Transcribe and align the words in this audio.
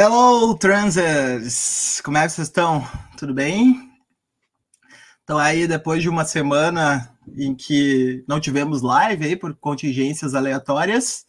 Hello, 0.00 0.54
transers! 0.54 2.00
Como 2.02 2.16
é 2.16 2.22
que 2.22 2.28
vocês 2.28 2.46
estão? 2.46 2.86
Tudo 3.16 3.34
bem? 3.34 3.90
Então 5.24 5.36
aí, 5.36 5.66
depois 5.66 6.00
de 6.00 6.08
uma 6.08 6.24
semana 6.24 7.12
em 7.36 7.52
que 7.52 8.22
não 8.28 8.38
tivemos 8.38 8.80
live 8.80 9.24
aí 9.24 9.34
por 9.34 9.56
contingências 9.56 10.36
aleatórias, 10.36 11.26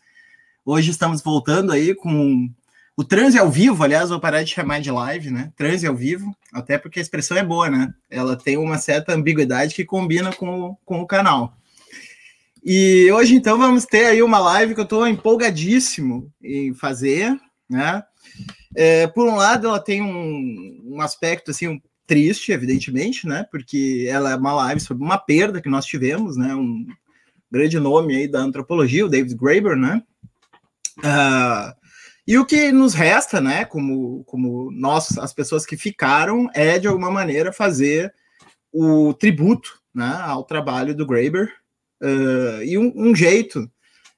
hoje 0.63 0.91
estamos 0.91 1.23
voltando 1.23 1.71
aí 1.71 1.95
com 1.95 2.47
o 2.95 3.03
transe 3.03 3.39
ao 3.39 3.49
vivo, 3.49 3.83
aliás, 3.83 4.11
vou 4.11 4.19
parar 4.19 4.43
de 4.43 4.51
chamar 4.51 4.81
de 4.81 4.91
live, 4.91 5.31
né? 5.31 5.51
Transe 5.55 5.87
ao 5.87 5.95
vivo, 5.95 6.31
até 6.53 6.77
porque 6.77 6.99
a 6.99 7.01
expressão 7.01 7.37
é 7.37 7.43
boa, 7.43 7.71
né? 7.71 7.91
Ela 8.07 8.35
tem 8.35 8.55
uma 8.55 8.77
certa 8.77 9.15
ambiguidade 9.15 9.73
que 9.73 9.83
combina 9.83 10.31
com, 10.31 10.77
com 10.85 11.01
o 11.01 11.07
canal. 11.07 11.57
E 12.63 13.11
hoje, 13.11 13.33
então, 13.33 13.57
vamos 13.57 13.85
ter 13.85 14.05
aí 14.05 14.21
uma 14.21 14.37
live 14.37 14.75
que 14.75 14.79
eu 14.79 14.83
estou 14.83 15.07
empolgadíssimo 15.07 16.31
em 16.39 16.71
fazer, 16.75 17.35
né? 17.67 18.03
É, 18.75 19.07
por 19.07 19.27
um 19.27 19.35
lado, 19.35 19.67
ela 19.67 19.79
tem 19.79 20.01
um, 20.01 20.95
um 20.95 21.01
aspecto 21.01 21.51
assim 21.51 21.67
um, 21.67 21.81
triste, 22.09 22.51
evidentemente, 22.51 23.27
né? 23.27 23.45
Porque 23.51 24.07
ela 24.09 24.31
é 24.31 24.35
uma 24.35 24.53
live 24.53 24.81
sobre 24.81 25.03
uma 25.03 25.19
perda 25.19 25.61
que 25.61 25.69
nós 25.69 25.85
tivemos, 25.85 26.35
né? 26.35 26.55
Um 26.55 26.87
grande 27.51 27.79
nome 27.79 28.15
aí 28.15 28.27
da 28.27 28.39
antropologia, 28.39 29.05
o 29.05 29.09
David 29.09 29.35
Graeber, 29.35 29.75
né? 29.75 30.01
Uh, 30.97 31.71
e 32.27 32.35
o 32.35 32.45
que 32.45 32.71
nos 32.71 32.95
resta, 32.95 33.39
né? 33.39 33.63
Como, 33.63 34.23
como 34.23 34.71
nós, 34.71 35.19
as 35.19 35.31
pessoas 35.31 35.67
que 35.67 35.77
ficaram, 35.77 36.49
é 36.55 36.79
de 36.79 36.87
alguma 36.87 37.11
maneira 37.11 37.53
fazer 37.53 38.11
o 38.73 39.13
tributo, 39.13 39.79
né? 39.93 40.19
Ao 40.23 40.43
trabalho 40.43 40.95
do 40.95 41.05
Graeber. 41.05 41.53
Uh, 42.01 42.63
e 42.63 42.75
um, 42.75 42.91
um 42.95 43.15
jeito 43.15 43.69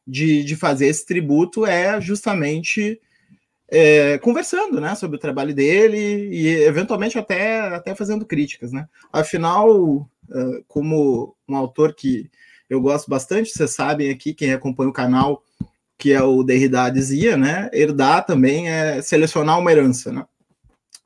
de, 0.07 0.45
de 0.45 0.55
fazer 0.55 0.87
esse 0.87 1.05
tributo 1.05 1.65
é 1.65 1.99
justamente 1.99 3.01
é, 3.71 4.17
conversando 4.17 4.81
né, 4.81 4.93
sobre 4.95 5.15
o 5.15 5.19
trabalho 5.19 5.55
dele 5.55 6.27
e 6.29 6.47
eventualmente 6.63 7.17
até, 7.17 7.61
até 7.73 7.95
fazendo 7.95 8.25
críticas. 8.25 8.73
Né? 8.73 8.85
Afinal, 9.13 9.71
uh, 9.71 10.63
como 10.67 11.33
um 11.47 11.55
autor 11.55 11.95
que 11.95 12.29
eu 12.69 12.81
gosto 12.81 13.09
bastante, 13.09 13.49
vocês 13.49 13.71
sabem 13.71 14.09
aqui, 14.09 14.33
quem 14.33 14.51
acompanha 14.51 14.89
o 14.89 14.93
canal, 14.93 15.41
que 15.97 16.11
é 16.11 16.21
o 16.21 16.43
Derrida 16.43 16.89
dizia, 16.89 17.37
né? 17.37 17.69
Herdar 17.71 18.25
também 18.25 18.69
é 18.69 19.01
selecionar 19.01 19.59
uma 19.59 19.71
herança, 19.71 20.11
né? 20.11 20.25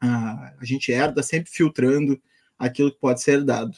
Uh, 0.03 0.53
a 0.59 0.63
gente 0.63 0.91
herda 0.91 1.21
sempre 1.21 1.51
filtrando 1.51 2.19
aquilo 2.57 2.91
que 2.91 2.99
pode 2.99 3.21
ser 3.21 3.39
herdado. 3.39 3.77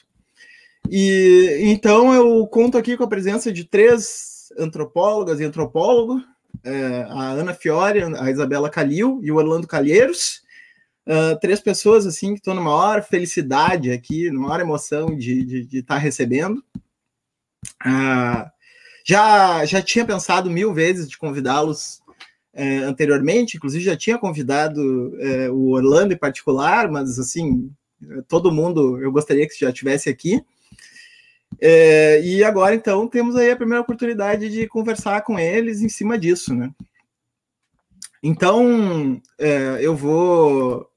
E 0.89 1.59
então 1.61 2.13
eu 2.13 2.45
conto 2.47 2.77
aqui 2.77 2.95
com 2.95 3.03
a 3.03 3.09
presença 3.09 3.51
de 3.51 3.63
três 3.63 4.50
antropólogas 4.57 5.39
e 5.39 5.44
antropólogo, 5.44 6.22
é, 6.63 7.07
a 7.09 7.29
Ana 7.31 7.53
Fiore, 7.53 8.01
a 8.01 8.31
Isabela 8.31 8.69
Calil 8.69 9.19
e 9.23 9.31
o 9.31 9.35
Orlando 9.35 9.68
Calheiros. 9.68 10.41
Uh, 11.07 11.40
três 11.40 11.62
pessoas 11.62 12.06
assim 12.06 12.34
que 12.34 12.40
estão 12.40 12.53
numa 12.53 12.69
maior 12.69 13.01
felicidade 13.01 13.91
aqui, 13.91 14.29
numa 14.29 14.50
maior 14.50 14.59
emoção 14.59 15.16
de 15.16 15.66
estar 15.72 15.95
tá 15.95 15.97
recebendo. 15.97 16.62
Uh, 17.85 18.44
já, 19.06 19.63
já 19.63 19.81
tinha 19.81 20.03
pensado 20.06 20.50
mil 20.50 20.73
vezes 20.73 21.07
de 21.09 21.18
convidá-los 21.18 22.01
uh, 22.53 22.84
anteriormente, 22.85 23.56
inclusive 23.56 23.85
já 23.85 23.95
tinha 23.95 24.18
convidado 24.18 24.81
o 25.53 25.72
Orlando 25.72 26.13
em 26.13 26.18
particular, 26.18 26.91
mas 26.91 27.18
assim, 27.18 27.72
todo 28.28 28.51
mundo 28.51 29.01
eu 29.01 29.09
gostaria 29.09 29.47
que 29.47 29.57
já 29.57 29.69
estivesse 29.69 30.09
aqui. 30.09 30.44
É, 31.59 32.22
e 32.22 32.44
agora, 32.44 32.75
então, 32.75 33.08
temos 33.08 33.35
aí 33.35 33.52
a 33.52 33.56
primeira 33.56 33.81
oportunidade 33.81 34.50
de 34.50 34.68
conversar 34.68 35.22
com 35.22 35.40
eles 35.40 35.81
em 35.81 35.90
cima 35.90 36.18
disso, 36.18 36.53
né? 36.53 36.72
Então, 38.22 39.22
é, 39.40 39.78
eu 39.81 39.96
vou, 39.96 40.88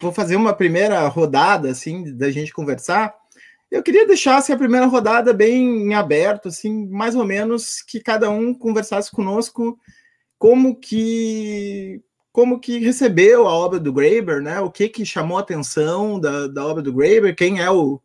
vou 0.00 0.12
fazer 0.12 0.36
uma 0.36 0.52
primeira 0.52 1.06
rodada, 1.08 1.70
assim, 1.70 2.14
da 2.16 2.30
gente 2.30 2.52
conversar. 2.52 3.14
Eu 3.70 3.82
queria 3.82 4.06
deixar 4.06 4.36
assim, 4.36 4.52
a 4.52 4.58
primeira 4.58 4.86
rodada 4.86 5.32
bem 5.32 5.88
em 5.88 5.94
aberto, 5.94 6.48
assim, 6.48 6.86
mais 6.88 7.14
ou 7.14 7.24
menos 7.24 7.82
que 7.82 8.00
cada 8.00 8.30
um 8.30 8.54
conversasse 8.54 9.10
conosco 9.10 9.78
como 10.38 10.76
que 10.76 12.02
como 12.32 12.60
que 12.60 12.78
recebeu 12.78 13.48
a 13.48 13.54
obra 13.54 13.80
do 13.80 13.90
Graeber, 13.90 14.42
né? 14.42 14.60
O 14.60 14.70
que 14.70 14.90
que 14.90 15.06
chamou 15.06 15.38
a 15.38 15.40
atenção 15.40 16.20
da, 16.20 16.46
da 16.46 16.66
obra 16.66 16.82
do 16.82 16.92
Graeber, 16.92 17.34
quem 17.34 17.60
é 17.60 17.70
o, 17.70 17.98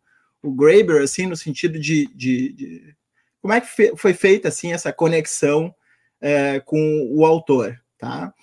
o 0.43 0.51
Graeber, 0.51 1.01
assim, 1.01 1.27
no 1.27 1.35
sentido 1.35 1.79
de, 1.79 2.07
de, 2.15 2.53
de 2.53 2.95
como 3.41 3.53
é 3.53 3.61
que 3.61 3.67
fe, 3.67 3.93
foi 3.95 4.13
feita, 4.13 4.47
assim, 4.47 4.73
essa 4.73 4.91
conexão 4.91 5.73
é, 6.19 6.59
com 6.59 7.09
o 7.11 7.25
autor, 7.25 7.79
tá? 7.97 8.33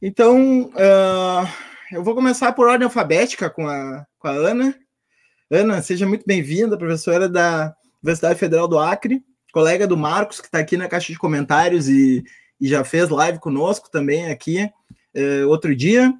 Então, 0.00 0.64
uh, 0.70 1.48
eu 1.92 2.02
vou 2.02 2.14
começar 2.14 2.52
por 2.52 2.68
ordem 2.68 2.84
alfabética 2.84 3.48
com 3.48 3.68
a, 3.68 4.04
com 4.18 4.28
a 4.28 4.32
Ana. 4.32 4.74
Ana, 5.50 5.80
seja 5.82 6.06
muito 6.06 6.24
bem-vinda, 6.26 6.76
professora 6.76 7.28
da 7.28 7.74
Universidade 8.02 8.38
Federal 8.38 8.66
do 8.66 8.78
Acre, 8.78 9.22
colega 9.52 9.86
do 9.86 9.96
Marcos, 9.96 10.40
que 10.40 10.46
está 10.46 10.58
aqui 10.58 10.76
na 10.76 10.88
caixa 10.88 11.12
de 11.12 11.18
comentários 11.18 11.88
e, 11.88 12.24
e 12.60 12.66
já 12.66 12.82
fez 12.82 13.08
live 13.10 13.38
conosco 13.38 13.90
também 13.90 14.26
aqui 14.26 14.64
uh, 15.14 15.48
outro 15.48 15.76
dia. 15.76 16.12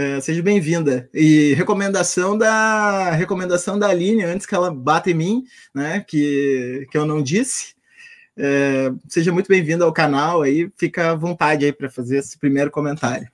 É, 0.00 0.20
seja 0.20 0.40
bem-vinda. 0.40 1.10
E 1.12 1.54
recomendação 1.54 2.38
da 2.38 3.10
recomendação 3.10 3.76
da 3.76 3.88
Aline, 3.88 4.22
antes 4.22 4.46
que 4.46 4.54
ela 4.54 4.72
bata 4.72 5.10
em 5.10 5.14
mim, 5.14 5.44
né? 5.74 6.04
Que, 6.06 6.86
que 6.88 6.96
eu 6.96 7.04
não 7.04 7.20
disse. 7.20 7.74
É, 8.36 8.92
seja 9.08 9.32
muito 9.32 9.48
bem-vinda 9.48 9.84
ao 9.84 9.92
canal 9.92 10.42
aí, 10.42 10.70
fica 10.76 11.10
à 11.10 11.14
vontade 11.16 11.64
aí 11.64 11.72
para 11.72 11.90
fazer 11.90 12.18
esse 12.18 12.38
primeiro 12.38 12.70
comentário. 12.70 13.28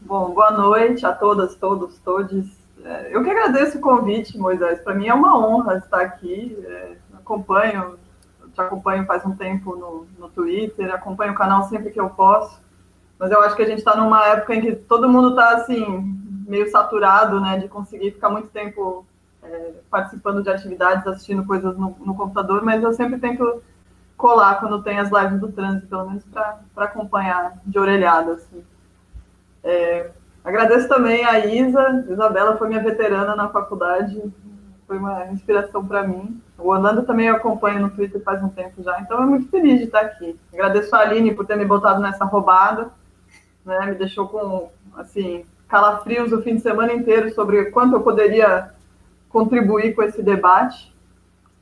Bom, 0.00 0.34
boa 0.34 0.50
noite 0.50 1.06
a 1.06 1.12
todas, 1.12 1.54
todos, 1.54 1.96
todes. 2.00 2.46
É, 2.84 3.14
eu 3.14 3.22
que 3.22 3.30
agradeço 3.30 3.78
o 3.78 3.80
convite, 3.80 4.36
Moisés. 4.36 4.80
Para 4.80 4.96
mim 4.96 5.06
é 5.06 5.14
uma 5.14 5.38
honra 5.38 5.78
estar 5.78 6.00
aqui. 6.00 6.58
Acompanho, 7.14 7.96
te 8.52 8.60
acompanho 8.60 9.06
faz 9.06 9.24
um 9.24 9.36
tempo 9.36 9.76
no, 9.76 10.08
no 10.18 10.28
Twitter, 10.30 10.92
acompanho 10.92 11.30
o 11.30 11.36
canal 11.36 11.68
sempre 11.68 11.92
que 11.92 12.00
eu 12.00 12.10
posso. 12.10 12.58
Mas 13.20 13.30
eu 13.30 13.42
acho 13.42 13.54
que 13.54 13.62
a 13.62 13.66
gente 13.66 13.80
está 13.80 13.94
numa 13.94 14.26
época 14.28 14.54
em 14.54 14.62
que 14.62 14.74
todo 14.74 15.06
mundo 15.06 15.30
está 15.30 15.50
assim 15.50 15.84
meio 16.48 16.70
saturado, 16.70 17.38
né, 17.38 17.58
de 17.58 17.68
conseguir 17.68 18.12
ficar 18.12 18.30
muito 18.30 18.48
tempo 18.48 19.06
é, 19.42 19.72
participando 19.90 20.42
de 20.42 20.48
atividades, 20.48 21.06
assistindo 21.06 21.44
coisas 21.44 21.76
no, 21.76 21.94
no, 22.00 22.14
computador, 22.14 22.64
mas 22.64 22.82
eu 22.82 22.94
sempre 22.94 23.20
tento 23.20 23.62
colar 24.16 24.58
quando 24.58 24.82
tem 24.82 24.98
as 24.98 25.10
lives 25.10 25.38
do 25.38 25.52
trânsito, 25.52 25.86
pelo 25.86 26.06
menos 26.06 26.24
para 26.24 26.60
acompanhar 26.76 27.58
de 27.64 27.78
orelhada. 27.78 28.32
Assim. 28.32 28.64
É, 29.62 30.10
agradeço 30.42 30.88
também 30.88 31.24
a 31.24 31.44
Isa, 31.44 32.06
Isabela 32.08 32.56
foi 32.56 32.68
minha 32.68 32.82
veterana 32.82 33.36
na 33.36 33.50
faculdade, 33.50 34.20
foi 34.86 34.96
uma 34.96 35.26
inspiração 35.26 35.86
para 35.86 36.02
mim. 36.02 36.40
O 36.58 36.70
Orlando 36.70 37.02
também 37.02 37.26
eu 37.26 37.36
acompanho 37.36 37.80
no 37.80 37.90
Twitter 37.90 38.22
faz 38.22 38.42
um 38.42 38.48
tempo 38.48 38.82
já, 38.82 38.98
então 38.98 39.22
é 39.22 39.26
muito 39.26 39.48
feliz 39.50 39.78
de 39.78 39.84
estar 39.84 40.00
aqui. 40.00 40.38
Agradeço 40.52 40.96
a 40.96 41.00
Aline 41.00 41.34
por 41.34 41.46
ter 41.46 41.56
me 41.56 41.66
botado 41.66 42.00
nessa 42.00 42.24
roubada 42.24 42.98
né? 43.64 43.86
Me 43.86 43.94
deixou 43.94 44.28
com, 44.28 44.70
assim, 44.96 45.44
calafrios 45.68 46.32
o 46.32 46.42
fim 46.42 46.56
de 46.56 46.62
semana 46.62 46.92
inteiro 46.92 47.32
sobre 47.32 47.66
quanto 47.66 47.94
eu 47.94 48.00
poderia 48.02 48.70
contribuir 49.28 49.94
com 49.94 50.02
esse 50.02 50.22
debate. 50.22 50.94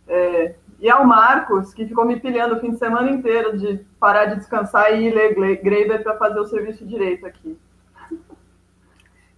É, 0.07 0.55
e 0.81 0.89
ao 0.89 1.05
Marcos, 1.05 1.75
que 1.75 1.87
ficou 1.87 2.05
me 2.05 2.19
pilhando 2.19 2.57
o 2.57 2.61
fim 2.61 2.71
de 2.71 2.79
semana 2.79 3.11
inteiro 3.11 3.59
de 3.59 3.85
parar 3.99 4.27
de 4.27 4.37
descansar 4.37 4.95
e 4.95 5.09
ir 5.09 5.15
ler 5.15 5.61
Greiber 5.63 6.03
para 6.03 6.17
fazer 6.17 6.39
o 6.41 6.47
serviço 6.47 6.87
direito 6.87 7.27
aqui. 7.27 7.59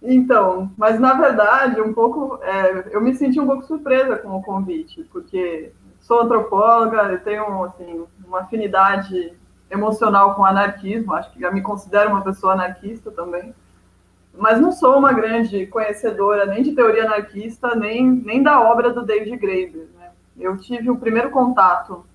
Então, 0.01 0.71
mas 0.77 0.99
na 0.99 1.13
verdade, 1.13 1.79
um 1.79 1.93
pouco, 1.93 2.39
é, 2.41 2.95
eu 2.95 3.01
me 3.01 3.13
senti 3.13 3.39
um 3.39 3.45
pouco 3.45 3.63
surpresa 3.65 4.17
com 4.17 4.35
o 4.35 4.41
convite, 4.41 5.03
porque 5.11 5.71
sou 5.99 6.21
antropóloga, 6.21 7.03
eu 7.11 7.19
tenho 7.19 7.63
assim, 7.65 8.05
uma 8.25 8.41
afinidade 8.41 9.33
emocional 9.71 10.35
com 10.35 10.45
anarquismo, 10.45 11.13
acho 11.13 11.31
que 11.31 11.39
já 11.39 11.49
me 11.49 11.61
considero 11.61 12.11
uma 12.11 12.21
pessoa 12.21 12.53
anarquista 12.53 13.09
também, 13.09 13.55
mas 14.37 14.59
não 14.59 14.71
sou 14.71 14.97
uma 14.97 15.13
grande 15.13 15.65
conhecedora 15.67 16.45
nem 16.45 16.61
de 16.61 16.73
teoria 16.73 17.05
anarquista, 17.05 17.73
nem, 17.75 18.05
nem 18.09 18.43
da 18.43 18.61
obra 18.61 18.91
do 18.91 19.05
David 19.05 19.37
Graeber. 19.37 19.87
Né? 19.97 20.11
Eu 20.37 20.57
tive 20.57 20.89
o 20.89 20.97
primeiro 20.97 21.29
contato 21.31 22.05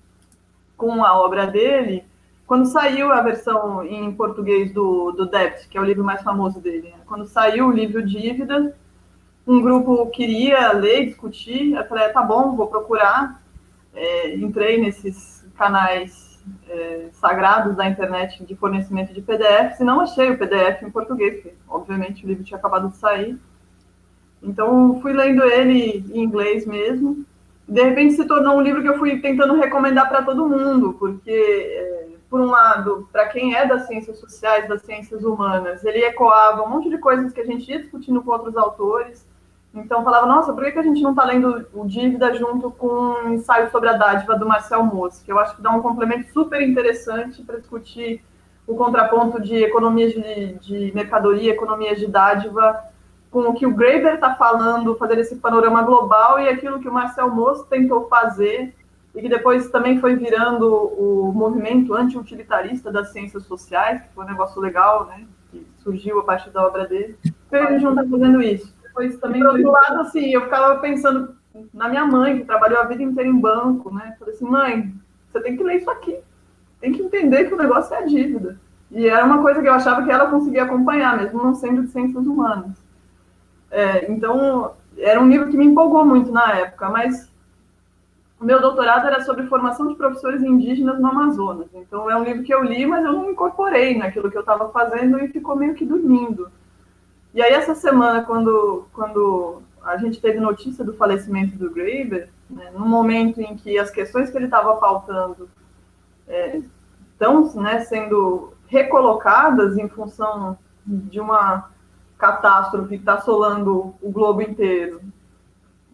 com 0.75 1.03
a 1.03 1.19
obra 1.19 1.47
dele 1.47 2.05
quando 2.45 2.65
saiu 2.65 3.11
a 3.11 3.21
versão 3.21 3.83
em 3.83 4.11
português 4.13 4.71
do, 4.71 5.11
do 5.11 5.25
Debt, 5.25 5.67
que 5.67 5.77
é 5.77 5.81
o 5.81 5.83
livro 5.83 6.03
mais 6.03 6.21
famoso 6.21 6.61
dele. 6.61 6.89
Né? 6.89 6.99
Quando 7.05 7.25
saiu 7.25 7.67
o 7.67 7.71
livro 7.71 8.01
Dívida, 8.05 8.75
um 9.45 9.61
grupo 9.61 10.07
queria 10.07 10.71
ler, 10.71 11.05
discutir, 11.05 11.73
eu 11.73 11.85
falei, 11.85 12.09
tá 12.09 12.21
bom, 12.21 12.55
vou 12.55 12.67
procurar. 12.67 13.41
É, 13.93 14.35
entrei 14.35 14.79
nesses 14.79 15.45
canais 15.57 16.26
é, 16.69 17.09
sagrados 17.13 17.75
da 17.75 17.87
internet 17.87 18.43
de 18.43 18.55
fornecimento 18.55 19.13
de 19.13 19.21
PDFs 19.21 19.79
e 19.79 19.83
não 19.83 20.01
achei 20.01 20.29
o 20.29 20.37
PDF 20.37 20.83
em 20.83 20.89
português, 20.89 21.35
porque, 21.35 21.53
obviamente, 21.67 22.25
o 22.25 22.27
livro 22.27 22.43
tinha 22.43 22.57
acabado 22.57 22.89
de 22.89 22.97
sair. 22.97 23.37
Então, 24.41 24.99
fui 25.01 25.13
lendo 25.13 25.43
ele 25.43 26.05
em 26.13 26.23
inglês 26.23 26.65
mesmo. 26.65 27.25
De 27.67 27.83
repente, 27.83 28.13
se 28.13 28.25
tornou 28.25 28.57
um 28.57 28.61
livro 28.61 28.81
que 28.81 28.89
eu 28.89 28.97
fui 28.97 29.19
tentando 29.19 29.55
recomendar 29.55 30.07
para 30.07 30.23
todo 30.23 30.47
mundo, 30.47 30.93
porque 30.93 31.29
é, 31.29 32.07
por 32.29 32.39
um 32.39 32.45
lado, 32.45 33.07
para 33.11 33.27
quem 33.27 33.55
é 33.55 33.65
das 33.65 33.87
ciências 33.87 34.19
sociais, 34.19 34.67
das 34.67 34.81
ciências 34.83 35.23
humanas, 35.23 35.83
ele 35.83 35.99
ecoava 35.99 36.63
um 36.63 36.69
monte 36.69 36.89
de 36.89 36.97
coisas 36.97 37.33
que 37.33 37.41
a 37.41 37.45
gente 37.45 37.69
ia 37.69 37.81
discutindo 37.81 38.21
com 38.21 38.31
outros 38.31 38.55
autores. 38.55 39.26
Então, 39.73 40.03
falava, 40.03 40.25
nossa, 40.25 40.53
por 40.53 40.63
que 40.63 40.79
a 40.79 40.83
gente 40.83 41.01
não 41.01 41.11
está 41.11 41.23
lendo 41.23 41.67
o 41.73 41.85
Dívida 41.85 42.33
junto 42.33 42.71
com 42.71 42.87
um 42.87 43.33
ensaio 43.33 43.69
sobre 43.69 43.89
a 43.89 43.93
dádiva 43.93 44.35
do 44.35 44.47
Marcel 44.47 44.83
Mauss, 44.83 45.21
que 45.21 45.31
eu 45.31 45.37
acho 45.37 45.55
que 45.55 45.61
dá 45.61 45.69
um 45.71 45.81
complemento 45.81 46.31
super 46.31 46.61
interessante 46.61 47.43
para 47.43 47.59
discutir 47.59 48.23
o 48.65 48.75
contraponto 48.75 49.41
de 49.41 49.55
economias 49.63 50.13
de, 50.13 50.53
de 50.55 50.91
mercadoria, 50.93 51.51
economias 51.51 51.99
de 51.99 52.07
dádiva, 52.07 52.83
com 53.29 53.41
o 53.41 53.53
que 53.53 53.65
o 53.65 53.73
Graeber 53.73 54.15
está 54.15 54.35
falando, 54.35 54.95
fazer 54.95 55.19
esse 55.19 55.35
panorama 55.35 55.83
global 55.83 56.39
e 56.39 56.49
aquilo 56.49 56.79
que 56.79 56.89
o 56.89 56.93
Marcel 56.93 57.29
Mauss 57.29 57.63
tentou 57.63 58.07
fazer 58.07 58.73
e 59.15 59.21
que 59.21 59.29
depois 59.29 59.69
também 59.69 59.99
foi 59.99 60.15
virando 60.15 60.67
o 60.69 61.31
movimento 61.33 61.93
anti-utilitarista 61.93 62.91
das 62.91 63.11
ciências 63.11 63.43
sociais, 63.43 64.01
que 64.01 64.13
foi 64.13 64.25
um 64.25 64.27
negócio 64.27 64.61
legal, 64.61 65.05
né, 65.07 65.25
que 65.49 65.65
surgiu 65.77 66.19
a 66.19 66.23
partir 66.23 66.49
da 66.51 66.65
obra 66.65 66.85
dele. 66.85 67.17
Então, 67.47 67.63
a 67.63 67.71
gente 67.71 67.83
não 67.83 67.91
está 67.91 68.05
fazendo 68.05 68.41
isso. 68.41 68.76
Também, 69.19 69.41
por 69.41 69.53
outro 69.53 69.71
lado, 69.71 70.01
assim, 70.01 70.29
eu 70.31 70.41
ficava 70.41 70.79
pensando 70.79 71.35
na 71.73 71.89
minha 71.89 72.05
mãe, 72.05 72.37
que 72.37 72.45
trabalhou 72.45 72.79
a 72.79 72.85
vida 72.85 73.03
inteira 73.03 73.29
em 73.29 73.39
banco, 73.39 73.93
né, 73.93 74.15
falei 74.19 74.33
assim, 74.33 74.45
mãe, 74.45 74.93
você 75.27 75.39
tem 75.41 75.57
que 75.57 75.63
ler 75.63 75.77
isso 75.77 75.89
aqui, 75.89 76.17
tem 76.79 76.91
que 76.91 77.01
entender 77.01 77.45
que 77.45 77.53
o 77.53 77.57
negócio 77.57 77.93
é 77.95 77.99
a 77.99 78.05
dívida. 78.05 78.59
E 78.91 79.07
era 79.07 79.25
uma 79.25 79.41
coisa 79.41 79.61
que 79.61 79.67
eu 79.67 79.73
achava 79.73 80.03
que 80.03 80.11
ela 80.11 80.27
conseguia 80.27 80.63
acompanhar, 80.63 81.17
mesmo 81.17 81.43
não 81.43 81.53
sendo 81.53 81.83
de 81.83 81.89
ciências 81.89 82.25
humanas. 82.25 82.71
É, 83.69 84.09
então, 84.11 84.73
era 84.97 85.19
um 85.19 85.27
livro 85.27 85.49
que 85.49 85.57
me 85.57 85.65
empolgou 85.65 86.05
muito 86.05 86.31
na 86.31 86.53
época, 86.53 86.89
mas 86.89 87.29
o 88.39 88.45
meu 88.45 88.61
doutorado 88.61 89.07
era 89.07 89.23
sobre 89.23 89.47
formação 89.47 89.87
de 89.87 89.95
professores 89.95 90.41
indígenas 90.41 90.99
no 90.99 91.07
Amazonas. 91.07 91.67
Então, 91.73 92.09
é 92.09 92.15
um 92.15 92.23
livro 92.23 92.43
que 92.43 92.53
eu 92.53 92.63
li, 92.63 92.85
mas 92.85 93.03
eu 93.03 93.11
não 93.11 93.31
incorporei 93.31 93.97
naquilo 93.97 94.31
que 94.31 94.37
eu 94.37 94.41
estava 94.41 94.69
fazendo 94.69 95.19
e 95.19 95.27
ficou 95.27 95.55
meio 95.55 95.73
que 95.73 95.85
dormindo. 95.85 96.49
E 97.33 97.41
aí, 97.41 97.53
essa 97.53 97.75
semana, 97.75 98.23
quando, 98.23 98.87
quando 98.93 99.61
a 99.83 99.97
gente 99.97 100.19
teve 100.19 100.39
notícia 100.39 100.83
do 100.83 100.93
falecimento 100.93 101.55
do 101.57 101.71
Graeber, 101.71 102.29
né, 102.49 102.71
no 102.71 102.85
momento 102.85 103.41
em 103.41 103.55
que 103.55 103.77
as 103.77 103.89
questões 103.89 104.29
que 104.29 104.37
ele 104.37 104.45
estava 104.45 104.75
pautando 104.75 105.49
é, 106.27 106.61
estão 107.13 107.53
né, 107.55 107.79
sendo 107.81 108.53
recolocadas 108.67 109.77
em 109.77 109.87
função 109.87 110.57
de 110.85 111.19
uma 111.19 111.69
catástrofe 112.17 112.89
que 112.89 112.95
está 112.95 113.15
assolando 113.15 113.95
o 114.01 114.11
globo 114.11 114.41
inteiro 114.41 115.01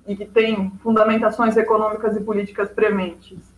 e 0.07 0.15
que 0.15 0.25
tem 0.25 0.71
fundamentações 0.81 1.55
econômicas 1.57 2.15
e 2.15 2.21
políticas 2.21 2.69
prementes, 2.69 3.52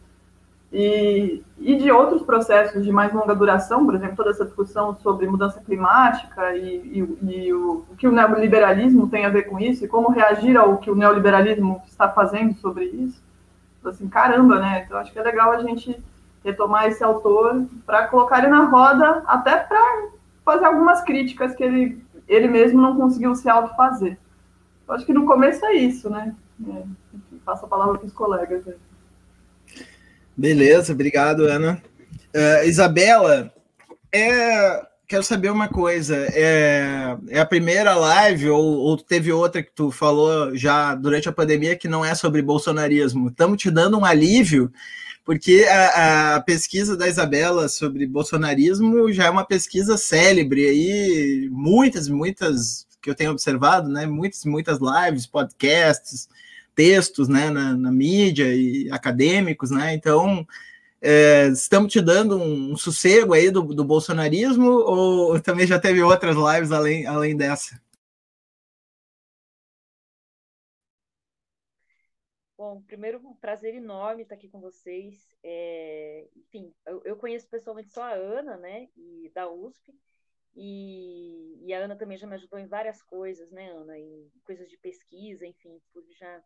e, 0.77 1.42
e 1.57 1.77
de 1.77 1.89
outros 1.89 2.22
processos 2.22 2.83
de 2.83 2.92
mais 2.92 3.13
longa 3.13 3.33
duração, 3.33 3.86
por 3.86 3.95
exemplo, 3.95 4.18
toda 4.18 4.31
essa 4.31 4.44
discussão 4.44 4.94
sobre 5.00 5.25
mudança 5.25 5.62
climática 5.62 6.54
e, 6.54 7.00
e, 7.00 7.30
e 7.31 7.54
o, 7.54 7.86
o, 7.89 7.95
que 7.95 8.06
o 8.06 8.12
neoliberalismo 8.12 9.07
tem 9.07 9.25
a 9.25 9.30
ver 9.30 9.44
com 9.44 9.57
isso 9.57 9.86
e 9.86 9.88
como 9.88 10.12
reagir 10.12 10.57
ao 10.57 10.77
que 10.77 10.92
o 10.92 10.95
neoliberalismo 10.95 11.81
está 11.88 12.10
fazendo 12.10 12.56
sobre 12.56 12.83
isso. 12.83 13.24
Então, 13.80 13.89
assim, 13.89 14.10
caramba, 14.10 14.60
né? 14.60 14.83
Então, 14.86 14.98
acho 14.98 15.13
que 15.13 15.19
é 15.19 15.24
legal 15.24 15.54
a 15.54 15.60
gente 15.60 15.98
retomar 16.44 16.88
esse 16.88 17.01
autor 17.01 17.66
para 17.86 18.10
colocar 18.10 18.39
ele 18.39 18.48
na 18.48 18.66
roda, 18.66 19.24
até 19.27 19.56
para 19.56 20.10
fazer 20.44 20.66
algumas 20.66 21.01
críticas 21.04 21.56
que 21.56 21.63
ele, 21.63 22.04
ele 22.27 22.50
mesmo 22.50 22.81
não 22.81 22.98
conseguiu 22.98 23.33
se 23.33 23.48
autofazer. 23.48 24.18
Eu 24.86 24.94
acho 24.94 25.06
que 25.06 25.13
no 25.13 25.25
começo 25.25 25.66
é 25.66 25.74
isso, 25.74 26.10
né? 26.10 26.36
É, 26.68 26.83
passo 27.45 27.63
a 27.63 27.69
palavra 27.69 27.98
para 27.98 28.07
os 28.07 28.13
colegas. 28.13 28.66
Né? 28.66 28.74
Beleza, 30.38 30.94
obrigado, 30.94 31.46
Ana. 31.46 31.82
Uh, 32.36 32.68
Isabela, 32.68 33.54
é, 34.12 34.86
quero 35.08 35.24
saber 35.24 35.50
uma 35.50 35.68
coisa. 35.68 36.16
É, 36.34 37.18
é 37.30 37.40
a 37.40 37.46
primeira 37.46 37.96
live, 37.96 38.50
ou, 38.50 38.64
ou, 38.64 38.98
teve 38.98 39.32
outra 39.32 39.64
que 39.64 39.72
tu 39.74 39.92
falou 39.92 40.56
já 40.56 40.96
durante 40.96 41.30
a 41.30 41.34
pandemia 41.34 41.76
que 41.76 41.88
não 41.88 42.04
é 42.04 42.14
sobre 42.14 42.42
bolsonarismo? 42.42 43.30
Estamos 43.30 43.62
te 43.62 43.72
dando 43.72 43.98
um 43.98 44.06
alívio 44.06 44.72
porque 45.26 45.66
a, 45.68 46.36
a, 46.36 46.42
pesquisa 46.42 46.96
da 46.96 47.08
Isabela 47.08 47.68
sobre 47.68 48.06
bolsonarismo 48.06 49.12
já 49.12 49.26
é 49.26 49.30
uma 49.30 49.44
pesquisa 49.44 49.98
célebre 49.98 50.68
aí, 50.68 51.50
muitas, 51.52 52.08
muitas 52.08 52.86
que 53.02 53.10
eu 53.10 53.16
tenho 53.16 53.32
observado, 53.32 53.90
né? 53.90 54.06
Muitas, 54.06 54.46
muitas 54.46 54.78
lives, 54.80 55.26
podcasts, 55.26 56.30
textos, 56.75 57.27
né? 57.27 57.50
Na, 57.50 57.75
na 57.75 57.92
mídia 57.92 58.54
e 58.54 58.92
acadêmicos, 58.92 59.72
né? 59.72 59.94
Então, 59.94 60.45
é, 61.01 61.48
estamos 61.48 61.92
te 61.92 62.01
dando 62.01 62.38
um, 62.38 62.72
um 62.72 62.77
sossego 62.77 63.33
aí 63.33 63.51
do, 63.51 63.62
do 63.62 63.86
bolsonarismo 63.86 64.68
ou 64.68 65.39
também 65.39 65.68
já 65.68 65.80
teve 65.80 66.01
outras 66.01 66.36
lives 66.36 66.72
além, 66.72 67.06
além 67.06 67.38
dessa? 67.38 67.80
Bom, 72.57 72.81
primeiro, 72.81 73.19
um 73.19 73.36
prazer 73.36 73.75
enorme 73.75 74.24
estar 74.24 74.33
aqui 74.33 74.48
com 74.48 74.60
vocês. 74.60 75.27
É, 75.44 76.27
enfim, 76.36 76.74
eu, 76.86 77.01
eu, 77.06 77.16
conheço 77.16 77.48
pessoalmente 77.48 77.92
só 77.92 78.01
a 78.01 78.13
Ana, 78.13 78.57
né, 78.57 78.88
e 78.98 79.30
da 79.36 79.48
USP, 79.48 79.94
e, 80.56 81.60
e, 81.66 81.74
a 81.74 81.80
Ana 81.80 81.95
também 81.95 82.18
já 82.18 82.25
me 82.25 82.33
ajudou 82.33 82.57
em 82.57 82.66
várias 82.66 83.01
coisas, 83.04 83.51
né, 83.51 83.69
Ana, 83.69 84.00
em 84.00 84.31
coisas 84.46 84.70
de 84.70 84.77
pesquisa, 84.77 85.46
enfim, 85.46 85.79
tudo 85.94 86.12
já, 86.13 86.41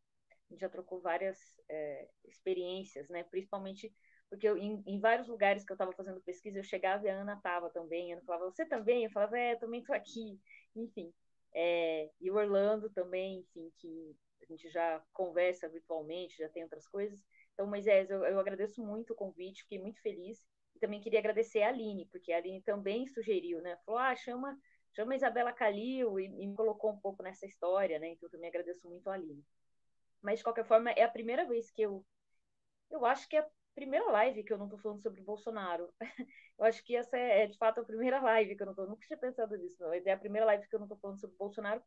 já 0.58 0.70
trocou 0.70 1.00
várias 1.00 1.38
é, 1.70 2.08
experiências, 2.26 3.08
né, 3.10 3.24
principalmente 3.24 3.94
porque 4.30 4.48
eu, 4.48 4.58
em, 4.58 4.84
em, 4.86 5.00
vários 5.00 5.28
lugares 5.28 5.66
que 5.66 5.72
eu 5.72 5.76
estava 5.76 5.92
fazendo 5.92 6.22
pesquisa, 6.22 6.60
eu 6.60 6.64
chegava 6.64 7.06
e 7.06 7.10
a 7.10 7.20
Ana 7.20 7.34
estava 7.34 7.70
também, 7.72 8.14
a 8.14 8.16
Ana 8.16 8.26
falava, 8.26 8.46
você 8.46 8.64
também? 8.64 9.04
Eu 9.04 9.10
falava, 9.10 9.38
é, 9.38 9.54
eu 9.54 9.60
também 9.60 9.80
estou 9.80 9.96
aqui, 9.96 10.40
enfim. 10.76 11.12
É, 11.54 12.12
e 12.22 12.30
o 12.30 12.36
Orlando 12.36 12.92
também, 12.92 13.40
enfim, 13.40 13.72
que 13.78 14.16
a 14.42 14.46
gente 14.46 14.70
já 14.70 15.04
conversa 15.14 15.68
virtualmente, 15.68 16.38
já 16.38 16.48
tem 16.50 16.64
outras 16.64 16.88
coisas. 16.88 17.20
Então, 17.54 17.66
Moisés, 17.66 18.10
eu, 18.10 18.24
eu 18.24 18.40
agradeço 18.40 18.84
muito 18.86 19.14
o 19.14 19.16
convite, 19.16 19.64
fiquei 19.64 19.80
muito 19.80 20.00
feliz. 20.02 20.46
E 20.76 20.80
também 20.80 21.02
queria 21.02 21.20
agradecer 21.20 21.64
a 21.64 21.70
Aline, 21.70 22.06
porque 22.12 22.32
a 22.32 22.38
Aline 22.38 22.62
também 22.62 23.08
sugeriu, 23.08 23.60
né? 23.62 23.78
Falou, 23.84 24.00
ah, 24.00 24.16
chama, 24.16 24.56
chama 24.94 25.14
a 25.14 25.16
Isabela 25.16 25.52
Calil 25.52 26.20
e, 26.20 26.26
e 26.26 26.48
me 26.48 26.56
colocou 26.56 26.92
um 26.92 27.00
pouco 27.00 27.24
nessa 27.24 27.48
história, 27.48 27.98
né? 27.98 28.10
Então, 28.10 28.28
eu 28.28 28.32
também 28.32 28.50
agradeço 28.50 28.88
muito 28.88 29.10
a 29.10 29.16
Aline. 29.16 29.44
Mas, 30.22 30.40
de 30.40 30.44
qualquer 30.44 30.66
forma, 30.66 30.92
é 30.92 31.04
a 31.04 31.10
primeira 31.10 31.46
vez 31.46 31.72
que 31.72 31.82
eu... 31.82 32.06
Eu 32.90 33.06
acho 33.06 33.28
que 33.30 33.36
é 33.36 33.40
a 33.40 33.50
primeira 33.76 34.06
live 34.12 34.44
que 34.44 34.52
eu 34.52 34.58
não 34.58 34.66
estou 34.66 34.80
falando 34.80 35.02
sobre 35.02 35.22
Bolsonaro. 35.22 35.94
eu 36.60 36.66
acho 36.66 36.84
que 36.84 36.96
essa 36.96 37.18
é, 37.18 37.44
é, 37.44 37.48
de 37.48 37.58
fato, 37.58 37.82
a 37.82 37.86
primeira 37.86 38.20
live 38.22 38.56
que 38.56 38.62
eu 38.62 38.66
não 38.66 38.74
estou... 38.74 38.88
Nunca 38.88 39.06
tinha 39.06 39.18
pensado 39.18 39.56
nisso, 39.58 39.78
não. 39.80 39.94
É 39.94 40.12
a 40.12 40.18
primeira 40.18 40.46
live 40.48 40.68
que 40.68 40.76
eu 40.76 40.80
não 40.80 40.86
estou 40.86 41.00
falando 41.00 41.20
sobre 41.20 41.38
Bolsonaro 41.38 41.82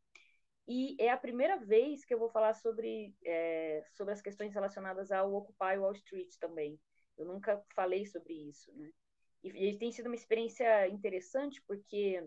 e 0.66 0.96
é 0.98 1.10
a 1.10 1.16
primeira 1.16 1.56
vez 1.56 2.04
que 2.04 2.14
eu 2.14 2.18
vou 2.18 2.30
falar 2.30 2.54
sobre, 2.54 3.14
é, 3.24 3.84
sobre 3.92 4.12
as 4.14 4.22
questões 4.22 4.54
relacionadas 4.54 5.10
ao 5.10 5.34
Occupy 5.34 5.76
Wall 5.78 5.92
Street 5.92 6.34
também. 6.38 6.78
Eu 7.18 7.26
nunca 7.26 7.62
falei 7.74 8.06
sobre 8.06 8.32
isso, 8.32 8.72
né? 8.76 8.90
E, 9.42 9.70
e 9.70 9.78
tem 9.78 9.90
sido 9.90 10.06
uma 10.06 10.14
experiência 10.14 10.88
interessante 10.88 11.60
porque 11.66 12.24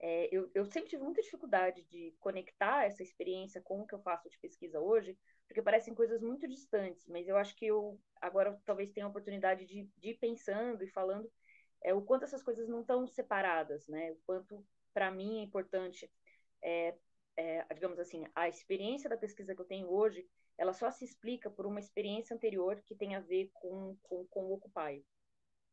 é, 0.00 0.28
eu, 0.34 0.50
eu, 0.54 0.64
sempre 0.64 0.88
tive 0.88 1.02
muita 1.02 1.20
dificuldade 1.20 1.82
de 1.84 2.14
conectar 2.20 2.84
essa 2.86 3.02
experiência 3.02 3.60
com 3.60 3.82
o 3.82 3.86
que 3.86 3.94
eu 3.94 4.00
faço 4.00 4.30
de 4.30 4.38
pesquisa 4.38 4.80
hoje, 4.80 5.16
porque 5.46 5.60
parecem 5.60 5.94
coisas 5.94 6.22
muito 6.22 6.48
distantes, 6.48 7.06
mas 7.06 7.28
eu 7.28 7.36
acho 7.36 7.54
que 7.54 7.66
eu 7.66 8.00
agora 8.20 8.58
talvez 8.64 8.90
tenha 8.90 9.04
a 9.04 9.08
oportunidade 9.08 9.66
de, 9.66 9.88
de 9.98 10.10
ir 10.10 10.18
pensando 10.18 10.82
e 10.82 10.88
falando 10.88 11.30
é, 11.82 11.92
o 11.92 12.02
quanto 12.02 12.24
essas 12.24 12.42
coisas 12.42 12.68
não 12.68 12.80
estão 12.80 13.06
separadas, 13.06 13.86
né? 13.88 14.12
O 14.12 14.16
quanto, 14.26 14.64
para 14.94 15.10
mim, 15.10 15.40
é 15.40 15.42
importante 15.42 16.10
é, 16.62 16.94
é, 17.36 17.74
digamos 17.74 17.98
assim, 17.98 18.26
a 18.34 18.48
experiência 18.48 19.08
da 19.08 19.16
pesquisa 19.16 19.54
que 19.54 19.60
eu 19.60 19.66
tenho 19.66 19.90
hoje, 19.90 20.26
ela 20.58 20.72
só 20.72 20.90
se 20.90 21.04
explica 21.04 21.50
por 21.50 21.66
uma 21.66 21.80
experiência 21.80 22.34
anterior 22.34 22.82
que 22.84 22.94
tem 22.94 23.14
a 23.14 23.20
ver 23.20 23.50
com, 23.54 23.96
com, 24.02 24.26
com 24.26 24.44
o 24.44 24.52
Occupy. 24.54 25.04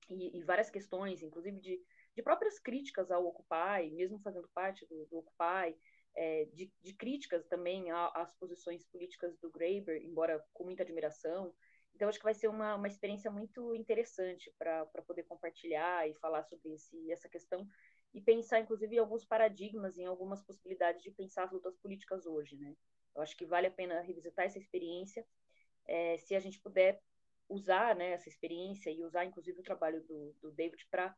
E, 0.09 0.37
e, 0.37 0.43
várias 0.43 0.69
questões, 0.69 1.21
inclusive 1.21 1.59
de, 1.59 1.81
de 2.17 2.23
próprias 2.23 2.57
críticas 2.57 3.11
ao 3.11 3.27
Occupy, 3.27 3.91
mesmo 3.93 4.19
fazendo 4.21 4.49
parte 4.49 4.87
do, 4.87 5.05
do 5.05 5.19
Occupy, 5.19 5.77
é, 6.15 6.45
de, 6.45 6.73
de, 6.81 6.93
críticas 6.95 7.45
também 7.45 7.91
às 7.91 8.33
posições 8.33 8.83
políticas 8.87 9.37
do 9.37 9.51
Graeber, 9.51 10.01
embora 10.01 10.43
com 10.51 10.63
muita 10.63 10.81
admiração. 10.81 11.53
Então, 11.93 12.09
acho 12.09 12.17
que 12.17 12.23
vai 12.23 12.33
ser 12.33 12.47
uma, 12.47 12.73
uma 12.73 12.87
experiência 12.87 13.29
muito 13.29 13.75
interessante 13.75 14.51
para 14.57 14.83
poder 15.05 15.25
compartilhar 15.25 16.09
e 16.09 16.15
falar 16.15 16.43
sobre 16.43 16.73
esse, 16.73 17.11
essa 17.11 17.29
questão 17.29 17.67
e 18.15 18.19
pensar, 18.19 18.61
inclusive, 18.61 18.95
em 18.95 18.99
alguns 18.99 19.23
paradigmas, 19.23 19.95
em 19.95 20.05
algumas 20.05 20.41
possibilidades 20.41 21.03
de 21.03 21.11
pensar 21.11 21.43
as 21.43 21.51
lutas 21.51 21.77
políticas 21.77 22.25
hoje, 22.25 22.57
né? 22.57 22.75
Eu 23.15 23.21
acho 23.21 23.37
que 23.37 23.45
vale 23.45 23.67
a 23.67 23.71
pena 23.71 24.01
revisitar 24.01 24.45
essa 24.45 24.57
experiência, 24.57 25.23
é, 25.85 26.17
se 26.17 26.33
a 26.33 26.39
gente 26.39 26.59
puder 26.61 26.99
usar 27.47 27.95
né, 27.95 28.11
essa 28.13 28.27
experiência 28.27 28.89
e 28.89 29.03
usar, 29.03 29.23
inclusive, 29.23 29.59
o 29.59 29.63
trabalho 29.63 30.03
do, 30.03 30.35
do 30.41 30.51
David 30.51 30.83
para 30.89 31.15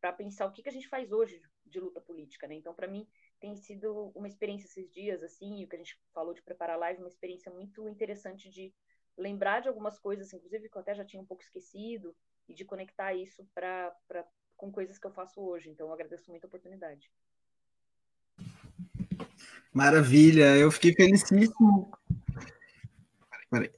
para 0.00 0.12
pensar 0.12 0.46
o 0.46 0.52
que, 0.52 0.62
que 0.62 0.68
a 0.68 0.72
gente 0.72 0.88
faz 0.88 1.12
hoje 1.12 1.42
de 1.66 1.78
luta 1.78 2.00
política, 2.00 2.48
né? 2.48 2.54
Então, 2.54 2.74
para 2.74 2.88
mim, 2.88 3.06
tem 3.38 3.54
sido 3.56 4.10
uma 4.14 4.26
experiência 4.26 4.66
esses 4.66 4.90
dias, 4.90 5.22
assim, 5.22 5.62
o 5.62 5.68
que 5.68 5.76
a 5.76 5.78
gente 5.78 6.00
falou 6.12 6.32
de 6.32 6.42
preparar 6.42 6.76
a 6.76 6.78
live, 6.78 7.02
uma 7.02 7.08
experiência 7.08 7.52
muito 7.52 7.88
interessante 7.88 8.48
de 8.48 8.72
lembrar 9.16 9.60
de 9.60 9.68
algumas 9.68 9.98
coisas, 9.98 10.32
inclusive 10.32 10.68
que 10.68 10.76
eu 10.76 10.80
até 10.80 10.94
já 10.94 11.04
tinha 11.04 11.22
um 11.22 11.26
pouco 11.26 11.42
esquecido, 11.42 12.16
e 12.48 12.54
de 12.54 12.64
conectar 12.64 13.14
isso 13.14 13.46
para 13.54 13.94
com 14.56 14.72
coisas 14.72 14.98
que 14.98 15.06
eu 15.06 15.12
faço 15.12 15.40
hoje. 15.40 15.70
Então, 15.70 15.86
eu 15.86 15.92
agradeço 15.92 16.30
muito 16.30 16.44
a 16.44 16.48
oportunidade. 16.48 17.10
Maravilha, 19.72 20.56
eu 20.56 20.70
fiquei 20.70 20.92
felicíssimo. 20.92 21.90
Peraí. 23.50 23.72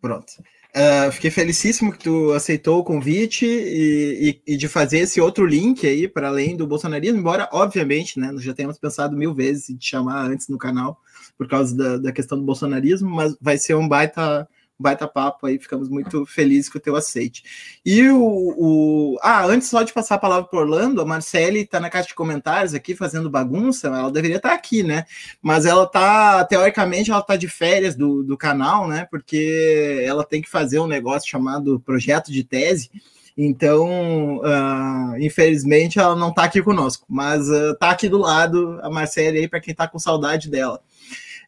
Pronto. 0.00 0.32
Uh, 0.76 1.10
fiquei 1.10 1.30
felicíssimo 1.30 1.90
que 1.90 2.00
tu 2.00 2.32
aceitou 2.32 2.78
o 2.78 2.84
convite 2.84 3.46
e, 3.46 4.42
e, 4.46 4.52
e 4.52 4.56
de 4.58 4.68
fazer 4.68 4.98
esse 4.98 5.18
outro 5.18 5.46
link 5.46 5.86
aí 5.86 6.06
para 6.06 6.28
além 6.28 6.54
do 6.54 6.66
bolsonarismo, 6.66 7.18
embora, 7.18 7.48
obviamente, 7.50 8.20
né, 8.20 8.30
nós 8.30 8.42
já 8.42 8.52
temos 8.52 8.76
pensado 8.76 9.16
mil 9.16 9.32
vezes 9.32 9.70
em 9.70 9.76
te 9.76 9.88
chamar 9.88 10.26
antes 10.26 10.48
no 10.48 10.58
canal 10.58 11.00
por 11.38 11.48
causa 11.48 11.74
da, 11.74 11.96
da 11.96 12.12
questão 12.12 12.36
do 12.36 12.44
bolsonarismo, 12.44 13.08
mas 13.08 13.34
vai 13.40 13.56
ser 13.56 13.74
um 13.74 13.88
baita 13.88 14.46
baita 14.78 15.08
papo 15.08 15.46
aí, 15.46 15.58
ficamos 15.58 15.88
muito 15.88 16.26
felizes 16.26 16.70
com 16.70 16.78
o 16.78 16.80
teu 16.80 16.96
aceite. 16.96 17.42
E 17.84 18.08
o, 18.08 18.20
o... 18.20 19.18
Ah, 19.22 19.46
antes 19.46 19.68
só 19.68 19.82
de 19.82 19.92
passar 19.92 20.16
a 20.16 20.18
palavra 20.18 20.48
para 20.48 20.58
Orlando, 20.58 21.00
a 21.00 21.04
Marcele 21.04 21.60
está 21.60 21.80
na 21.80 21.90
caixa 21.90 22.08
de 22.08 22.14
comentários 22.14 22.74
aqui 22.74 22.94
fazendo 22.94 23.30
bagunça, 23.30 23.88
ela 23.88 24.10
deveria 24.10 24.36
estar 24.36 24.50
tá 24.50 24.54
aqui, 24.54 24.82
né? 24.82 25.04
Mas 25.40 25.66
ela 25.66 25.86
tá, 25.86 26.44
teoricamente, 26.44 27.10
ela 27.10 27.22
tá 27.22 27.36
de 27.36 27.48
férias 27.48 27.96
do, 27.96 28.22
do 28.22 28.36
canal, 28.36 28.86
né? 28.86 29.06
Porque 29.10 30.02
ela 30.04 30.24
tem 30.24 30.42
que 30.42 30.50
fazer 30.50 30.78
um 30.78 30.86
negócio 30.86 31.28
chamado 31.28 31.80
projeto 31.80 32.30
de 32.30 32.44
tese. 32.44 32.90
Então, 33.36 34.38
uh, 34.38 35.18
infelizmente, 35.20 35.98
ela 35.98 36.16
não 36.16 36.30
está 36.30 36.44
aqui 36.44 36.62
conosco, 36.62 37.04
mas 37.06 37.46
uh, 37.50 37.76
aqui 37.80 38.08
do 38.08 38.16
lado 38.16 38.78
a 38.82 38.88
Marcele 38.88 39.38
aí 39.38 39.48
para 39.48 39.60
quem 39.60 39.72
está 39.72 39.86
com 39.86 39.98
saudade 39.98 40.48
dela. 40.48 40.80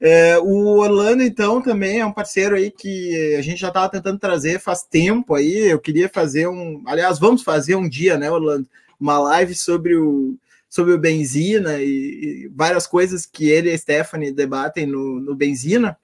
É, 0.01 0.39
o 0.39 0.79
Orlando, 0.79 1.23
então, 1.23 1.61
também 1.61 1.99
é 1.99 2.07
um 2.07 2.13
parceiro 2.13 2.55
aí 2.55 2.71
que 2.71 3.35
a 3.37 3.43
gente 3.43 3.61
já 3.61 3.69
estava 3.69 3.89
tentando 3.89 4.19
trazer 4.19 4.61
faz 4.61 4.83
tempo 4.83 5.35
aí. 5.35 5.71
Eu 5.71 5.81
queria 5.81 6.09
fazer 6.09 6.49
um. 6.49 6.83
Aliás, 6.87 7.19
vamos 7.19 7.43
fazer 7.43 7.75
um 7.75 7.89
dia, 7.89 8.17
né, 8.17 8.31
Orlando? 8.31 8.69
Uma 8.99 9.19
live 9.19 9.55
sobre 9.55 9.97
o, 9.97 10.37
sobre 10.69 10.93
o 10.93 10.99
Benzina 10.99 11.79
e, 11.81 12.45
e 12.45 12.49
várias 12.55 12.87
coisas 12.87 13.27
que 13.27 13.49
ele 13.49 13.71
e 13.71 13.75
a 13.75 13.79
Stephanie 13.79 14.33
debatem 14.33 14.87
no, 14.87 15.21
no 15.21 15.35
Benzina. 15.35 15.97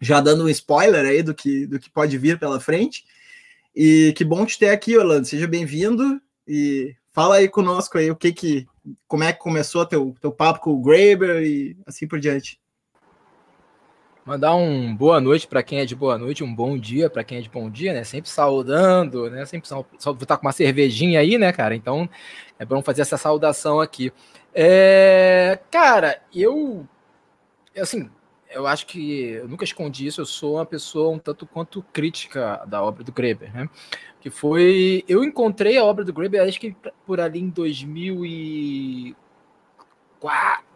Já 0.00 0.20
dando 0.20 0.44
um 0.44 0.48
spoiler 0.48 1.04
aí 1.04 1.22
do 1.22 1.34
que, 1.34 1.66
do 1.66 1.78
que 1.78 1.90
pode 1.90 2.16
vir 2.18 2.38
pela 2.38 2.60
frente. 2.60 3.04
E 3.74 4.12
que 4.16 4.24
bom 4.24 4.44
te 4.44 4.58
ter 4.58 4.68
aqui, 4.68 4.96
Orlando. 4.96 5.26
Seja 5.26 5.46
bem-vindo 5.46 6.20
e 6.46 6.94
fala 7.12 7.36
aí 7.36 7.48
conosco 7.48 7.98
aí 7.98 8.10
o 8.10 8.16
que 8.16 8.32
que 8.32 8.66
como 9.06 9.22
é 9.22 9.32
que 9.32 9.38
começou 9.38 9.86
teu 9.86 10.14
teu 10.20 10.32
papo 10.32 10.60
com 10.60 10.72
o 10.72 10.82
Graeber 10.82 11.42
e 11.42 11.76
assim 11.86 12.06
por 12.06 12.18
diante. 12.20 12.61
Mandar 14.24 14.54
um 14.54 14.94
boa 14.94 15.20
noite 15.20 15.48
para 15.48 15.64
quem 15.64 15.80
é 15.80 15.84
de 15.84 15.96
boa 15.96 16.16
noite, 16.16 16.44
um 16.44 16.54
bom 16.54 16.78
dia 16.78 17.10
para 17.10 17.24
quem 17.24 17.38
é 17.38 17.40
de 17.40 17.50
bom 17.50 17.68
dia, 17.68 17.92
né? 17.92 18.04
Sempre 18.04 18.30
saudando, 18.30 19.28
né? 19.28 19.44
Sempre 19.44 19.68
só 19.68 19.84
vou 19.98 20.22
estar 20.22 20.36
com 20.36 20.46
uma 20.46 20.52
cervejinha 20.52 21.18
aí, 21.18 21.36
né, 21.36 21.52
cara? 21.52 21.74
Então 21.74 22.08
é 22.56 22.64
bom 22.64 22.80
fazer 22.82 23.02
essa 23.02 23.16
saudação 23.16 23.80
aqui. 23.80 24.12
É, 24.54 25.58
cara, 25.72 26.22
eu 26.32 26.86
assim, 27.76 28.08
eu 28.50 28.64
acho 28.64 28.86
que 28.86 29.30
eu 29.30 29.48
nunca 29.48 29.64
escondi 29.64 30.06
isso, 30.06 30.20
eu 30.20 30.26
sou 30.26 30.54
uma 30.54 30.66
pessoa 30.66 31.10
um 31.10 31.18
tanto 31.18 31.44
quanto 31.44 31.82
crítica 31.92 32.64
da 32.66 32.80
obra 32.80 33.02
do 33.02 33.10
Greber, 33.10 33.52
né? 33.52 33.68
Que 34.20 34.30
foi. 34.30 35.04
Eu 35.08 35.24
encontrei 35.24 35.76
a 35.78 35.84
obra 35.84 36.04
do 36.04 36.12
Greber, 36.12 36.42
acho 36.42 36.60
que 36.60 36.76
por 37.04 37.20
ali 37.20 37.40
em 37.40 37.48
2000 37.48 38.24
e 38.24 39.16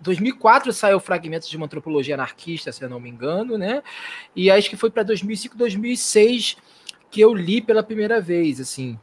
2004 0.00 0.72
saiu 0.72 1.00
Fragmentos 1.00 1.48
de 1.48 1.56
uma 1.56 1.66
Antropologia 1.66 2.14
Anarquista, 2.14 2.72
se 2.72 2.82
eu 2.82 2.88
não 2.88 3.00
me 3.00 3.10
engano, 3.10 3.56
né? 3.58 3.82
E 4.34 4.50
acho 4.50 4.68
que 4.70 4.76
foi 4.76 4.90
para 4.90 5.02
2005, 5.02 5.56
2006 5.56 6.56
que 7.10 7.20
eu 7.20 7.32
li 7.34 7.60
pela 7.60 7.82
primeira 7.82 8.20
vez, 8.20 8.60
assim. 8.60 8.98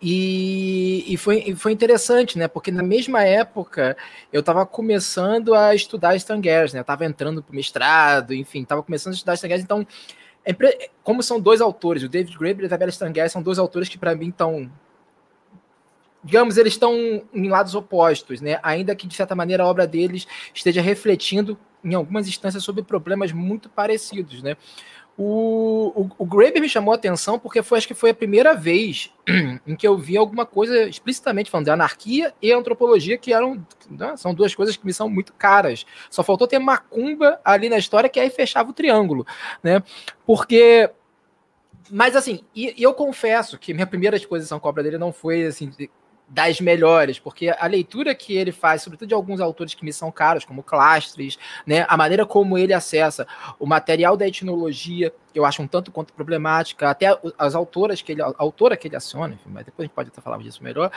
E, 0.00 1.04
e, 1.12 1.16
foi, 1.16 1.42
e 1.46 1.56
foi 1.56 1.72
interessante, 1.72 2.38
né? 2.38 2.46
Porque 2.46 2.70
na 2.70 2.82
mesma 2.82 3.24
época 3.24 3.96
eu 4.32 4.40
estava 4.40 4.64
começando 4.64 5.54
a 5.54 5.74
estudar 5.74 6.14
Stangers, 6.16 6.72
né? 6.72 6.78
Eu 6.78 6.82
estava 6.82 7.04
entrando 7.04 7.42
para 7.42 7.52
o 7.52 7.56
mestrado, 7.56 8.32
enfim, 8.32 8.62
estava 8.62 8.82
começando 8.82 9.12
a 9.12 9.16
estudar 9.16 9.34
Stangers, 9.34 9.62
então 9.62 9.86
é 10.44 10.90
como 11.02 11.22
são 11.22 11.40
dois 11.40 11.60
autores, 11.60 12.02
o 12.02 12.08
David 12.08 12.38
Graeber 12.38 12.62
e 12.62 12.64
a 12.64 12.68
Isabella 12.68 12.90
Stangers 12.90 13.32
são 13.32 13.42
dois 13.42 13.58
autores 13.58 13.88
que 13.88 13.98
para 13.98 14.14
mim 14.14 14.28
estão 14.28 14.70
digamos, 16.22 16.56
eles 16.56 16.72
estão 16.72 17.22
em 17.32 17.48
lados 17.48 17.74
opostos, 17.74 18.40
né? 18.40 18.58
Ainda 18.62 18.94
que, 18.94 19.06
de 19.06 19.14
certa 19.14 19.34
maneira, 19.34 19.62
a 19.62 19.66
obra 19.66 19.86
deles 19.86 20.26
esteja 20.52 20.80
refletindo, 20.80 21.58
em 21.84 21.94
algumas 21.94 22.26
instâncias, 22.28 22.64
sobre 22.64 22.82
problemas 22.82 23.32
muito 23.32 23.68
parecidos, 23.68 24.42
né? 24.42 24.56
O, 25.20 25.92
o, 25.96 26.10
o 26.18 26.24
Graeber 26.24 26.62
me 26.62 26.68
chamou 26.68 26.92
a 26.92 26.94
atenção 26.94 27.40
porque 27.40 27.60
foi, 27.60 27.78
acho 27.78 27.88
que 27.88 27.94
foi 27.94 28.10
a 28.10 28.14
primeira 28.14 28.54
vez 28.54 29.12
em 29.66 29.74
que 29.74 29.86
eu 29.86 29.98
vi 29.98 30.16
alguma 30.16 30.46
coisa 30.46 30.84
explicitamente 30.84 31.50
falando 31.50 31.64
de 31.64 31.72
anarquia 31.72 32.32
e 32.40 32.52
antropologia, 32.52 33.18
que 33.18 33.32
eram 33.32 33.66
né, 33.90 34.16
são 34.16 34.32
duas 34.32 34.54
coisas 34.54 34.76
que 34.76 34.86
me 34.86 34.92
são 34.92 35.08
muito 35.08 35.32
caras. 35.32 35.84
Só 36.08 36.22
faltou 36.22 36.46
ter 36.46 36.60
macumba 36.60 37.40
ali 37.44 37.68
na 37.68 37.78
história, 37.78 38.08
que 38.08 38.20
aí 38.20 38.30
fechava 38.30 38.70
o 38.70 38.72
triângulo, 38.72 39.26
né? 39.60 39.82
Porque 40.24 40.88
mas 41.90 42.14
assim, 42.14 42.40
e, 42.54 42.74
eu 42.78 42.94
confesso 42.94 43.58
que 43.58 43.74
minha 43.74 43.86
primeira 43.86 44.16
exposição 44.16 44.60
com 44.60 44.68
a 44.68 44.70
obra 44.70 44.84
dele 44.84 44.98
não 44.98 45.12
foi 45.12 45.46
assim 45.46 45.72
das 46.28 46.60
melhores, 46.60 47.18
porque 47.18 47.48
a 47.48 47.66
leitura 47.66 48.14
que 48.14 48.36
ele 48.36 48.52
faz, 48.52 48.82
sobretudo 48.82 49.08
de 49.08 49.14
alguns 49.14 49.40
autores 49.40 49.74
que 49.74 49.84
me 49.84 49.92
são 49.92 50.12
caros, 50.12 50.44
como 50.44 50.62
Clastres, 50.62 51.38
né, 51.66 51.86
a 51.88 51.96
maneira 51.96 52.26
como 52.26 52.58
ele 52.58 52.74
acessa 52.74 53.26
o 53.58 53.66
material 53.66 54.16
da 54.16 54.28
etnologia, 54.28 55.12
que 55.32 55.38
eu 55.38 55.46
acho 55.46 55.62
um 55.62 55.66
tanto 55.66 55.90
quanto 55.90 56.12
problemática, 56.12 56.90
até 56.90 57.18
as 57.38 57.54
autoras 57.54 58.02
que 58.02 58.12
ele, 58.12 58.20
a 58.22 58.32
autora 58.36 58.76
que 58.76 58.86
ele 58.86 58.96
aciona, 58.96 59.34
enfim, 59.34 59.48
mas 59.50 59.64
depois 59.64 59.84
a 59.84 59.86
gente 59.86 59.94
pode 59.94 60.10
até 60.10 60.20
falar 60.20 60.38
disso 60.38 60.62
melhor, 60.62 60.90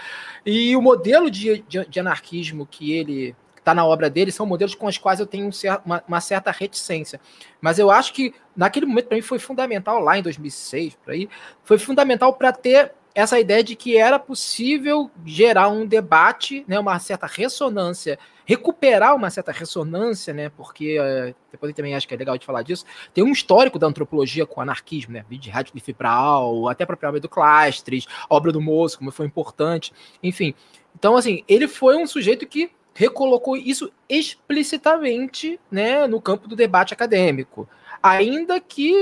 e 0.46 0.76
o 0.76 0.82
modelo 0.82 1.32
de, 1.32 1.64
de, 1.68 1.86
de 1.86 2.00
anarquismo 2.00 2.66
que 2.66 2.92
ele 2.92 3.34
está 3.62 3.74
na 3.74 3.86
obra 3.86 4.10
dele 4.10 4.32
são 4.32 4.46
modelos 4.46 4.76
com 4.76 4.88
os 4.88 4.98
quais 4.98 5.20
eu 5.20 5.28
tenho 5.28 5.48
um 5.48 5.52
cer 5.52 5.80
uma, 5.86 6.04
uma, 6.08 6.20
certa 6.20 6.52
reticência. 6.52 7.22
Mas 7.62 7.78
eu 7.78 7.92
acho 7.92 8.12
que 8.12 8.34
naquele 8.56 8.88
momento 8.88 9.08
para 9.08 9.16
mim 9.16 9.22
foi 9.22 9.38
fundamental 9.40 10.00
lá 10.00 10.18
em 10.18 10.24
2006, 10.24 10.96
por 10.96 11.14
aí, 11.14 11.30
foi 11.64 11.78
fundamental 11.78 12.34
para 12.34 12.52
ter 12.52 12.92
essa 13.14 13.40
ideia 13.40 13.64
de 13.64 13.76
que 13.76 13.98
era 13.98 14.18
possível 14.18 15.12
gerar 15.26 15.70
um 15.70 15.86
debate, 15.86 16.64
né, 16.68 16.80
uma 16.80 16.98
certa 17.00 17.28
ressonância, 17.28 18.18
recuperar 18.46 19.16
uma 19.16 19.30
certa 19.30 19.52
ressonância, 19.52 20.34
né, 20.34 20.50
porque 20.50 20.98
é, 21.00 21.34
depois 21.52 21.74
também 21.74 21.96
acho 21.96 22.08
que 22.08 22.14
é 22.14 22.18
legal 22.18 22.38
de 22.38 22.46
falar 22.46 22.64
disso, 22.64 22.86
tem 23.14 23.24
um 23.24 23.32
histórico 23.32 23.78
da 23.78 23.88
antropologia 23.88 24.46
com 24.46 24.60
o 24.60 24.64
anarquismo, 24.64 25.14
né, 25.14 25.26
de 25.30 25.50
Radcliffe 25.50 25.94
Brown, 25.94 26.68
até 26.68 26.84
a 26.84 26.88
própria 26.88 27.10
obra 27.10 27.20
do 27.20 27.30
Clastres, 27.30 28.06
obra 28.30 28.52
do 28.52 28.62
Moço, 28.62 28.98
como 28.98 29.12
foi 29.12 29.26
importante, 29.26 29.94
enfim. 30.24 30.54
Então, 30.98 31.16
assim, 31.16 31.44
ele 31.48 31.68
foi 31.68 31.96
um 31.98 32.08
sujeito 32.08 32.48
que 32.48 32.72
recolocou 32.94 33.56
isso 33.56 33.92
explicitamente, 34.10 35.60
né, 35.70 36.08
no 36.08 36.22
campo 36.22 36.48
do 36.48 36.56
debate 36.56 36.94
acadêmico, 36.94 37.68
ainda 38.02 38.60
que 38.60 38.94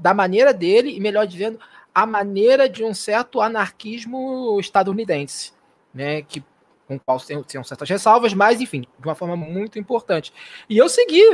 da 0.00 0.12
maneira 0.12 0.52
dele, 0.52 0.96
e 0.96 1.00
melhor 1.00 1.26
dizendo, 1.26 1.58
a 1.96 2.04
maneira 2.04 2.68
de 2.68 2.84
um 2.84 2.92
certo 2.92 3.40
anarquismo 3.40 4.60
estadunidense, 4.60 5.54
né, 5.94 6.20
que 6.20 6.44
com 6.86 6.96
o 6.96 7.00
qual 7.00 7.18
tem 7.18 7.42
certas 7.64 7.88
ressalvas, 7.88 8.34
mas 8.34 8.60
enfim, 8.60 8.82
de 8.82 9.08
uma 9.08 9.14
forma 9.14 9.34
muito 9.34 9.78
importante. 9.78 10.30
E 10.68 10.76
eu 10.76 10.90
segui 10.90 11.24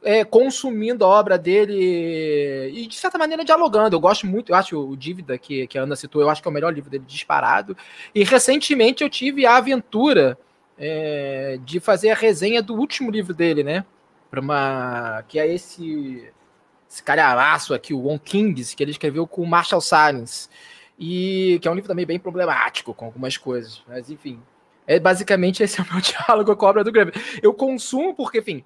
é, 0.00 0.24
consumindo 0.24 1.04
a 1.04 1.08
obra 1.08 1.36
dele 1.36 2.70
e, 2.72 2.86
de 2.86 2.94
certa 2.94 3.18
maneira, 3.18 3.44
dialogando. 3.44 3.96
Eu 3.96 4.00
gosto 4.00 4.24
muito, 4.24 4.52
eu 4.52 4.56
acho 4.56 4.78
o 4.78 4.96
Dívida, 4.96 5.36
que, 5.36 5.66
que 5.66 5.76
a 5.76 5.82
Ana 5.82 5.96
citou, 5.96 6.22
eu 6.22 6.30
acho 6.30 6.40
que 6.40 6.46
é 6.46 6.50
o 6.52 6.54
melhor 6.54 6.72
livro 6.72 6.88
dele 6.88 7.04
disparado. 7.04 7.76
E 8.14 8.22
recentemente 8.22 9.02
eu 9.02 9.10
tive 9.10 9.44
a 9.44 9.56
aventura 9.56 10.38
é, 10.78 11.58
de 11.64 11.80
fazer 11.80 12.10
a 12.10 12.14
resenha 12.14 12.62
do 12.62 12.76
último 12.76 13.10
livro 13.10 13.34
dele, 13.34 13.64
né? 13.64 13.84
Para 14.30 14.40
uma. 14.40 15.24
que 15.26 15.36
é 15.40 15.52
esse 15.52 16.32
esse 16.92 17.02
calhamaço 17.02 17.72
aqui, 17.72 17.94
o 17.94 18.06
On 18.06 18.18
Kings, 18.18 18.76
que 18.76 18.84
ele 18.84 18.90
escreveu 18.90 19.26
com 19.26 19.40
o 19.40 19.46
Marshall 19.46 19.80
Salins, 19.80 20.50
e 20.98 21.58
que 21.62 21.66
é 21.66 21.70
um 21.70 21.74
livro 21.74 21.88
também 21.88 22.04
bem 22.04 22.18
problemático 22.18 22.92
com 22.92 23.06
algumas 23.06 23.38
coisas, 23.38 23.82
mas 23.88 24.10
enfim, 24.10 24.38
é 24.86 25.00
basicamente 25.00 25.62
esse 25.62 25.80
é 25.80 25.82
o 25.82 25.86
meu 25.90 26.00
diálogo 26.02 26.54
com 26.54 26.66
a 26.66 26.68
obra 26.68 26.84
do 26.84 26.92
Graham. 26.92 27.10
Eu 27.42 27.54
consumo 27.54 28.14
porque, 28.14 28.40
enfim, 28.40 28.62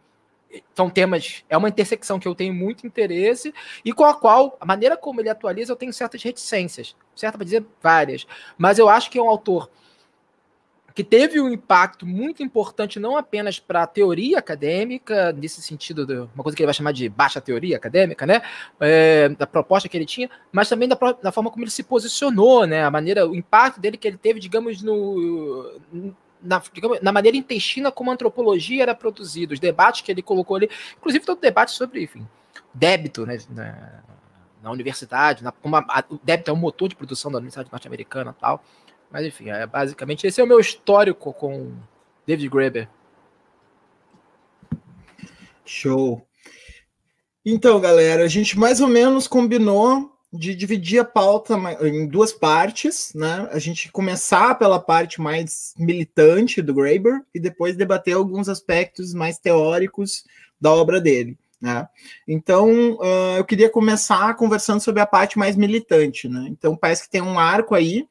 são 0.75 0.91
temas, 0.91 1.45
é 1.49 1.57
uma 1.57 1.69
intersecção 1.69 2.19
que 2.19 2.27
eu 2.27 2.35
tenho 2.35 2.53
muito 2.53 2.85
interesse 2.85 3.55
e 3.85 3.93
com 3.93 4.05
a 4.05 4.15
qual, 4.15 4.57
a 4.61 4.67
maneira 4.67 4.97
como 4.97 5.21
ele 5.21 5.29
atualiza, 5.29 5.71
eu 5.73 5.77
tenho 5.77 5.93
certas 5.93 6.21
reticências, 6.23 6.97
certa 7.15 7.39
para 7.39 7.45
dizer 7.45 7.65
várias, 7.81 8.27
mas 8.59 8.77
eu 8.77 8.89
acho 8.89 9.09
que 9.09 9.19
é 9.19 9.23
um 9.23 9.29
autor 9.29 9.71
que 10.97 11.05
teve 11.05 11.39
um 11.39 11.51
impacto 11.51 12.07
muito 12.07 12.43
importante 12.43 12.99
não 12.99 13.19
apenas 13.19 13.61
para 13.61 13.83
a 13.83 13.87
teoria 13.87 14.39
acadêmica, 14.39 15.31
nesse 15.31 15.61
sentido, 15.61 16.07
de 16.07 16.15
uma 16.35 16.43
coisa 16.43 16.57
que 16.57 16.63
ele 16.63 16.67
vai 16.67 16.73
chamar 16.73 16.93
de 16.93 17.07
baixa 17.07 17.39
teoria 17.39 17.77
acadêmica, 17.77 18.25
né, 18.25 18.41
é, 18.81 19.29
da 19.29 19.47
proposta 19.47 19.91
que 19.91 19.97
ele 19.99 20.07
tinha, 20.07 20.31
mas 20.51 20.71
também 20.71 20.89
da, 20.89 20.97
da, 21.23 21.31
forma 21.31 21.51
como 21.51 21.65
ele 21.65 21.71
se 21.71 21.83
posicionou, 21.83 22.67
né, 22.67 22.83
a 22.83 22.91
maneira, 22.91 23.29
o 23.29 23.37
impacto 23.37 23.79
dele 23.79 23.99
que 23.99 24.09
ele 24.09 24.17
teve, 24.17 24.41
digamos, 24.41 24.81
no, 24.81 25.71
na, 26.43 26.63
digamos, 26.73 26.99
na 27.03 27.13
maneira 27.13 27.37
intestina 27.37 27.93
como 27.93 28.11
a 28.11 28.15
antropologia 28.15 28.83
era 28.83 28.95
produzida, 28.95 29.53
os 29.53 29.61
debates 29.61 30.01
que 30.01 30.11
ele 30.11 30.23
colocou 30.23 30.57
ali, 30.57 30.71
inclusive 30.97 31.27
todo 31.27 31.39
debate 31.39 31.73
sobre, 31.73 32.05
enfim, 32.05 32.27
débito, 32.73 33.27
né, 33.27 33.37
na 34.63 34.71
universidade, 34.71 35.45
na, 35.45 35.53
como 35.53 35.77
a, 35.77 36.05
o 36.09 36.19
débito 36.25 36.51
é 36.51 36.55
um 36.55 36.57
motor 36.57 36.89
de 36.89 36.97
produção 36.97 37.31
da 37.31 37.37
universidade 37.37 37.69
norte-americana 37.71 38.35
tal. 38.41 38.65
Mas 39.11 39.27
enfim, 39.27 39.51
é, 39.51 39.67
basicamente 39.67 40.27
esse 40.27 40.41
é 40.41 40.45
o 40.45 40.47
meu 40.47 40.61
histórico 40.61 41.33
com 41.33 41.73
David 42.27 42.49
Graeber. 42.49 42.89
Show. 45.65 46.27
Então, 47.45 47.81
galera, 47.81 48.25
a 48.25 48.29
gente 48.29 48.59
mais 48.59 48.81
ou 48.81 48.89
menos 48.89 49.29
combinou 49.29 50.13
de 50.33 50.55
dividir 50.55 50.99
a 50.99 51.05
pauta 51.05 51.55
em 51.83 52.07
duas 52.07 52.33
partes, 52.33 53.13
né? 53.15 53.49
A 53.53 53.59
gente 53.59 53.91
começar 53.91 54.57
pela 54.59 54.79
parte 54.79 55.21
mais 55.21 55.73
militante 55.79 56.61
do 56.61 56.75
Graeber 56.75 57.23
e 57.35 57.41
depois 57.41 57.77
debater 57.77 58.15
alguns 58.15 58.49
aspectos 58.49 59.15
mais 59.15 59.39
teóricos 59.39 60.25
da 60.61 60.73
obra 60.73 61.01
dele. 61.01 61.39
Né? 61.61 61.89
Então, 62.29 62.93
uh, 62.95 63.37
eu 63.39 63.45
queria 63.45 63.71
começar 63.71 64.35
conversando 64.35 64.81
sobre 64.81 65.01
a 65.01 65.07
parte 65.07 65.39
mais 65.39 65.57
militante. 65.57 66.29
Né? 66.29 66.47
Então, 66.51 66.77
parece 66.77 67.05
que 67.05 67.11
tem 67.11 67.23
um 67.23 67.39
arco 67.39 67.75
aí 67.75 68.07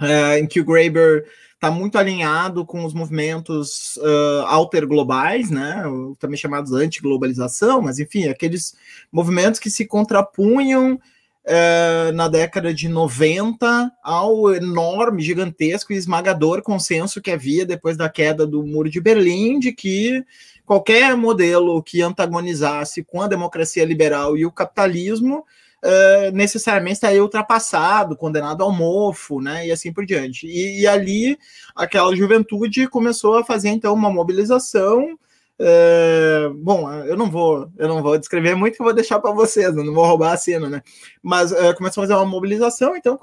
uh, 0.00 0.38
em 0.38 0.46
que 0.46 0.60
o 0.60 0.64
Graeber 0.64 1.26
está 1.54 1.70
muito 1.70 1.98
alinhado 1.98 2.64
com 2.64 2.84
os 2.84 2.94
movimentos 2.94 3.96
uh, 3.96 4.46
alterglobais, 4.46 5.50
né? 5.50 5.82
também 6.18 6.36
chamados 6.36 6.72
anti-globalização, 6.72 7.82
mas 7.82 7.98
enfim, 7.98 8.28
aqueles 8.28 8.76
movimentos 9.10 9.58
que 9.58 9.70
se 9.70 9.84
contrapunham 9.84 11.00
na 12.14 12.28
década 12.28 12.74
de 12.74 12.90
90 12.90 13.90
ao 14.02 14.54
enorme, 14.54 15.22
gigantesco 15.22 15.94
e 15.94 15.96
esmagador 15.96 16.60
consenso 16.60 17.22
que 17.22 17.30
havia 17.30 17.64
depois 17.64 17.96
da 17.96 18.06
queda 18.06 18.46
do 18.46 18.62
Muro 18.62 18.90
de 18.90 19.00
Berlim, 19.00 19.58
de 19.58 19.72
que 19.72 20.22
qualquer 20.68 21.16
modelo 21.16 21.82
que 21.82 22.02
antagonizasse 22.02 23.02
com 23.02 23.22
a 23.22 23.26
democracia 23.26 23.86
liberal 23.86 24.36
e 24.36 24.44
o 24.44 24.52
capitalismo 24.52 25.42
uh, 25.84 26.30
necessariamente 26.32 26.94
estaria 26.94 27.22
ultrapassado, 27.22 28.16
condenado 28.16 28.62
ao 28.62 28.72
mofo, 28.72 29.40
né, 29.40 29.66
e 29.66 29.72
assim 29.72 29.92
por 29.92 30.04
diante. 30.04 30.46
E, 30.46 30.80
e 30.80 30.86
ali 30.86 31.38
aquela 31.74 32.14
juventude 32.14 32.88
começou 32.88 33.36
a 33.36 33.44
fazer 33.44 33.68
então 33.70 33.94
uma 33.94 34.10
mobilização 34.10 35.18
é, 35.60 36.48
bom, 36.54 36.88
eu 37.04 37.16
não 37.16 37.28
vou, 37.28 37.68
eu 37.76 37.88
não 37.88 38.00
vou 38.00 38.16
descrever 38.16 38.54
muito, 38.54 38.76
eu 38.78 38.84
vou 38.84 38.94
deixar 38.94 39.18
para 39.18 39.32
vocês, 39.32 39.74
não 39.74 39.92
vou 39.92 40.06
roubar 40.06 40.32
a 40.32 40.36
cena, 40.36 40.68
né? 40.68 40.82
Mas 41.20 41.50
é, 41.50 41.74
começou 41.74 42.02
a 42.02 42.06
fazer 42.06 42.14
uma 42.14 42.24
mobilização, 42.24 42.96
então, 42.96 43.18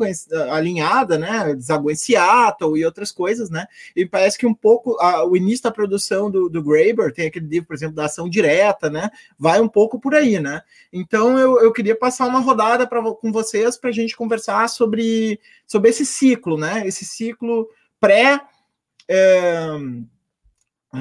alinhada, 0.52 1.18
né? 1.18 1.56
Desagou 1.56 1.90
em 1.90 1.96
Seattle 1.96 2.78
e 2.78 2.84
outras 2.84 3.10
coisas, 3.10 3.50
né? 3.50 3.66
E 3.96 4.06
parece 4.06 4.38
que 4.38 4.46
um 4.46 4.54
pouco 4.54 5.00
a, 5.00 5.26
o 5.26 5.38
início 5.38 5.64
da 5.64 5.72
produção 5.72 6.30
do, 6.30 6.50
do 6.50 6.62
Graeber, 6.62 7.14
tem 7.14 7.28
aquele 7.28 7.48
livro, 7.48 7.68
por 7.68 7.76
exemplo, 7.76 7.96
da 7.96 8.06
ação 8.06 8.30
direta, 8.30 8.90
né? 8.90 9.10
Vai 9.40 9.62
um 9.62 9.70
pouco 9.70 9.98
por 9.98 10.14
aí, 10.14 10.38
né? 10.38 10.62
Então 10.92 11.40
eu, 11.40 11.62
eu 11.62 11.72
queria 11.72 11.96
passar 11.96 12.28
uma 12.28 12.40
rodada 12.40 12.86
pra, 12.86 13.02
com 13.02 13.32
vocês 13.32 13.78
para 13.78 13.92
a 13.92 13.94
gente 13.94 14.16
conversar 14.16 14.68
sobre, 14.68 15.40
sobre 15.66 15.90
esse 15.90 16.06
ciclo, 16.06 16.58
né? 16.58 16.86
Esse 16.86 17.06
ciclo 17.06 17.70
pré. 17.98 18.42
É, 19.08 19.70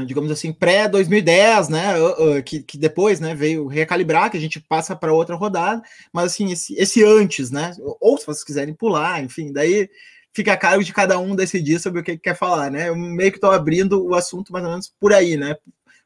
digamos 0.07 0.30
assim, 0.30 0.52
pré-2010, 0.52 1.68
né, 1.68 2.42
que, 2.42 2.62
que, 2.62 2.78
depois, 2.78 3.20
né, 3.20 3.35
veio 3.35 3.66
recalibrar, 3.66 4.30
que 4.30 4.37
a 4.37 4.40
gente 4.40 4.61
passa 4.61 4.96
para 4.96 5.12
outra 5.12 5.37
rodada, 5.37 5.83
mas 6.12 6.33
assim, 6.33 6.50
esse, 6.52 6.74
esse, 6.74 7.04
antes, 7.04 7.50
né, 7.50 7.72
ou 8.00 8.16
se 8.18 8.26
vocês 8.26 8.44
quiserem 8.44 8.74
pular, 8.74 9.22
enfim, 9.22 9.52
daí 9.52 9.88
fica 10.33 10.52
a 10.52 10.57
cargo 10.57 10.83
de 10.83 10.92
cada 10.92 11.18
um 11.18 11.37
decidir 11.37 11.78
sobre 11.78 12.00
o 12.00 12.04
que, 12.04 12.12
que 12.12 12.22
quer 12.22 12.37
falar, 12.37 12.70
né, 12.70 12.88
eu 12.88 12.96
meio 12.96 13.30
que 13.30 13.37
estou 13.37 13.50
abrindo 13.50 14.04
o 14.04 14.14
assunto 14.14 14.52
mais 14.52 14.64
ou 14.64 14.70
menos 14.70 14.92
por 14.98 15.12
aí, 15.12 15.37
né, 15.37 15.57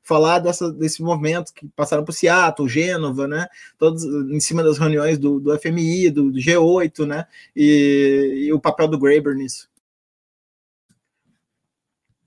falar 0.03 0.39
dessa, 0.39 0.73
desse 0.73 1.03
movimento 1.03 1.53
que 1.53 1.69
passaram 1.77 2.03
por 2.03 2.13
Seattle, 2.13 2.69
Gênova, 2.69 3.29
né, 3.29 3.47
todos 3.79 4.03
em 4.05 4.41
cima 4.41 4.63
das 4.63 4.79
reuniões 4.79 5.19
do, 5.19 5.39
do 5.39 5.59
FMI, 5.59 6.11
do, 6.11 6.33
do 6.33 6.39
G8, 6.39 7.07
né, 7.07 7.27
e, 7.55 8.47
e 8.47 8.53
o 8.53 8.59
papel 8.59 8.89
do 8.89 8.99
Graeber 8.99 9.35
nisso. 9.35 9.68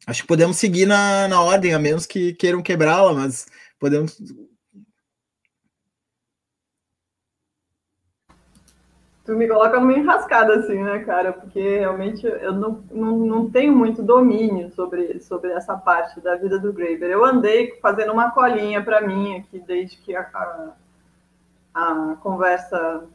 Acho 0.07 0.23
que 0.23 0.27
podemos 0.27 0.57
seguir 0.57 0.85
na, 0.85 1.27
na 1.27 1.41
ordem, 1.41 1.73
a 1.73 1.79
menos 1.79 2.05
que 2.05 2.33
queiram 2.33 2.61
quebrá-la, 2.61 3.13
mas 3.13 3.45
podemos. 3.79 4.17
Tu 9.23 9.33
me 9.33 9.47
coloca 9.47 9.79
numa 9.79 9.93
enrascada, 9.93 10.55
assim, 10.55 10.83
né, 10.83 10.99
cara? 10.99 11.31
Porque 11.31 11.59
realmente 11.59 12.25
eu 12.25 12.53
não, 12.53 12.83
não, 12.91 13.17
não 13.17 13.51
tenho 13.51 13.75
muito 13.75 14.01
domínio 14.01 14.71
sobre, 14.71 15.19
sobre 15.19 15.51
essa 15.51 15.77
parte 15.77 16.19
da 16.19 16.35
vida 16.35 16.57
do 16.57 16.73
Graeber. 16.73 17.11
Eu 17.11 17.23
andei 17.23 17.77
fazendo 17.79 18.11
uma 18.11 18.31
colinha 18.31 18.83
para 18.83 19.01
mim 19.01 19.37
aqui 19.37 19.59
desde 19.59 19.97
que 19.97 20.15
a, 20.15 20.21
a, 20.33 20.73
a 21.75 22.15
conversa 22.15 23.07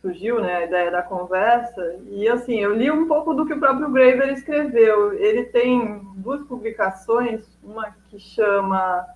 surgiu, 0.00 0.40
né, 0.40 0.56
a 0.56 0.64
ideia 0.64 0.90
da 0.90 1.02
conversa, 1.02 1.96
e 2.06 2.28
assim, 2.28 2.60
eu 2.60 2.74
li 2.74 2.90
um 2.90 3.06
pouco 3.08 3.34
do 3.34 3.44
que 3.44 3.52
o 3.52 3.60
próprio 3.60 3.90
Graver 3.90 4.32
escreveu. 4.32 5.12
Ele 5.14 5.44
tem 5.44 6.00
duas 6.16 6.42
publicações, 6.46 7.44
uma 7.62 7.94
que 8.08 8.18
chama, 8.18 9.06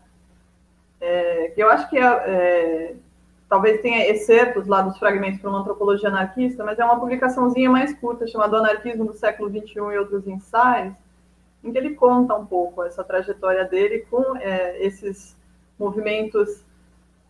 é, 1.00 1.52
que 1.54 1.62
eu 1.62 1.70
acho 1.70 1.88
que 1.88 1.98
é, 1.98 2.04
é, 2.04 2.94
talvez 3.48 3.80
tenha 3.80 4.08
excertos 4.10 4.66
lá 4.66 4.82
dos 4.82 4.98
fragmentos 4.98 5.40
para 5.40 5.50
uma 5.50 5.60
antropologia 5.60 6.08
anarquista, 6.08 6.64
mas 6.64 6.78
é 6.78 6.84
uma 6.84 6.98
publicaçãozinha 6.98 7.70
mais 7.70 7.94
curta, 7.94 8.26
chamada 8.26 8.56
Anarquismo 8.56 9.04
do 9.04 9.14
século 9.14 9.48
XXI 9.50 9.74
e 9.76 9.98
outros 9.98 10.26
ensaios, 10.26 10.94
em 11.62 11.70
que 11.70 11.78
ele 11.78 11.94
conta 11.94 12.34
um 12.34 12.44
pouco 12.44 12.82
essa 12.82 13.04
trajetória 13.04 13.64
dele 13.64 14.04
com 14.10 14.36
é, 14.36 14.84
esses 14.84 15.36
movimentos 15.78 16.64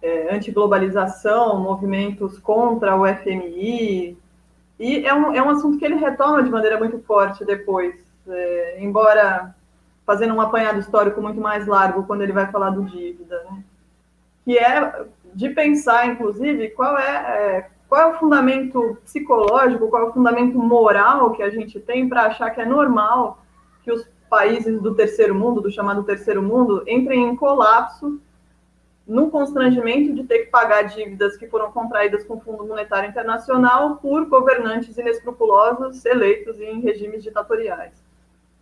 é, 0.02 0.34
antiglobalização, 0.34 1.60
movimentos 1.60 2.38
contra 2.38 2.96
o 2.96 3.06
FMI, 3.06 4.18
e 4.78 5.06
é 5.06 5.14
um, 5.14 5.32
é 5.32 5.42
um 5.42 5.50
assunto 5.50 5.78
que 5.78 5.84
ele 5.84 5.94
retoma 5.94 6.42
de 6.42 6.50
maneira 6.50 6.78
muito 6.78 6.98
forte 7.00 7.44
depois, 7.44 7.94
é, 8.26 8.82
embora 8.82 9.54
fazendo 10.04 10.34
um 10.34 10.40
apanhado 10.40 10.80
histórico 10.80 11.22
muito 11.22 11.40
mais 11.40 11.66
largo 11.66 12.02
quando 12.02 12.22
ele 12.22 12.32
vai 12.32 12.50
falar 12.50 12.70
do 12.70 12.82
dívida, 12.84 13.44
né? 13.50 13.62
que 14.44 14.58
é 14.58 15.04
de 15.32 15.50
pensar, 15.50 16.06
inclusive, 16.06 16.70
qual 16.70 16.98
é, 16.98 17.10
é 17.10 17.70
qual 17.88 18.00
é 18.00 18.06
o 18.06 18.18
fundamento 18.18 18.96
psicológico, 19.04 19.88
qual 19.88 20.02
é 20.02 20.06
o 20.06 20.12
fundamento 20.12 20.58
moral 20.58 21.32
que 21.32 21.42
a 21.42 21.50
gente 21.50 21.78
tem 21.78 22.08
para 22.08 22.22
achar 22.22 22.50
que 22.50 22.60
é 22.60 22.64
normal 22.64 23.44
que 23.84 23.92
os 23.92 24.08
países 24.30 24.80
do 24.80 24.94
terceiro 24.94 25.34
mundo, 25.34 25.60
do 25.60 25.70
chamado 25.70 26.02
terceiro 26.02 26.42
mundo, 26.42 26.82
entrem 26.88 27.22
em 27.28 27.36
colapso 27.36 28.18
no 29.06 29.30
constrangimento 29.30 30.14
de 30.14 30.24
ter 30.24 30.40
que 30.40 30.50
pagar 30.50 30.82
dívidas 30.82 31.36
que 31.36 31.48
foram 31.48 31.72
contraídas 31.72 32.24
com 32.24 32.34
o 32.34 32.40
Fundo 32.40 32.64
Monetário 32.64 33.08
Internacional 33.08 33.96
por 33.96 34.26
governantes 34.26 34.96
inescrupulosos 34.96 36.04
eleitos 36.04 36.60
em 36.60 36.80
regimes 36.80 37.22
ditatoriais. 37.22 37.92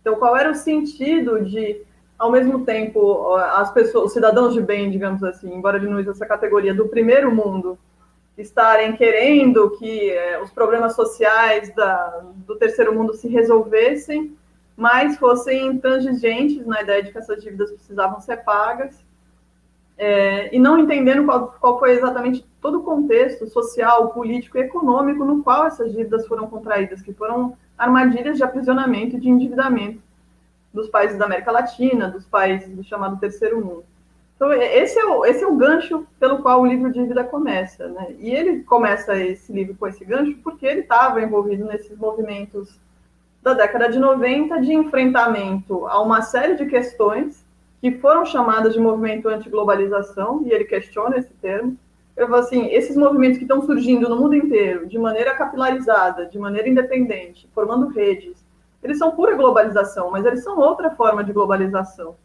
Então, 0.01 0.15
qual 0.15 0.35
era 0.35 0.49
o 0.49 0.55
sentido 0.55 1.43
de, 1.45 1.81
ao 2.17 2.31
mesmo 2.31 2.65
tempo, 2.65 3.35
as 3.35 3.71
pessoas, 3.71 4.05
os 4.05 4.13
cidadãos 4.13 4.53
de 4.53 4.61
bem, 4.61 4.89
digamos 4.89 5.23
assim, 5.23 5.53
embora 5.53 5.79
diminua 5.79 6.01
essa 6.09 6.25
categoria 6.25 6.73
do 6.73 6.87
primeiro 6.87 7.33
mundo, 7.33 7.77
estarem 8.35 8.95
querendo 8.95 9.69
que 9.77 10.09
é, 10.09 10.41
os 10.41 10.49
problemas 10.49 10.95
sociais 10.95 11.73
da, 11.75 12.23
do 12.47 12.55
terceiro 12.55 12.95
mundo 12.95 13.13
se 13.13 13.27
resolvessem, 13.27 14.35
mas 14.75 15.17
fossem 15.17 15.67
intransigentes 15.67 16.65
na 16.65 16.81
ideia 16.81 17.03
de 17.03 17.11
que 17.11 17.17
essas 17.19 17.43
dívidas 17.43 17.71
precisavam 17.71 18.19
ser 18.19 18.37
pagas, 18.37 19.05
é, 19.97 20.55
e 20.55 20.59
não 20.59 20.77
entendendo 20.77 21.25
qual, 21.25 21.55
qual, 21.59 21.79
foi 21.79 21.91
exatamente 21.91 22.45
todo 22.61 22.79
o 22.79 22.83
contexto 22.83 23.47
social, 23.47 24.09
político 24.09 24.57
e 24.57 24.61
econômico 24.61 25.23
no 25.23 25.43
qual 25.43 25.65
essas 25.65 25.91
dívidas 25.91 26.27
foram 26.27 26.47
contraídas, 26.47 27.01
que 27.01 27.13
foram 27.13 27.55
armadilhas 27.77 28.37
de 28.37 28.43
aprisionamento 28.43 29.15
e 29.15 29.19
de 29.19 29.29
endividamento 29.29 30.01
dos 30.73 30.87
países 30.89 31.17
da 31.17 31.25
América 31.25 31.51
Latina, 31.51 32.09
dos 32.09 32.25
países 32.25 32.69
do 32.69 32.83
chamado 32.83 33.19
terceiro 33.19 33.63
mundo. 33.63 33.83
Então, 34.35 34.51
esse 34.53 34.97
é 34.97 35.05
o, 35.05 35.23
esse 35.23 35.43
é 35.43 35.47
o 35.47 35.55
gancho 35.55 36.07
pelo 36.19 36.41
qual 36.41 36.61
o 36.61 36.65
livro 36.65 36.91
Dívida 36.91 37.23
começa. 37.23 37.87
Né? 37.87 38.15
E 38.17 38.31
ele 38.31 38.63
começa 38.63 39.15
esse 39.15 39.53
livro 39.53 39.75
com 39.75 39.85
esse 39.85 40.03
gancho 40.03 40.35
porque 40.43 40.65
ele 40.65 40.79
estava 40.79 41.21
envolvido 41.21 41.65
nesses 41.65 41.95
movimentos 41.95 42.79
da 43.43 43.53
década 43.53 43.87
de 43.89 43.99
90 43.99 44.59
de 44.61 44.73
enfrentamento 44.73 45.85
a 45.85 46.01
uma 46.01 46.23
série 46.23 46.55
de 46.55 46.65
questões 46.65 47.45
que 47.81 47.91
foram 47.93 48.23
chamadas 48.23 48.73
de 48.73 48.79
movimento 48.79 49.27
anti-globalização, 49.27 50.43
e 50.45 50.51
ele 50.51 50.65
questiona 50.65 51.17
esse 51.17 51.33
termo. 51.41 51.75
Eu 52.15 52.27
falo 52.27 52.41
assim, 52.41 52.67
esses 52.67 52.95
movimentos 52.95 53.39
que 53.39 53.43
estão 53.43 53.63
surgindo 53.63 54.07
no 54.07 54.15
mundo 54.15 54.35
inteiro, 54.35 54.85
de 54.87 54.99
maneira 54.99 55.33
capilarizada, 55.33 56.27
de 56.27 56.37
maneira 56.37 56.69
independente, 56.69 57.49
formando 57.55 57.87
redes, 57.87 58.45
eles 58.83 58.99
são 58.99 59.11
pura 59.11 59.35
globalização, 59.35 60.11
mas 60.11 60.25
eles 60.25 60.43
são 60.43 60.59
outra 60.59 60.91
forma 60.91 61.23
de 61.23 61.33
globalização. 61.33 62.15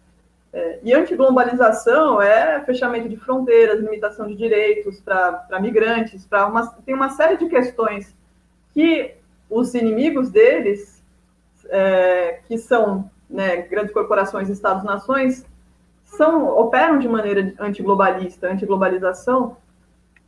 É, 0.53 0.79
e 0.83 0.93
anti-globalização 0.93 2.21
é 2.21 2.63
fechamento 2.65 3.09
de 3.09 3.17
fronteiras, 3.17 3.81
limitação 3.81 4.27
de 4.27 4.35
direitos 4.35 5.01
para 5.01 5.59
migrantes, 5.61 6.27
para 6.27 6.47
uma, 6.47 6.67
tem 6.85 6.95
uma 6.95 7.11
série 7.11 7.37
de 7.37 7.47
questões 7.47 8.15
que 8.73 9.15
os 9.49 9.75
inimigos 9.75 10.31
deles, 10.31 11.03
é, 11.69 12.41
que 12.47 12.59
são 12.59 13.11
né, 13.29 13.63
grandes 13.63 13.93
corporações, 13.93 14.49
estados-nações, 14.49 15.45
são 16.05 16.49
operam 16.57 16.99
de 16.99 17.09
maneira 17.09 17.53
antiglobalista, 17.59 18.49
antiglobalização, 18.49 19.57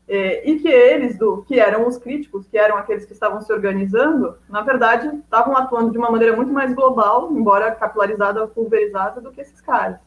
é, 0.09 0.49
e 0.49 0.59
que 0.59 0.69
eles, 0.69 1.19
do, 1.19 1.43
que 1.43 1.61
eram 1.61 1.87
os 1.87 1.99
críticos, 1.99 2.47
que 2.47 2.57
eram 2.57 2.79
aqueles 2.79 3.05
que 3.05 3.13
estavam 3.13 3.43
se 3.43 3.53
organizando, 3.53 4.37
na 4.49 4.63
verdade, 4.63 5.07
estavam 5.17 5.57
atuando 5.57 5.91
de 5.93 5.99
uma 5.99 6.11
maneira 6.11 6.35
muito 6.35 6.53
mais 6.53 6.75
global, 6.75 7.31
embora 7.31 7.75
capilarizada, 7.75 8.47
pulverizada, 8.49 9.21
do 9.21 9.31
que 9.31 9.43
esses 9.43 9.61
caras. 9.61 9.99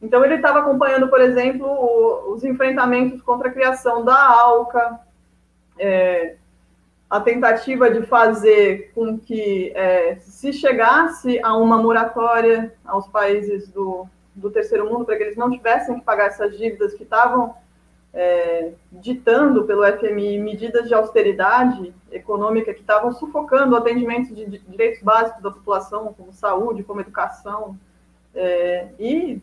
Então, 0.00 0.24
ele 0.24 0.34
estava 0.34 0.58
acompanhando, 0.58 1.08
por 1.08 1.20
exemplo, 1.20 1.66
o, 1.66 2.32
os 2.32 2.42
enfrentamentos 2.42 3.22
contra 3.22 3.48
a 3.48 3.52
criação 3.52 4.04
da 4.04 4.16
ALCA, 4.16 4.98
é, 5.78 6.36
a 7.12 7.20
tentativa 7.20 7.90
de 7.90 8.06
fazer 8.06 8.90
com 8.94 9.18
que 9.18 9.70
é, 9.74 10.16
se 10.20 10.50
chegasse 10.50 11.38
a 11.42 11.54
uma 11.54 11.76
moratória 11.76 12.72
aos 12.82 13.06
países 13.06 13.68
do, 13.68 14.06
do 14.34 14.50
terceiro 14.50 14.88
mundo, 14.90 15.04
para 15.04 15.18
que 15.18 15.24
eles 15.24 15.36
não 15.36 15.50
tivessem 15.50 15.98
que 15.98 16.06
pagar 16.06 16.28
essas 16.28 16.56
dívidas 16.56 16.94
que 16.94 17.02
estavam 17.02 17.54
é, 18.14 18.72
ditando 18.90 19.64
pelo 19.64 19.84
FMI 19.84 20.38
medidas 20.38 20.88
de 20.88 20.94
austeridade 20.94 21.92
econômica 22.10 22.72
que 22.72 22.80
estavam 22.80 23.12
sufocando 23.12 23.74
o 23.74 23.76
atendimento 23.76 24.34
de 24.34 24.46
direitos 24.46 25.02
básicos 25.02 25.42
da 25.42 25.50
população, 25.50 26.14
como 26.16 26.32
saúde, 26.32 26.82
como 26.82 27.02
educação, 27.02 27.78
é, 28.34 28.88
e, 28.98 29.38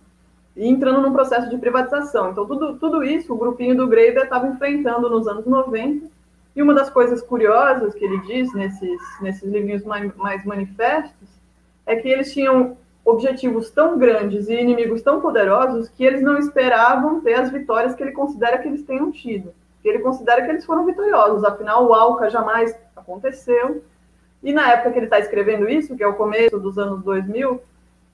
e, 0.58 0.68
entrando 0.68 1.04
num 1.04 1.14
processo 1.14 1.48
de 1.48 1.58
privatização. 1.60 2.32
Então, 2.32 2.48
tudo, 2.48 2.80
tudo 2.80 3.04
isso 3.04 3.32
o 3.32 3.38
grupinho 3.38 3.78
do 3.78 3.88
Greiber 3.88 4.24
estava 4.24 4.48
enfrentando 4.48 5.08
nos 5.08 5.28
anos 5.28 5.46
90, 5.46 6.18
e 6.60 6.62
uma 6.62 6.74
das 6.74 6.90
coisas 6.90 7.22
curiosas 7.22 7.96
que 7.96 8.04
ele 8.04 8.20
diz 8.24 8.54
nesses, 8.54 9.00
nesses 9.22 9.50
livrinhos 9.50 9.86
mais, 9.86 10.14
mais 10.18 10.44
manifestos 10.44 11.30
é 11.86 11.96
que 11.96 12.10
eles 12.10 12.34
tinham 12.34 12.76
objetivos 13.06 13.72
tão 13.72 13.98
grandes 13.98 14.50
e 14.50 14.56
inimigos 14.56 15.02
tão 15.02 15.22
poderosos 15.22 15.88
que 15.88 16.04
eles 16.04 16.22
não 16.22 16.38
esperavam 16.38 17.22
ter 17.22 17.36
as 17.36 17.50
vitórias 17.50 17.96
que 17.96 18.04
ele 18.04 18.12
considera 18.12 18.58
que 18.58 18.68
eles 18.68 18.84
tenham 18.84 19.10
tido. 19.10 19.54
Que 19.82 19.88
ele 19.88 20.00
considera 20.00 20.44
que 20.44 20.50
eles 20.50 20.66
foram 20.66 20.86
vitoriosos, 20.86 21.46
afinal 21.46 21.88
o 21.88 21.94
Alca 21.94 22.30
jamais 22.30 22.78
aconteceu. 22.94 23.82
E 24.44 24.52
na 24.52 24.70
época 24.74 24.92
que 24.92 25.00
ele 25.00 25.06
está 25.06 25.18
escrevendo 25.18 25.70
isso, 25.70 25.96
que 25.96 26.04
é 26.04 26.08
o 26.08 26.16
começo 26.16 26.60
dos 26.60 26.78
anos 26.78 27.02
2000, 27.06 27.62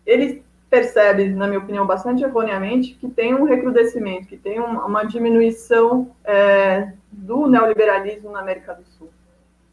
ele 0.06 0.45
percebe, 0.76 1.30
na 1.30 1.48
minha 1.48 1.60
opinião, 1.60 1.86
bastante 1.86 2.24
erroneamente, 2.24 2.96
que 2.96 3.08
tem 3.08 3.34
um 3.34 3.44
recrudescimento, 3.44 4.28
que 4.28 4.38
tem 4.38 4.60
uma 4.60 5.04
diminuição 5.06 6.12
é, 6.24 6.92
do 7.12 7.48
neoliberalismo 7.48 8.32
na 8.32 8.40
América 8.40 8.74
do 8.74 8.84
Sul. 8.86 9.10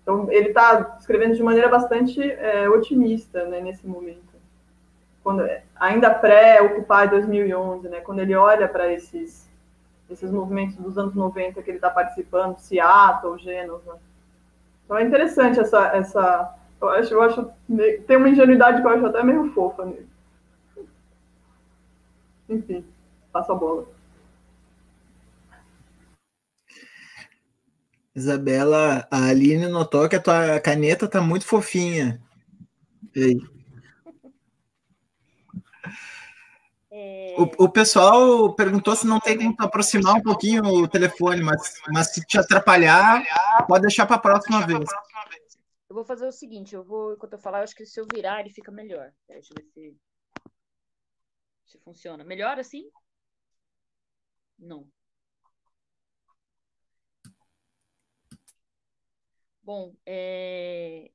Então, 0.03 0.31
ele 0.31 0.49
está 0.49 0.97
escrevendo 0.99 1.35
de 1.35 1.43
maneira 1.43 1.69
bastante 1.69 2.21
é, 2.21 2.69
otimista 2.69 3.45
né, 3.47 3.61
nesse 3.61 3.87
momento 3.87 4.33
quando 5.23 5.49
ainda 5.77 6.11
pré-Occupy 6.12 7.09
2011, 7.11 7.88
né, 7.88 8.01
quando 8.01 8.19
ele 8.21 8.35
olha 8.35 8.69
para 8.69 8.93
esses 8.93 9.51
esses 10.11 10.31
movimentos 10.31 10.77
dos 10.77 10.99
anos 10.99 11.15
90 11.15 11.62
que 11.62 11.71
ele 11.71 11.79
está 11.79 11.88
participando, 11.88 12.59
Seattle, 12.59 13.38
Gênova. 13.38 13.99
Então 14.85 14.99
é 14.99 15.05
interessante 15.05 15.59
essa 15.59 15.87
essa 15.97 16.55
eu 16.81 16.88
acho, 16.88 17.15
eu 17.15 17.23
acho 17.23 17.51
tem 18.07 18.17
uma 18.17 18.29
ingenuidade 18.29 18.83
que 18.83 18.87
eu 18.87 18.91
acho 18.91 19.07
até 19.07 19.23
meio 19.23 19.53
fofa 19.53 19.85
nele. 19.87 20.12
Enfim, 22.53 22.85
passa 23.33 23.53
a 23.53 23.57
bola. 23.57 23.87
Isabela, 28.15 29.09
a 29.11 29.29
Aline 29.29 29.69
notou 29.69 30.07
que 30.07 30.17
a 30.17 30.21
tua 30.21 30.61
caneta 30.61 31.09
tá 31.09 31.21
muito 31.21 31.47
fofinha. 31.47 32.23
E 33.17 33.25
aí? 33.25 33.53
É... 36.91 37.35
O, 37.38 37.65
o, 37.65 37.69
pessoal 37.71 38.55
perguntou 38.55 38.95
se 38.95 39.07
não 39.07 39.19
tem 39.19 39.38
como 39.38 39.57
aproximar 39.59 40.15
um 40.15 40.23
pouquinho 40.23 40.62
o 40.62 40.87
telefone, 40.87 41.43
mas, 41.43 41.81
mas 41.88 42.12
se 42.12 42.21
te 42.27 42.38
atrapalhar, 42.38 43.25
pode 43.67 43.83
deixar 43.83 44.05
para 44.05 44.17
a 44.17 44.21
próxima 44.21 44.67
vez. 44.67 44.85
Eu 45.88 45.95
vou 45.95 46.05
fazer 46.05 46.27
o 46.27 46.33
seguinte, 46.33 46.75
eu 46.75 46.85
vou, 46.85 47.15
enquanto 47.15 47.33
eu 47.33 47.38
falar, 47.38 47.59
eu 47.59 47.65
acho 47.65 47.75
que 47.75 47.87
se 47.87 47.99
eu 47.99 48.07
virar, 48.12 48.41
ele 48.41 48.51
fica 48.51 48.71
melhor. 48.71 49.11
Deixa 49.27 49.55
eu 49.55 49.62
ver 49.62 49.71
se, 49.71 49.97
se 51.73 51.79
funciona. 51.81 52.25
Melhor 52.25 52.59
assim? 52.59 52.91
Não. 54.59 54.91
Bom, 59.63 59.95
é, 60.07 61.11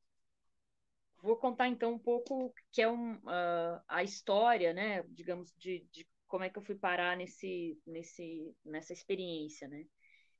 Vou 1.21 1.35
contar 1.35 1.67
então 1.67 1.93
um 1.93 1.99
pouco 1.99 2.53
que 2.71 2.81
é 2.81 2.89
um, 2.89 3.15
uh, 3.15 3.81
a 3.87 4.03
história, 4.03 4.73
né, 4.73 5.03
digamos, 5.09 5.53
de, 5.57 5.85
de, 5.91 6.07
como 6.27 6.43
é 6.43 6.49
que 6.49 6.57
eu 6.57 6.63
fui 6.63 6.75
parar 6.75 7.17
nesse, 7.17 7.77
nesse, 7.85 8.55
nessa 8.63 8.93
experiência, 8.93 9.67
né. 9.67 9.85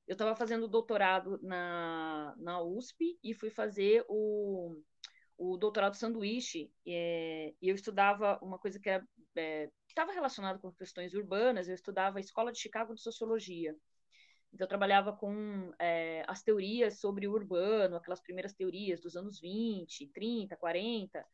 Eu 0.07 0.13
estava 0.13 0.35
fazendo 0.35 0.67
doutorado 0.67 1.39
na, 1.41 2.33
na 2.37 2.61
USP 2.61 3.19
e 3.21 3.33
fui 3.33 3.49
fazer 3.49 4.05
o, 4.07 4.81
o 5.37 5.57
doutorado 5.57 5.95
sanduíche 5.95 6.71
é, 6.87 7.53
e 7.61 7.67
eu 7.67 7.75
estudava 7.75 8.39
uma 8.41 8.57
coisa 8.57 8.79
que 8.79 8.87
estava 8.87 9.05
é, 9.35 9.69
relacionada 10.13 10.59
com 10.59 10.71
questões 10.71 11.13
urbanas, 11.13 11.67
eu 11.67 11.75
estudava 11.75 12.17
a 12.17 12.21
Escola 12.21 12.51
de 12.51 12.59
Chicago 12.59 12.93
de 12.93 13.01
Sociologia. 13.01 13.75
Então, 14.53 14.65
eu 14.65 14.69
trabalhava 14.69 15.13
com 15.13 15.73
é, 15.79 16.23
as 16.27 16.41
teorias 16.41 16.99
sobre 16.99 17.27
o 17.27 17.33
urbano, 17.33 17.95
aquelas 17.95 18.21
primeiras 18.21 18.53
teorias 18.53 19.01
dos 19.01 19.15
anos 19.15 19.39
20, 19.39 20.07
30, 20.07 20.55
40, 20.55 21.25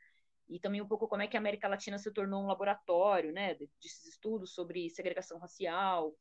e 0.50 0.60
também 0.60 0.82
um 0.82 0.88
pouco 0.88 1.08
como 1.08 1.22
é 1.22 1.28
que 1.28 1.38
a 1.38 1.40
América 1.40 1.68
Latina 1.68 1.98
se 1.98 2.12
tornou 2.12 2.44
um 2.44 2.48
laboratório, 2.48 3.32
né, 3.32 3.56
desses 3.56 4.06
estudos 4.06 4.54
sobre 4.54 4.90
segregação 4.90 5.38
racial, 5.40 6.16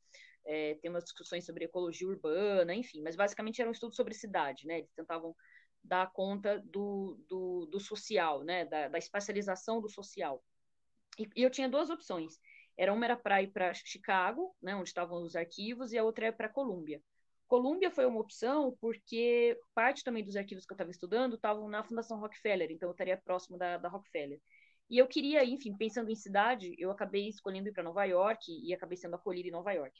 é, 0.45 0.75
tem 0.75 0.89
umas 0.89 1.03
discussões 1.03 1.45
sobre 1.45 1.65
ecologia 1.65 2.07
urbana, 2.07 2.73
enfim, 2.73 3.01
mas 3.01 3.15
basicamente 3.15 3.61
era 3.61 3.69
um 3.69 3.73
estudo 3.73 3.95
sobre 3.95 4.13
cidade, 4.13 4.65
né, 4.67 4.79
eles 4.79 4.93
tentavam 4.93 5.35
dar 5.83 6.11
conta 6.13 6.59
do, 6.59 7.19
do, 7.27 7.65
do 7.65 7.79
social, 7.79 8.43
né, 8.43 8.65
da, 8.65 8.87
da 8.87 8.99
do 9.81 9.89
social. 9.89 10.41
E, 11.19 11.29
e 11.35 11.43
eu 11.43 11.49
tinha 11.49 11.69
duas 11.69 11.89
opções, 11.89 12.39
era 12.77 12.91
uma 12.93 13.05
era 13.05 13.15
para 13.15 13.41
ir 13.41 13.51
para 13.51 13.73
Chicago, 13.73 14.55
né, 14.61 14.75
onde 14.75 14.89
estavam 14.89 15.21
os 15.23 15.35
arquivos, 15.35 15.93
e 15.93 15.97
a 15.97 16.03
outra 16.03 16.27
era 16.27 16.35
para 16.35 16.49
Colômbia. 16.49 17.01
Colômbia 17.47 17.91
foi 17.91 18.05
uma 18.05 18.19
opção 18.19 18.75
porque 18.81 19.57
parte 19.75 20.03
também 20.03 20.23
dos 20.23 20.35
arquivos 20.35 20.65
que 20.65 20.73
eu 20.73 20.75
estava 20.75 20.89
estudando 20.89 21.35
estavam 21.35 21.69
na 21.69 21.83
Fundação 21.83 22.19
Rockefeller, 22.19 22.71
então 22.71 22.89
eu 22.89 22.93
estaria 22.93 23.17
próximo 23.17 23.57
da, 23.57 23.77
da 23.77 23.89
Rockefeller. 23.89 24.39
E 24.89 24.97
eu 24.97 25.07
queria, 25.07 25.43
enfim, 25.45 25.75
pensando 25.75 26.09
em 26.09 26.15
cidade, 26.15 26.75
eu 26.77 26.91
acabei 26.91 27.29
escolhendo 27.29 27.69
ir 27.69 27.71
para 27.73 27.83
Nova 27.83 28.03
York 28.05 28.51
e 28.51 28.73
acabei 28.73 28.97
sendo 28.97 29.15
acolhida 29.15 29.47
em 29.47 29.51
Nova 29.51 29.71
York. 29.71 29.93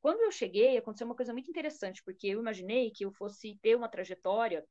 Quando 0.00 0.20
eu 0.20 0.30
cheguei, 0.30 0.76
aconteceu 0.76 1.06
uma 1.06 1.16
coisa 1.16 1.32
muito 1.32 1.50
interessante, 1.50 2.02
porque 2.04 2.28
eu 2.28 2.40
imaginei 2.40 2.90
que 2.90 3.04
eu 3.04 3.12
fosse 3.12 3.58
ter 3.62 3.74
uma 3.74 3.88
trajetória 3.88 4.64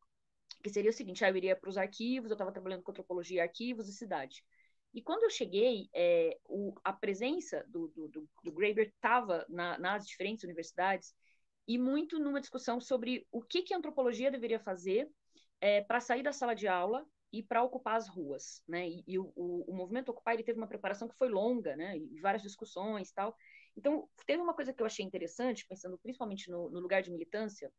que 0.64 0.70
seria 0.70 0.92
o 0.92 0.94
seguinte: 0.94 1.26
ah, 1.26 1.30
eu 1.30 1.38
iria 1.38 1.56
para 1.56 1.70
os 1.70 1.78
arquivos, 1.78 2.30
eu 2.30 2.36
estava 2.36 2.52
trabalhando 2.52 2.84
com 2.84 2.92
antropologia, 2.92 3.44
arquivos 3.44 3.90
e 3.90 3.94
cidade. 3.94 4.44
E 4.94 5.02
quando 5.02 5.24
eu 5.24 5.30
cheguei, 5.30 5.90
é, 5.94 6.38
o, 6.46 6.74
a 6.84 6.94
presença 6.94 7.66
do, 7.68 7.88
do, 7.88 8.08
do, 8.08 8.30
do 8.44 8.52
Graeber 8.52 8.90
estava 8.90 9.46
na, 9.50 9.78
nas 9.80 10.08
diferentes 10.08 10.44
universidades 10.44 11.16
e 11.68 11.78
muito 11.78 12.20
numa 12.20 12.40
discussão 12.40 12.80
sobre 12.80 13.28
o 13.32 13.42
que, 13.42 13.64
que 13.64 13.74
a 13.74 13.78
antropologia 13.78 14.30
deveria 14.30 14.60
fazer 14.60 15.10
é, 15.60 15.82
para 15.82 16.00
sair 16.00 16.22
da 16.22 16.32
sala 16.32 16.54
de 16.54 16.68
aula 16.68 17.06
e 17.32 17.42
para 17.42 17.64
ocupar 17.64 17.96
as 17.96 18.08
ruas, 18.08 18.62
né? 18.68 18.88
E, 18.88 19.04
e 19.08 19.18
o, 19.18 19.34
o, 19.36 19.72
o, 19.72 19.76
movimento 19.76 20.10
Ocupar 20.10 20.36
ele 20.36 20.44
teve 20.44 20.60
uma 20.60 20.68
preparação 20.68 21.08
que 21.08 21.18
foi 21.18 21.30
longa, 21.30 21.76
né? 21.76 21.98
E 21.98 22.20
várias 22.20 22.44
discussões 22.44 23.12
tal. 23.12 23.36
Então 23.76 24.08
teve 24.28 24.42
uma 24.42 24.54
coisa 24.54 24.72
que 24.72 24.82
eu 24.82 24.86
achei 24.86 25.04
interessante, 25.04 25.66
pensando 25.66 25.98
principalmente 25.98 26.52
no, 26.52 26.70
no 26.70 26.80
lugar 26.80 27.02
de 27.02 27.10
militância 27.10 27.74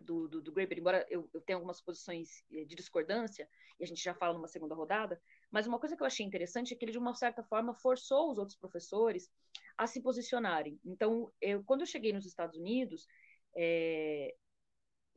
do, 0.00 0.26
do, 0.26 0.40
do 0.42 0.52
Graeber, 0.52 0.78
embora 0.78 1.06
eu, 1.08 1.28
eu 1.32 1.40
tenha 1.40 1.56
algumas 1.56 1.80
posições 1.80 2.42
eh, 2.50 2.64
de 2.64 2.74
discordância 2.74 3.48
e 3.78 3.84
a 3.84 3.86
gente 3.86 4.02
já 4.02 4.14
fala 4.14 4.34
numa 4.34 4.48
segunda 4.48 4.74
rodada, 4.74 5.20
mas 5.50 5.66
uma 5.66 5.78
coisa 5.78 5.96
que 5.96 6.02
eu 6.02 6.06
achei 6.06 6.24
interessante 6.24 6.72
é 6.72 6.76
que 6.76 6.84
ele, 6.84 6.92
de 6.92 6.98
uma 6.98 7.14
certa 7.14 7.42
forma, 7.42 7.74
forçou 7.74 8.30
os 8.30 8.38
outros 8.38 8.56
professores 8.56 9.28
a 9.76 9.86
se 9.86 10.00
posicionarem. 10.00 10.78
Então, 10.84 11.32
eu, 11.40 11.64
quando 11.64 11.80
eu 11.80 11.86
cheguei 11.86 12.12
nos 12.12 12.26
Estados 12.26 12.56
Unidos, 12.56 13.06
é, 13.56 14.34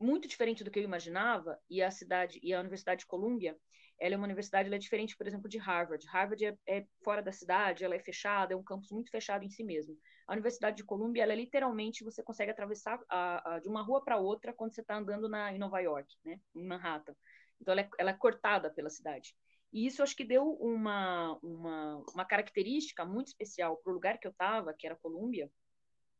muito 0.00 0.26
diferente 0.26 0.64
do 0.64 0.70
que 0.70 0.78
eu 0.78 0.82
imaginava, 0.82 1.58
e 1.70 1.82
a 1.82 1.90
cidade 1.90 2.40
e 2.42 2.52
a 2.52 2.60
Universidade 2.60 3.00
de 3.00 3.06
Columbia, 3.06 3.56
ela 3.98 4.14
é 4.14 4.16
uma 4.16 4.26
universidade, 4.26 4.66
ela 4.66 4.76
é 4.76 4.78
diferente, 4.78 5.16
por 5.16 5.26
exemplo, 5.26 5.48
de 5.48 5.58
Harvard. 5.58 6.04
Harvard 6.08 6.44
é, 6.44 6.58
é, 6.66 6.86
fora 7.02 7.22
da 7.22 7.30
cidade, 7.30 7.84
ela 7.84 7.94
é 7.94 7.98
fechada, 7.98 8.52
é 8.52 8.56
um 8.56 8.62
campus 8.62 8.90
muito 8.90 9.10
fechado 9.10 9.44
em 9.44 9.50
si 9.50 9.62
mesmo. 9.62 9.96
A 10.26 10.32
Universidade 10.32 10.76
de 10.76 10.84
Columbia, 10.84 11.22
ela 11.22 11.32
é 11.32 11.36
literalmente 11.36 12.02
você 12.02 12.22
consegue 12.22 12.50
atravessar 12.50 12.98
a, 13.08 13.54
a, 13.54 13.58
de 13.60 13.68
uma 13.68 13.82
rua 13.82 14.02
para 14.02 14.18
outra 14.18 14.52
quando 14.52 14.74
você 14.74 14.80
está 14.80 14.96
andando 14.96 15.28
na, 15.28 15.52
em 15.52 15.58
Nova 15.58 15.78
York, 15.80 16.12
né, 16.24 16.40
em 16.54 16.66
Manhattan. 16.66 17.14
Então 17.60 17.72
ela 17.72 17.82
é, 17.82 17.90
ela 17.98 18.10
é 18.10 18.14
cortada 18.14 18.70
pela 18.70 18.90
cidade. 18.90 19.36
E 19.74 19.86
isso 19.86 20.02
acho 20.02 20.16
que 20.16 20.24
deu 20.24 20.52
uma, 20.60 21.38
uma, 21.42 22.04
uma 22.14 22.24
característica 22.24 23.04
muito 23.04 23.28
especial 23.28 23.76
para 23.78 23.90
o 23.90 23.94
lugar 23.94 24.18
que 24.18 24.26
eu 24.28 24.32
estava, 24.32 24.72
que 24.74 24.86
era 24.86 24.96
Colômbia, 24.96 25.50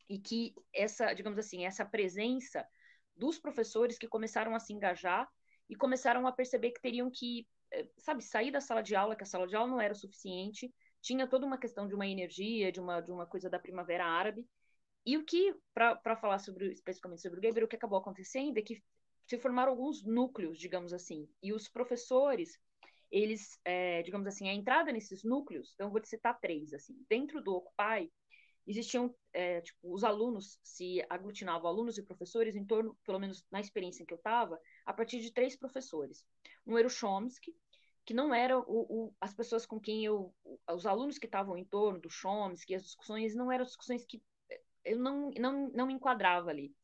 e 0.09 0.19
que 0.19 0.55
essa, 0.75 1.15
digamos 1.15 1.39
assim, 1.39 1.65
essa 1.65 1.85
presença 1.87 2.67
dos 3.17 3.39
professores 3.39 3.99
que 3.99 4.09
começaram 4.09 4.55
a 4.57 4.61
se 4.61 4.73
engajar 4.73 5.29
e 5.69 5.77
começaram 5.77 6.27
a 6.27 6.33
perceber 6.33 6.73
que 6.73 6.83
teriam 6.83 7.11
que, 7.11 7.49
eh, 7.73 7.89
sabe, 7.99 8.23
sair 8.25 8.51
da 8.51 8.61
sala 8.61 8.83
de 8.83 8.97
aula, 8.97 9.17
que 9.17 9.23
a 9.25 9.27
sala 9.27 9.47
de 9.47 9.57
aula 9.57 9.71
não 9.71 9.81
era 9.81 9.95
o 9.95 9.97
suficiente, 9.97 10.75
tinha 11.01 11.27
toda 11.29 11.47
uma 11.47 11.59
questão 11.59 11.87
de 11.89 11.95
uma 11.95 12.07
energia, 12.07 12.73
de 12.73 12.81
uma, 12.81 13.01
de 13.01 13.13
uma 13.13 13.27
coisa 13.27 13.49
da 13.49 13.59
primavera 13.59 14.05
árabe, 14.07 14.47
E 15.07 15.17
o 15.19 15.25
que, 15.25 15.55
para 15.75 16.17
falar 16.17 16.39
sobre, 16.39 16.73
especificamente 16.73 17.23
sobre 17.23 17.39
o 17.41 17.43
Geber, 17.43 17.65
o 17.65 17.69
que 17.69 17.77
acabou 17.77 17.99
acontecendo 17.99 18.59
é 18.59 18.63
que 18.63 18.83
se 19.27 19.39
formaram 19.39 19.73
alguns 19.73 20.03
núcleos, 20.05 20.59
digamos 20.59 20.93
assim, 20.93 21.29
e 21.43 21.53
os 21.53 21.69
professores, 21.69 22.59
eles, 23.11 23.59
é, 23.65 24.03
digamos 24.03 24.27
assim, 24.27 24.49
a 24.49 24.55
entrada 24.55 24.93
nesses 24.93 25.23
núcleos, 25.25 25.73
então 25.75 25.91
vou 25.91 26.05
citar 26.05 26.39
três, 26.41 26.73
assim, 26.73 26.95
dentro 27.09 27.43
do 27.43 27.55
Occupy, 27.55 28.11
existiam, 28.67 29.15
é, 29.33 29.61
tipo, 29.61 29.93
os 29.93 30.05
alunos 30.05 30.59
se 30.63 31.05
aglutinavam, 31.09 31.69
alunos 31.69 31.99
e 31.99 32.03
professores, 32.03 32.57
em 32.57 32.65
torno, 32.65 32.97
pelo 33.05 33.19
menos 33.19 33.45
na 33.51 33.61
experiência 33.61 34.03
em 34.03 34.07
que 34.07 34.15
eu 34.15 34.19
estava, 34.19 34.59
a 34.87 34.93
partir 34.93 35.21
de 35.21 35.33
três 35.33 35.57
professores. 35.57 36.25
Um 36.67 36.79
era 36.79 36.87
o 36.87 36.91
Chomsky, 36.91 37.55
que 38.05 38.15
não 38.15 38.35
era 38.35 38.59
o, 38.59 38.65
o, 38.67 39.15
as 39.21 39.35
pessoas 39.35 39.65
com 39.67 39.81
quem 39.81 40.05
eu, 40.05 40.35
os 40.71 40.87
alunos 40.87 41.19
que 41.19 41.27
estavam 41.27 41.57
em 41.57 41.65
torno 41.65 42.01
do 42.01 42.11
Chomsky, 42.11 42.75
as 42.75 42.85
discussões 42.85 43.35
não 43.35 43.51
eram 43.51 43.65
discussões 43.65 44.05
que 44.05 44.23
eu 44.85 44.99
não, 44.99 45.31
não, 45.39 45.71
não 45.71 45.87
me 45.87 45.95
enquadrava 45.95 46.51
ali. 46.51 46.75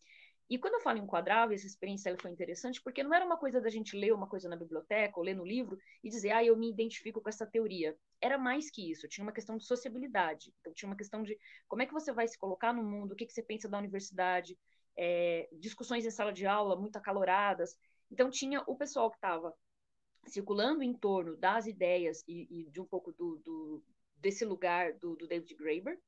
E 0.50 0.58
quando 0.58 0.74
eu 0.74 0.80
falo 0.80 0.98
enquadrava, 0.98 1.54
essa 1.54 1.64
experiência 1.64 2.16
foi 2.20 2.32
interessante, 2.32 2.82
porque 2.82 3.04
não 3.04 3.14
era 3.14 3.24
uma 3.24 3.36
coisa 3.36 3.60
da 3.60 3.70
gente 3.70 3.96
ler 3.96 4.12
uma 4.12 4.26
coisa 4.26 4.48
na 4.48 4.56
biblioteca 4.56 5.16
ou 5.16 5.24
ler 5.24 5.34
no 5.34 5.46
livro 5.46 5.78
e 6.02 6.10
dizer, 6.10 6.32
ah, 6.32 6.44
eu 6.44 6.56
me 6.56 6.68
identifico 6.68 7.20
com 7.20 7.28
essa 7.28 7.46
teoria. 7.46 7.96
Era 8.20 8.36
mais 8.36 8.68
que 8.68 8.90
isso, 8.90 9.06
tinha 9.06 9.24
uma 9.24 9.32
questão 9.32 9.56
de 9.56 9.64
sociabilidade. 9.64 10.52
Então, 10.60 10.74
tinha 10.74 10.88
uma 10.88 10.96
questão 10.96 11.22
de 11.22 11.38
como 11.68 11.82
é 11.82 11.86
que 11.86 11.92
você 11.92 12.12
vai 12.12 12.26
se 12.26 12.36
colocar 12.36 12.72
no 12.72 12.82
mundo, 12.82 13.12
o 13.12 13.16
que, 13.16 13.26
que 13.26 13.32
você 13.32 13.44
pensa 13.44 13.68
da 13.68 13.78
universidade, 13.78 14.58
é, 14.96 15.48
discussões 15.52 16.04
em 16.04 16.10
sala 16.10 16.32
de 16.32 16.44
aula 16.44 16.74
muito 16.74 16.96
acaloradas. 16.96 17.78
Então, 18.10 18.28
tinha 18.28 18.60
o 18.66 18.74
pessoal 18.74 19.08
que 19.08 19.18
estava 19.18 19.54
circulando 20.26 20.82
em 20.82 20.92
torno 20.92 21.36
das 21.36 21.68
ideias 21.68 22.24
e, 22.26 22.48
e 22.50 22.70
de 22.70 22.80
um 22.80 22.84
pouco 22.84 23.12
do, 23.12 23.36
do 23.44 23.84
desse 24.16 24.44
lugar 24.44 24.94
do, 24.94 25.14
do 25.16 25.26
David 25.26 25.54
Graeber, 25.54 25.98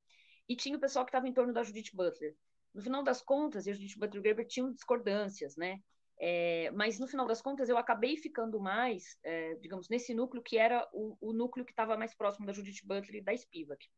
e 0.48 0.56
tinha 0.56 0.76
o 0.76 0.80
pessoal 0.80 1.04
que 1.04 1.10
estava 1.10 1.28
em 1.28 1.32
torno 1.32 1.52
da 1.52 1.62
Judith 1.62 1.94
Butler. 1.94 2.36
No 2.74 2.82
final 2.82 3.02
das 3.02 3.20
contas, 3.20 3.66
eu 3.66 3.72
e 3.72 3.76
Judith 3.76 3.98
Butler 3.98 4.22
Graeber 4.22 4.46
tinham 4.46 4.72
discordâncias, 4.72 5.56
né? 5.56 5.80
É, 6.18 6.70
mas 6.70 6.98
no 6.98 7.08
final 7.08 7.26
das 7.26 7.42
contas 7.42 7.68
eu 7.68 7.76
acabei 7.76 8.16
ficando 8.16 8.60
mais, 8.60 9.18
é, 9.24 9.54
digamos, 9.56 9.88
nesse 9.88 10.14
núcleo 10.14 10.42
que 10.42 10.56
era 10.56 10.88
o, 10.92 11.16
o 11.20 11.32
núcleo 11.32 11.64
que 11.64 11.72
estava 11.72 11.96
mais 11.96 12.14
próximo 12.14 12.46
da 12.46 12.52
Judith 12.52 12.84
Butler 12.84 13.16
e 13.16 13.20
da 13.20 13.36
Spivak. 13.36 13.88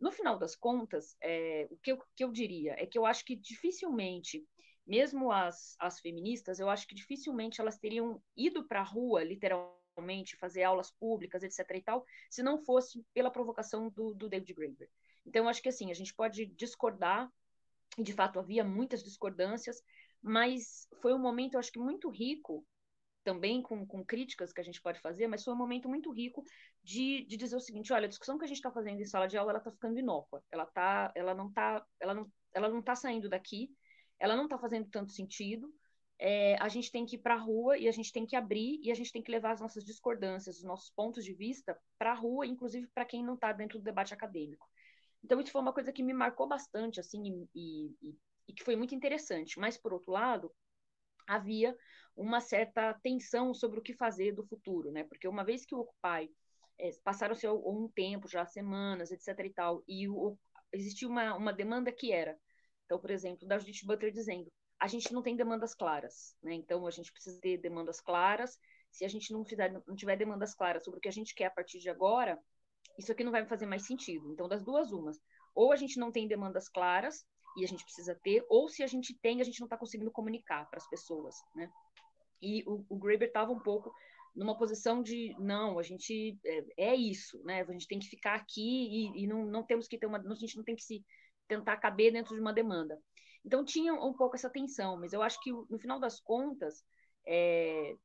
No 0.00 0.12
final 0.12 0.38
das 0.38 0.54
contas, 0.54 1.16
é, 1.20 1.66
o 1.70 1.76
que 1.76 1.92
eu, 1.92 1.98
que 2.14 2.24
eu 2.24 2.30
diria 2.32 2.74
é 2.78 2.86
que 2.86 2.96
eu 2.96 3.04
acho 3.04 3.24
que 3.24 3.34
dificilmente, 3.36 4.46
mesmo 4.86 5.30
as, 5.32 5.76
as 5.78 6.00
feministas, 6.00 6.60
eu 6.60 6.70
acho 6.70 6.86
que 6.86 6.94
dificilmente 6.94 7.60
elas 7.60 7.78
teriam 7.78 8.22
ido 8.36 8.66
para 8.66 8.80
a 8.80 8.84
rua, 8.84 9.24
literalmente, 9.24 10.36
fazer 10.36 10.62
aulas 10.62 10.90
públicas, 10.92 11.42
etc. 11.42 11.76
e 11.76 11.82
tal, 11.82 12.04
se 12.30 12.42
não 12.42 12.58
fosse 12.64 13.04
pela 13.12 13.30
provocação 13.30 13.90
do, 13.90 14.14
do 14.14 14.28
David 14.28 14.54
Graeber. 14.54 14.88
Então, 15.26 15.44
eu 15.44 15.48
acho 15.48 15.60
que 15.60 15.68
assim, 15.68 15.90
a 15.90 15.94
gente 15.94 16.14
pode 16.14 16.46
discordar, 16.46 17.30
de 18.02 18.12
fato 18.12 18.38
havia 18.38 18.64
muitas 18.64 19.02
discordâncias, 19.02 19.82
mas 20.22 20.88
foi 21.00 21.14
um 21.14 21.18
momento, 21.18 21.54
eu 21.54 21.60
acho 21.60 21.72
que 21.72 21.78
muito 21.78 22.08
rico, 22.10 22.66
também 23.24 23.60
com, 23.60 23.86
com 23.86 24.02
críticas 24.02 24.54
que 24.54 24.60
a 24.60 24.64
gente 24.64 24.80
pode 24.80 25.00
fazer, 25.00 25.26
mas 25.26 25.44
foi 25.44 25.52
um 25.52 25.56
momento 25.56 25.86
muito 25.86 26.10
rico 26.10 26.42
de, 26.82 27.26
de 27.26 27.36
dizer 27.36 27.56
o 27.56 27.60
seguinte: 27.60 27.92
olha, 27.92 28.06
a 28.06 28.08
discussão 28.08 28.38
que 28.38 28.44
a 28.44 28.48
gente 28.48 28.56
está 28.56 28.70
fazendo 28.70 29.00
em 29.00 29.04
sala 29.04 29.26
de 29.26 29.36
aula, 29.36 29.52
ela 29.52 29.58
está 29.58 29.70
ficando 29.70 29.98
inócua, 29.98 30.42
ela, 30.50 30.64
tá, 30.64 31.12
ela 31.14 31.34
não 31.34 31.48
está 31.48 31.84
ela 32.00 32.14
não, 32.14 32.32
ela 32.54 32.68
não 32.70 32.80
tá 32.80 32.94
saindo 32.94 33.28
daqui, 33.28 33.70
ela 34.18 34.34
não 34.34 34.44
está 34.44 34.58
fazendo 34.58 34.88
tanto 34.88 35.12
sentido. 35.12 35.70
É, 36.20 36.56
a 36.60 36.68
gente 36.68 36.90
tem 36.90 37.06
que 37.06 37.16
ir 37.16 37.18
para 37.20 37.34
a 37.34 37.38
rua 37.38 37.78
e 37.78 37.86
a 37.86 37.92
gente 37.92 38.12
tem 38.12 38.26
que 38.26 38.34
abrir 38.34 38.80
e 38.82 38.90
a 38.90 38.94
gente 38.94 39.12
tem 39.12 39.22
que 39.22 39.30
levar 39.30 39.52
as 39.52 39.60
nossas 39.60 39.84
discordâncias, 39.84 40.56
os 40.56 40.64
nossos 40.64 40.90
pontos 40.90 41.24
de 41.24 41.32
vista 41.32 41.78
para 41.96 42.12
a 42.12 42.14
rua, 42.14 42.46
inclusive 42.46 42.88
para 42.88 43.04
quem 43.04 43.22
não 43.22 43.34
está 43.34 43.52
dentro 43.52 43.78
do 43.78 43.84
debate 43.84 44.12
acadêmico. 44.12 44.66
Então, 45.22 45.40
isso 45.40 45.52
foi 45.52 45.60
uma 45.60 45.72
coisa 45.72 45.92
que 45.92 46.02
me 46.02 46.12
marcou 46.12 46.46
bastante, 46.46 47.00
assim, 47.00 47.48
e, 47.54 47.92
e, 48.02 48.16
e 48.48 48.52
que 48.52 48.64
foi 48.64 48.76
muito 48.76 48.94
interessante. 48.94 49.58
Mas, 49.58 49.76
por 49.76 49.92
outro 49.92 50.12
lado, 50.12 50.52
havia 51.26 51.76
uma 52.16 52.40
certa 52.40 52.94
tensão 52.94 53.52
sobre 53.54 53.78
o 53.78 53.82
que 53.82 53.92
fazer 53.92 54.32
do 54.32 54.46
futuro, 54.46 54.90
né? 54.90 55.04
Porque 55.04 55.28
uma 55.28 55.44
vez 55.44 55.64
que 55.64 55.74
o 55.74 55.80
Occupy 55.80 56.32
é, 56.78 56.90
passaram-se 57.04 57.46
um 57.48 57.88
tempo, 57.94 58.28
já 58.28 58.44
semanas, 58.46 59.10
etc 59.10 59.38
e 59.44 59.50
tal, 59.50 59.84
e 59.86 60.08
o, 60.08 60.36
existia 60.72 61.08
uma, 61.08 61.34
uma 61.36 61.52
demanda 61.52 61.92
que 61.92 62.12
era, 62.12 62.38
então, 62.84 62.98
por 62.98 63.10
exemplo, 63.10 63.46
da 63.46 63.58
Judith 63.58 63.84
Butler 63.84 64.10
dizendo, 64.10 64.50
a 64.80 64.88
gente 64.88 65.12
não 65.12 65.22
tem 65.22 65.36
demandas 65.36 65.74
claras, 65.74 66.34
né? 66.42 66.54
Então, 66.54 66.86
a 66.86 66.90
gente 66.90 67.12
precisa 67.12 67.40
ter 67.40 67.58
demandas 67.58 68.00
claras. 68.00 68.58
Se 68.90 69.04
a 69.04 69.08
gente 69.08 69.32
não, 69.32 69.44
fizer, 69.44 69.70
não 69.86 69.94
tiver 69.94 70.16
demandas 70.16 70.54
claras 70.54 70.84
sobre 70.84 70.98
o 70.98 71.00
que 71.00 71.08
a 71.08 71.12
gente 71.12 71.34
quer 71.34 71.46
a 71.46 71.50
partir 71.50 71.78
de 71.80 71.90
agora, 71.90 72.38
isso 72.98 73.12
aqui 73.12 73.22
não 73.22 73.32
vai 73.32 73.46
fazer 73.46 73.64
mais 73.64 73.86
sentido. 73.86 74.30
Então, 74.32 74.48
das 74.48 74.64
duas, 74.64 74.90
umas. 74.92 75.18
Ou 75.54 75.72
a 75.72 75.76
gente 75.76 75.98
não 75.98 76.10
tem 76.10 76.26
demandas 76.26 76.68
claras 76.68 77.24
e 77.56 77.64
a 77.64 77.68
gente 77.68 77.84
precisa 77.84 78.14
ter, 78.22 78.44
ou 78.48 78.68
se 78.68 78.82
a 78.82 78.86
gente 78.86 79.16
tem, 79.20 79.40
a 79.40 79.44
gente 79.44 79.60
não 79.60 79.66
está 79.66 79.76
conseguindo 79.76 80.10
comunicar 80.10 80.68
para 80.68 80.78
as 80.78 80.88
pessoas, 80.88 81.34
né? 81.54 81.70
E 82.40 82.62
o, 82.66 82.84
o 82.88 82.96
Graeber 82.96 83.28
estava 83.28 83.52
um 83.52 83.58
pouco 83.58 83.92
numa 84.34 84.56
posição 84.56 85.02
de 85.02 85.34
não, 85.38 85.78
a 85.78 85.82
gente 85.82 86.38
é, 86.44 86.64
é, 86.90 86.94
isso, 86.94 87.42
né? 87.44 87.62
A 87.62 87.72
gente 87.72 87.88
tem 87.88 87.98
que 87.98 88.08
ficar 88.08 88.34
aqui 88.34 89.12
e, 89.12 89.24
e, 89.24 89.26
não, 89.26 89.44
não 89.44 89.64
temos 89.64 89.88
que 89.88 89.98
ter 89.98 90.06
uma, 90.06 90.18
a 90.18 90.34
gente 90.34 90.56
não 90.56 90.64
tem 90.64 90.76
que 90.76 90.82
se 90.82 91.04
tentar 91.48 91.76
caber 91.78 92.12
dentro 92.12 92.34
de 92.34 92.40
uma 92.40 92.52
demanda. 92.52 93.00
Então 93.44 93.64
tinha 93.64 93.94
um 93.94 94.12
pouco 94.12 94.36
essa 94.36 94.50
tensão, 94.50 94.98
mas 94.98 95.12
eu 95.12 95.22
acho 95.22 95.40
que 95.40 95.50
no 95.52 95.78
final 95.78 95.98
das 95.98 96.20
contas 96.20 96.84
é, 97.26 97.96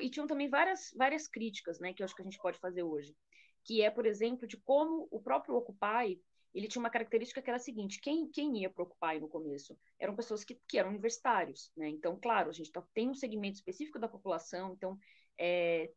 e 0.00 0.10
tinham 0.10 0.26
também 0.26 0.48
várias 0.48 0.90
várias 0.96 1.26
críticas, 1.26 1.80
né? 1.80 1.92
Que 1.92 2.02
eu 2.02 2.04
acho 2.04 2.14
que 2.14 2.22
a 2.22 2.24
gente 2.24 2.38
pode 2.38 2.58
fazer 2.60 2.82
hoje 2.82 3.16
que 3.64 3.82
é, 3.82 3.90
por 3.90 4.06
exemplo, 4.06 4.46
de 4.46 4.56
como 4.56 5.08
o 5.10 5.20
próprio 5.20 5.54
Occupy 5.54 6.20
ele 6.54 6.66
tinha 6.66 6.80
uma 6.80 6.90
característica 6.90 7.40
que 7.40 7.48
era 7.48 7.56
a 7.56 7.60
seguinte: 7.60 8.00
quem, 8.00 8.28
quem 8.28 8.58
ia 8.58 8.70
para 8.70 8.82
Occupy 8.82 9.20
no 9.20 9.28
começo? 9.28 9.78
Eram 9.98 10.16
pessoas 10.16 10.44
que, 10.44 10.58
que 10.66 10.78
eram 10.78 10.90
universitários, 10.90 11.70
né? 11.76 11.88
Então, 11.88 12.18
claro, 12.20 12.50
a 12.50 12.52
gente 12.52 12.72
tá, 12.72 12.82
tem 12.92 13.08
um 13.08 13.14
segmento 13.14 13.56
específico 13.56 13.98
da 13.98 14.08
população, 14.08 14.72
então 14.72 14.98
é, 15.38 15.90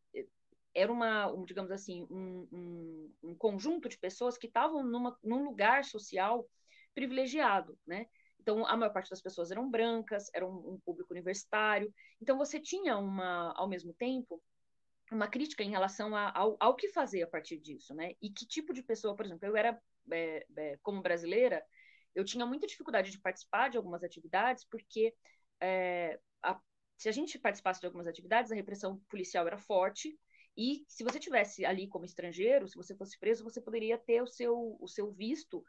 era 0.74 0.92
uma, 0.92 1.30
um, 1.32 1.44
digamos 1.44 1.70
assim, 1.70 2.06
um, 2.10 2.48
um, 2.52 3.14
um, 3.30 3.34
conjunto 3.34 3.88
de 3.88 3.98
pessoas 3.98 4.38
que 4.38 4.46
estavam 4.46 4.84
num 4.84 5.44
lugar 5.44 5.84
social 5.84 6.48
privilegiado, 6.94 7.76
né? 7.86 8.06
Então, 8.40 8.66
a 8.66 8.76
maior 8.76 8.92
parte 8.92 9.08
das 9.08 9.22
pessoas 9.22 9.50
eram 9.50 9.70
brancas, 9.70 10.30
era 10.34 10.46
um, 10.46 10.74
um 10.74 10.80
público 10.84 11.14
universitário. 11.14 11.92
Então, 12.20 12.36
você 12.36 12.60
tinha 12.60 12.98
uma, 12.98 13.54
ao 13.56 13.66
mesmo 13.66 13.94
tempo, 13.94 14.42
uma 15.12 15.28
crítica 15.28 15.62
em 15.62 15.70
relação 15.70 16.14
a, 16.16 16.32
ao, 16.36 16.56
ao 16.58 16.74
que 16.74 16.88
fazer 16.88 17.22
a 17.22 17.26
partir 17.26 17.58
disso, 17.58 17.94
né? 17.94 18.12
E 18.20 18.30
que 18.30 18.46
tipo 18.46 18.72
de 18.72 18.82
pessoa, 18.82 19.14
por 19.14 19.26
exemplo, 19.26 19.46
eu 19.46 19.56
era, 19.56 19.80
é, 20.10 20.46
é, 20.56 20.78
como 20.82 21.02
brasileira, 21.02 21.64
eu 22.14 22.24
tinha 22.24 22.46
muita 22.46 22.66
dificuldade 22.66 23.10
de 23.10 23.20
participar 23.20 23.68
de 23.68 23.76
algumas 23.76 24.02
atividades, 24.02 24.64
porque 24.64 25.14
é, 25.60 26.18
a, 26.42 26.60
se 26.96 27.08
a 27.08 27.12
gente 27.12 27.38
participasse 27.38 27.80
de 27.80 27.86
algumas 27.86 28.06
atividades, 28.06 28.50
a 28.50 28.54
repressão 28.54 29.00
policial 29.08 29.46
era 29.46 29.58
forte, 29.58 30.18
e 30.56 30.84
se 30.88 31.02
você 31.02 31.18
tivesse 31.18 31.64
ali 31.64 31.88
como 31.88 32.04
estrangeiro, 32.04 32.68
se 32.68 32.76
você 32.76 32.94
fosse 32.94 33.18
preso, 33.18 33.42
você 33.44 33.60
poderia 33.60 33.98
ter 33.98 34.22
o 34.22 34.26
seu, 34.26 34.76
o 34.80 34.86
seu 34.86 35.10
visto 35.10 35.64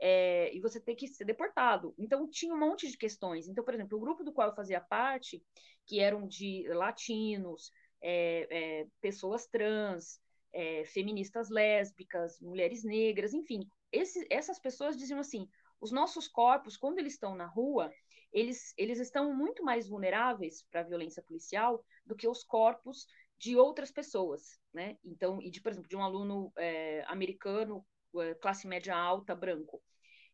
é, 0.00 0.54
e 0.54 0.60
você 0.60 0.80
ter 0.80 0.94
que 0.94 1.08
ser 1.08 1.24
deportado. 1.24 1.92
Então, 1.98 2.28
tinha 2.30 2.54
um 2.54 2.58
monte 2.58 2.88
de 2.88 2.96
questões. 2.96 3.48
Então, 3.48 3.64
por 3.64 3.74
exemplo, 3.74 3.98
o 3.98 4.00
grupo 4.00 4.22
do 4.22 4.32
qual 4.32 4.48
eu 4.48 4.54
fazia 4.54 4.80
parte, 4.80 5.42
que 5.84 5.98
eram 5.98 6.26
de 6.26 6.68
latinos, 6.68 7.72
é, 8.00 8.46
é, 8.50 8.86
pessoas 9.00 9.46
trans, 9.46 10.20
é, 10.52 10.84
feministas 10.86 11.48
lésbicas, 11.50 12.40
mulheres 12.40 12.84
negras, 12.84 13.34
enfim, 13.34 13.68
esse, 13.92 14.26
essas 14.30 14.58
pessoas 14.58 14.96
diziam 14.96 15.20
assim: 15.20 15.48
os 15.80 15.92
nossos 15.92 16.28
corpos, 16.28 16.76
quando 16.76 16.98
eles 16.98 17.14
estão 17.14 17.34
na 17.34 17.46
rua, 17.46 17.92
eles, 18.32 18.74
eles 18.76 18.98
estão 18.98 19.34
muito 19.34 19.64
mais 19.64 19.88
vulneráveis 19.88 20.62
para 20.70 20.80
a 20.80 20.84
violência 20.84 21.22
policial 21.22 21.84
do 22.04 22.16
que 22.16 22.28
os 22.28 22.44
corpos 22.44 23.06
de 23.38 23.56
outras 23.56 23.90
pessoas, 23.90 24.58
né? 24.72 24.98
Então, 25.04 25.40
e 25.40 25.50
de, 25.50 25.60
por 25.60 25.70
exemplo, 25.70 25.88
de 25.88 25.96
um 25.96 26.02
aluno 26.02 26.52
é, 26.56 27.04
americano, 27.06 27.86
classe 28.40 28.66
média 28.66 28.96
alta, 28.96 29.34
branco. 29.34 29.82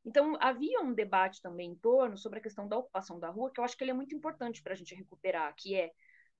Então, 0.04 0.36
havia 0.40 0.80
um 0.80 0.92
debate 0.92 1.40
também 1.40 1.70
em 1.70 1.76
torno 1.76 2.16
sobre 2.16 2.38
a 2.38 2.42
questão 2.42 2.68
da 2.68 2.78
ocupação 2.78 3.18
da 3.18 3.30
rua, 3.30 3.50
que 3.50 3.60
eu 3.60 3.64
acho 3.64 3.76
que 3.76 3.84
ele 3.84 3.90
é 3.90 3.94
muito 3.94 4.14
importante 4.14 4.62
para 4.62 4.74
a 4.74 4.76
gente 4.76 4.94
recuperar, 4.94 5.54
que 5.56 5.74
é 5.74 5.92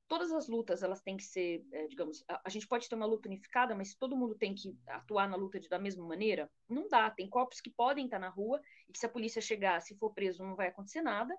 todas 0.08 0.32
as 0.32 0.48
lutas 0.48 0.82
elas 0.82 1.00
têm 1.00 1.16
que 1.16 1.24
ser, 1.24 1.64
é, 1.72 1.86
digamos, 1.86 2.24
a, 2.28 2.42
a, 2.44 2.48
gente 2.48 2.66
pode 2.66 2.88
ter 2.88 2.94
uma 2.94 3.06
luta 3.06 3.28
unificada, 3.28 3.74
mas 3.74 3.94
todo 3.94 4.16
mundo 4.16 4.34
tem 4.34 4.54
que 4.54 4.76
atuar 4.86 5.28
na 5.28 5.36
luta 5.36 5.58
de, 5.58 5.68
da 5.68 5.78
mesma 5.78 6.06
maneira? 6.06 6.50
Não 6.68 6.88
dá. 6.88 7.10
Tem 7.10 7.28
corpos 7.28 7.60
que 7.60 7.70
podem 7.70 8.04
estar 8.04 8.18
na 8.18 8.28
rua 8.28 8.60
e 8.88 8.92
que 8.92 8.98
se 8.98 9.06
a 9.06 9.08
polícia 9.08 9.40
chegar, 9.40 9.80
se 9.80 9.96
for 9.96 10.12
preso, 10.12 10.42
não 10.44 10.56
vai 10.56 10.68
acontecer 10.68 11.02
nada. 11.02 11.36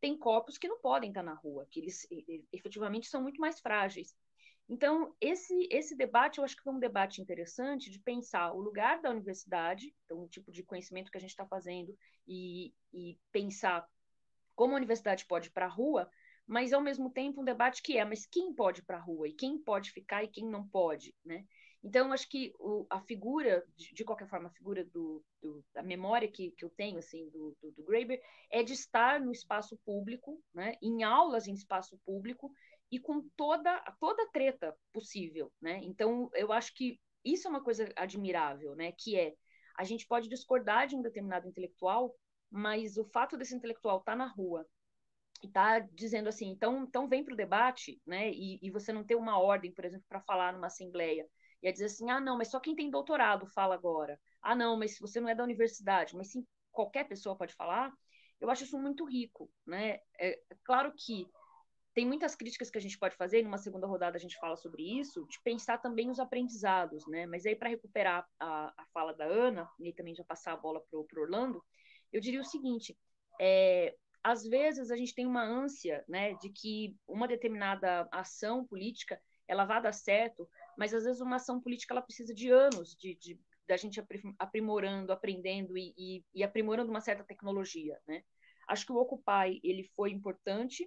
Tem 0.00 0.16
corpos 0.16 0.58
que 0.58 0.68
não 0.68 0.78
podem 0.78 1.10
estar 1.10 1.22
na 1.22 1.34
rua, 1.34 1.66
que 1.70 1.80
eles 1.80 2.06
efetivamente 2.52 3.08
são 3.08 3.22
muito 3.22 3.40
mais 3.40 3.60
frágeis. 3.60 4.14
Então, 4.68 5.14
esse, 5.20 5.68
esse 5.70 5.94
debate, 5.94 6.38
eu 6.38 6.44
acho 6.44 6.56
que 6.56 6.62
foi 6.62 6.72
um 6.72 6.78
debate 6.78 7.22
interessante 7.22 7.88
de 7.88 8.00
pensar 8.00 8.52
o 8.52 8.60
lugar 8.60 9.00
da 9.00 9.10
universidade, 9.10 9.94
então, 10.04 10.24
o 10.24 10.28
tipo 10.28 10.50
de 10.50 10.64
conhecimento 10.64 11.10
que 11.10 11.16
a 11.16 11.20
gente 11.20 11.30
está 11.30 11.46
fazendo, 11.46 11.96
e, 12.26 12.74
e 12.92 13.18
pensar 13.30 13.88
como 14.56 14.74
a 14.74 14.76
universidade 14.76 15.24
pode 15.24 15.48
ir 15.48 15.52
para 15.52 15.66
a 15.66 15.68
rua, 15.68 16.10
mas 16.46 16.72
ao 16.72 16.80
mesmo 16.80 17.10
tempo 17.10 17.40
um 17.40 17.44
debate 17.44 17.82
que 17.82 17.98
é, 17.98 18.04
mas 18.04 18.26
quem 18.26 18.54
pode 18.54 18.80
ir 18.80 18.84
para 18.84 18.98
a 18.98 19.00
rua 19.00 19.28
e 19.28 19.32
quem 19.32 19.58
pode 19.58 19.90
ficar 19.90 20.22
e 20.22 20.28
quem 20.28 20.48
não 20.48 20.66
pode, 20.66 21.14
né? 21.24 21.44
Então, 21.82 22.12
acho 22.12 22.28
que 22.28 22.52
o, 22.58 22.84
a 22.90 23.00
figura, 23.00 23.64
de, 23.76 23.94
de, 23.94 24.04
qualquer 24.04 24.28
forma, 24.28 24.48
a 24.48 24.52
figura 24.52 24.84
do, 24.84 25.24
do, 25.40 25.64
da 25.72 25.84
memória 25.84 26.26
que, 26.26 26.50
que 26.52 26.64
eu 26.64 26.70
tenho, 26.70 26.98
assim, 26.98 27.28
do, 27.30 27.56
do, 27.62 27.70
do 27.70 27.84
Graeber, 27.84 28.20
é 28.50 28.62
de 28.64 28.72
estar 28.72 29.20
no 29.20 29.30
espaço 29.30 29.78
público, 29.84 30.42
né, 30.52 30.74
em 30.82 31.04
aulas 31.04 31.46
em 31.46 31.54
espaço 31.54 31.96
público, 32.04 32.50
e 32.90 32.98
com 32.98 33.22
toda, 33.36 33.80
toda 34.00 34.28
treta 34.32 34.76
possível, 34.92 35.52
né? 35.60 35.80
Então, 35.84 36.28
eu 36.34 36.52
acho 36.52 36.74
que 36.74 37.00
isso 37.24 37.46
é 37.46 37.50
uma 37.50 37.62
coisa 37.62 37.88
admirável, 37.96 38.74
né? 38.74 38.92
Que 38.92 39.16
é, 39.16 39.34
a 39.76 39.84
gente 39.84 40.06
pode 40.06 40.28
discordar 40.28 40.86
de 40.86 40.96
um 40.96 41.02
determinado 41.02 41.48
intelectual, 41.48 42.14
mas 42.50 42.96
o 42.96 43.04
fato 43.04 43.36
desse 43.36 43.54
intelectual 43.54 43.98
estar 43.98 44.12
tá 44.12 44.18
na 44.18 44.26
rua 44.26 44.66
e 45.42 45.48
tá 45.48 45.80
dizendo 45.80 46.28
assim, 46.28 46.46
então, 46.48 46.84
então 46.84 47.08
vem 47.08 47.24
para 47.24 47.34
o 47.34 47.36
debate, 47.36 48.00
né? 48.06 48.30
E, 48.30 48.58
e, 48.62 48.70
você 48.70 48.92
não 48.92 49.04
ter 49.04 49.14
uma 49.14 49.38
ordem, 49.38 49.72
por 49.72 49.84
exemplo, 49.84 50.06
para 50.08 50.20
falar 50.20 50.52
numa 50.52 50.66
assembleia, 50.68 51.26
e 51.62 51.68
a 51.68 51.72
dizer 51.72 51.86
assim, 51.86 52.10
ah, 52.10 52.20
não, 52.20 52.36
mas 52.36 52.50
só 52.50 52.60
quem 52.60 52.76
tem 52.76 52.90
doutorado 52.90 53.46
fala 53.48 53.74
agora. 53.74 54.18
Ah, 54.42 54.54
não, 54.54 54.76
mas 54.78 54.98
você 54.98 55.20
não 55.20 55.28
é 55.28 55.34
da 55.34 55.44
universidade, 55.44 56.16
mas 56.16 56.30
sim 56.30 56.46
qualquer 56.70 57.04
pessoa 57.04 57.36
pode 57.36 57.54
falar. 57.54 57.92
Eu 58.40 58.50
acho 58.50 58.64
isso 58.64 58.78
muito 58.78 59.04
rico, 59.04 59.50
né? 59.66 59.98
É, 60.18 60.38
é 60.50 60.56
claro 60.62 60.92
que 60.94 61.26
tem 61.94 62.06
muitas 62.06 62.34
críticas 62.34 62.68
que 62.70 62.76
a 62.76 62.80
gente 62.80 62.98
pode 62.98 63.16
fazer, 63.16 63.42
numa 63.42 63.56
segunda 63.56 63.86
rodada 63.86 64.18
a 64.18 64.20
gente 64.20 64.36
fala 64.36 64.54
sobre 64.54 64.82
isso, 64.82 65.26
de 65.28 65.40
pensar 65.42 65.78
também 65.78 66.10
os 66.10 66.20
aprendizados, 66.20 67.06
né? 67.06 67.24
Mas 67.24 67.46
aí, 67.46 67.56
para 67.56 67.70
recuperar 67.70 68.28
a, 68.38 68.66
a 68.76 68.84
fala 68.92 69.14
da 69.14 69.24
Ana, 69.24 69.66
e 69.80 69.94
também 69.94 70.14
já 70.14 70.22
passar 70.22 70.52
a 70.52 70.56
bola 70.58 70.78
para 70.78 70.98
o 70.98 71.06
Orlando, 71.18 71.64
eu 72.12 72.20
diria 72.20 72.42
o 72.42 72.44
seguinte: 72.44 72.94
é, 73.40 73.96
às 74.30 74.42
vezes 74.42 74.90
a 74.90 74.96
gente 74.96 75.14
tem 75.14 75.26
uma 75.26 75.44
ânsia, 75.44 76.04
né, 76.08 76.34
de 76.34 76.50
que 76.50 76.96
uma 77.06 77.28
determinada 77.28 78.08
ação 78.10 78.66
política 78.66 79.20
ela 79.48 79.64
vá 79.64 79.78
dar 79.78 79.92
certo, 79.92 80.48
mas 80.76 80.92
às 80.92 81.04
vezes 81.04 81.20
uma 81.20 81.36
ação 81.36 81.60
política 81.60 81.94
ela 81.94 82.02
precisa 82.02 82.34
de 82.34 82.50
anos 82.50 82.96
de, 82.96 83.14
de 83.14 83.40
da 83.68 83.76
gente 83.76 84.00
aprimorando, 84.38 85.12
aprendendo 85.12 85.76
e, 85.76 85.92
e, 85.96 86.24
e 86.34 86.44
aprimorando 86.44 86.90
uma 86.90 87.00
certa 87.00 87.24
tecnologia, 87.24 87.98
né? 88.06 88.22
Acho 88.68 88.86
que 88.86 88.92
o 88.92 88.96
Occupy 88.96 89.60
ele 89.62 89.84
foi 89.96 90.10
importante 90.12 90.86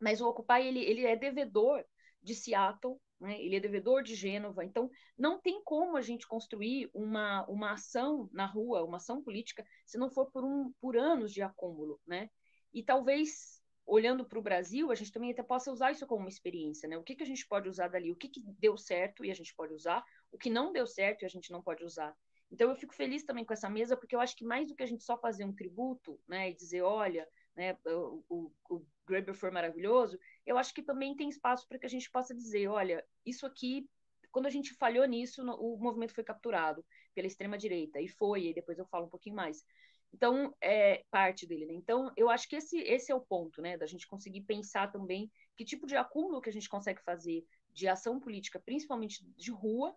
mas 0.00 0.20
o 0.20 0.26
Occupy 0.26 0.62
ele, 0.62 0.80
ele 0.80 1.04
é 1.04 1.14
devedor 1.14 1.84
de 2.22 2.34
Seattle, 2.34 2.98
né? 3.20 3.40
ele 3.40 3.56
é 3.56 3.60
devedor 3.60 4.02
de 4.02 4.14
Gênova, 4.14 4.64
então 4.64 4.90
não 5.16 5.38
tem 5.38 5.62
como 5.62 5.96
a 5.96 6.00
gente 6.00 6.26
construir 6.26 6.90
uma, 6.94 7.44
uma 7.46 7.72
ação 7.72 8.28
na 8.32 8.46
rua, 8.46 8.82
uma 8.82 8.96
ação 8.96 9.22
política, 9.22 9.64
se 9.84 9.98
não 9.98 10.10
for 10.10 10.30
por, 10.30 10.42
um, 10.42 10.72
por 10.80 10.96
anos 10.96 11.32
de 11.32 11.42
acúmulo, 11.42 12.00
né? 12.06 12.30
E 12.72 12.82
talvez, 12.82 13.60
olhando 13.86 14.24
para 14.24 14.38
o 14.38 14.42
Brasil, 14.42 14.90
a 14.90 14.94
gente 14.94 15.12
também 15.12 15.32
até 15.32 15.42
possa 15.42 15.72
usar 15.72 15.92
isso 15.92 16.06
como 16.06 16.20
uma 16.20 16.28
experiência, 16.28 16.88
né? 16.88 16.96
O 16.96 17.02
que, 17.02 17.16
que 17.16 17.22
a 17.22 17.26
gente 17.26 17.46
pode 17.46 17.68
usar 17.68 17.88
dali? 17.88 18.12
O 18.12 18.16
que, 18.16 18.28
que 18.28 18.42
deu 18.58 18.76
certo 18.76 19.24
e 19.24 19.30
a 19.30 19.34
gente 19.34 19.54
pode 19.54 19.74
usar? 19.74 20.04
O 20.30 20.38
que 20.38 20.50
não 20.50 20.72
deu 20.72 20.86
certo 20.86 21.22
e 21.22 21.26
a 21.26 21.28
gente 21.28 21.50
não 21.50 21.62
pode 21.62 21.84
usar? 21.84 22.16
Então 22.50 22.68
eu 22.68 22.76
fico 22.76 22.94
feliz 22.94 23.22
também 23.22 23.44
com 23.44 23.52
essa 23.52 23.70
mesa, 23.70 23.96
porque 23.96 24.14
eu 24.14 24.20
acho 24.20 24.36
que 24.36 24.44
mais 24.44 24.66
do 24.66 24.74
que 24.74 24.82
a 24.82 24.86
gente 24.86 25.04
só 25.04 25.16
fazer 25.16 25.44
um 25.44 25.54
tributo, 25.54 26.18
né, 26.26 26.50
e 26.50 26.54
dizer, 26.54 26.82
olha, 26.82 27.26
né, 27.54 27.76
o, 27.86 28.24
o, 28.28 28.52
o 28.70 29.34
foi 29.34 29.50
maravilhoso, 29.50 30.18
eu 30.46 30.58
acho 30.58 30.74
que 30.74 30.82
também 30.82 31.14
tem 31.14 31.28
espaço 31.28 31.66
para 31.68 31.78
que 31.78 31.86
a 31.86 31.88
gente 31.88 32.10
possa 32.10 32.34
dizer, 32.34 32.68
olha, 32.68 33.04
isso 33.24 33.46
aqui, 33.46 33.88
quando 34.32 34.46
a 34.46 34.50
gente 34.50 34.74
falhou 34.74 35.04
nisso, 35.04 35.42
o 35.42 35.76
movimento 35.76 36.14
foi 36.14 36.24
capturado 36.24 36.84
pela 37.14 37.26
extrema 37.26 37.58
direita 37.58 38.00
e 38.00 38.08
foi, 38.08 38.46
e 38.46 38.54
depois 38.54 38.78
eu 38.78 38.86
falo 38.86 39.06
um 39.06 39.10
pouquinho 39.10 39.36
mais. 39.36 39.64
Então, 40.12 40.54
é 40.60 41.04
parte 41.10 41.46
dele, 41.46 41.66
né? 41.66 41.72
Então, 41.74 42.12
eu 42.16 42.28
acho 42.28 42.48
que 42.48 42.56
esse, 42.56 42.78
esse 42.78 43.12
é 43.12 43.14
o 43.14 43.20
ponto, 43.20 43.62
né? 43.62 43.76
Da 43.76 43.86
gente 43.86 44.06
conseguir 44.06 44.42
pensar 44.42 44.90
também 44.90 45.30
que 45.56 45.64
tipo 45.64 45.86
de 45.86 45.96
acúmulo 45.96 46.40
que 46.40 46.50
a 46.50 46.52
gente 46.52 46.68
consegue 46.68 47.00
fazer 47.02 47.44
de 47.72 47.86
ação 47.86 48.18
política, 48.18 48.60
principalmente 48.60 49.24
de 49.36 49.50
rua, 49.50 49.94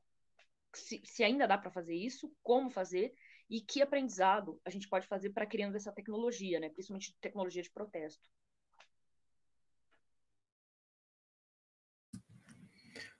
se, 0.74 1.02
se 1.04 1.24
ainda 1.24 1.48
dá 1.48 1.58
para 1.58 1.72
fazer 1.72 1.96
isso, 1.96 2.32
como 2.44 2.70
fazer, 2.70 3.14
e 3.50 3.60
que 3.60 3.82
aprendizado 3.82 4.60
a 4.64 4.70
gente 4.70 4.88
pode 4.88 5.08
fazer 5.08 5.32
para 5.32 5.46
criando 5.46 5.76
essa 5.76 5.92
tecnologia, 5.92 6.60
né? 6.60 6.70
Principalmente 6.70 7.16
tecnologia 7.20 7.62
de 7.62 7.72
protesto. 7.72 8.30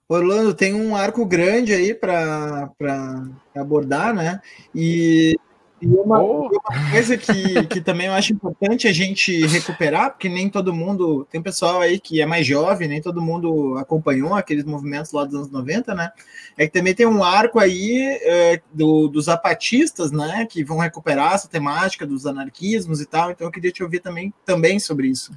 Orlando 0.08 0.54
tem 0.54 0.74
um 0.74 0.94
arco 0.94 1.24
grande 1.24 1.72
aí 1.72 1.94
para 1.94 2.70
abordar, 3.54 4.14
né? 4.14 4.40
E, 4.74 5.34
e 5.80 5.86
uma, 5.86 6.22
oh. 6.22 6.48
uma, 6.48 6.90
coisa 6.90 7.16
que, 7.16 7.66
que 7.66 7.80
também 7.80 8.06
eu 8.06 8.12
acho 8.12 8.32
importante 8.32 8.88
a 8.88 8.92
gente 8.92 9.46
recuperar, 9.46 10.12
porque 10.12 10.28
nem 10.28 10.48
todo 10.48 10.72
mundo, 10.72 11.26
tem 11.30 11.42
pessoal 11.42 11.80
aí 11.80 11.98
que 11.98 12.20
é 12.20 12.26
mais 12.26 12.46
jovem, 12.46 12.88
nem 12.88 13.02
todo 13.02 13.20
mundo 13.20 13.76
acompanhou 13.76 14.34
aqueles 14.34 14.64
movimentos 14.64 15.12
lá 15.12 15.24
dos 15.24 15.34
anos 15.34 15.50
90, 15.50 15.94
né? 15.94 16.10
É 16.56 16.66
que 16.66 16.72
também 16.72 16.94
tem 16.94 17.06
um 17.06 17.22
arco 17.22 17.58
aí 17.58 18.18
é, 18.22 18.60
do, 18.72 19.08
dos 19.08 19.26
zapatistas, 19.26 20.12
né? 20.12 20.46
Que 20.48 20.64
vão 20.64 20.78
recuperar 20.78 21.34
essa 21.34 21.48
temática 21.48 22.06
dos 22.06 22.26
anarquismos 22.26 23.00
e 23.00 23.06
tal, 23.06 23.30
então 23.30 23.46
eu 23.46 23.50
queria 23.50 23.72
te 23.72 23.82
ouvir 23.82 24.00
também, 24.00 24.32
também 24.44 24.78
sobre 24.78 25.08
isso. 25.08 25.32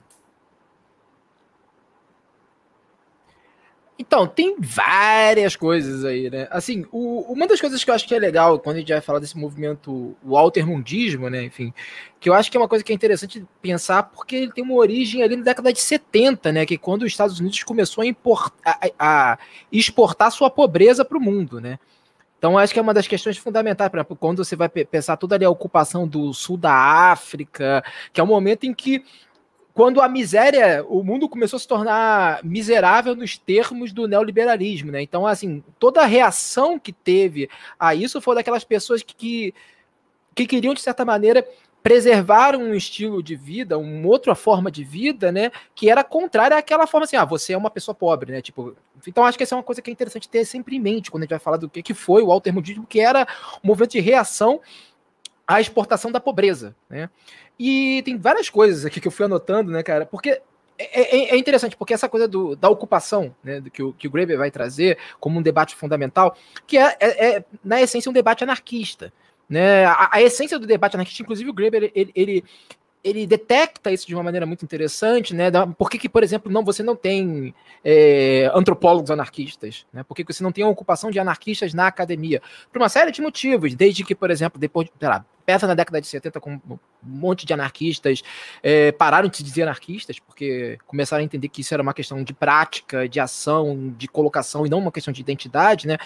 Então, 4.00 4.28
tem 4.28 4.56
várias 4.60 5.56
coisas 5.56 6.06
aí, 6.06 6.30
né? 6.30 6.48
Assim, 6.52 6.86
o, 6.92 7.22
uma 7.32 7.48
das 7.48 7.60
coisas 7.60 7.84
que 7.84 7.90
eu 7.90 7.96
acho 7.96 8.08
que 8.08 8.14
é 8.14 8.20
legal 8.20 8.60
quando 8.60 8.76
a 8.76 8.80
gente 8.80 8.92
vai 8.92 9.02
falar 9.02 9.18
desse 9.18 9.36
movimento, 9.36 10.16
o 10.24 10.38
altermundismo, 10.38 11.30
né? 11.30 11.44
Enfim, 11.44 11.74
que 12.20 12.30
eu 12.30 12.34
acho 12.36 12.52
que 12.52 12.58
é 12.58 12.60
uma 12.60 12.68
coisa 12.68 12.84
que 12.84 12.92
é 12.92 12.96
interessante 12.96 13.44
pensar 13.60 14.04
porque 14.04 14.36
ele 14.36 14.52
tem 14.52 14.64
uma 14.64 14.76
origem 14.76 15.24
ali 15.24 15.36
na 15.36 15.44
década 15.44 15.74
de 15.74 15.80
70, 15.80 16.52
né? 16.52 16.66
Que 16.66 16.76
é 16.76 16.78
quando 16.78 17.02
os 17.02 17.12
Estados 17.12 17.40
Unidos 17.40 17.64
começou 17.64 18.04
a, 18.04 18.06
importar, 18.06 18.80
a, 19.00 19.32
a 19.32 19.40
exportar 19.72 20.32
sua 20.32 20.52
pobreza 20.52 21.04
para 21.04 21.18
o 21.18 21.22
mundo, 21.22 21.60
né? 21.60 21.80
Então, 22.38 22.56
acho 22.56 22.72
que 22.72 22.80
é 22.80 22.82
uma 22.84 22.94
das 22.94 23.08
questões 23.08 23.36
fundamentais, 23.38 23.90
por 23.90 23.98
exemplo, 23.98 24.16
quando 24.16 24.46
você 24.46 24.56
vai 24.56 24.70
pensar 24.70 25.18
toda 25.18 25.34
ali 25.34 25.44
a 25.44 25.50
ocupação 25.50 26.08
do 26.08 26.32
sul 26.34 26.56
da 26.56 26.72
África, 26.72 27.84
que 28.14 28.22
é 28.22 28.24
o 28.24 28.28
momento 28.28 28.66
em 28.66 28.74
que 28.76 29.04
quando 29.78 30.02
a 30.02 30.10
miséria, 30.10 30.84
o 30.90 31.04
mundo 31.04 31.30
começou 31.30 31.58
a 31.58 31.60
se 31.60 31.68
tornar 31.68 32.44
miserável 32.44 33.16
nos 33.16 33.38
termos 33.38 33.94
do 33.94 34.08
neoliberalismo, 34.08 34.92
né? 34.92 35.04
Então, 35.04 35.28
assim, 35.28 35.64
toda 35.78 36.02
a 36.02 36.06
reação 36.08 36.80
que 36.80 36.92
teve 36.92 37.48
a 37.80 37.94
isso 37.94 38.20
foi 38.20 38.34
daquelas 38.34 38.64
pessoas 38.64 39.04
que, 39.04 39.14
que, 39.14 39.54
que 40.34 40.48
queriam, 40.48 40.74
de 40.74 40.82
certa 40.82 41.06
maneira, 41.06 41.48
preservar 41.84 42.56
um 42.56 42.74
estilo 42.74 43.22
de 43.22 43.36
vida, 43.36 43.78
uma 43.78 44.08
outra 44.08 44.34
forma 44.34 44.72
de 44.72 44.84
vida, 44.84 45.32
né, 45.32 45.52
que 45.76 45.92
era 45.92 46.04
contrária 46.04 46.58
àquela 46.58 46.88
forma 46.88 47.04
assim, 47.04 47.16
ah, 47.16 47.24
você 47.24 47.54
é 47.54 47.58
uma 47.58 47.70
pessoa 47.70 47.94
pobre, 47.94 48.32
né, 48.32 48.42
tipo, 48.42 48.76
então 49.08 49.24
acho 49.24 49.38
que 49.38 49.44
essa 49.44 49.54
é 49.54 49.58
uma 49.58 49.64
coisa 49.64 49.80
que 49.80 49.92
é 49.92 49.94
interessante 49.94 50.28
ter 50.28 50.44
sempre 50.44 50.76
em 50.76 50.80
mente 50.80 51.12
quando 51.12 51.22
a 51.22 51.26
gente 51.26 51.30
vai 51.30 51.40
falar 51.40 51.58
do 51.58 51.70
que, 51.70 51.84
que 51.84 51.94
foi 51.94 52.24
o 52.24 52.32
altermundismo, 52.32 52.86
que 52.86 53.00
era 53.00 53.28
um 53.64 53.68
movimento 53.68 53.92
de 53.92 54.00
reação 54.00 54.60
à 55.48 55.62
exportação 55.62 56.12
da 56.12 56.20
pobreza, 56.20 56.76
né, 56.90 57.12
e 57.60 58.02
tem 58.04 58.18
várias 58.18 58.50
coisas 58.50 58.86
aqui 58.86 59.02
que 59.02 59.08
eu 59.08 59.12
fui 59.12 59.26
anotando, 59.26 59.72
né, 59.72 59.82
cara? 59.84 60.06
Porque 60.06 60.42
é, 60.78 61.18
é, 61.18 61.36
é 61.36 61.38
interessante, 61.38 61.76
porque 61.76 61.94
essa 61.94 62.08
coisa 62.08 62.28
do, 62.28 62.56
da 62.56 62.70
ocupação, 62.70 63.36
né, 63.44 63.64
que 63.74 63.82
o, 63.82 63.94
que 63.94 64.08
o 64.08 64.12
Graeber 64.12 64.38
vai 64.38 64.52
trazer 64.52 64.98
como 65.20 65.40
um 65.40 65.42
debate 65.42 65.76
fundamental, 65.76 66.38
que 66.68 66.78
é, 66.78 66.96
é, 67.00 67.36
é 67.38 67.46
na 67.64 67.82
essência, 67.82 68.10
um 68.10 68.14
debate 68.14 68.44
anarquista. 68.44 69.12
Né? 69.50 69.86
A, 69.86 70.10
a, 70.14 70.22
essência 70.22 70.60
do 70.60 70.68
debate 70.68 70.96
anarquista, 70.96 71.24
inclusive 71.24 71.50
o 71.50 71.54
Graeber, 71.54 71.92
ele, 71.96 72.12
ele, 72.16 72.44
ele 73.08 73.26
detecta 73.26 73.92
isso 73.92 74.06
de 74.06 74.14
uma 74.14 74.24
maneira 74.24 74.46
muito 74.46 74.64
interessante, 74.66 75.34
né? 75.34 75.50
Por 75.78 75.90
que, 75.90 75.98
que 75.98 76.10
por 76.10 76.24
exemplo, 76.24 76.52
não, 76.52 76.64
você 76.64 76.84
não 76.84 76.96
tem 76.96 77.54
é, 77.84 78.52
antropólogos 78.54 79.10
anarquistas? 79.10 79.86
Né? 79.94 80.04
Por 80.04 80.14
que, 80.14 80.26
que 80.26 80.34
você 80.34 80.44
não 80.44 80.52
tem 80.52 80.64
a 80.64 80.68
ocupação 80.68 81.10
de 81.10 81.20
anarquistas 81.20 81.74
na 81.74 81.88
academia? 81.88 82.42
Por 82.72 82.82
uma 82.82 82.90
série 82.90 83.12
de 83.12 83.22
motivos, 83.22 83.74
desde 83.76 84.04
que, 84.04 84.14
por 84.14 84.30
exemplo, 84.30 84.60
depois, 84.60 84.90
sei 85.00 85.08
lá, 85.08 85.26
peça 85.46 85.66
na 85.66 85.74
década 85.74 86.02
de 86.02 86.08
70 86.08 86.42
com 86.42 86.56
um 86.56 86.80
monte 87.02 87.46
de 87.46 87.54
anarquistas 87.54 88.22
é, 88.62 88.92
pararam 88.92 89.30
de 89.30 89.38
se 89.38 89.44
dizer 89.44 89.64
anarquistas, 89.64 90.20
porque 90.20 90.78
começaram 90.86 91.22
a 91.22 91.26
entender 91.26 91.48
que 91.48 91.62
isso 91.62 91.74
era 91.74 91.82
uma 91.82 91.94
questão 91.94 92.22
de 92.22 92.34
prática, 92.34 93.08
de 93.08 93.20
ação, 93.20 93.94
de 93.98 94.10
colocação, 94.10 94.66
e 94.66 94.70
não 94.70 94.80
uma 94.80 94.92
questão 94.92 95.14
de 95.14 95.22
identidade, 95.22 95.88
né? 95.88 95.98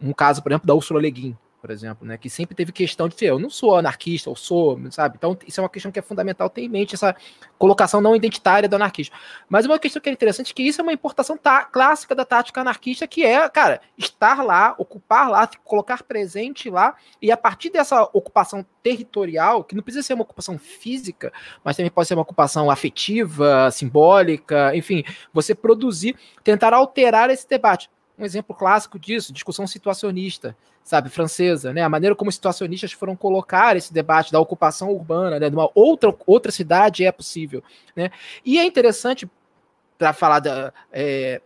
Um 0.00 0.12
caso, 0.12 0.42
por 0.42 0.52
exemplo, 0.52 0.66
da 0.66 0.74
Ursula 0.74 1.00
Le 1.00 1.10
Guin, 1.10 1.36
por 1.64 1.70
exemplo, 1.70 2.06
né? 2.06 2.18
Que 2.18 2.28
sempre 2.28 2.54
teve 2.54 2.72
questão 2.72 3.08
de 3.08 3.16
eu 3.24 3.38
não 3.38 3.48
sou 3.48 3.74
anarquista, 3.74 4.28
eu 4.28 4.36
sou, 4.36 4.78
sabe? 4.90 5.16
Então, 5.16 5.34
isso 5.46 5.58
é 5.58 5.62
uma 5.62 5.70
questão 5.70 5.90
que 5.90 5.98
é 5.98 6.02
fundamental 6.02 6.50
ter 6.50 6.60
em 6.60 6.68
mente, 6.68 6.94
essa 6.94 7.16
colocação 7.56 8.02
não 8.02 8.14
identitária 8.14 8.68
do 8.68 8.76
anarquismo. 8.76 9.16
Mas 9.48 9.64
uma 9.64 9.78
questão 9.78 10.02
que 10.02 10.10
é 10.10 10.12
interessante 10.12 10.50
é 10.50 10.54
que 10.54 10.62
isso 10.62 10.82
é 10.82 10.84
uma 10.84 10.92
importação 10.92 11.38
tá, 11.38 11.64
clássica 11.64 12.14
da 12.14 12.22
tática 12.22 12.60
anarquista, 12.60 13.06
que 13.06 13.24
é, 13.24 13.48
cara, 13.48 13.80
estar 13.96 14.44
lá, 14.44 14.74
ocupar 14.76 15.30
lá, 15.30 15.48
colocar 15.64 16.02
presente 16.02 16.68
lá, 16.68 16.96
e 17.22 17.32
a 17.32 17.36
partir 17.36 17.70
dessa 17.70 18.02
ocupação 18.12 18.62
territorial, 18.82 19.64
que 19.64 19.74
não 19.74 19.82
precisa 19.82 20.06
ser 20.06 20.12
uma 20.12 20.24
ocupação 20.24 20.58
física, 20.58 21.32
mas 21.64 21.78
também 21.78 21.90
pode 21.90 22.06
ser 22.06 22.12
uma 22.12 22.24
ocupação 22.24 22.70
afetiva, 22.70 23.70
simbólica, 23.70 24.76
enfim, 24.76 25.02
você 25.32 25.54
produzir, 25.54 26.14
tentar 26.42 26.74
alterar 26.74 27.30
esse 27.30 27.48
debate. 27.48 27.88
Um 28.18 28.24
exemplo 28.24 28.54
clássico 28.54 28.98
disso, 28.98 29.32
discussão 29.32 29.66
situacionista 29.66 30.56
sabe, 30.84 31.08
francesa, 31.08 31.72
né? 31.72 31.82
A 31.82 31.88
maneira 31.88 32.14
como 32.14 32.28
os 32.28 32.34
situacionistas 32.34 32.92
foram 32.92 33.16
colocar 33.16 33.74
esse 33.74 33.92
debate 33.92 34.30
da 34.30 34.38
ocupação 34.38 34.90
urbana, 34.90 35.40
né, 35.40 35.48
de 35.48 35.56
uma 35.56 35.70
outra, 35.74 36.14
outra 36.26 36.52
cidade 36.52 37.04
é 37.04 37.10
possível, 37.10 37.64
né? 37.96 38.10
E 38.44 38.58
é 38.58 38.64
interessante 38.64 39.28
para 39.96 40.12
falar 40.12 40.40
da, 40.40 40.72
é, 40.92 41.40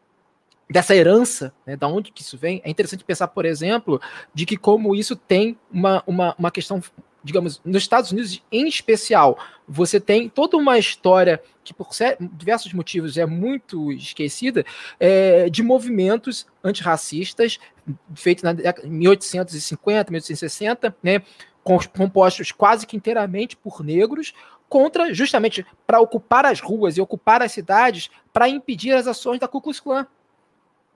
dessa 0.68 0.94
herança, 0.94 1.52
né, 1.64 1.76
da 1.76 1.86
onde 1.86 2.10
que 2.10 2.20
isso 2.20 2.36
vem, 2.36 2.60
é 2.64 2.70
interessante 2.70 3.04
pensar, 3.04 3.28
por 3.28 3.44
exemplo, 3.44 4.00
de 4.34 4.44
que 4.44 4.56
como 4.56 4.94
isso 4.94 5.14
tem 5.14 5.56
uma, 5.70 6.02
uma, 6.04 6.34
uma 6.36 6.50
questão, 6.50 6.82
digamos, 7.22 7.60
nos 7.64 7.82
Estados 7.82 8.12
Unidos 8.12 8.42
em 8.50 8.66
especial, 8.68 9.38
você 9.66 10.00
tem 10.00 10.28
toda 10.28 10.56
uma 10.56 10.78
história 10.78 11.42
que 11.64 11.74
por 11.74 11.90
diversos 12.32 12.72
motivos 12.72 13.18
é 13.18 13.26
muito 13.26 13.92
esquecida, 13.92 14.64
é, 14.98 15.50
de 15.50 15.62
movimentos 15.62 16.46
antirracistas 16.64 17.58
feitos 18.14 18.42
na 18.42 18.54
1850, 18.84 20.10
1860, 20.10 20.96
né, 21.02 21.22
compostos 21.96 22.52
quase 22.52 22.86
que 22.86 22.96
inteiramente 22.96 23.56
por 23.56 23.84
negros, 23.84 24.32
contra 24.68 25.12
justamente 25.12 25.66
para 25.86 26.00
ocupar 26.00 26.44
as 26.46 26.60
ruas 26.60 26.96
e 26.96 27.00
ocupar 27.00 27.42
as 27.42 27.52
cidades 27.52 28.10
para 28.32 28.48
impedir 28.48 28.92
as 28.92 29.06
ações 29.06 29.38
da 29.38 29.48
Ku 29.48 29.60
Klux 29.60 29.80
Klan. 29.80 30.06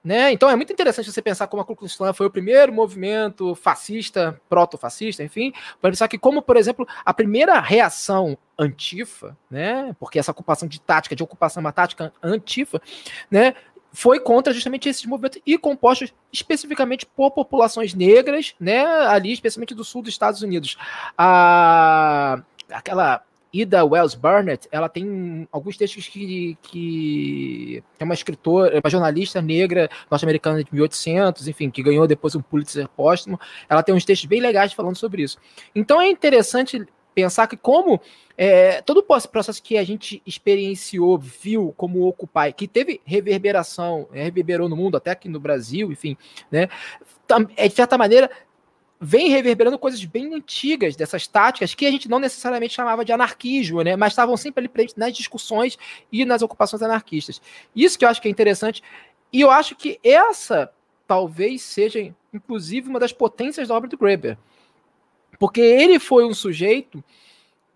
Né? 0.05 0.32
Então 0.32 0.50
é 0.50 0.57
muito 0.57 0.72
interessante 0.72 1.12
você 1.12 1.22
pensar 1.22 1.46
como 1.46 1.62
a 1.62 1.64
Ku 1.64 1.76
Klux 1.76 1.94
Klan 1.94 2.12
foi 2.12 2.26
o 2.26 2.30
primeiro 2.30 2.72
movimento 2.72 3.55
fascista, 3.55 4.40
proto-fascista, 4.48 5.22
enfim, 5.22 5.53
para 5.80 5.90
pensar 5.90 6.09
que 6.09 6.18
como, 6.18 6.42
por 6.42 6.57
exemplo, 6.57 6.88
a 7.05 7.14
primeira 7.14 7.61
reação 7.61 8.36
antifa, 8.59 9.36
né, 9.48 9.94
porque 10.00 10.18
essa 10.18 10.32
ocupação 10.32 10.66
de 10.66 10.80
tática, 10.80 11.14
de 11.14 11.22
ocupação 11.22 11.61
é 11.61 11.64
uma 11.64 11.72
tática 11.72 12.12
antifa, 12.20 12.82
né, 13.30 13.55
foi 13.92 14.18
contra 14.18 14.53
justamente 14.53 14.88
esses 14.88 15.05
movimentos 15.05 15.40
e 15.46 15.57
compostos 15.57 16.12
especificamente 16.32 17.07
por 17.07 17.30
populações 17.30 17.94
negras, 17.94 18.57
né, 18.59 18.84
ali 19.07 19.32
especialmente 19.32 19.74
do 19.74 19.84
sul 19.84 20.03
dos 20.03 20.12
Estados 20.12 20.42
Unidos. 20.42 20.76
A, 21.16 22.42
aquela 22.70 23.22
Ida 23.53 23.84
Wells 23.84 24.14
Burnett, 24.14 24.66
ela 24.72 24.88
tem 24.88 25.46
alguns 25.53 25.76
textos 25.76 26.09
que, 26.09 26.57
que 26.62 27.82
é 27.98 28.05
uma 28.05 28.14
escritora, 28.14 28.80
uma 28.82 28.90
jornalista 28.90 29.42
negra 29.42 29.90
norte-americana 30.11 30.64
de 30.64 30.72
1800, 30.72 31.46
enfim, 31.48 31.70
que 31.70 31.82
ganhou 31.82 32.07
depois 32.07 32.34
um 32.34 32.40
Pulitzer 32.40 32.88
póstumo. 32.88 33.38
Ela 33.68 33.82
tem 33.82 33.94
uns 33.94 34.05
textos 34.05 34.26
bem 34.26 34.40
legais 34.40 34.72
falando 34.72 34.96
sobre 34.96 35.22
isso. 35.22 35.36
Então 35.74 36.00
é 36.00 36.09
interessante 36.09 36.86
pensar 37.14 37.46
que 37.46 37.57
como 37.57 38.00
é, 38.36 38.80
todo 38.82 38.98
o 38.98 39.03
processo 39.03 39.62
que 39.62 39.76
a 39.76 39.84
gente 39.84 40.22
experienciou, 40.26 41.18
viu 41.18 41.74
como 41.76 42.07
Occupy, 42.07 42.53
que 42.57 42.66
teve 42.66 43.00
reverberação, 43.05 44.09
reverberou 44.11 44.68
no 44.68 44.76
mundo, 44.76 44.96
até 44.96 45.11
aqui 45.11 45.28
no 45.28 45.38
Brasil, 45.38 45.92
enfim, 45.92 46.16
né, 46.50 46.68
é, 47.57 47.68
de 47.68 47.74
certa 47.74 47.98
maneira 47.98 48.30
vem 49.05 49.30
reverberando 49.30 49.76
coisas 49.80 50.05
bem 50.05 50.32
antigas 50.32 50.94
dessas 50.94 51.26
táticas 51.26 51.74
que 51.74 51.84
a 51.84 51.90
gente 51.90 52.09
não 52.09 52.20
necessariamente 52.20 52.74
chamava 52.74 53.05
de 53.05 53.12
anarquismo, 53.12 53.82
né? 53.82 53.96
Mas 53.96 54.12
estavam 54.12 54.36
sempre 54.36 54.61
ali 54.61 54.68
presentes 54.68 54.94
nas 54.94 55.12
discussões 55.12 55.76
e 56.12 56.24
nas 56.24 56.40
ocupações 56.40 56.82
anarquistas. 56.82 57.42
Isso 57.74 57.98
que 57.98 58.05
eu 58.05 58.09
acho 58.09 58.22
que 58.22 58.28
é 58.28 58.30
interessante. 58.30 58.80
E 59.32 59.40
eu 59.40 59.50
acho 59.50 59.74
que 59.74 59.98
essa 60.05 60.72
talvez 61.05 61.62
seja, 61.62 62.14
inclusive, 62.32 62.88
uma 62.88 63.00
das 63.00 63.12
potências 63.12 63.66
da 63.66 63.74
obra 63.74 63.88
do 63.88 63.98
Greber. 63.98 64.38
Porque 65.36 65.61
ele 65.61 65.98
foi 65.98 66.24
um 66.24 66.32
sujeito 66.32 67.03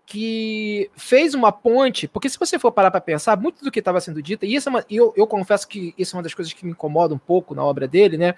que 0.05 0.89
fez 0.95 1.33
uma 1.33 1.51
ponte, 1.51 2.07
porque 2.07 2.29
se 2.29 2.39
você 2.39 2.57
for 2.57 2.71
parar 2.71 2.89
para 2.89 3.01
pensar, 3.01 3.37
muito 3.37 3.65
do 3.65 3.69
que 3.69 3.79
estava 3.79 3.99
sendo 3.99 4.21
dito, 4.21 4.45
e 4.45 4.55
isso 4.55 4.69
é 4.69 4.71
uma, 4.71 4.85
eu, 4.89 5.13
eu 5.17 5.27
confesso 5.27 5.67
que 5.67 5.93
isso 5.97 6.15
é 6.15 6.17
uma 6.17 6.23
das 6.23 6.33
coisas 6.33 6.53
que 6.53 6.63
me 6.63 6.71
incomoda 6.71 7.13
um 7.13 7.17
pouco 7.17 7.53
na 7.53 7.65
obra 7.65 7.85
dele, 7.85 8.17
né? 8.17 8.33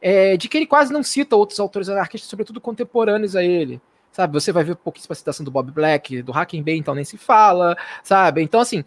É, 0.00 0.36
de 0.36 0.48
que 0.48 0.56
ele 0.56 0.66
quase 0.66 0.92
não 0.92 1.02
cita 1.02 1.34
outros 1.34 1.58
autores 1.58 1.88
anarquistas, 1.88 2.30
sobretudo 2.30 2.60
contemporâneos 2.60 3.34
a 3.34 3.42
ele. 3.42 3.80
Sabe, 4.12 4.32
você 4.32 4.50
vai 4.50 4.64
ver 4.64 4.76
pouquíssima 4.76 5.14
citação 5.14 5.44
do 5.44 5.50
Bob 5.50 5.70
Black, 5.70 6.22
do 6.22 6.32
Hacking 6.32 6.62
Bay, 6.62 6.76
então 6.76 6.94
nem 6.94 7.04
se 7.04 7.16
fala, 7.16 7.76
sabe? 8.02 8.42
Então, 8.42 8.60
assim, 8.60 8.84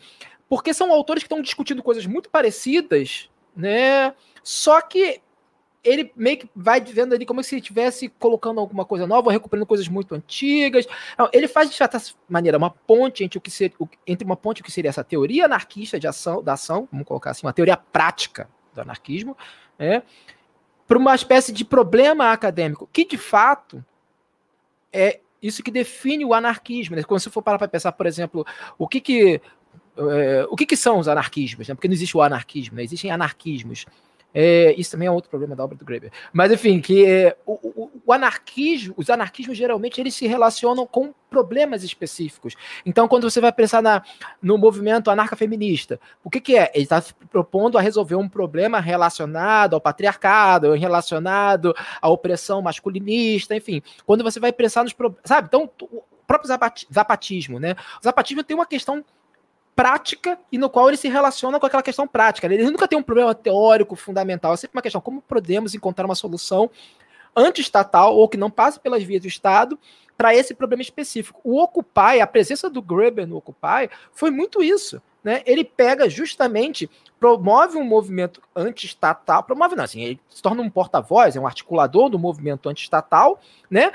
porque 0.50 0.74
são 0.74 0.92
autores 0.92 1.24
que 1.24 1.28
estão 1.28 1.42
discutindo 1.42 1.82
coisas 1.84 2.06
muito 2.06 2.30
parecidas, 2.30 3.30
né? 3.56 4.14
Só 4.44 4.82
que 4.82 5.22
ele 5.84 6.12
meio 6.16 6.38
que 6.38 6.50
vai 6.56 6.80
vendo 6.82 7.14
ali 7.14 7.26
como 7.26 7.44
se 7.44 7.56
estivesse 7.58 8.10
colocando 8.10 8.60
alguma 8.60 8.86
coisa 8.86 9.08
nova, 9.08 9.32
recuperando 9.32 9.66
coisas 9.66 9.88
muito 9.88 10.14
antigas. 10.14 10.86
Então, 11.14 11.30
ele 11.34 11.48
faz 11.48 11.70
de 11.70 11.76
certa 11.76 11.98
maneira 12.30 12.58
uma 12.58 12.70
ponte 12.70 13.24
entre 13.24 13.38
o 13.38 13.42
que 13.42 13.50
seria, 13.50 13.76
entre 14.06 14.26
uma 14.26 14.36
ponte 14.36 14.62
o 14.62 14.64
que 14.64 14.72
seria 14.72 14.90
essa 14.90 15.04
teoria 15.04 15.46
anarquista 15.46 16.00
de 16.00 16.08
ação, 16.08 16.44
da 16.44 16.54
ação, 16.54 16.88
vamos 16.92 17.08
colocar 17.08 17.32
assim, 17.32 17.46
uma 17.46 17.54
teoria 17.54 17.78
prática 17.78 18.50
do 18.74 18.82
anarquismo, 18.82 19.36
né, 19.78 20.04
para 20.92 20.98
uma 20.98 21.16
espécie 21.16 21.54
de 21.54 21.64
problema 21.64 22.34
acadêmico 22.34 22.90
que 22.92 23.06
de 23.06 23.18
fato 23.18 23.82
é 24.92 25.22
isso 25.42 25.64
que 25.64 25.72
define 25.72 26.26
o 26.26 26.34
anarquismo. 26.34 26.98
Né? 26.98 27.04
Quando 27.04 27.22
você 27.22 27.30
for 27.30 27.42
parar 27.42 27.58
para 27.58 27.70
pensar, 27.70 27.94
por 27.94 28.06
exemplo, 28.06 28.46
o 28.78 28.86
que 28.90 29.00
que 29.00 29.42
é, 29.98 30.46
o 30.50 30.56
que, 30.58 30.66
que 30.66 30.76
são 30.76 31.00
os 31.00 31.08
anarquismos? 31.08 31.70
Né? 31.70 31.76
Porque 31.76 31.88
não 31.88 31.94
existe 31.94 32.18
o 32.18 32.22
anarquismo, 32.22 32.76
né? 32.76 32.84
existem 32.84 33.10
anarquismos. 33.10 33.86
É, 34.34 34.74
isso 34.78 34.92
também 34.92 35.08
é 35.08 35.12
outro 35.12 35.30
problema 35.30 35.56
da 35.56 35.64
obra 35.64 35.78
do 35.78 35.86
Graeber. 35.86 36.12
Mas 36.32 36.52
enfim, 36.52 36.80
que 36.80 37.06
é, 37.06 37.36
o, 37.46 37.54
o, 37.54 37.92
o, 38.06 38.14
anarquismo, 38.14 38.94
os 38.98 39.10
anarquismos 39.10 39.58
geralmente 39.58 40.00
eles 40.00 40.16
se 40.16 40.28
relacionam 40.28 40.86
com 40.86 41.14
problemas 41.30 41.84
específicos. 41.84 42.56
Então, 42.86 43.08
quando 43.08 43.30
você 43.30 43.40
vai 43.40 43.52
pensar 43.52 43.82
na, 43.82 44.04
no 44.42 44.58
movimento 44.58 45.10
anarcafeminista, 45.10 46.00
o 46.24 46.30
que, 46.30 46.42
que 46.42 46.58
é? 46.58 46.72
Ele 46.74 46.84
está 46.84 47.04
propondo 47.30 47.78
a 47.78 47.82
resolver 47.82 48.16
um 48.16 48.28
problema 48.28 48.80
relacionado 48.80 49.74
ao 49.74 49.82
patriarcado, 49.82 50.74
relacionado 50.74 51.74
à 52.02 52.10
opressão 52.10 52.62
masculinista, 52.62 53.56
enfim. 53.56 53.82
Quando 54.06 54.24
você 54.24 54.40
vai 54.40 54.52
pensar 54.52 54.84
nos 54.84 54.94
problemas. 54.94 55.24
Sabe? 55.26 55.48
Então, 55.48 55.70
o 55.82 56.04
próprio 56.28 56.50
zapatismo, 56.94 57.60
né? 57.60 57.76
O 58.00 58.04
zapatismo 58.04 58.44
tem 58.44 58.56
uma 58.56 58.66
questão 58.66 59.04
prática 59.76 60.38
e 60.52 60.58
no 60.58 60.70
qual 60.70 60.88
ele 60.88 60.98
se 60.98 61.08
relaciona 61.08 61.60
com 61.60 61.66
aquela 61.66 61.84
questão 61.84 62.08
prática. 62.08 62.48
Ele 62.48 62.70
nunca 62.70 62.88
tem 62.88 62.98
um 62.98 63.04
problema 63.04 63.34
teórico 63.34 63.96
fundamental, 63.96 64.54
é 64.54 64.58
sempre 64.58 64.78
uma 64.78 64.82
questão 64.82 65.02
como 65.02 65.22
podemos 65.22 65.74
encontrar 65.74 66.06
uma 66.06 66.16
solução 66.16 66.70
anti-estatal 67.36 68.16
ou 68.16 68.28
que 68.28 68.38
não 68.38 68.52
passe 68.52 68.80
pelas 68.80 69.04
vias 69.04 69.22
do 69.22 69.28
Estado 69.28 69.80
para 70.18 70.36
esse 70.36 70.54
problema 70.54 70.82
específico. 70.82 71.40
O 71.44 71.62
Occupy, 71.62 72.22
a 72.22 72.28
presença 72.28 72.70
do 72.70 72.82
Gruber 72.82 73.26
no 73.26 73.38
Occupy 73.38 73.90
foi 74.12 74.30
muito 74.30 74.62
isso. 74.62 75.02
Né? 75.24 75.44
Ele 75.46 75.64
pega 75.64 76.10
justamente, 76.10 76.90
promove 77.20 77.78
um 77.78 77.84
movimento 77.84 78.42
anti-estatal, 78.56 79.44
promove 79.44 79.76
não, 79.76 79.84
assim, 79.84 80.02
ele 80.02 80.20
se 80.28 80.42
torna 80.42 80.64
um 80.64 80.70
porta-voz, 80.70 81.36
é 81.36 81.40
um 81.40 81.46
articulador 81.46 82.10
do 82.10 82.18
movimento 82.18 82.68
anti-estatal, 82.68 83.40
né? 83.70 83.92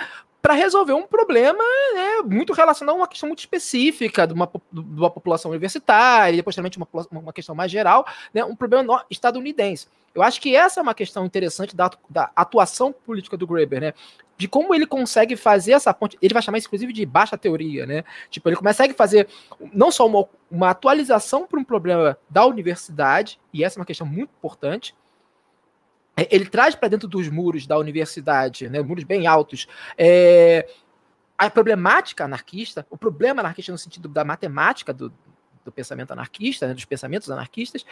Para 0.46 0.54
resolver 0.54 0.92
um 0.92 1.02
problema 1.02 1.64
né, 1.92 2.22
muito 2.24 2.52
relacionado 2.52 2.94
a 2.94 2.98
uma 2.98 3.08
questão 3.08 3.28
muito 3.28 3.40
específica 3.40 4.28
de 4.28 4.32
uma, 4.32 4.48
de 4.72 5.00
uma 5.00 5.10
população 5.10 5.50
universitária, 5.50 6.38
e 6.38 6.42
também 6.54 6.70
uma, 6.76 6.86
uma 7.10 7.32
questão 7.32 7.52
mais 7.52 7.68
geral, 7.68 8.06
né, 8.32 8.44
um 8.44 8.54
problema 8.54 9.04
estadunidense. 9.10 9.88
Eu 10.14 10.22
acho 10.22 10.40
que 10.40 10.54
essa 10.54 10.78
é 10.78 10.82
uma 10.84 10.94
questão 10.94 11.26
interessante 11.26 11.74
da, 11.74 11.90
da 12.08 12.30
atuação 12.36 12.92
política 12.92 13.36
do 13.36 13.44
Graeber, 13.44 13.80
né? 13.80 13.92
De 14.38 14.46
como 14.46 14.72
ele 14.72 14.86
consegue 14.86 15.34
fazer 15.34 15.72
essa 15.72 15.92
ponte. 15.92 16.16
Ele 16.22 16.32
vai 16.32 16.42
chamar 16.42 16.58
isso, 16.58 16.68
inclusive, 16.68 16.92
de 16.92 17.04
baixa 17.04 17.36
teoria, 17.36 17.84
né? 17.84 18.04
Tipo, 18.30 18.48
ele 18.48 18.56
consegue 18.56 18.94
fazer 18.94 19.26
não 19.72 19.90
só 19.90 20.06
uma, 20.06 20.28
uma 20.48 20.70
atualização 20.70 21.44
para 21.44 21.58
um 21.58 21.64
problema 21.64 22.16
da 22.30 22.46
universidade, 22.46 23.40
e 23.52 23.64
essa 23.64 23.78
é 23.78 23.80
uma 23.80 23.84
questão 23.84 24.06
muito 24.06 24.30
importante, 24.38 24.94
ele 26.16 26.46
traz 26.46 26.74
para 26.74 26.88
dentro 26.88 27.06
dos 27.06 27.28
muros 27.28 27.66
da 27.66 27.76
universidade, 27.78 28.68
né, 28.70 28.80
muros 28.80 29.04
bem 29.04 29.26
altos, 29.26 29.68
é, 29.98 30.66
a 31.36 31.50
problemática 31.50 32.24
anarquista, 32.24 32.86
o 32.88 32.96
problema 32.96 33.40
anarquista 33.40 33.70
no 33.70 33.78
sentido 33.78 34.08
da 34.08 34.24
matemática 34.24 34.94
do, 34.94 35.12
do 35.64 35.70
pensamento 35.70 36.12
anarquista, 36.12 36.66
né, 36.66 36.72
dos 36.72 36.86
pensamentos 36.86 37.30
anarquistas, 37.30 37.84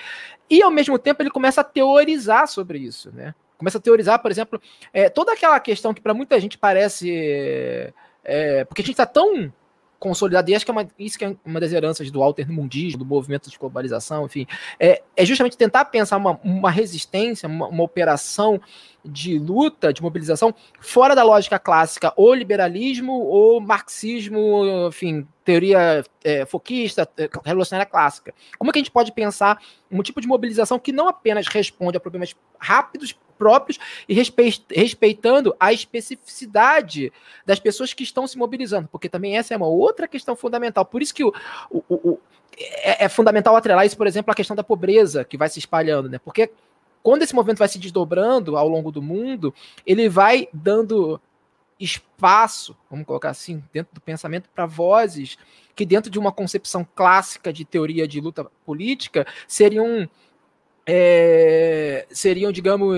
e 0.48 0.62
ao 0.62 0.70
mesmo 0.70 0.98
tempo 0.98 1.22
ele 1.22 1.30
começa 1.30 1.60
a 1.60 1.64
teorizar 1.64 2.48
sobre 2.48 2.78
isso, 2.78 3.12
né? 3.12 3.34
Começa 3.58 3.78
a 3.78 3.80
teorizar, 3.80 4.20
por 4.20 4.30
exemplo, 4.30 4.60
é, 4.92 5.08
toda 5.08 5.32
aquela 5.32 5.60
questão 5.60 5.94
que 5.94 6.00
para 6.00 6.14
muita 6.14 6.40
gente 6.40 6.58
parece, 6.58 7.92
é, 8.24 8.64
porque 8.64 8.82
a 8.82 8.84
gente 8.84 8.94
está 8.94 9.06
tão 9.06 9.52
consolidado, 10.04 10.50
e 10.50 10.54
acho 10.54 10.66
que 10.66 10.70
é 10.70 10.74
uma, 10.74 10.86
isso 10.98 11.18
que 11.18 11.24
é 11.24 11.34
uma 11.46 11.58
das 11.58 11.72
heranças 11.72 12.10
do 12.10 12.22
altermundismo, 12.22 12.98
do 12.98 13.06
movimento 13.06 13.48
de 13.48 13.58
globalização, 13.58 14.26
enfim, 14.26 14.46
é, 14.78 15.02
é 15.16 15.24
justamente 15.24 15.56
tentar 15.56 15.86
pensar 15.86 16.18
uma, 16.18 16.38
uma 16.44 16.70
resistência, 16.70 17.48
uma, 17.48 17.66
uma, 17.68 17.82
operação 17.82 18.60
de 19.04 19.38
luta, 19.38 19.92
de 19.92 20.02
mobilização, 20.02 20.54
fora 20.80 21.14
da 21.14 21.22
lógica 21.22 21.58
clássica, 21.58 22.12
ou 22.16 22.34
liberalismo, 22.34 23.12
ou 23.12 23.60
marxismo, 23.60 24.88
enfim, 24.88 25.26
teoria 25.44 26.04
é, 26.22 26.46
foquista, 26.46 27.08
é, 27.18 27.28
revolucionária 27.44 27.90
clássica. 27.90 28.34
Como 28.58 28.70
é 28.70 28.72
que 28.72 28.78
a 28.78 28.82
gente 28.82 28.90
pode 28.90 29.12
pensar 29.12 29.60
um 29.90 30.02
tipo 30.02 30.20
de 30.20 30.26
mobilização 30.26 30.78
que 30.78 30.92
não 30.92 31.08
apenas 31.08 31.46
responde 31.46 31.96
a 31.96 32.00
problemas 32.00 32.34
rápidos, 32.58 33.14
próprios 33.36 33.78
e 34.08 34.14
respeitando 34.14 35.54
a 35.58 35.72
especificidade 35.72 37.12
das 37.44 37.58
pessoas 37.58 37.92
que 37.92 38.04
estão 38.04 38.26
se 38.26 38.38
mobilizando, 38.38 38.88
porque 38.88 39.08
também 39.08 39.36
essa 39.36 39.52
é 39.52 39.56
uma 39.56 39.66
outra 39.66 40.06
questão 40.06 40.36
fundamental. 40.36 40.84
Por 40.84 41.02
isso 41.02 41.12
que 41.12 41.24
o, 41.24 41.32
o, 41.70 41.82
o 41.88 42.20
é, 42.56 43.04
é, 43.04 43.08
fundamental 43.08 43.56
atrelar 43.56 43.84
isso, 43.84 43.96
por 43.96 44.06
exemplo, 44.06 44.30
à 44.32 44.34
questão 44.34 44.54
da 44.54 44.62
pobreza 44.62 45.24
que 45.24 45.36
vai 45.36 45.48
se 45.48 45.58
espalhando, 45.58 46.08
né? 46.08 46.18
Porque 46.18 46.50
quando 47.04 47.22
esse 47.22 47.34
movimento 47.34 47.58
vai 47.58 47.68
se 47.68 47.78
desdobrando 47.78 48.56
ao 48.56 48.66
longo 48.66 48.90
do 48.90 49.02
mundo, 49.02 49.54
ele 49.86 50.08
vai 50.08 50.48
dando 50.54 51.20
espaço, 51.78 52.74
vamos 52.90 53.04
colocar 53.04 53.28
assim, 53.28 53.62
dentro 53.70 53.94
do 53.94 54.00
pensamento 54.00 54.48
para 54.54 54.64
vozes 54.64 55.36
que 55.76 55.84
dentro 55.84 56.10
de 56.10 56.18
uma 56.18 56.32
concepção 56.32 56.86
clássica 56.94 57.52
de 57.52 57.62
teoria 57.62 58.08
de 58.08 58.22
luta 58.22 58.46
política 58.64 59.26
seriam 59.46 60.08
é, 60.86 62.06
seriam, 62.10 62.50
digamos, 62.50 62.96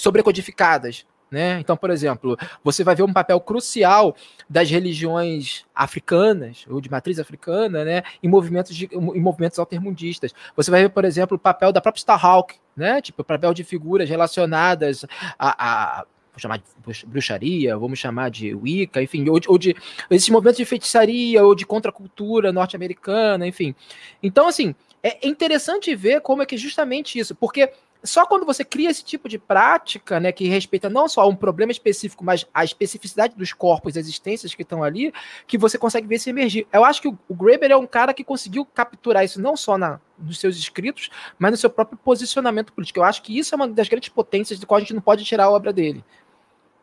sobrecodificadas. 0.00 1.06
Né? 1.34 1.58
Então, 1.58 1.76
por 1.76 1.90
exemplo, 1.90 2.38
você 2.62 2.84
vai 2.84 2.94
ver 2.94 3.02
um 3.02 3.12
papel 3.12 3.40
crucial 3.40 4.14
das 4.48 4.70
religiões 4.70 5.64
africanas, 5.74 6.64
ou 6.70 6.80
de 6.80 6.88
matriz 6.88 7.18
africana, 7.18 7.84
né, 7.84 8.04
em 8.22 8.28
movimentos, 8.28 8.72
de, 8.72 8.88
em 8.92 9.20
movimentos 9.20 9.58
altermundistas. 9.58 10.32
Você 10.54 10.70
vai 10.70 10.82
ver, 10.82 10.90
por 10.90 11.04
exemplo, 11.04 11.36
o 11.36 11.40
papel 11.40 11.72
da 11.72 11.80
própria 11.80 11.98
Starhawk, 11.98 12.54
né, 12.76 13.02
tipo, 13.02 13.22
o 13.22 13.24
papel 13.24 13.52
de 13.52 13.64
figuras 13.64 14.08
relacionadas 14.08 15.04
a, 15.36 15.98
a 15.98 16.06
vou 16.32 16.38
chamar 16.38 16.58
de 16.58 17.06
bruxaria, 17.06 17.76
vamos 17.76 17.98
chamar 17.98 18.30
de 18.30 18.54
Wicca, 18.54 19.02
enfim, 19.02 19.28
ou 19.28 19.40
de, 19.40 19.48
ou 19.48 19.58
de 19.58 19.74
esses 20.10 20.28
movimentos 20.28 20.58
de 20.58 20.64
feitiçaria 20.64 21.44
ou 21.44 21.52
de 21.52 21.66
contracultura 21.66 22.52
norte-americana, 22.52 23.44
enfim. 23.44 23.74
Então, 24.22 24.46
assim, 24.46 24.72
é 25.02 25.26
interessante 25.26 25.94
ver 25.94 26.20
como 26.20 26.42
é 26.42 26.46
que 26.46 26.56
justamente 26.56 27.18
isso, 27.18 27.34
porque 27.34 27.72
só 28.04 28.26
quando 28.26 28.44
você 28.44 28.62
cria 28.64 28.90
esse 28.90 29.02
tipo 29.02 29.28
de 29.28 29.38
prática, 29.38 30.20
né, 30.20 30.30
que 30.30 30.46
respeita 30.46 30.90
não 30.90 31.08
só 31.08 31.26
um 31.26 31.34
problema 31.34 31.72
específico, 31.72 32.22
mas 32.22 32.46
a 32.52 32.62
especificidade 32.62 33.34
dos 33.34 33.52
corpos, 33.52 33.94
das 33.94 34.04
existências 34.04 34.54
que 34.54 34.62
estão 34.62 34.84
ali, 34.84 35.12
que 35.46 35.56
você 35.56 35.78
consegue 35.78 36.06
ver 36.06 36.18
se 36.18 36.28
emergir. 36.28 36.66
Eu 36.70 36.84
acho 36.84 37.00
que 37.00 37.08
o, 37.08 37.18
Graeber 37.30 37.70
é 37.70 37.76
um 37.76 37.86
cara 37.86 38.12
que 38.12 38.22
conseguiu 38.22 38.66
capturar 38.66 39.24
isso 39.24 39.40
não 39.40 39.56
só 39.56 39.78
na, 39.78 39.98
nos 40.18 40.38
seus 40.38 40.56
escritos, 40.56 41.08
mas 41.38 41.52
no 41.52 41.56
seu 41.56 41.70
próprio 41.70 41.96
posicionamento 41.96 42.72
político. 42.74 42.98
Eu 42.98 43.04
acho 43.04 43.22
que 43.22 43.36
isso 43.36 43.54
é 43.54 43.56
uma 43.56 43.68
das 43.68 43.88
grandes 43.88 44.10
potências 44.10 44.60
de 44.60 44.66
qual 44.66 44.76
a 44.76 44.80
gente 44.80 44.94
não 44.94 45.00
pode 45.00 45.24
tirar 45.24 45.44
a 45.44 45.50
obra 45.50 45.72
dele. 45.72 46.04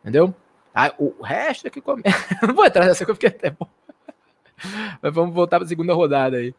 Entendeu? 0.00 0.34
Ah, 0.74 0.92
o 0.98 1.22
resto 1.22 1.68
é 1.68 1.70
que 1.70 1.80
começa. 1.80 2.08
não 2.42 2.54
vou 2.54 2.66
entrar 2.66 2.84
nessa 2.86 3.04
coisa 3.04 3.16
porque 3.16 3.26
é 3.26 3.28
até 3.28 3.50
bom. 3.50 3.68
Mas 5.00 5.14
vamos 5.14 5.34
voltar 5.34 5.58
para 5.58 5.66
a 5.66 5.68
segunda 5.68 5.94
rodada 5.94 6.38
aí. 6.38 6.54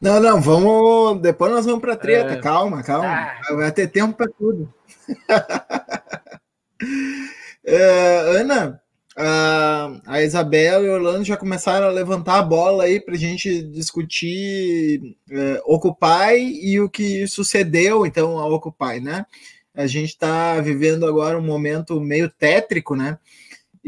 Não, 0.00 0.20
não, 0.20 0.40
vamos. 0.40 1.20
Depois 1.20 1.50
nós 1.50 1.64
vamos 1.64 1.80
para 1.80 1.96
treta. 1.96 2.34
É... 2.34 2.40
Calma, 2.40 2.82
calma. 2.82 3.08
Ah. 3.08 3.54
Vai 3.54 3.72
ter 3.72 3.88
tempo 3.88 4.14
para 4.14 4.30
tudo. 4.38 4.72
é, 7.64 8.40
Ana, 8.40 8.80
a, 9.16 10.00
a 10.06 10.22
Isabela 10.22 10.84
e 10.84 10.88
o 10.88 10.92
Orlando 10.92 11.24
já 11.24 11.36
começaram 11.36 11.86
a 11.86 11.90
levantar 11.90 12.38
a 12.38 12.42
bola 12.42 12.84
aí 12.84 13.00
para 13.00 13.14
a 13.14 13.18
gente 13.18 13.62
discutir 13.62 15.16
é, 15.30 15.62
Occupy 15.64 16.60
e 16.62 16.78
o 16.80 16.90
que 16.90 17.26
sucedeu 17.26 18.04
então 18.04 18.38
a 18.38 18.46
Occupy, 18.46 19.00
né? 19.00 19.24
A 19.74 19.86
gente 19.86 20.10
está 20.10 20.60
vivendo 20.60 21.06
agora 21.06 21.38
um 21.38 21.42
momento 21.42 22.00
meio 22.00 22.30
tétrico, 22.30 22.94
né? 22.94 23.18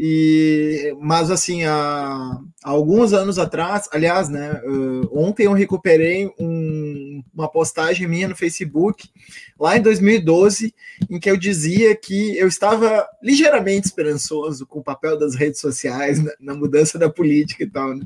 E, 0.01 0.95
mas 1.01 1.29
assim, 1.29 1.65
há, 1.65 2.39
há, 2.63 2.69
alguns 2.69 3.11
anos 3.11 3.37
atrás, 3.37 3.89
aliás, 3.91 4.29
né, 4.29 4.53
uh, 4.65 5.09
ontem 5.11 5.43
eu 5.43 5.51
recuperei 5.51 6.31
um, 6.39 7.21
uma 7.33 7.51
postagem 7.51 8.07
minha 8.07 8.29
no 8.29 8.35
Facebook, 8.35 9.09
lá 9.59 9.75
em 9.75 9.81
2012, 9.81 10.73
em 11.09 11.19
que 11.19 11.29
eu 11.29 11.35
dizia 11.35 11.93
que 11.97 12.37
eu 12.37 12.47
estava 12.47 13.05
ligeiramente 13.21 13.87
esperançoso 13.87 14.65
com 14.65 14.79
o 14.79 14.83
papel 14.83 15.19
das 15.19 15.35
redes 15.35 15.59
sociais 15.59 16.23
na, 16.23 16.31
na 16.39 16.53
mudança 16.53 16.97
da 16.97 17.09
política 17.09 17.65
e 17.65 17.69
tal. 17.69 17.93
Né? 17.93 18.05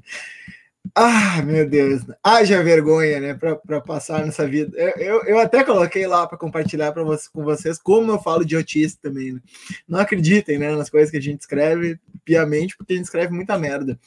Ah, 0.96 1.42
meu 1.42 1.68
Deus, 1.68 2.02
haja 2.22 2.62
vergonha, 2.62 3.20
né, 3.20 3.34
para 3.34 3.82
passar 3.82 4.24
nessa 4.26 4.46
vida. 4.46 4.78
Eu, 4.78 4.92
eu, 4.98 5.24
eu 5.24 5.40
até 5.40 5.64
coloquei 5.64 6.06
lá 6.06 6.28
para 6.28 6.38
compartilhar 6.38 6.92
pra 6.92 7.04
você, 7.04 7.28
com 7.32 7.42
vocês 7.42 7.80
como 7.80 8.12
eu 8.12 8.22
falo 8.22 8.46
de 8.46 8.56
autista 8.56 9.10
também. 9.10 9.34
Né? 9.34 9.42
Não 9.88 10.00
acreditem, 10.00 10.60
né, 10.60 10.76
nas 10.76 10.90
coisas 10.90 11.10
que 11.10 11.18
a 11.18 11.22
gente 11.22 11.40
escreve 11.40 11.98
piamente, 12.26 12.78
porque 12.78 12.94
a 12.94 12.96
gente 12.98 13.06
escreve 13.06 13.34
muita 13.34 13.58
merda. 13.58 13.98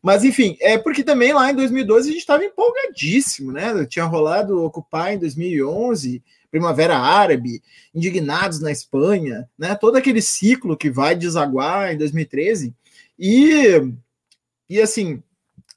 Mas 0.00 0.24
enfim, 0.24 0.56
é 0.60 0.78
porque 0.78 1.02
também 1.02 1.32
lá 1.32 1.50
em 1.50 1.54
2012 1.54 2.08
a 2.08 2.12
gente 2.12 2.20
estava 2.20 2.44
empolgadíssimo, 2.44 3.52
né? 3.52 3.84
Tinha 3.86 4.04
rolado 4.04 4.64
Ocupar 4.64 5.12
em 5.12 5.18
2011, 5.18 6.22
Primavera 6.50 6.96
Árabe, 6.96 7.60
Indignados 7.94 8.60
na 8.60 8.70
Espanha, 8.70 9.48
né? 9.58 9.74
Todo 9.74 9.96
aquele 9.96 10.22
ciclo 10.22 10.76
que 10.76 10.90
vai 10.90 11.14
desaguar 11.14 11.92
em 11.92 11.98
2013 11.98 12.72
e 13.18 13.92
e 14.68 14.80
assim 14.80 15.20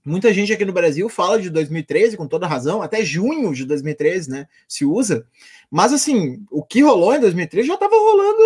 Muita 0.06 0.34
gente 0.34 0.52
aqui 0.52 0.66
no 0.66 0.74
Brasil 0.74 1.08
fala 1.08 1.40
de 1.42 1.50
2013 1.50 2.18
com 2.18 2.28
toda 2.28 2.48
razão, 2.48 2.82
até 2.82 3.06
junho 3.06 3.54
de 3.54 3.66
2013, 3.66 4.30
né? 4.30 4.48
Se 4.68 4.84
usa. 4.84 5.26
Mas 5.72 5.94
assim, 5.94 6.46
o 6.52 6.62
que 6.62 6.82
rolou 6.82 7.16
em 7.16 7.22
2013 7.22 7.68
já 7.68 7.76
estava 7.76 7.96
rolando, 7.96 8.42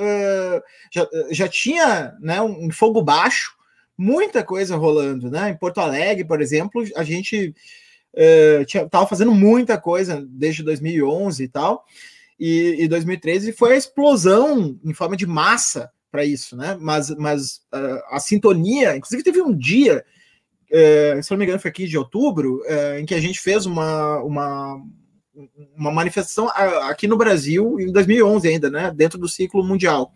uh, 0.00 0.62
já, 0.90 1.08
já 1.30 1.48
tinha 1.48 2.14
né, 2.18 2.40
um 2.40 2.70
fogo 2.70 3.02
baixo, 3.02 3.52
muita 3.96 4.42
coisa 4.42 4.74
rolando, 4.74 5.30
né? 5.30 5.50
Em 5.50 5.56
Porto 5.56 5.82
Alegre, 5.82 6.24
por 6.24 6.40
exemplo, 6.40 6.82
a 6.96 7.04
gente 7.04 7.54
uh, 8.14 9.06
fazendo 9.06 9.32
muita 9.32 9.76
coisa 9.76 10.26
desde 10.26 10.62
2011 10.62 11.44
e 11.44 11.48
tal, 11.48 11.84
e, 12.40 12.76
e 12.80 12.88
2013 12.88 13.52
foi 13.52 13.74
a 13.74 13.76
explosão 13.76 14.78
em 14.82 14.94
forma 14.94 15.16
de 15.16 15.26
massa 15.26 15.90
para 16.10 16.24
isso, 16.24 16.56
né? 16.56 16.76
Mas, 16.80 17.10
mas 17.16 17.56
uh, 17.72 18.02
a 18.10 18.18
sintonia, 18.18 18.96
inclusive 18.96 19.22
teve 19.22 19.42
um 19.42 19.54
dia 19.54 20.02
é, 20.72 21.20
se 21.20 21.30
não 21.30 21.38
me 21.38 21.44
engano, 21.44 21.60
foi 21.60 21.70
aqui 21.70 21.86
de 21.86 21.98
outubro, 21.98 22.62
é, 22.64 22.98
em 22.98 23.04
que 23.04 23.14
a 23.14 23.20
gente 23.20 23.38
fez 23.38 23.66
uma, 23.66 24.22
uma, 24.22 24.82
uma 25.76 25.90
manifestação 25.92 26.48
aqui 26.48 27.06
no 27.06 27.16
Brasil, 27.16 27.78
em 27.78 27.92
2011 27.92 28.48
ainda, 28.48 28.70
né, 28.70 28.90
dentro 28.94 29.18
do 29.18 29.28
ciclo 29.28 29.62
mundial. 29.62 30.12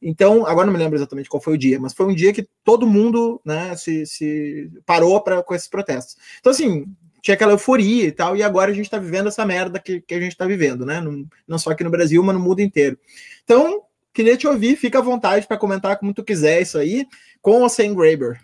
Então, 0.00 0.46
agora 0.46 0.64
não 0.64 0.72
me 0.72 0.78
lembro 0.78 0.96
exatamente 0.96 1.28
qual 1.28 1.42
foi 1.42 1.54
o 1.54 1.58
dia, 1.58 1.78
mas 1.78 1.92
foi 1.92 2.06
um 2.06 2.14
dia 2.14 2.32
que 2.32 2.48
todo 2.64 2.86
mundo 2.86 3.38
né, 3.44 3.76
se, 3.76 4.06
se 4.06 4.70
parou 4.86 5.20
pra, 5.20 5.42
com 5.42 5.54
esses 5.54 5.68
protestos. 5.68 6.16
Então, 6.38 6.50
assim, 6.50 6.86
tinha 7.20 7.34
aquela 7.34 7.52
euforia 7.52 8.06
e 8.06 8.12
tal, 8.12 8.34
e 8.34 8.42
agora 8.42 8.70
a 8.70 8.74
gente 8.74 8.86
está 8.86 8.98
vivendo 8.98 9.28
essa 9.28 9.44
merda 9.44 9.78
que, 9.78 10.00
que 10.00 10.14
a 10.14 10.20
gente 10.20 10.32
está 10.32 10.46
vivendo, 10.46 10.86
né? 10.86 11.02
Não, 11.02 11.26
não 11.46 11.58
só 11.58 11.70
aqui 11.70 11.84
no 11.84 11.90
Brasil, 11.90 12.22
mas 12.22 12.34
no 12.34 12.40
mundo 12.40 12.60
inteiro. 12.60 12.98
Então, 13.44 13.82
queria 14.14 14.38
te 14.38 14.46
ouvir, 14.46 14.76
fica 14.76 14.98
à 14.98 15.02
vontade 15.02 15.46
para 15.46 15.58
comentar 15.58 15.98
como 15.98 16.14
tu 16.14 16.24
quiser 16.24 16.62
isso 16.62 16.78
aí, 16.78 17.06
com 17.42 17.60
ou 17.60 17.68
sem 17.68 17.94
Graeber. 17.94 18.40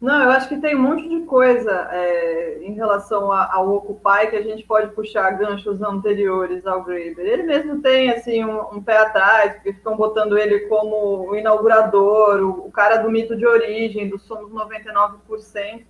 Não, 0.00 0.22
eu 0.22 0.30
acho 0.30 0.48
que 0.48 0.56
tem 0.56 0.74
um 0.74 0.80
monte 0.80 1.06
de 1.06 1.26
coisa 1.26 1.70
é, 1.92 2.58
em 2.62 2.72
relação 2.72 3.30
ao 3.30 3.76
Occupy 3.76 4.28
que 4.30 4.36
a 4.36 4.42
gente 4.42 4.64
pode 4.64 4.92
puxar 4.94 5.32
ganchos 5.32 5.82
anteriores 5.82 6.66
ao 6.66 6.82
Graeber. 6.82 7.26
Ele 7.26 7.42
mesmo 7.42 7.82
tem 7.82 8.10
assim 8.10 8.42
um, 8.42 8.76
um, 8.76 8.82
pé 8.82 8.96
atrás, 8.96 9.52
porque 9.54 9.74
ficam 9.74 9.98
botando 9.98 10.38
ele 10.38 10.60
como 10.60 11.28
o 11.28 11.36
inaugurador, 11.36 12.40
o, 12.40 12.68
o, 12.68 12.72
cara 12.72 12.96
do 12.96 13.10
mito 13.10 13.36
de 13.36 13.46
origem, 13.46 14.08
do 14.08 14.18
Somos 14.18 14.50
99%. 14.50 15.84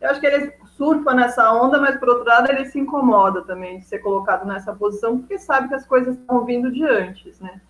Eu 0.00 0.08
acho 0.08 0.20
que 0.20 0.26
ele 0.26 0.54
surfa 0.64 1.12
nessa 1.12 1.52
onda, 1.52 1.78
mas 1.78 1.98
por 1.98 2.08
outro 2.08 2.24
lado 2.24 2.50
ele 2.50 2.64
se 2.64 2.78
incomoda 2.78 3.42
também 3.42 3.80
de 3.80 3.84
ser 3.84 3.98
colocado 3.98 4.46
nessa 4.46 4.74
posição, 4.74 5.18
porque 5.18 5.38
sabe 5.38 5.68
que 5.68 5.74
as 5.74 5.84
coisas 5.84 6.16
estão 6.16 6.46
vindo 6.46 6.72
de 6.72 6.82
antes, 6.82 7.38
né? 7.38 7.60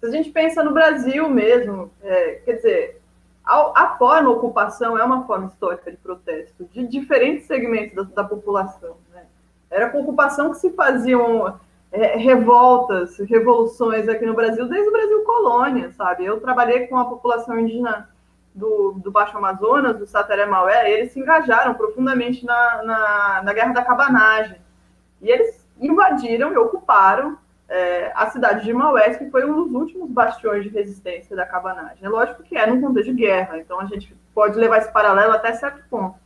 Se 0.00 0.06
a 0.06 0.10
gente 0.10 0.30
pensa 0.30 0.62
no 0.62 0.72
Brasil 0.72 1.30
mesmo, 1.30 1.90
é, 2.02 2.42
quer 2.44 2.52
dizer, 2.56 2.99
a, 3.50 3.84
a, 3.84 3.96
forma 3.96 4.30
ocupação 4.30 4.96
é 4.96 5.02
uma 5.02 5.26
forma 5.26 5.46
histórica 5.46 5.90
de 5.90 5.96
protesto 5.96 6.64
de 6.72 6.86
diferentes 6.86 7.46
segmentos 7.46 7.96
da, 7.96 8.22
da 8.22 8.24
população. 8.24 8.96
Né? 9.12 9.24
Era 9.68 9.90
com 9.90 10.00
ocupação 10.00 10.50
que 10.50 10.58
se 10.58 10.70
faziam 10.70 11.58
é, 11.90 12.16
revoltas, 12.16 13.18
revoluções 13.18 14.08
aqui 14.08 14.24
no 14.24 14.34
Brasil, 14.34 14.68
desde 14.68 14.88
o 14.88 14.92
Brasil 14.92 15.24
colônia, 15.24 15.90
sabe? 15.92 16.24
Eu 16.24 16.40
trabalhei 16.40 16.86
com 16.86 16.96
a 16.96 17.04
população 17.04 17.58
indígena 17.58 18.08
do, 18.54 18.92
do 18.92 19.10
Baixo 19.10 19.36
Amazonas, 19.36 19.98
do 19.98 20.06
Sateré 20.06 20.46
Maué, 20.46 20.88
eles 20.92 21.12
se 21.12 21.18
engajaram 21.18 21.74
profundamente 21.74 22.44
na, 22.44 22.82
na, 22.84 23.42
na 23.42 23.52
Guerra 23.52 23.72
da 23.72 23.84
Cabanagem. 23.84 24.60
E 25.20 25.28
eles 25.28 25.68
invadiram 25.80 26.52
e 26.52 26.56
ocuparam 26.56 27.36
é, 27.70 28.10
a 28.16 28.28
cidade 28.30 28.64
de 28.64 28.72
Maués, 28.72 29.16
que 29.16 29.30
foi 29.30 29.48
um 29.48 29.62
dos 29.62 29.72
últimos 29.72 30.10
bastiões 30.10 30.64
de 30.64 30.70
resistência 30.70 31.36
da 31.36 31.46
cabanagem. 31.46 31.98
É 32.02 32.08
lógico 32.08 32.42
que 32.42 32.56
é 32.56 32.66
num 32.66 32.80
contexto 32.80 33.14
de 33.14 33.20
guerra, 33.22 33.58
então 33.58 33.80
a 33.80 33.84
gente 33.84 34.14
pode 34.34 34.58
levar 34.58 34.78
esse 34.78 34.92
paralelo 34.92 35.32
até 35.32 35.52
certo 35.52 35.80
ponto. 35.88 36.16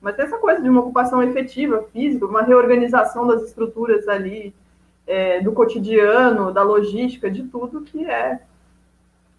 Mas 0.00 0.14
tem 0.14 0.24
essa 0.24 0.38
coisa 0.38 0.62
de 0.62 0.68
uma 0.68 0.80
ocupação 0.80 1.20
efetiva, 1.20 1.84
física, 1.92 2.24
uma 2.24 2.42
reorganização 2.42 3.26
das 3.26 3.42
estruturas 3.42 4.06
ali, 4.06 4.54
é, 5.04 5.40
do 5.40 5.52
cotidiano, 5.52 6.52
da 6.52 6.62
logística, 6.62 7.28
de 7.28 7.42
tudo 7.44 7.82
que 7.82 8.04
é. 8.04 8.40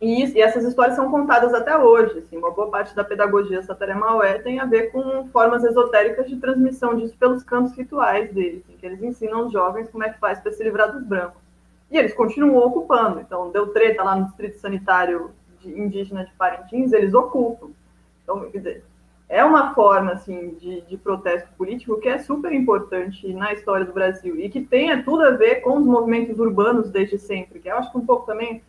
E, 0.02 0.26
e, 0.26 0.42
essas 0.42 0.66
histórias 0.66 0.98
são 0.98 1.10
contadas 1.10 1.54
até 1.54 1.78
hoje. 1.78 2.20
Assim, 2.20 2.38
uma 2.38 2.52
boa 2.52 2.70
parte 2.70 2.94
da 2.94 3.06
pedagogia 3.06 3.64
Sataré-Maué 3.64 4.40
tem 4.40 4.60
a 4.60 4.66
ver 4.66 4.92
com 4.92 5.30
formas 5.30 5.64
esotéricas 5.64 6.28
de 6.28 6.36
transmissão 6.36 6.98
disso 6.98 7.16
pelos 7.18 7.42
cantos 7.42 7.74
rituais 7.74 8.34
deles, 8.34 8.66
que 8.68 8.86
eles 8.86 9.02
ensinam 9.02 9.46
os 9.46 9.54
jovens 9.54 9.90
como 9.90 10.04
é 10.04 10.10
que 10.10 10.20
faz 10.20 10.42
para 10.42 10.52
se 10.52 10.62
livrar 10.62 10.92
dos 10.92 11.04
brancos. 11.04 11.43
E 11.92 11.98
eles 11.98 12.14
continuam 12.14 12.66
ocupando. 12.66 13.20
Então, 13.20 13.52
deu 13.52 13.68
treta 13.68 14.04
lá 14.04 14.16
no 14.16 14.26
Distrito 14.26 14.58
Sanitário 14.60 15.32
de 15.60 15.70
indígena 15.80 16.26
de 16.26 16.32
Parintins, 16.34 16.92
eles 16.92 17.14
ocupam. 17.14 17.70
Então, 18.24 18.50
quer 18.50 18.58
dizer, 18.58 18.86
é 19.30 19.44
uma 19.44 19.74
forma 19.74 20.12
assim 20.12 20.56
de, 20.56 20.82
de, 20.82 20.98
protesto 20.98 21.50
político 21.58 22.00
que 22.00 22.10
é 22.10 22.20
super 22.20 22.52
importante 22.52 23.34
na 23.34 23.54
história 23.54 23.86
do 23.86 23.94
Brasil 23.94 24.40
e 24.40 24.50
que 24.50 24.62
tem 24.62 25.02
tudo 25.04 25.24
a 25.24 25.32
ver 25.32 25.62
com 25.62 25.78
os 25.78 25.86
movimentos 25.86 26.38
urbanos 26.40 26.92
desde 26.92 27.18
sempre, 27.18 27.60
que 27.60 27.70
eu 27.70 27.78
acho 27.78 27.92
que 27.92 27.98
um 27.98 28.06
pouco 28.06 28.26
também 28.26 28.62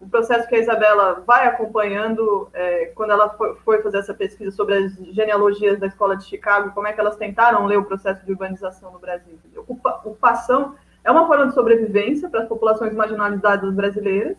o 0.00 0.08
processo 0.08 0.48
que 0.48 0.54
a 0.54 0.58
Isabela 0.58 1.22
vai 1.26 1.46
acompanhando 1.46 2.48
é, 2.54 2.86
quando 2.94 3.12
ela 3.12 3.28
foi, 3.30 3.54
foi, 3.56 3.82
fazer 3.82 3.98
essa 3.98 4.14
pesquisa 4.14 4.50
sobre 4.50 4.74
as 4.74 4.94
genealogias 5.14 5.78
da 5.78 5.86
escola 5.86 6.16
de 6.16 6.24
Chicago, 6.24 6.72
como 6.72 6.86
é 6.86 6.92
que 6.92 7.00
elas 7.00 7.16
tentaram 7.16 7.66
ler 7.66 7.78
o 7.78 7.84
processo 7.84 8.24
de 8.24 8.32
urbanização 8.32 8.92
no 8.92 8.98
Brasil. 8.98 9.38
ocupação 9.56 10.74
é 11.04 11.10
uma 11.10 11.26
forma 11.26 11.46
de 11.46 11.54
sobrevivência 11.54 12.28
para 12.28 12.42
as 12.42 12.48
populações 12.48 12.94
marginalizadas 12.94 13.72
brasileiras, 13.74 14.36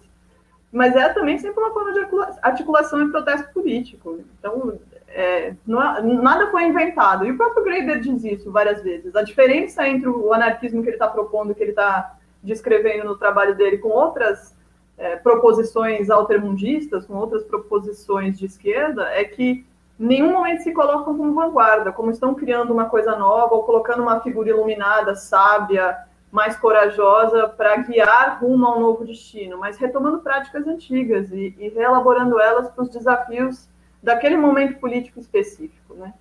mas 0.72 0.96
é 0.96 1.10
também 1.10 1.38
sempre 1.38 1.62
uma 1.62 1.74
forma 1.74 1.92
de 1.94 2.00
articulação 2.42 3.02
e 3.02 3.12
protesto 3.12 3.52
político. 3.54 4.20
Então, 4.40 4.80
é, 5.10 5.54
não, 5.68 6.22
nada 6.22 6.50
foi 6.50 6.64
inventado. 6.64 7.26
E 7.26 7.32
o 7.32 7.38
próprio 7.38 7.64
Graeber 7.64 8.00
diz 8.00 8.24
isso 8.24 8.52
várias 8.52 8.82
vezes. 8.82 9.16
A 9.16 9.24
diferença 9.24 9.88
entre 9.88 10.08
o 10.08 10.34
anarquismo 10.34 10.82
que 10.82 10.90
ele 10.90 10.96
está 10.96 11.08
propondo, 11.08 11.54
que 11.54 11.62
ele 11.62 11.72
está 11.72 12.16
descrevendo 12.42 13.06
no 13.06 13.18
trabalho 13.18 13.56
dele, 13.56 13.80
com 13.80 13.90
outras 13.90 14.56
é, 14.98 15.18
proposições 15.18 16.10
altermundistas, 16.10 17.06
com 17.06 17.16
outras 17.16 17.44
proposições 17.44 18.40
de 18.40 18.46
esquerda, 18.46 19.10
é 19.10 19.24
que 19.26 19.66
em 20.00 20.06
nenhum 20.06 20.32
momento 20.32 20.64
se 20.64 20.72
colocam 20.72 21.16
como 21.16 21.34
vanguarda, 21.34 21.92
como 21.92 22.10
estão 22.10 22.34
criando 22.34 22.72
uma 22.74 22.86
coisa 22.86 23.16
nova 23.16 23.54
ou 23.54 23.64
colocando 23.64 24.02
uma 24.02 24.22
figura 24.22 24.50
iluminada, 24.50 25.16
sábia, 25.16 25.98
mais 26.32 26.56
corajosa 26.56 27.48
para 27.50 27.76
guiar 27.78 28.40
rumo 28.42 28.66
a 28.66 28.78
um 28.78 28.80
novo 28.80 29.06
destino, 29.06 29.58
mas 29.58 29.78
retomando 29.78 30.20
práticas 30.20 30.66
antigas 30.66 31.32
e, 31.32 31.54
e 31.60 31.70
reelaborando 31.70 32.40
elas 32.40 32.70
para 32.70 32.84
os 32.84 32.90
desafios 32.90 33.68
daquele 34.02 34.38
momento 34.38 34.80
político 34.80 35.20
específico. 35.20 35.94
Né? 35.94 36.14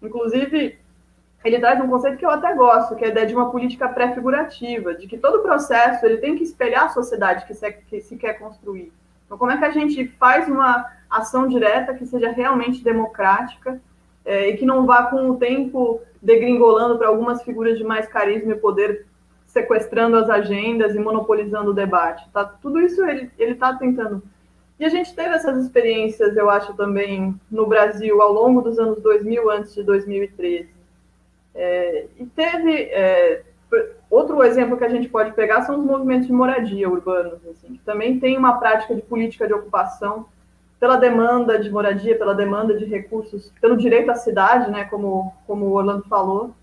Inclusive, 0.00 0.78
ele 1.44 1.58
traz 1.58 1.80
um 1.80 1.88
conceito 1.88 2.16
que 2.16 2.24
eu 2.24 2.30
até 2.30 2.54
gosto, 2.54 2.96
que 2.96 3.04
é 3.04 3.08
a 3.08 3.10
ideia 3.10 3.26
de 3.26 3.34
uma 3.34 3.50
política 3.50 3.88
pré-figurativa, 3.88 4.94
de 4.94 5.06
que 5.06 5.18
todo 5.18 5.42
processo 5.42 6.06
ele 6.06 6.16
tem 6.16 6.34
que 6.36 6.44
espelhar 6.44 6.84
a 6.84 6.88
sociedade 6.88 7.44
que 7.44 7.52
se, 7.52 7.70
que 7.72 8.00
se 8.00 8.16
quer 8.16 8.38
construir. 8.38 8.90
Então, 9.26 9.36
como 9.36 9.50
é 9.50 9.58
que 9.58 9.64
a 9.64 9.70
gente 9.70 10.08
faz 10.18 10.48
uma 10.48 10.90
ação 11.10 11.46
direta 11.46 11.94
que 11.94 12.06
seja 12.06 12.30
realmente 12.30 12.82
democrática 12.82 13.80
é, 14.24 14.48
e 14.48 14.56
que 14.56 14.64
não 14.64 14.86
vá 14.86 15.04
com 15.04 15.30
o 15.30 15.36
tempo 15.36 16.00
degringolando 16.20 16.96
para 16.96 17.08
algumas 17.08 17.42
figuras 17.42 17.76
de 17.76 17.84
mais 17.84 18.06
carisma 18.06 18.52
e 18.52 18.58
poder 18.58 19.06
sequestrando 19.52 20.16
as 20.16 20.30
agendas 20.30 20.94
e 20.94 20.98
monopolizando 20.98 21.70
o 21.70 21.74
debate. 21.74 22.26
Tá? 22.32 22.42
Tudo 22.44 22.80
isso 22.80 23.04
ele 23.04 23.30
está 23.38 23.74
tentando. 23.74 24.22
E 24.80 24.84
a 24.84 24.88
gente 24.88 25.14
teve 25.14 25.28
essas 25.28 25.62
experiências, 25.62 26.34
eu 26.36 26.48
acho, 26.48 26.74
também 26.74 27.38
no 27.50 27.66
Brasil 27.66 28.20
ao 28.22 28.32
longo 28.32 28.62
dos 28.62 28.78
anos 28.78 29.00
2000, 29.02 29.50
antes 29.50 29.74
de 29.74 29.82
2013. 29.82 30.70
É, 31.54 32.06
e 32.18 32.24
teve. 32.24 32.72
É, 32.84 33.42
outro 34.10 34.42
exemplo 34.42 34.76
que 34.76 34.84
a 34.84 34.88
gente 34.88 35.08
pode 35.08 35.32
pegar 35.32 35.62
são 35.62 35.78
os 35.78 35.84
movimentos 35.84 36.26
de 36.26 36.32
moradia 36.32 36.90
urbanos, 36.90 37.46
assim, 37.46 37.74
que 37.74 37.80
também 37.84 38.18
tem 38.18 38.36
uma 38.36 38.58
prática 38.58 38.94
de 38.94 39.02
política 39.02 39.46
de 39.46 39.54
ocupação 39.54 40.26
pela 40.78 40.96
demanda 40.96 41.58
de 41.58 41.70
moradia, 41.70 42.18
pela 42.18 42.34
demanda 42.34 42.76
de 42.76 42.84
recursos, 42.84 43.52
pelo 43.60 43.76
direito 43.76 44.10
à 44.10 44.14
cidade, 44.14 44.70
né, 44.70 44.84
como, 44.84 45.32
como 45.46 45.66
o 45.66 45.72
Orlando 45.72 46.04
falou, 46.04 46.54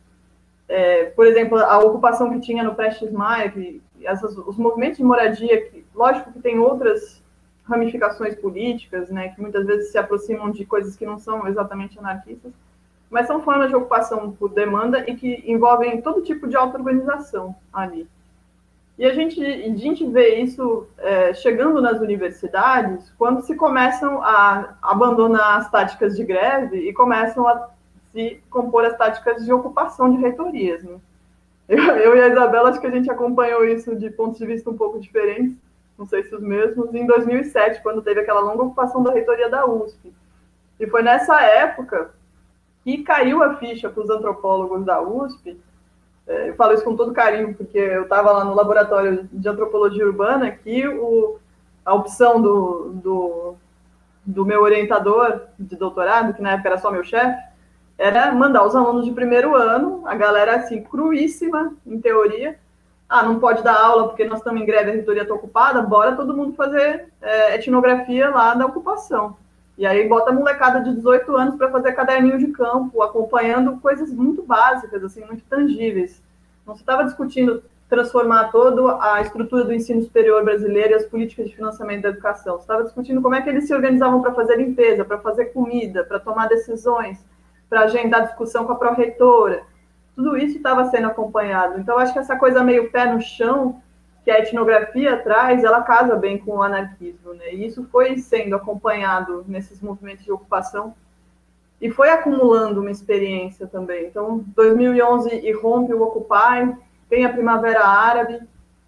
é, 0.70 1.05
por 1.05 1.26
exemplo, 1.26 1.57
a 1.57 1.80
ocupação 1.80 2.32
que 2.32 2.39
tinha 2.39 2.63
no 2.63 2.76
Prestes 2.76 3.11
Maia, 3.11 3.49
que 3.49 3.82
essas, 4.03 4.38
os 4.38 4.55
movimentos 4.55 4.97
de 4.97 5.03
moradia, 5.03 5.70
que, 5.70 5.84
lógico 5.93 6.32
que 6.32 6.39
tem 6.39 6.59
outras 6.59 7.24
ramificações 7.63 8.36
políticas, 8.36 9.09
né, 9.09 9.30
que 9.30 9.41
muitas 9.41 9.65
vezes 9.65 9.91
se 9.91 9.97
aproximam 9.97 10.51
de 10.51 10.65
coisas 10.65 10.95
que 10.95 11.05
não 11.05 11.17
são 11.17 11.47
exatamente 11.47 11.97
anarquistas, 11.97 12.53
mas 13.09 13.26
são 13.26 13.41
formas 13.41 13.70
de 13.70 13.76
ocupação 13.76 14.32
por 14.32 14.49
demanda 14.49 15.03
e 15.09 15.15
que 15.15 15.43
envolvem 15.47 16.01
todo 16.01 16.22
tipo 16.22 16.47
de 16.47 16.55
auto-organização 16.55 17.55
ali. 17.74 18.07
E 18.97 19.05
a 19.05 19.13
gente, 19.13 19.43
a 19.43 19.76
gente 19.76 20.05
vê 20.05 20.36
isso 20.36 20.86
é, 20.97 21.34
chegando 21.34 21.82
nas 21.82 21.99
universidades 21.99 23.11
quando 23.17 23.41
se 23.41 23.55
começam 23.55 24.22
a 24.22 24.78
abandonar 24.82 25.57
as 25.57 25.72
táticas 25.72 26.15
de 26.15 26.24
greve 26.24 26.89
e 26.89 26.93
começam 26.93 27.47
a 27.47 27.70
se 28.20 28.43
compor 28.49 28.84
as 28.84 28.97
táticas 28.97 29.45
de 29.45 29.53
ocupação 29.53 30.11
de 30.11 30.17
reitorias. 30.17 30.84
Né? 30.84 30.97
Eu, 31.70 31.84
eu, 31.84 32.17
e 32.17 32.22
a 32.22 32.28
Isabela, 32.28 32.70
acho 32.70 32.82
que 32.82 32.88
a 32.88 32.91
gente 32.91 33.09
acompanhou 33.09 33.63
isso 33.63 33.95
de 33.95 34.09
pontos 34.09 34.39
de 34.39 34.45
vista 34.45 34.70
um 34.70 34.76
pouco 34.76 34.99
diferentes, 34.99 35.55
não 35.97 36.05
sei 36.05 36.24
se 36.24 36.34
os 36.36 36.41
mesmos, 36.41 36.93
em 36.93 37.05
2007, 37.05 37.82
quando 37.82 38.01
teve 38.01 38.22
aquela 38.22 38.41
longa 38.41 38.63
ocupação 38.63 39.03
da 39.03 39.11
reitoria 39.11 39.49
da 39.49 39.65
USP. 39.65 40.13
E 40.80 40.88
foi 40.88 41.03
nessa 41.03 41.41
época 41.41 42.11
que 42.84 43.03
caiu 43.03 43.43
a 43.43 43.55
ficha 43.57 43.89
para 43.89 44.03
os 44.03 44.09
antropólogos 44.09 44.86
da 44.86 45.01
USP. 45.01 45.59
É, 46.26 46.49
eu 46.49 46.55
falo 46.55 46.74
isso 46.74 46.84
com 46.84 46.95
todo 46.95 47.13
carinho, 47.13 47.53
porque 47.53 47.78
eu 47.78 48.03
estava 48.03 48.32
lá 48.32 48.45
no 48.45 48.55
laboratório 48.55 49.30
de 49.32 49.47
antropologia 49.47 50.05
urbana, 50.05 50.49
que 50.51 50.88
o, 50.88 51.38
a 51.86 51.93
opção 51.93 52.41
do, 52.41 52.91
do, 52.93 53.55
do 54.26 54.45
meu 54.45 54.61
orientador 54.61 55.41
de 55.59 55.76
doutorado, 55.76 56.34
que 56.34 56.41
na 56.41 56.53
época 56.53 56.70
era 56.70 56.78
só 56.78 56.89
meu 56.89 57.03
chefe, 57.03 57.49
era 58.00 58.34
mandar 58.34 58.66
os 58.66 58.74
alunos 58.74 59.04
de 59.04 59.12
primeiro 59.12 59.54
ano, 59.56 60.04
a 60.06 60.16
galera 60.16 60.56
assim, 60.56 60.82
cruíssima, 60.82 61.74
em 61.86 62.00
teoria. 62.00 62.58
Ah, 63.10 63.24
não 63.24 63.39
pode 63.39 63.62
dar 63.62 63.78
aula 63.78 64.08
porque 64.08 64.24
nós 64.24 64.39
estamos 64.39 64.62
em 64.62 64.66
greve, 64.66 64.91
a 64.91 64.93
reitoria 64.93 65.24
está 65.24 65.34
ocupada, 65.34 65.82
bora 65.82 66.16
todo 66.16 66.36
mundo 66.36 66.54
fazer 66.54 67.08
é, 67.22 67.56
etnografia 67.56 68.30
lá 68.30 68.54
da 68.54 68.66
ocupação. 68.66 69.36
E 69.78 69.86
aí 69.86 70.08
bota 70.08 70.30
a 70.30 70.34
molecada 70.34 70.80
de 70.80 70.95
18 70.95 71.36
anos 71.36 71.56
para 71.56 71.72
fazer 71.72 71.91
caderninho 71.91 72.38
de 72.38 72.47
campo, 72.47 73.02
acompanhando 73.02 73.78
coisas 73.82 74.14
muito 74.14 74.43
básicas, 74.43 75.04
assim, 75.04 75.26
muito 75.26 75.43
tangíveis. 75.50 76.22
Não 76.66 76.76
se 76.76 76.82
estava 76.82 77.04
discutindo 77.04 77.62
transformar 77.89 78.45
toda 78.52 78.97
a 79.02 79.20
estrutura 79.22 79.66
do 79.66 79.74
ensino 79.74 80.02
superior 80.04 80.43
brasileiro 80.45 80.91
e 80.91 80.93
as 80.93 81.06
políticas 81.06 81.50
de 81.50 81.56
financiamento 81.56 82.04
da 82.04 82.10
educação. 82.10 82.56
Você 82.56 82.62
estava 82.62 82.84
discutindo 82.84 83.22
como 83.22 83.36
é 83.36 83.41
que 83.41 83.50
eles 83.50 83.68
se 83.68 83.74
organizavam 83.74 84.22
para 84.22 84.34
fazer 84.34 84.58
limpeza, 84.58 85.04
para 85.04 85.18
fazer 85.18 85.45
comida, 85.45 86.04
para 86.04 86.20
tomar 86.20 86.47
decisões, 86.47 87.18
para 87.70 87.82
agendar 87.82 88.26
discussão 88.26 88.65
com 88.65 88.74
a 88.74 88.76
pró-reitora. 88.76 89.63
Tudo 90.15 90.36
isso 90.38 90.57
estava 90.57 90.86
sendo 90.86 91.07
acompanhado. 91.07 91.80
Então, 91.80 91.97
acho 91.97 92.11
que 92.11 92.20
essa 92.20 92.36
coisa 92.36 92.63
meio 92.63 92.91
pé 92.91 93.05
no 93.05 93.22
chão 93.22 93.82
que 94.24 94.32
a 94.32 94.39
etnografia 94.39 95.17
traz, 95.17 95.63
ela 95.63 95.82
casa 95.82 96.15
bem 96.15 96.38
com 96.38 96.57
o 96.57 96.63
anarquismo, 96.63 97.34
né? 97.34 97.53
E 97.53 97.65
isso 97.65 97.88
foi 97.91 98.17
sendo 98.17 98.55
acompanhado 98.55 99.45
nesses 99.47 99.82
movimentos 99.82 100.26
de 100.26 100.32
ocupação 100.32 100.93
e 101.82 101.89
foi 101.89 102.09
acumulando 102.09 102.82
uma 102.82 102.91
experiência 102.91 103.65
também. 103.65 104.07
Então, 104.07 104.43
2011 104.55 105.34
irrompe 105.47 105.93
o 105.93 106.03
Occupy, 106.03 106.76
tem 107.09 107.24
a 107.24 107.32
Primavera 107.32 107.86
Árabe, 107.86 108.41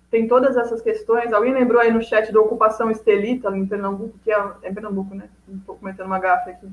tem 0.10 0.28
todas 0.28 0.58
essas 0.58 0.82
questões. 0.82 1.32
Alguém 1.32 1.54
lembrou 1.54 1.80
aí 1.80 1.92
no 1.92 2.04
chat 2.04 2.32
da 2.34 2.42
ocupação 2.42 2.92
estelita 2.92 3.50
em 3.56 3.66
Pernambuco, 3.66 4.20
que 4.24 4.32
é, 4.32 4.52
é 4.64 4.74
Pernambuco, 4.74 5.16
né? 5.16 5.30
Estou 5.48 5.78
cometendo 5.78 6.08
uma 6.08 6.20
gafe 6.20 6.50
aqui. 6.50 6.68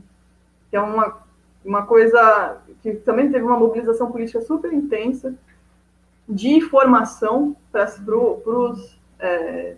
Que 0.69 0.77
é 0.77 0.81
uma 0.81 1.28
uma 1.65 1.87
coisa 1.87 2.59
que 2.83 2.95
também 2.95 3.31
teve 3.31 3.45
uma 3.45 3.59
mobilização 3.59 4.11
política 4.11 4.41
super 4.41 4.73
intensa 4.73 5.35
de 6.29 6.51
informação 6.51 7.57
para 7.73 7.87
os 8.17 8.99
é, 9.19 9.77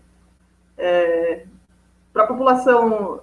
é, 0.77 1.45
para 2.13 2.25
a 2.25 2.27
população 2.27 3.21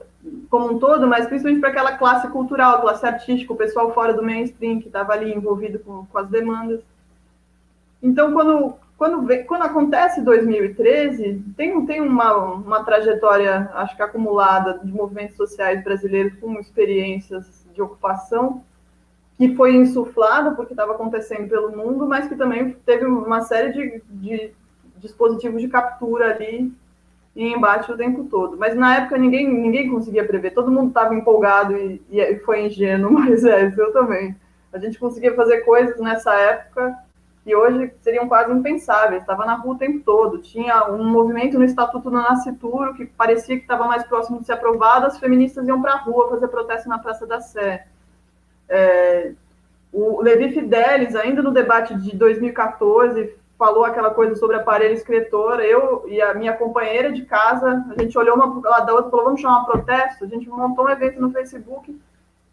como 0.49 0.73
um 0.73 0.79
todo, 0.79 1.07
mas 1.07 1.27
principalmente 1.27 1.59
para 1.59 1.69
aquela 1.69 1.97
classe 1.97 2.27
cultural, 2.29 2.81
classe 2.81 3.05
artística, 3.05 3.53
o 3.53 3.57
pessoal 3.57 3.93
fora 3.93 4.13
do 4.13 4.23
mainstream 4.23 4.79
que 4.79 4.87
estava 4.87 5.13
ali 5.13 5.33
envolvido 5.33 5.79
com, 5.79 6.05
com, 6.05 6.17
as 6.17 6.27
demandas. 6.29 6.81
Então, 8.01 8.33
quando, 8.33 8.75
quando, 8.97 9.45
quando 9.45 9.61
acontece 9.63 10.21
2013, 10.21 11.43
tem, 11.55 11.85
tem 11.85 12.01
uma, 12.01 12.35
uma 12.35 12.83
trajetória, 12.83 13.69
acho 13.73 13.95
que 13.95 14.01
acumulada, 14.01 14.79
de 14.83 14.91
movimentos 14.91 15.35
sociais 15.35 15.83
brasileiros 15.83 16.37
com 16.39 16.59
experiências 16.59 17.66
de 17.77 17.81
ocupação 17.81 18.63
que 19.37 19.55
foi 19.55 19.75
insuflado 19.75 20.55
porque 20.55 20.73
estava 20.73 20.93
acontecendo 20.93 21.47
pelo 21.47 21.75
mundo, 21.75 22.07
mas 22.07 22.27
que 22.27 22.35
também 22.35 22.75
teve 22.85 23.05
uma 23.05 23.41
série 23.41 23.71
de, 23.71 24.01
de 24.09 24.51
dispositivos 24.97 25.61
de 25.61 25.67
captura 25.67 26.33
ali 26.33 26.73
em 27.35 27.53
embate 27.53 27.91
o 27.91 27.97
tempo 27.97 28.23
todo. 28.23 28.57
Mas 28.57 28.75
na 28.75 28.97
época 28.97 29.17
ninguém, 29.17 29.47
ninguém 29.47 29.91
conseguia 29.91 30.25
prever, 30.25 30.55
todo 30.55 30.71
mundo 30.71 30.87
estava 30.87 31.13
empolgado 31.13 31.77
e, 31.77 32.01
e, 32.09 32.39
foi 32.39 32.65
ingênuo, 32.65 33.13
mas 33.13 33.45
é, 33.45 33.71
eu 33.77 33.93
também. 33.93 34.35
A 34.73 34.79
gente 34.79 34.97
conseguia 34.99 35.33
fazer 35.35 35.61
coisas 35.61 35.99
nessa 35.99 36.33
época 36.33 36.97
que 37.47 37.55
hoje 37.55 37.93
seriam 38.01 38.27
quase 38.27 38.51
impensáveis. 38.51 39.21
Estava 39.21 39.45
na 39.45 39.55
rua 39.55 39.75
o 39.75 39.77
tempo 39.77 40.01
todo. 40.03 40.39
Tinha 40.39 40.91
um 40.91 41.09
movimento 41.09 41.57
no 41.57 41.63
Estatuto 41.63 42.09
do 42.09 42.17
Nascituro 42.17 42.93
que 42.93 43.05
parecia 43.05 43.55
que 43.55 43.61
estava 43.61 43.87
mais 43.87 44.03
próximo 44.03 44.41
de 44.41 44.45
ser 44.45 44.51
aprovado. 44.51 45.05
As 45.05 45.17
feministas 45.17 45.65
iam 45.65 45.81
para 45.81 45.93
a 45.93 45.97
rua 45.97 46.29
fazer 46.29 46.49
protesto 46.49 46.89
na 46.89 46.99
Praça 46.99 47.25
da 47.25 47.39
Sé. 47.39 47.87
É, 48.67 49.31
o 49.93 50.21
Levi 50.21 50.51
Fidelis, 50.51 51.15
ainda 51.15 51.41
no 51.41 51.51
debate 51.51 51.95
de 51.95 52.13
2014, 52.17 53.33
falou 53.57 53.85
aquela 53.85 54.09
coisa 54.09 54.35
sobre 54.35 54.57
aparelho 54.57 54.95
escritor. 54.95 55.61
Eu 55.61 56.03
e 56.05 56.21
a 56.21 56.33
minha 56.33 56.51
companheira 56.51 57.13
de 57.13 57.23
casa, 57.23 57.81
a 57.97 58.01
gente 58.01 58.17
olhou 58.17 58.35
uma 58.35 58.61
da 58.81 58.93
outra 58.93 59.07
e 59.07 59.11
falou: 59.11 59.23
vamos 59.23 59.39
chamar 59.39 59.61
um 59.61 59.65
protesto. 59.65 60.25
A 60.25 60.27
gente 60.27 60.49
montou 60.49 60.83
um 60.83 60.89
evento 60.89 61.21
no 61.21 61.31
Facebook 61.31 61.97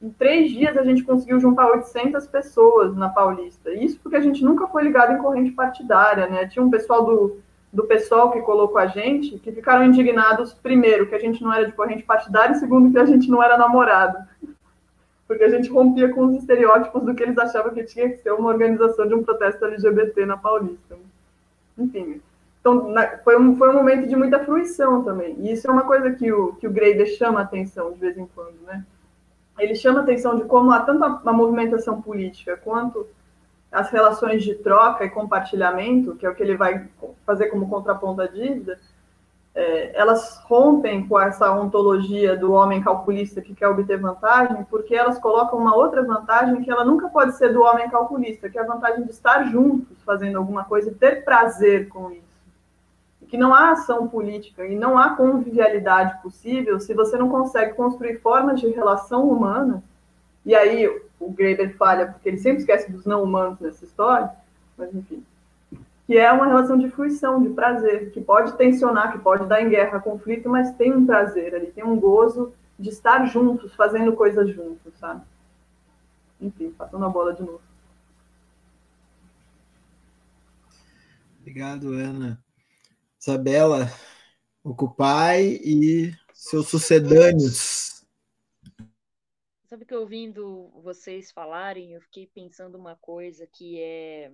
em 0.05 0.11
três 0.11 0.51
dias 0.51 0.77
a 0.77 0.83
gente 0.83 1.03
conseguiu 1.03 1.41
juntar 1.41 1.67
800 1.67 2.27
pessoas 2.27 2.95
na 2.95 3.09
Paulista. 3.09 3.73
Isso 3.73 3.99
porque 4.03 4.17
a 4.17 4.21
gente 4.21 4.45
nunca 4.45 4.67
foi 4.67 4.83
ligado 4.83 5.15
em 5.15 5.19
corrente 5.19 5.51
partidária, 5.53 6.27
né? 6.27 6.47
Tinha 6.47 6.63
um 6.63 6.71
pessoal 6.71 7.07
do, 7.07 7.39
do 7.73 7.85
PSOL 7.85 8.31
que 8.31 8.43
colocou 8.43 8.77
a 8.77 8.87
gente, 8.87 9.39
que 9.39 9.51
ficaram 9.51 9.83
indignados, 9.83 10.53
primeiro, 10.53 11.07
que 11.07 11.15
a 11.15 11.19
gente 11.19 11.43
não 11.43 11.51
era 11.51 11.65
de 11.65 11.73
corrente 11.73 12.03
partidária, 12.03 12.53
e 12.53 12.59
segundo, 12.59 12.93
que 12.93 12.99
a 12.99 13.07
gente 13.07 13.31
não 13.31 13.43
era 13.43 13.57
namorado. 13.57 14.19
porque 15.27 15.43
a 15.43 15.49
gente 15.49 15.71
rompia 15.71 16.11
com 16.11 16.27
os 16.27 16.37
estereótipos 16.37 17.03
do 17.03 17.15
que 17.15 17.23
eles 17.23 17.39
achavam 17.39 17.73
que 17.73 17.83
tinha 17.85 18.11
que 18.11 18.19
ser 18.19 18.33
uma 18.33 18.51
organização 18.51 19.09
de 19.09 19.15
um 19.15 19.25
protesto 19.25 19.65
LGBT 19.65 20.27
na 20.27 20.37
Paulista. 20.37 20.99
Enfim, 21.79 22.21
então 22.61 22.91
na, 22.91 23.17
foi, 23.19 23.39
um, 23.39 23.57
foi 23.57 23.71
um 23.71 23.75
momento 23.75 24.07
de 24.07 24.15
muita 24.15 24.45
fruição 24.45 25.03
também. 25.03 25.35
E 25.39 25.51
isso 25.51 25.67
é 25.67 25.71
uma 25.71 25.85
coisa 25.85 26.11
que 26.11 26.31
o, 26.31 26.53
que 26.57 26.67
o 26.67 26.71
Greider 26.71 27.07
chama 27.07 27.41
atenção 27.41 27.91
de 27.91 27.99
vez 27.99 28.19
em 28.19 28.27
quando, 28.35 28.61
né? 28.67 28.85
Ele 29.59 29.75
chama 29.75 30.01
atenção 30.01 30.37
de 30.37 30.45
como 30.45 30.71
há 30.73 30.81
tanto 30.81 31.05
a, 31.05 31.23
a 31.25 31.33
movimentação 31.33 32.03
política 32.03 32.57
quanto 32.57 33.07
as 33.71 33.91
relações 33.91 34.43
de 34.43 34.55
troca 34.55 35.05
e 35.05 35.11
compartilhamento, 35.11 36.15
que 36.15 36.25
é 36.25 36.31
o 36.31 36.35
que 36.35 36.43
ele 36.43 36.57
vai 36.57 36.89
fazer 37.27 37.47
como 37.47 37.69
contraponto 37.69 38.23
à 38.23 38.27
dívida, 38.27 38.79
é, 39.55 39.97
elas 39.97 40.41
rompem 40.45 41.07
com 41.07 41.19
essa 41.19 41.53
ontologia 41.53 42.37
do 42.37 42.53
homem 42.53 42.83
calculista 42.83 43.41
que 43.41 43.55
quer 43.55 43.69
obter 43.69 43.99
vantagem, 43.99 44.65
porque 44.65 44.95
elas 44.95 45.19
colocam 45.19 45.59
uma 45.59 45.77
outra 45.77 46.03
vantagem 46.03 46.63
que 46.63 46.71
ela 46.71 46.85
nunca 46.85 47.09
pode 47.09 47.37
ser 47.37 47.53
do 47.53 47.63
homem 47.63 47.89
calculista, 47.89 48.51
que 48.51 48.59
é 48.59 48.63
a 48.63 48.67
vantagem 48.67 49.05
de 49.05 49.11
estar 49.11 49.45
juntos 49.51 49.97
fazendo 50.05 50.39
alguma 50.39 50.65
coisa 50.65 50.91
e 50.91 50.95
ter 50.95 51.25
prazer 51.25 51.89
com 51.89 52.11
isso. 52.11 52.24
Que 53.35 53.39
não 53.39 53.53
há 53.53 53.73
ação 53.73 54.07
política 54.07 54.65
e 54.65 54.77
não 54.77 54.97
há 54.97 55.17
convivialidade 55.17 56.23
possível 56.23 56.79
se 56.79 56.95
você 56.95 57.17
não 57.17 57.29
consegue 57.29 57.75
construir 57.75 58.21
formas 58.21 58.61
de 58.61 58.69
relação 58.69 59.29
humana. 59.29 59.83
E 60.47 60.55
aí 60.55 60.87
o 61.19 61.33
Graeber 61.33 61.77
falha 61.77 62.07
porque 62.07 62.29
ele 62.29 62.39
sempre 62.39 62.61
esquece 62.61 62.93
dos 62.93 63.05
não 63.05 63.25
humanos 63.25 63.59
nessa 63.59 63.85
história, 63.85 64.31
mas 64.79 64.95
enfim 64.95 65.25
que 66.07 66.17
é 66.17 66.31
uma 66.31 66.47
relação 66.47 66.79
de 66.79 66.89
fruição, 66.91 67.43
de 67.43 67.49
prazer, 67.49 68.13
que 68.13 68.21
pode 68.21 68.57
tensionar, 68.57 69.11
que 69.11 69.19
pode 69.19 69.47
dar 69.47 69.63
em 69.63 69.71
guerra, 69.71 69.99
conflito, 69.99 70.49
mas 70.49 70.73
tem 70.77 70.95
um 70.95 71.05
prazer 71.05 71.55
ali, 71.55 71.73
tem 71.73 71.83
um 71.83 71.99
gozo 71.99 72.53
de 72.79 72.91
estar 72.91 73.25
juntos, 73.25 73.75
fazendo 73.75 74.13
coisas 74.13 74.49
juntos, 74.51 74.93
sabe? 74.99 75.23
Enfim, 76.41 76.71
passando 76.77 77.05
a 77.05 77.09
bola 77.09 77.33
de 77.33 77.43
novo. 77.43 77.63
Obrigado, 81.41 81.89
Ana. 81.89 82.39
Isabela, 83.27 83.87
ocupai 84.63 85.59
e 85.65 86.13
seus 86.35 86.69
sucedâneos. 86.69 88.05
Sabe 89.65 89.87
que 89.87 89.95
ouvindo 89.95 90.69
vocês 90.83 91.33
falarem, 91.33 91.95
eu 91.95 92.03
fiquei 92.03 92.27
pensando 92.27 92.77
uma 92.77 92.97
coisa 92.97 93.47
que 93.47 93.81
é, 93.81 94.31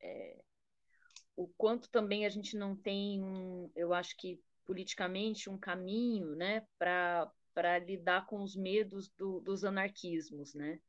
é 0.00 0.42
o 1.36 1.46
quanto 1.56 1.88
também 1.88 2.26
a 2.26 2.28
gente 2.28 2.56
não 2.56 2.74
tem, 2.74 3.22
um, 3.22 3.70
eu 3.76 3.94
acho 3.94 4.16
que 4.16 4.42
politicamente, 4.64 5.48
um 5.48 5.56
caminho 5.56 6.34
né, 6.34 6.66
para 6.76 7.78
lidar 7.86 8.26
com 8.26 8.42
os 8.42 8.56
medos 8.56 9.08
do, 9.16 9.38
dos 9.42 9.64
anarquismos. 9.64 10.54
Né? 10.54 10.80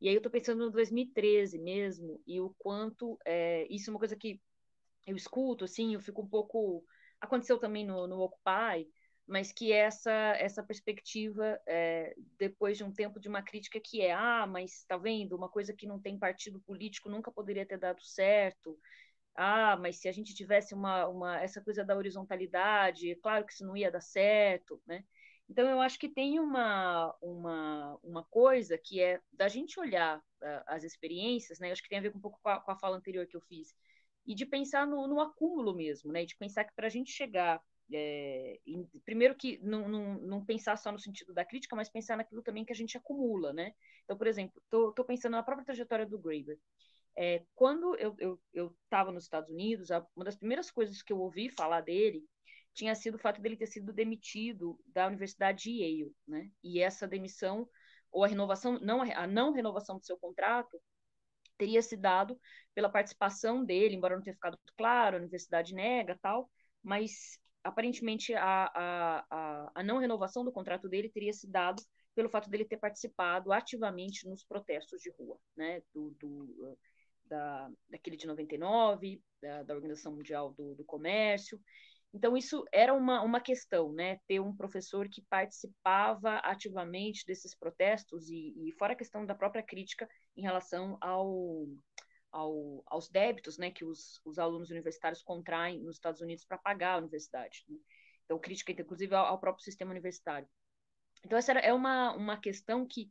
E 0.00 0.08
aí 0.08 0.14
eu 0.14 0.20
estou 0.20 0.30
pensando 0.30 0.66
no 0.66 0.70
2013 0.70 1.58
mesmo, 1.58 2.22
e 2.24 2.40
o 2.40 2.54
quanto 2.56 3.18
é, 3.24 3.66
isso 3.68 3.90
é 3.90 3.92
uma 3.92 3.98
coisa 3.98 4.14
que 4.14 4.40
eu 5.06 5.16
escuto, 5.16 5.64
assim, 5.64 5.94
eu 5.94 6.00
fico 6.00 6.22
um 6.22 6.28
pouco. 6.28 6.84
Aconteceu 7.20 7.58
também 7.58 7.86
no, 7.86 8.06
no 8.06 8.20
Occupy, 8.20 8.88
mas 9.26 9.52
que 9.52 9.72
essa 9.72 10.10
essa 10.38 10.62
perspectiva 10.62 11.60
é, 11.66 12.14
depois 12.38 12.76
de 12.76 12.84
um 12.84 12.92
tempo 12.92 13.20
de 13.20 13.28
uma 13.28 13.42
crítica 13.42 13.80
que 13.80 14.00
é 14.02 14.12
ah 14.12 14.46
mas 14.46 14.72
está 14.80 14.96
vendo 14.96 15.36
uma 15.36 15.48
coisa 15.48 15.72
que 15.72 15.86
não 15.86 16.00
tem 16.00 16.18
partido 16.18 16.60
político 16.60 17.08
nunca 17.08 17.30
poderia 17.30 17.64
ter 17.64 17.78
dado 17.78 18.02
certo 18.02 18.76
ah, 19.34 19.76
mas 19.76 19.96
se 19.96 20.08
a 20.08 20.12
gente 20.12 20.34
tivesse 20.34 20.74
uma, 20.74 21.06
uma 21.08 21.40
essa 21.40 21.60
coisa 21.62 21.84
da 21.84 21.96
horizontalidade, 21.96 23.10
é 23.10 23.14
claro 23.16 23.46
que 23.46 23.52
isso 23.52 23.64
não 23.66 23.76
ia 23.76 23.90
dar 23.90 24.00
certo, 24.02 24.80
né? 24.86 25.04
Então 25.48 25.68
eu 25.68 25.80
acho 25.80 25.98
que 25.98 26.08
tem 26.08 26.38
uma 26.38 27.14
uma, 27.20 27.98
uma 28.02 28.24
coisa 28.24 28.78
que 28.78 29.00
é 29.00 29.20
da 29.32 29.48
gente 29.48 29.80
olhar 29.80 30.18
uh, 30.18 30.62
as 30.66 30.84
experiências, 30.84 31.58
né? 31.58 31.68
Eu 31.68 31.72
acho 31.72 31.82
que 31.82 31.88
tem 31.88 31.98
a 31.98 32.02
ver 32.02 32.14
um 32.14 32.20
pouco 32.20 32.38
com 32.42 32.48
a, 32.48 32.60
com 32.60 32.70
a 32.70 32.76
fala 32.76 32.96
anterior 32.96 33.26
que 33.26 33.36
eu 33.36 33.40
fiz 33.40 33.74
e 34.26 34.34
de 34.34 34.46
pensar 34.46 34.86
no, 34.86 35.06
no 35.06 35.20
acúmulo 35.20 35.74
mesmo, 35.74 36.12
né? 36.12 36.24
De 36.24 36.36
pensar 36.36 36.64
que 36.64 36.74
para 36.74 36.86
a 36.86 36.90
gente 36.90 37.10
chegar 37.10 37.60
é, 37.92 38.58
em, 38.66 38.86
primeiro 39.04 39.34
que 39.34 39.58
não, 39.62 39.88
não, 39.88 40.14
não, 40.14 40.44
pensar 40.44 40.76
só 40.76 40.90
no 40.92 40.98
sentido 40.98 41.32
da 41.34 41.44
crítica, 41.44 41.76
mas 41.76 41.90
pensar 41.90 42.16
naquilo 42.16 42.42
também 42.42 42.64
que 42.64 42.72
a 42.72 42.76
gente 42.76 42.96
acumula, 42.96 43.52
né? 43.52 43.74
Então, 44.04 44.16
por 44.16 44.26
exemplo, 44.26 44.60
estou 44.64 45.04
pensando 45.04 45.32
na 45.32 45.42
própria 45.42 45.64
trajetória 45.64 46.06
do 46.06 46.18
Graeber. 46.18 46.58
É, 47.16 47.44
quando 47.54 47.94
eu 47.96 48.12
estava 48.12 49.10
eu, 49.10 49.10
eu 49.10 49.12
nos 49.12 49.24
Estados 49.24 49.50
Unidos, 49.50 49.90
uma 50.16 50.24
das 50.24 50.36
primeiras 50.36 50.70
coisas 50.70 51.02
que 51.02 51.12
eu 51.12 51.18
ouvi 51.18 51.50
falar 51.50 51.82
dele 51.82 52.24
tinha 52.72 52.94
sido 52.94 53.16
o 53.16 53.18
fato 53.18 53.40
dele 53.40 53.56
ter 53.56 53.66
sido 53.66 53.92
demitido 53.92 54.80
da 54.86 55.06
Universidade 55.06 55.64
de 55.64 55.82
Yale, 55.82 56.14
né? 56.26 56.50
E 56.62 56.80
essa 56.80 57.06
demissão 57.06 57.68
ou 58.10 58.24
a 58.24 58.28
renovação, 58.28 58.78
não 58.80 59.02
a 59.02 59.26
não 59.26 59.52
renovação 59.52 59.98
do 59.98 60.06
seu 60.06 60.18
contrato 60.18 60.80
teria 61.62 61.80
se 61.80 61.96
dado 61.96 62.36
pela 62.74 62.88
participação 62.88 63.64
dele, 63.64 63.94
embora 63.94 64.16
não 64.16 64.22
tenha 64.22 64.34
ficado 64.34 64.58
muito 64.58 64.74
claro, 64.76 65.14
a 65.14 65.20
universidade 65.20 65.72
nega 65.72 66.18
tal, 66.20 66.50
mas 66.82 67.38
aparentemente 67.62 68.34
a, 68.34 68.64
a, 68.74 69.24
a, 69.30 69.72
a 69.76 69.82
não 69.84 69.98
renovação 69.98 70.44
do 70.44 70.50
contrato 70.50 70.88
dele 70.88 71.08
teria 71.08 71.32
se 71.32 71.48
dado 71.48 71.80
pelo 72.16 72.28
fato 72.28 72.50
dele 72.50 72.64
ter 72.64 72.78
participado 72.78 73.52
ativamente 73.52 74.28
nos 74.28 74.44
protestos 74.44 75.00
de 75.00 75.10
rua, 75.10 75.38
né? 75.56 75.80
Do, 75.94 76.10
do 76.18 76.76
da, 77.26 77.70
daquele 77.88 78.16
de 78.16 78.26
99, 78.26 79.22
da, 79.40 79.62
da 79.62 79.74
Organização 79.74 80.12
Mundial 80.12 80.52
do, 80.52 80.74
do 80.74 80.84
Comércio. 80.84 81.60
Então, 82.12 82.36
isso 82.36 82.64
era 82.72 82.92
uma, 82.92 83.22
uma 83.22 83.40
questão, 83.40 83.92
né? 83.92 84.18
Ter 84.26 84.40
um 84.40 84.54
professor 84.54 85.08
que 85.08 85.22
participava 85.30 86.38
ativamente 86.38 87.24
desses 87.24 87.54
protestos 87.54 88.28
e, 88.28 88.52
e 88.68 88.72
fora 88.72 88.94
a 88.94 88.96
questão 88.96 89.24
da 89.24 89.34
própria 89.34 89.62
crítica 89.62 90.08
em 90.36 90.42
relação 90.42 90.96
ao, 91.00 91.66
ao, 92.30 92.82
aos 92.86 93.08
débitos 93.08 93.58
né, 93.58 93.70
que 93.70 93.84
os, 93.84 94.20
os 94.24 94.38
alunos 94.38 94.70
universitários 94.70 95.22
contraem 95.22 95.80
nos 95.80 95.96
Estados 95.96 96.20
Unidos 96.20 96.44
para 96.44 96.58
pagar 96.58 96.94
a 96.94 96.98
universidade. 96.98 97.64
Né? 97.68 97.76
Então, 98.24 98.38
crítica, 98.38 98.72
inclusive, 98.72 99.14
ao, 99.14 99.26
ao, 99.26 99.40
próprio 99.40 99.64
sistema 99.64 99.90
universitário. 99.90 100.48
Então, 101.24 101.38
essa 101.38 101.52
é 101.52 101.72
uma, 101.72 102.12
uma 102.16 102.36
questão 102.40 102.86
que 102.86 103.10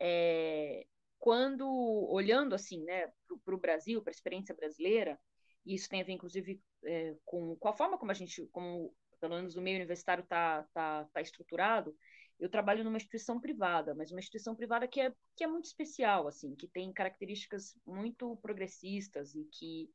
é, 0.00 0.86
quando 1.18 1.66
olhando 2.10 2.54
assim, 2.54 2.84
né, 2.84 3.10
para 3.44 3.54
o 3.54 3.58
Brasil, 3.58 4.02
para 4.02 4.10
a 4.10 4.14
experiência 4.14 4.54
brasileira, 4.54 5.18
e 5.64 5.74
isso 5.74 5.88
tem 5.88 6.00
a 6.00 6.04
ver, 6.04 6.12
inclusive, 6.12 6.62
é, 6.84 7.16
com, 7.24 7.56
com 7.56 7.68
a 7.68 7.72
forma 7.72 7.98
como 7.98 8.10
a 8.10 8.14
gente, 8.14 8.46
como 8.52 8.94
pelo 9.20 9.34
menos 9.34 9.56
o 9.56 9.60
meio 9.60 9.76
universitário 9.76 10.22
está 10.22 10.62
tá, 10.72 11.04
tá 11.12 11.20
estruturado, 11.20 11.96
eu 12.38 12.48
trabalho 12.48 12.84
numa 12.84 12.96
instituição 12.96 13.40
privada, 13.40 13.94
mas 13.94 14.10
uma 14.10 14.20
instituição 14.20 14.54
privada 14.54 14.86
que 14.86 15.00
é, 15.00 15.12
que 15.36 15.44
é 15.44 15.46
muito 15.46 15.66
especial, 15.66 16.28
assim, 16.28 16.54
que 16.54 16.68
tem 16.68 16.92
características 16.92 17.76
muito 17.86 18.36
progressistas 18.36 19.34
e 19.34 19.44
que, 19.44 19.90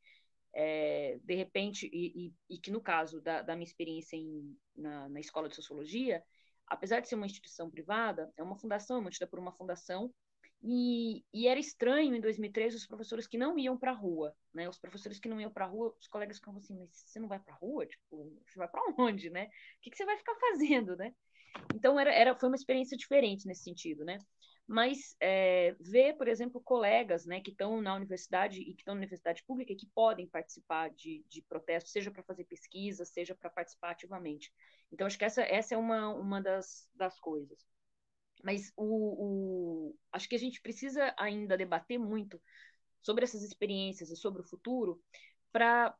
é, 0.54 1.20
de 1.24 1.36
repente, 1.36 1.90
e, 1.92 2.28
e, 2.28 2.56
e, 2.56 2.58
que 2.60 2.72
no 2.72 2.82
caso 2.82 3.22
da, 3.22 3.42
da 3.42 3.56
minha 3.56 3.68
experiência 3.68 4.16
em, 4.16 4.58
na, 4.76 5.10
na 5.10 5.20
escola 5.20 5.48
de 5.48 5.56
sociologia, 5.56 6.24
apesar 6.68 7.00
de 7.00 7.08
ser 7.08 7.16
uma 7.16 7.26
instituição 7.26 7.70
privada, 7.70 8.32
é 8.38 8.44
uma 8.44 8.58
fundação, 8.58 8.98
é 8.98 9.02
mantida 9.02 9.28
por 9.28 9.40
uma 9.40 9.54
fundação 9.54 10.14
e, 10.66 11.26
e, 11.34 11.46
era 11.46 11.60
estranho 11.60 12.16
em 12.16 12.22
2013 12.22 12.78
os 12.78 12.88
professores 12.88 13.28
que 13.28 13.38
não 13.38 13.60
iam 13.60 13.78
para 13.78 13.92
a 13.92 13.94
rua, 13.94 14.34
né? 14.54 14.70
Os 14.70 14.80
professores 14.80 15.20
que 15.20 15.28
não 15.28 15.40
iam 15.40 15.52
para 15.52 15.66
a 15.66 15.68
rua, 15.68 15.94
os 16.00 16.08
colegas 16.08 16.38
ficavam 16.38 16.60
assim, 16.60 16.80
mas 16.80 16.90
você 16.90 17.20
não 17.20 17.28
vai 17.28 17.38
para 17.38 17.54
a 17.54 17.58
rua? 17.58 17.86
Tipo, 17.86 18.42
você 18.48 18.58
vai 18.58 18.70
para 18.70 18.82
onde, 18.98 19.30
né? 19.30 19.48
O 19.48 19.82
que, 19.82 19.90
que, 19.90 19.98
você 19.98 20.06
vai 20.06 20.18
ficar 20.18 20.36
fazendo, 20.36 20.96
né? 20.96 21.14
Então 21.74 22.00
era, 22.00 22.12
era, 22.12 22.36
foi 22.36 22.50
uma 22.50 22.56
experiência 22.56 22.98
diferente 22.98 23.48
nesse 23.48 23.64
sentido, 23.64 24.04
né? 24.04 24.20
Mas 24.66 25.16
é, 25.20 25.76
ver, 25.80 26.14
por 26.14 26.28
exemplo, 26.28 26.62
colegas, 26.62 27.26
né, 27.26 27.42
que 27.42 27.52
estão 27.52 27.82
na 27.82 27.94
universidade 27.96 28.62
e 28.62 28.74
que 28.74 28.82
estão 28.82 28.94
na 28.96 29.00
universidade 29.00 29.44
pública 29.44 29.76
que 29.76 29.88
podem 29.94 30.28
participar 30.28 30.90
de, 30.92 31.24
de 31.28 31.42
protestos, 31.42 31.92
seja 31.92 32.10
para 32.10 32.24
fazer 32.24 32.46
pesquisa, 32.46 33.04
seja 33.04 33.36
para 33.36 33.50
participar 33.50 33.92
ativamente. 33.92 34.54
Então 34.92 35.06
acho 35.06 35.18
que 35.18 35.26
essa, 35.26 35.42
essa 35.42 35.76
é 35.76 35.78
uma, 35.78 36.10
uma 36.16 36.42
das, 36.42 36.88
das 36.96 37.20
coisas. 37.20 37.60
Mas 38.42 38.72
o, 38.78 38.86
o, 39.90 39.96
acho 40.12 40.30
que 40.30 40.36
a 40.36 40.40
gente 40.40 40.62
precisa 40.62 41.14
ainda 41.18 41.58
debater 41.58 41.98
muito 41.98 42.42
sobre 43.02 43.26
essas 43.26 43.44
experiências 43.44 44.10
e 44.10 44.16
sobre 44.16 44.42
o 44.42 44.46
futuro, 44.46 45.02
para 45.52 45.96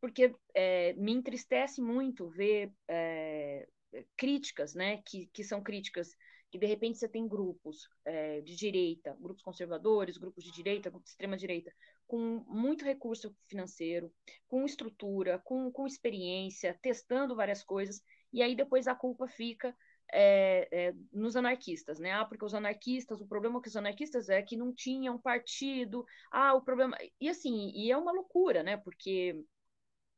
porque 0.00 0.34
é, 0.52 0.92
me 0.94 1.12
entristece 1.12 1.80
muito 1.80 2.28
ver 2.28 2.72
é, 2.88 3.68
críticas, 4.16 4.74
né, 4.74 5.02
que, 5.04 5.26
que 5.26 5.44
são 5.44 5.62
críticas 5.62 6.16
que 6.50 6.58
de 6.58 6.66
repente 6.66 6.98
você 6.98 7.08
tem 7.08 7.26
grupos 7.26 7.88
é, 8.04 8.42
de 8.42 8.54
direita, 8.54 9.16
grupos 9.18 9.42
conservadores, 9.42 10.18
grupos 10.18 10.44
de 10.44 10.52
direita, 10.52 10.90
grupos 10.90 11.06
de 11.06 11.12
extrema 11.12 11.36
direita, 11.36 11.72
com 12.06 12.44
muito 12.46 12.84
recurso 12.84 13.34
financeiro, 13.48 14.12
com 14.46 14.66
estrutura, 14.66 15.38
com, 15.38 15.72
com 15.72 15.86
experiência, 15.86 16.78
testando 16.82 17.34
várias 17.34 17.64
coisas, 17.64 18.02
e 18.30 18.42
aí 18.42 18.54
depois 18.54 18.86
a 18.86 18.94
culpa 18.94 19.26
fica 19.26 19.74
é, 20.12 20.68
é, 20.70 20.94
nos 21.10 21.36
anarquistas, 21.36 21.98
né? 21.98 22.12
Ah, 22.12 22.24
porque 22.26 22.44
os 22.44 22.52
anarquistas, 22.52 23.20
o 23.20 23.26
problema 23.26 23.60
com 23.60 23.66
os 23.66 23.76
anarquistas 23.76 24.28
é 24.28 24.42
que 24.42 24.56
não 24.56 24.74
tinham 24.74 25.18
partido. 25.18 26.04
Ah, 26.30 26.52
o 26.52 26.60
problema. 26.60 26.98
E 27.18 27.30
assim, 27.30 27.72
e 27.74 27.90
é 27.90 27.96
uma 27.96 28.12
loucura, 28.12 28.62
né? 28.62 28.76
Porque 28.76 29.42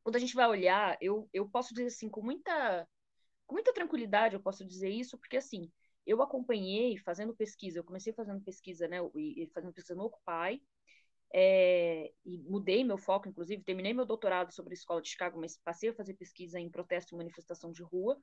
quando 0.03 0.17
a 0.17 0.19
gente 0.19 0.35
vai 0.35 0.47
olhar, 0.49 0.99
eu, 1.01 1.29
eu 1.33 1.49
posso 1.49 1.73
dizer 1.73 1.87
assim, 1.87 2.09
com 2.09 2.23
muita, 2.23 2.87
com 3.47 3.55
muita 3.55 3.73
tranquilidade, 3.73 4.35
eu 4.35 4.41
posso 4.41 4.65
dizer 4.65 4.91
isso, 4.91 5.19
porque 5.19 5.37
assim, 5.37 5.71
eu 6.07 6.23
acompanhei 6.23 6.97
fazendo 6.99 7.35
pesquisa, 7.35 7.79
eu 7.79 7.85
comecei 7.85 8.13
fazendo 8.13 8.41
pesquisa, 8.43 8.87
né, 8.89 8.99
e, 9.15 9.51
fazendo 9.55 9.73
pesquisa 9.73 9.95
no 9.95 10.05
Occupy, 10.05 10.63
é, 11.33 12.13
e 12.25 12.39
mudei 12.39 12.85
meu 12.85 12.97
foco, 12.97 13.29
inclusive, 13.29 13.65
terminei 13.65 13.93
meu 13.93 14.07
doutorado 14.07 14.53
sobre 14.53 14.73
a 14.73 14.75
escola 14.75 15.03
de 15.03 15.09
Chicago, 15.09 15.41
mas 15.41 15.59
passei 15.59 15.91
a 15.91 15.95
fazer 15.95 16.15
pesquisa 16.15 16.61
em 16.61 16.71
protesto 16.71 17.15
e 17.15 17.19
manifestação 17.19 17.73
de 17.73 17.83
rua. 17.83 18.17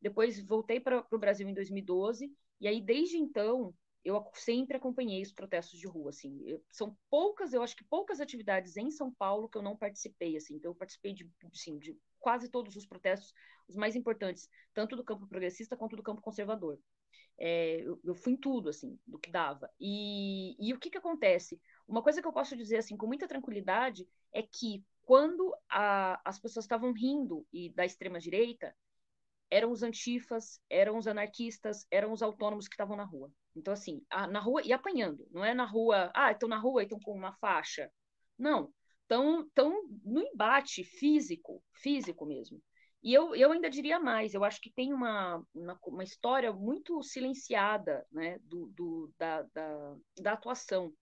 Depois 0.00 0.40
voltei 0.40 0.80
para 0.80 1.06
o 1.10 1.18
Brasil 1.18 1.46
em 1.46 1.52
2012, 1.52 2.32
e 2.60 2.66
aí 2.66 2.80
desde 2.80 3.18
então 3.18 3.74
eu 4.04 4.22
sempre 4.34 4.76
acompanhei 4.76 5.22
os 5.22 5.32
protestos 5.32 5.78
de 5.78 5.86
rua, 5.86 6.10
assim. 6.10 6.42
Eu, 6.46 6.62
são 6.70 6.96
poucas, 7.10 7.52
eu 7.52 7.62
acho 7.62 7.74
que 7.76 7.84
poucas 7.84 8.20
atividades 8.20 8.76
em 8.76 8.90
São 8.90 9.12
Paulo 9.12 9.48
que 9.48 9.56
eu 9.56 9.62
não 9.62 9.76
participei, 9.76 10.36
assim. 10.36 10.56
Então 10.56 10.70
eu 10.70 10.74
participei 10.74 11.14
de, 11.14 11.30
assim, 11.52 11.78
de 11.78 11.98
quase 12.24 12.48
todos 12.48 12.74
os 12.74 12.86
protestos, 12.86 13.34
os 13.68 13.76
mais 13.76 13.94
importantes, 13.94 14.48
tanto 14.72 14.96
do 14.96 15.04
campo 15.04 15.26
progressista 15.26 15.76
quanto 15.76 15.94
do 15.94 16.02
campo 16.02 16.22
conservador. 16.22 16.78
É, 17.36 17.82
eu, 17.82 18.00
eu, 18.02 18.14
fui 18.14 18.32
em 18.32 18.36
tudo, 18.36 18.70
assim, 18.70 18.98
do 19.06 19.18
que 19.18 19.30
dava. 19.30 19.70
E, 19.78 20.56
e 20.58 20.72
o 20.72 20.78
que 20.78 20.88
que 20.88 20.96
acontece? 20.96 21.60
Uma 21.86 22.02
coisa 22.02 22.22
que 22.22 22.26
eu 22.26 22.32
posso 22.32 22.56
dizer, 22.56 22.78
assim, 22.78 22.96
com 22.96 23.06
muita 23.06 23.28
tranquilidade, 23.28 24.08
é 24.32 24.42
que 24.42 24.82
quando 25.02 25.54
a, 25.68 26.18
as 26.24 26.38
pessoas 26.38 26.64
estavam 26.64 26.94
rindo 26.94 27.46
e 27.52 27.68
da 27.74 27.84
extrema 27.84 28.18
direita, 28.18 28.74
eram 29.50 29.70
os 29.70 29.82
antifas, 29.82 30.58
eram 30.70 30.96
os 30.96 31.06
anarquistas, 31.06 31.86
eram 31.90 32.10
os 32.10 32.22
autônomos 32.22 32.66
que 32.66 32.74
estavam 32.74 32.96
na 32.96 33.04
rua. 33.04 33.30
Então, 33.54 33.74
assim, 33.74 34.02
a, 34.08 34.26
na 34.26 34.40
rua 34.40 34.62
e 34.64 34.72
apanhando. 34.72 35.28
Não 35.30 35.44
é 35.44 35.52
na 35.52 35.66
rua, 35.66 36.10
ah, 36.14 36.32
estão 36.32 36.48
na 36.48 36.56
rua 36.56 36.80
e 36.80 36.84
estão 36.86 36.98
com 37.00 37.12
uma 37.12 37.34
faixa. 37.34 37.92
Não. 38.38 38.72
Estão 39.04 39.48
tão 39.54 39.86
no 40.04 40.20
embate 40.20 40.82
físico, 40.82 41.62
físico 41.72 42.26
mesmo. 42.26 42.60
E 43.02 43.12
eu, 43.12 43.34
eu 43.36 43.52
ainda 43.52 43.68
diria 43.68 44.00
mais, 44.00 44.32
eu 44.32 44.42
acho 44.42 44.60
que 44.60 44.72
tem 44.72 44.92
uma, 44.92 45.44
uma, 45.54 45.78
uma 45.86 46.02
história 46.02 46.52
muito 46.52 47.02
silenciada 47.02 48.06
né, 48.10 48.38
do, 48.44 48.68
do 48.68 49.12
da, 49.18 49.42
da, 49.54 49.96
da 50.20 50.32
atuação 50.32 50.92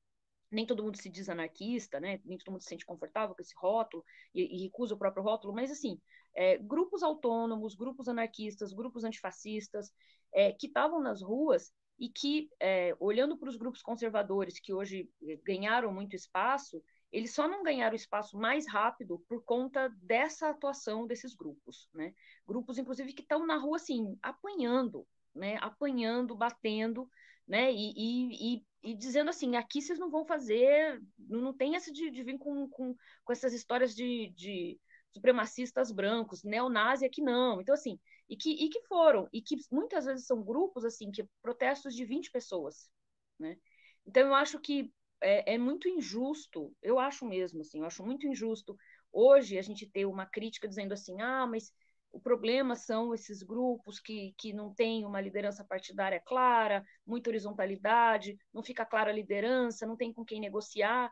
nem 0.53 0.67
todo 0.67 0.85
mundo 0.85 1.01
se 1.01 1.09
diz 1.09 1.29
anarquista, 1.31 1.99
né? 1.99 2.21
Nem 2.25 2.37
todo 2.37 2.53
mundo 2.53 2.61
se 2.61 2.69
sente 2.69 2.85
confortável 2.85 3.35
com 3.35 3.41
esse 3.41 3.55
rótulo 3.57 4.05
e, 4.35 4.55
e 4.55 4.63
recusa 4.65 4.95
o 4.95 4.99
próprio 4.99 5.25
rótulo, 5.25 5.55
mas 5.55 5.71
assim, 5.71 5.99
é, 6.35 6.59
grupos 6.59 7.03
autônomos, 7.03 7.75
grupos 7.75 8.07
anarquistas, 8.07 8.73
grupos 8.73 9.03
antifascistas 9.03 9.91
é, 10.33 10.53
que 10.53 10.67
estavam 10.67 11.01
nas 11.01 11.23
ruas 11.23 11.73
e 11.99 12.09
que, 12.09 12.51
é, 12.61 12.95
olhando 13.01 13.37
para 13.39 13.49
os 13.49 13.57
grupos 13.57 13.83
conservadores 13.83 14.61
que 14.61 14.75
hoje 14.75 15.09
é, 15.23 15.37
ganharam 15.37 15.93
muito 15.93 16.15
espaço, 16.15 16.83
eles 17.13 17.35
só 17.35 17.47
não 17.47 17.63
ganharam 17.63 17.95
espaço 17.95 18.39
mais 18.39 18.67
rápido 18.67 19.23
por 19.29 19.45
conta 19.45 19.89
dessa 20.03 20.49
atuação 20.49 21.07
desses 21.07 21.35
grupos, 21.35 21.89
né? 21.93 22.15
Grupos, 22.47 22.79
inclusive, 22.79 23.13
que 23.13 23.23
estão 23.23 23.47
na 23.47 23.57
rua, 23.57 23.77
assim, 23.77 24.19
apanhando, 24.23 25.07
né? 25.35 25.59
Apanhando, 25.61 26.35
batendo, 26.35 27.09
né? 27.47 27.71
E, 27.71 27.93
e, 27.95 28.55
e, 28.55 28.67
e, 28.83 28.95
dizendo 28.95 29.29
assim, 29.29 29.57
aqui 29.57 29.83
vocês 29.83 29.99
não 29.99 30.11
vão 30.11 30.25
fazer, 30.25 31.03
não 31.19 31.53
tem 31.53 31.77
essa 31.77 31.93
de, 31.93 32.11
de 32.11 32.23
vir 32.23 32.39
com, 32.39 32.67
com, 32.69 32.97
com 33.25 33.33
essas 33.33 33.53
histórias 33.53 33.95
de, 33.95 34.33
de 34.35 34.81
supremacistas 35.13 35.93
brancos, 35.93 36.43
neonazi 36.43 37.05
aqui 37.05 37.21
não. 37.21 37.61
Então, 37.61 37.75
assim, 37.75 38.01
e 38.27 38.37
que, 38.37 38.51
e 38.51 38.71
que 38.71 38.81
foram, 38.87 39.29
e 39.31 39.43
que 39.43 39.57
muitas 39.71 40.07
vezes 40.07 40.27
são 40.27 40.43
grupos, 40.43 40.85
assim, 40.85 41.11
que 41.11 41.29
protestos 41.43 41.95
de 41.95 42.07
20 42.07 42.31
pessoas, 42.31 42.91
né? 43.39 43.59
Então, 44.07 44.29
eu 44.29 44.35
acho 44.35 44.59
que 44.59 44.91
é, 45.23 45.55
é 45.55 45.59
muito 45.59 45.89
injusto, 45.89 46.75
eu 46.83 46.99
acho 46.99 47.25
mesmo, 47.27 47.61
assim, 47.63 47.81
eu 47.81 47.87
acho 47.87 48.05
muito 48.05 48.27
injusto 48.27 48.77
hoje 49.13 49.59
a 49.59 49.63
gente 49.63 49.87
ter 49.87 50.07
uma 50.07 50.27
crítica 50.27 50.67
dizendo 50.67 50.93
assim, 50.93 51.21
ah, 51.21 51.47
mas 51.47 51.73
o 52.13 52.21
problema 52.21 52.77
são 52.77 53.15
esses 53.15 53.43
grupos 53.43 53.99
que, 53.99 54.35
que 54.37 54.53
não 54.53 54.73
têm 54.75 55.05
uma 55.05 55.21
liderança 55.21 55.65
partidária 55.65 56.21
clara, 56.21 56.85
muita 57.07 57.31
horizontalidade, 57.31 58.39
não 58.53 58.63
fica 58.63 58.85
clara 58.85 59.11
a 59.11 59.15
liderança, 59.15 59.87
não 59.87 59.97
tem 59.97 60.13
com 60.13 60.25
quem 60.25 60.41
negociar. 60.41 61.11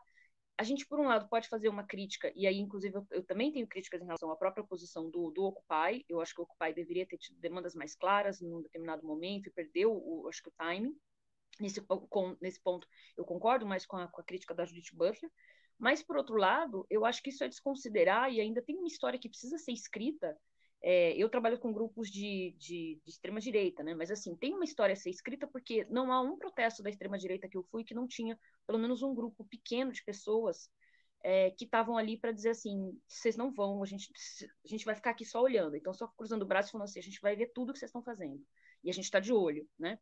A 0.57 0.63
gente, 0.63 0.85
por 0.85 0.99
um 0.99 1.07
lado, 1.07 1.27
pode 1.27 1.47
fazer 1.49 1.69
uma 1.69 1.83
crítica, 1.83 2.31
e 2.35 2.45
aí, 2.45 2.59
inclusive, 2.59 2.95
eu, 2.95 3.07
eu 3.09 3.23
também 3.25 3.51
tenho 3.51 3.67
críticas 3.67 3.99
em 3.99 4.05
relação 4.05 4.31
à 4.31 4.35
própria 4.35 4.63
posição 4.63 5.09
do, 5.09 5.31
do 5.31 5.43
Occupy. 5.45 6.05
Eu 6.07 6.21
acho 6.21 6.35
que 6.35 6.41
o 6.41 6.43
Occupy 6.43 6.71
deveria 6.73 7.07
ter 7.07 7.17
tido 7.17 7.39
demandas 7.39 7.73
mais 7.73 7.95
claras 7.95 8.39
em 8.39 8.53
um 8.53 8.61
determinado 8.61 9.03
momento 9.05 9.47
e 9.47 9.51
perdeu, 9.51 9.91
o, 9.91 10.27
acho 10.27 10.43
que, 10.43 10.49
o 10.49 10.53
timing. 10.55 10.95
Nesse, 11.61 11.81
com, 11.81 12.35
nesse 12.41 12.61
ponto, 12.61 12.87
eu 13.17 13.23
concordo 13.23 13.65
mais 13.65 13.85
com 13.85 13.97
a, 13.97 14.07
com 14.07 14.19
a 14.19 14.23
crítica 14.23 14.53
da 14.53 14.65
Judith 14.65 14.93
Butler. 14.93 15.31
Mas, 15.77 16.03
por 16.03 16.17
outro 16.17 16.35
lado, 16.35 16.85
eu 16.89 17.05
acho 17.05 17.23
que 17.23 17.29
isso 17.29 17.43
é 17.43 17.47
desconsiderar, 17.47 18.31
e 18.31 18.39
ainda 18.39 18.61
tem 18.61 18.77
uma 18.77 18.87
história 18.87 19.19
que 19.19 19.29
precisa 19.29 19.57
ser 19.57 19.71
escrita 19.71 20.37
é, 20.83 21.15
eu 21.15 21.29
trabalho 21.29 21.59
com 21.59 21.71
grupos 21.71 22.09
de, 22.09 22.55
de, 22.57 22.99
de 23.03 23.09
extrema-direita, 23.11 23.83
né? 23.83 23.93
Mas, 23.93 24.09
assim, 24.09 24.35
tem 24.35 24.53
uma 24.53 24.63
história 24.63 24.93
a 24.93 24.95
ser 24.95 25.11
escrita 25.11 25.47
porque 25.47 25.85
não 25.89 26.11
há 26.11 26.19
um 26.21 26.37
protesto 26.37 26.81
da 26.81 26.89
extrema-direita 26.89 27.47
que 27.47 27.55
eu 27.55 27.63
fui 27.63 27.83
que 27.83 27.93
não 27.93 28.07
tinha 28.07 28.37
pelo 28.65 28.79
menos 28.79 29.03
um 29.03 29.13
grupo 29.13 29.45
pequeno 29.45 29.91
de 29.91 30.03
pessoas 30.03 30.69
é, 31.23 31.51
que 31.51 31.65
estavam 31.65 31.97
ali 31.97 32.17
para 32.17 32.31
dizer 32.31 32.49
assim: 32.49 32.99
vocês 33.07 33.37
não 33.37 33.53
vão, 33.53 33.83
a 33.83 33.85
gente, 33.85 34.11
a 34.65 34.67
gente 34.67 34.83
vai 34.83 34.95
ficar 34.95 35.11
aqui 35.11 35.23
só 35.23 35.41
olhando. 35.41 35.75
Então, 35.75 35.93
só 35.93 36.07
cruzando 36.07 36.41
o 36.41 36.47
braço 36.47 36.69
e 36.69 36.71
falando 36.71 36.85
assim: 36.85 36.99
a 36.99 37.03
gente 37.03 37.21
vai 37.21 37.35
ver 37.35 37.51
tudo 37.53 37.73
que 37.73 37.79
vocês 37.79 37.89
estão 37.89 38.03
fazendo. 38.03 38.43
E 38.83 38.89
a 38.89 38.93
gente 38.93 39.05
está 39.05 39.19
de 39.19 39.31
olho, 39.31 39.67
né? 39.77 39.99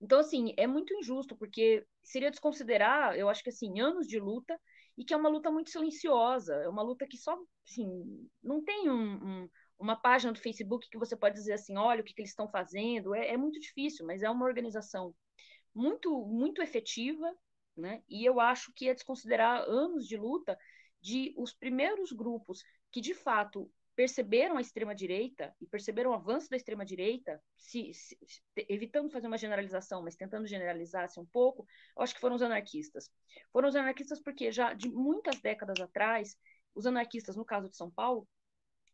Então, 0.00 0.20
assim, 0.20 0.52
é 0.56 0.66
muito 0.66 0.94
injusto, 0.94 1.36
porque 1.36 1.86
seria 2.02 2.30
desconsiderar, 2.30 3.16
eu 3.16 3.28
acho 3.28 3.42
que, 3.42 3.50
assim, 3.50 3.80
anos 3.80 4.06
de 4.06 4.18
luta, 4.18 4.58
e 4.96 5.04
que 5.04 5.14
é 5.14 5.16
uma 5.16 5.28
luta 5.28 5.50
muito 5.50 5.70
silenciosa, 5.70 6.54
é 6.54 6.68
uma 6.68 6.82
luta 6.82 7.06
que 7.06 7.16
só, 7.16 7.36
assim, 7.66 8.28
não 8.42 8.62
tem 8.62 8.90
um, 8.90 9.42
um 9.44 9.48
uma 9.78 9.96
página 9.96 10.32
do 10.32 10.40
Facebook 10.40 10.88
que 10.88 10.98
você 10.98 11.16
pode 11.16 11.34
dizer 11.34 11.54
assim, 11.54 11.76
olha 11.76 12.00
o 12.00 12.04
que, 12.04 12.14
que 12.14 12.20
eles 12.22 12.30
estão 12.30 12.48
fazendo, 12.48 13.14
é, 13.14 13.28
é, 13.32 13.36
muito 13.36 13.60
difícil, 13.60 14.06
mas 14.06 14.22
é 14.22 14.30
uma 14.30 14.46
organização 14.46 15.14
muito, 15.74 16.24
muito 16.26 16.62
efetiva, 16.62 17.30
né? 17.76 18.02
E 18.08 18.24
eu 18.24 18.40
acho 18.40 18.72
que 18.74 18.88
é 18.88 18.94
desconsiderar 18.94 19.62
anos 19.68 20.06
de 20.08 20.16
luta 20.16 20.58
de 21.00 21.34
os 21.36 21.52
primeiros 21.52 22.10
grupos 22.10 22.62
que 22.90 23.00
de 23.00 23.12
fato 23.12 23.70
perceberam 23.96 24.58
a 24.58 24.60
extrema 24.60 24.94
direita 24.94 25.56
e 25.58 25.66
perceberam 25.66 26.10
o 26.10 26.14
avanço 26.14 26.50
da 26.50 26.56
extrema 26.56 26.84
direita, 26.84 27.42
se, 27.56 27.94
se, 27.94 28.18
evitando 28.68 29.10
fazer 29.10 29.26
uma 29.26 29.38
generalização, 29.38 30.02
mas 30.02 30.14
tentando 30.14 30.46
generalizar-se 30.46 31.18
um 31.18 31.24
pouco, 31.24 31.66
eu 31.96 32.02
acho 32.02 32.14
que 32.14 32.20
foram 32.20 32.36
os 32.36 32.42
anarquistas. 32.42 33.10
Foram 33.50 33.70
os 33.70 33.74
anarquistas 33.74 34.20
porque 34.20 34.52
já 34.52 34.74
de 34.74 34.90
muitas 34.90 35.40
décadas 35.40 35.80
atrás, 35.80 36.36
os 36.74 36.86
anarquistas, 36.86 37.36
no 37.36 37.44
caso 37.44 37.70
de 37.70 37.76
São 37.76 37.90
Paulo, 37.90 38.28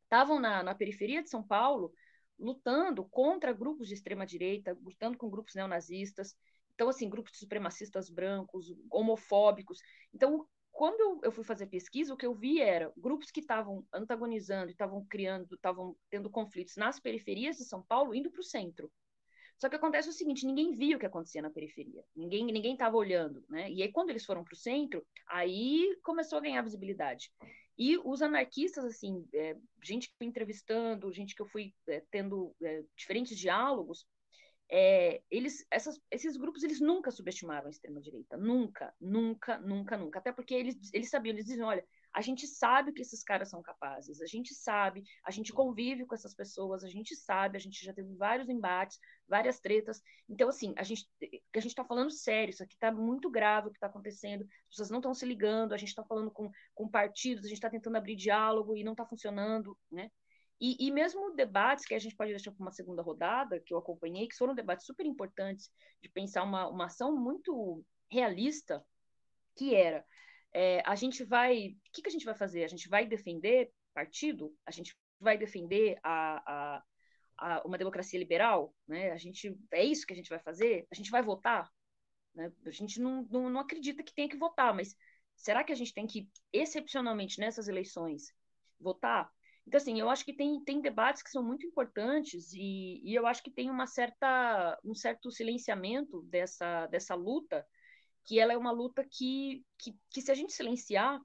estavam 0.05 0.39
na, 0.39 0.63
na 0.63 0.75
periferia 0.75 1.21
de 1.21 1.29
São 1.29 1.43
Paulo 1.43 1.93
lutando 2.39 3.05
contra 3.05 3.53
grupos 3.53 3.89
de 3.89 3.95
extrema 3.95 4.25
direita, 4.25 4.79
lutando 4.83 5.19
com 5.19 5.29
grupos 5.29 5.55
neonazistas, 5.57 6.37
então 6.75 6.89
assim 6.89 7.11
grupos 7.11 7.33
de 7.33 7.39
supremacistas 7.39 8.09
brancos, 8.09 8.73
homofóbicos. 8.89 9.79
Então 10.15 10.47
quando 10.73 11.21
eu 11.23 11.31
fui 11.31 11.45
fazer 11.45 11.67
pesquisa, 11.67 12.13
o 12.13 12.17
que 12.17 12.27
eu 12.27 12.35
vi 12.35 12.61
era 12.61 12.93
grupos 12.97 13.31
que 13.31 13.41
estavam 13.41 13.87
antagonizando, 13.93 14.71
estavam 14.71 15.05
criando, 15.05 15.55
estavam 15.55 15.95
tendo 16.11 16.31
conflitos 16.31 16.77
nas 16.77 16.99
periferias 16.99 17.57
de 17.57 17.65
São 17.65 17.83
Paulo, 17.83 18.15
indo 18.15 18.31
para 18.31 18.41
o 18.41 18.45
centro. 18.45 18.91
Só 19.59 19.69
que 19.69 19.77
acontece 19.77 20.09
o 20.09 20.13
seguinte, 20.13 20.45
ninguém 20.45 20.75
via 20.75 20.97
o 20.97 20.99
que 20.99 21.07
acontecia 21.07 21.41
na 21.41 21.51
periferia, 21.51 22.03
ninguém 22.17 22.45
ninguém 22.47 22.73
estava 22.73 22.97
olhando, 22.97 23.45
né? 23.49 23.71
E 23.71 23.81
aí 23.81 23.93
quando 23.93 24.11
eles 24.11 24.25
foram 24.25 24.43
para 24.43 24.55
o 24.55 24.57
centro, 24.57 25.07
aí 25.29 25.97
começou 26.03 26.39
a 26.39 26.43
ganhar 26.43 26.63
visibilidade. 26.63 27.31
E 27.79 27.97
os 27.99 28.21
anarquistas, 28.21 28.85
assim, 28.85 29.27
é, 29.33 29.57
gente 29.83 30.09
que 30.09 30.15
eu 30.15 30.19
fui 30.19 30.27
entrevistando, 30.27 31.13
gente 31.13 31.35
que 31.35 31.43
eu 31.43 31.47
fui 31.47 31.73
é, 31.87 32.03
tendo 32.11 32.55
é, 32.61 32.83
diferentes 32.97 33.39
diálogos, 33.39 34.07
é, 34.71 35.23
eles, 35.31 35.67
essas, 35.71 36.01
esses 36.11 36.37
grupos 36.37 36.63
eles 36.63 36.81
nunca 36.81 37.11
subestimaram 37.11 37.67
a 37.67 37.71
extrema-direita. 37.71 38.37
Nunca, 38.37 38.95
nunca, 39.01 39.59
nunca, 39.59 39.97
nunca. 39.97 40.19
Até 40.19 40.33
porque 40.33 40.55
eles, 40.55 40.77
eles 40.93 41.11
sabiam, 41.11 41.35
eles 41.35 41.47
diziam, 41.47 41.69
olha, 41.69 41.85
a 42.13 42.21
gente 42.21 42.47
sabe 42.47 42.93
que 42.93 43.01
esses 43.01 43.23
caras 43.23 43.49
são 43.49 43.63
capazes, 43.63 44.21
a 44.21 44.27
gente 44.27 44.55
sabe, 44.55 45.03
a 45.25 45.31
gente 45.31 45.53
convive 45.53 46.05
com 46.05 46.15
essas 46.15 46.35
pessoas, 46.35 46.85
a 46.85 46.89
gente 46.89 47.17
sabe, 47.17 47.57
a 47.57 47.61
gente 47.61 47.83
já 47.83 47.93
teve 47.93 48.15
vários 48.15 48.49
embates, 48.49 48.99
várias 49.27 49.59
tretas. 49.61 50.03
Então, 50.29 50.49
assim, 50.49 50.75
a 50.77 50.83
gente 50.83 51.09
a 51.23 51.61
gente 51.61 51.71
está 51.71 51.85
falando 51.85 52.11
sério, 52.11 52.51
isso 52.51 52.63
aqui 52.63 52.75
está 52.75 52.93
muito 52.93 53.31
grave 53.31 53.69
o 53.69 53.71
que 53.71 53.77
está 53.77 53.87
acontecendo, 53.87 54.43
as 54.43 54.69
pessoas 54.71 54.91
não 54.91 54.99
estão 54.99 55.15
se 55.15 55.25
ligando, 55.25 55.73
a 55.73 55.79
gente 55.79 55.89
está 55.89 56.05
falando 56.05 56.31
com, 56.31 56.51
com 56.75 56.89
partidos, 56.89 57.45
a 57.45 57.49
gente 57.49 57.59
está 57.59 57.71
tentando 57.71 57.97
abrir 57.97 58.17
diálogo 58.17 58.77
e 58.77 58.85
não 58.85 58.93
está 58.93 59.07
funcionando, 59.07 59.77
né? 59.91 60.11
E, 60.65 60.77
e 60.87 60.93
mesmo 60.93 61.35
debates 61.35 61.85
que 61.85 61.95
a 61.95 61.99
gente 61.99 62.15
pode 62.15 62.31
deixar 62.31 62.53
para 62.53 62.63
uma 62.63 62.71
segunda 62.71 63.03
rodada, 63.03 63.59
que 63.59 63.75
eu 63.75 63.79
acompanhei, 63.79 64.29
que 64.29 64.37
foram 64.37 64.55
debates 64.55 64.87
super 64.87 65.05
importantes 65.05 65.69
de 66.01 66.09
pensar 66.09 66.45
uma, 66.45 66.69
uma 66.69 66.87
ação 66.87 67.17
muito 67.17 67.85
realista, 68.09 68.85
que 69.57 69.75
era 69.75 70.07
é, 70.53 70.83
a 70.87 70.95
gente 70.95 71.25
vai. 71.25 71.69
O 71.69 71.93
que, 71.93 72.03
que 72.03 72.09
a 72.09 72.13
gente 72.13 72.25
vai 72.25 72.35
fazer? 72.35 72.65
A 72.65 72.69
gente 72.69 72.89
vai 72.89 73.07
defender 73.07 73.73
partido? 73.95 74.55
A 74.67 74.71
gente 74.71 74.97
vai 75.19 75.39
defender 75.39 75.99
a, 76.03 76.83
a, 77.39 77.63
uma 77.65 77.79
democracia 77.79 78.19
liberal? 78.19 78.75
Né? 78.87 79.11
A 79.11 79.17
gente, 79.17 79.57
é 79.73 79.85
isso 79.85 80.07
que 80.07 80.13
a 80.13 80.17
gente 80.17 80.29
vai 80.29 80.39
fazer? 80.39 80.87
A 80.91 80.95
gente 80.95 81.11
vai 81.11 81.23
votar? 81.23 81.71
Né? 82.35 82.53
A 82.67 82.71
gente 82.71 83.01
não, 83.01 83.27
não, 83.31 83.51
não 83.51 83.61
acredita 83.61 84.03
que 84.03 84.15
tenha 84.15 84.29
que 84.29 84.37
votar, 84.37 84.75
mas 84.75 84.95
será 85.35 85.65
que 85.65 85.73
a 85.73 85.77
gente 85.77 85.95
tem 85.95 86.07
que, 86.07 86.29
excepcionalmente 86.53 87.41
nessas 87.41 87.67
eleições, 87.69 88.35
votar? 88.79 89.31
Então, 89.67 89.79
assim, 89.79 89.99
eu 90.01 90.11
acho 90.11 90.25
que 90.25 90.33
tem, 90.33 90.63
tem 90.65 90.81
debates 90.81 91.23
que 91.23 91.31
são 91.31 91.43
muito 91.43 91.67
importantes 91.67 92.53
e, 92.53 93.01
e 93.05 93.15
eu 93.15 93.27
acho 93.27 93.43
que 93.43 93.51
tem 93.51 93.71
uma 93.71 93.87
certa, 93.87 94.79
um 94.85 94.95
certo 94.95 95.31
silenciamento 95.31 96.23
dessa, 96.23 96.87
dessa 96.87 97.15
luta, 97.15 97.65
que 98.25 98.39
ela 98.39 98.53
é 98.53 98.57
uma 98.57 98.73
luta 98.73 99.05
que, 99.09 99.65
que, 99.79 99.97
que 100.11 100.21
se 100.21 100.31
a 100.31 100.35
gente 100.35 100.53
silenciar, 100.53 101.21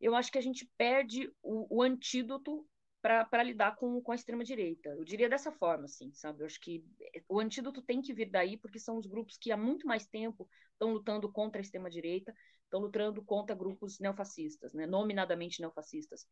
eu 0.00 0.14
acho 0.14 0.30
que 0.30 0.38
a 0.38 0.42
gente 0.42 0.68
perde 0.76 1.32
o, 1.42 1.78
o 1.78 1.82
antídoto 1.82 2.66
para 3.00 3.42
lidar 3.42 3.76
com, 3.76 4.00
com 4.02 4.10
a 4.10 4.16
extrema-direita. 4.16 4.88
Eu 4.88 5.04
diria 5.04 5.28
dessa 5.28 5.52
forma, 5.52 5.84
assim, 5.84 6.12
sabe? 6.12 6.42
Eu 6.42 6.46
acho 6.46 6.60
que 6.60 6.84
o 7.28 7.38
antídoto 7.38 7.80
tem 7.80 8.02
que 8.02 8.12
vir 8.12 8.28
daí, 8.28 8.56
porque 8.56 8.80
são 8.80 8.96
os 8.96 9.06
grupos 9.06 9.38
que 9.38 9.52
há 9.52 9.56
muito 9.56 9.86
mais 9.86 10.06
tempo 10.06 10.48
estão 10.72 10.92
lutando 10.92 11.30
contra 11.30 11.60
a 11.60 11.62
extrema-direita, 11.62 12.34
estão 12.64 12.80
lutando 12.80 13.22
contra 13.24 13.54
grupos 13.54 14.00
neofascistas, 14.00 14.74
né? 14.74 14.86
nominadamente 14.86 15.60
neofascistas. 15.60 16.26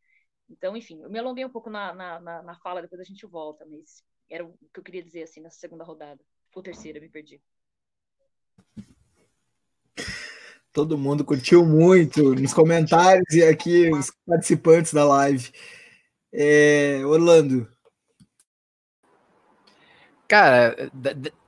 Então, 0.49 0.75
enfim, 0.77 1.01
eu 1.01 1.09
me 1.09 1.19
alonguei 1.19 1.43
um 1.43 1.49
pouco 1.49 1.69
na, 1.69 1.93
na, 1.93 2.19
na, 2.19 2.41
na 2.43 2.55
fala, 2.55 2.81
depois 2.81 3.01
a 3.01 3.03
gente 3.03 3.25
volta, 3.25 3.65
mas 3.65 4.03
era 4.29 4.45
o 4.45 4.53
que 4.73 4.79
eu 4.79 4.83
queria 4.83 5.03
dizer, 5.03 5.23
assim, 5.23 5.41
nessa 5.41 5.59
segunda 5.59 5.83
rodada. 5.83 6.19
Ou 6.55 6.63
terceira, 6.63 6.99
me 6.99 7.09
perdi. 7.09 7.41
Todo 10.71 10.97
mundo 10.97 11.23
curtiu 11.23 11.65
muito 11.65 12.33
nos 12.35 12.53
comentários 12.53 13.33
e 13.33 13.43
aqui 13.43 13.89
os 13.91 14.11
participantes 14.25 14.93
da 14.93 15.05
live. 15.05 15.51
É, 16.33 17.01
Orlando. 17.05 17.67
Cara, 20.27 20.91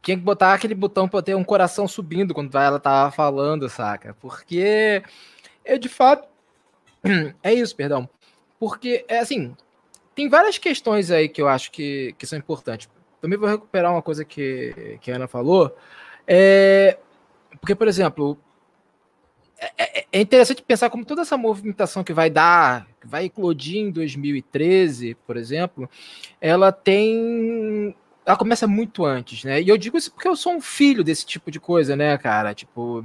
tinha 0.02 0.18
que 0.18 0.24
botar 0.24 0.54
aquele 0.54 0.76
botão 0.76 1.10
para 1.10 1.22
ter 1.24 1.36
um 1.36 1.44
coração 1.44 1.88
subindo 1.88 2.34
quando 2.34 2.56
ela 2.58 2.80
tava 2.80 3.12
falando, 3.12 3.68
saca? 3.68 4.14
Porque 4.14 5.04
eu 5.66 5.78
de 5.78 5.90
fato 5.90 6.28
é 7.44 7.54
isso, 7.54 7.76
perdão. 7.76 8.10
Porque 8.60 9.06
é 9.08 9.20
assim, 9.20 9.56
tem 10.16 10.28
várias 10.28 10.58
questões 10.58 11.12
aí 11.12 11.30
que 11.30 11.42
eu 11.42 11.48
acho 11.48 11.72
que, 11.72 12.16
que 12.18 12.26
são 12.26 12.38
importantes. 12.40 12.90
Também 13.22 13.38
vou 13.38 13.50
recuperar 13.50 13.92
uma 13.92 14.02
coisa 14.02 14.26
que, 14.26 14.98
que 15.02 15.12
a 15.12 15.16
Ana 15.16 15.28
falou. 15.28 15.76
É, 16.26 16.98
porque, 17.60 17.76
por 17.76 17.88
exemplo, 17.88 18.38
é, 19.60 20.00
é, 20.00 20.06
é, 20.12 20.22
interessante 20.22 20.62
pensar 20.62 20.90
como 20.90 21.06
toda 21.06 21.22
essa 21.24 21.38
movimentação 21.38 22.04
que 22.04 22.14
vai 22.14 22.30
dar, 22.30 22.88
que 23.02 23.08
vai 23.08 23.26
eclodir 23.26 23.78
em 23.78 23.92
2013, 23.92 25.16
por 25.26 25.36
exemplo, 25.38 25.90
ela 26.40 26.72
tem. 26.72 27.96
Ela 28.26 28.38
começa 28.38 28.68
muito 28.68 29.06
antes, 29.06 29.44
né? 29.44 29.62
E 29.62 29.70
eu 29.70 29.78
digo 29.78 29.98
isso 29.98 30.12
porque 30.12 30.28
eu 30.28 30.36
sou 30.36 30.54
um 30.54 30.62
filho 30.62 31.04
desse 31.04 31.26
tipo 31.26 31.50
de 31.50 31.60
coisa, 31.60 31.96
né, 31.96 32.18
cara? 32.18 32.54
Tipo, 32.54 33.04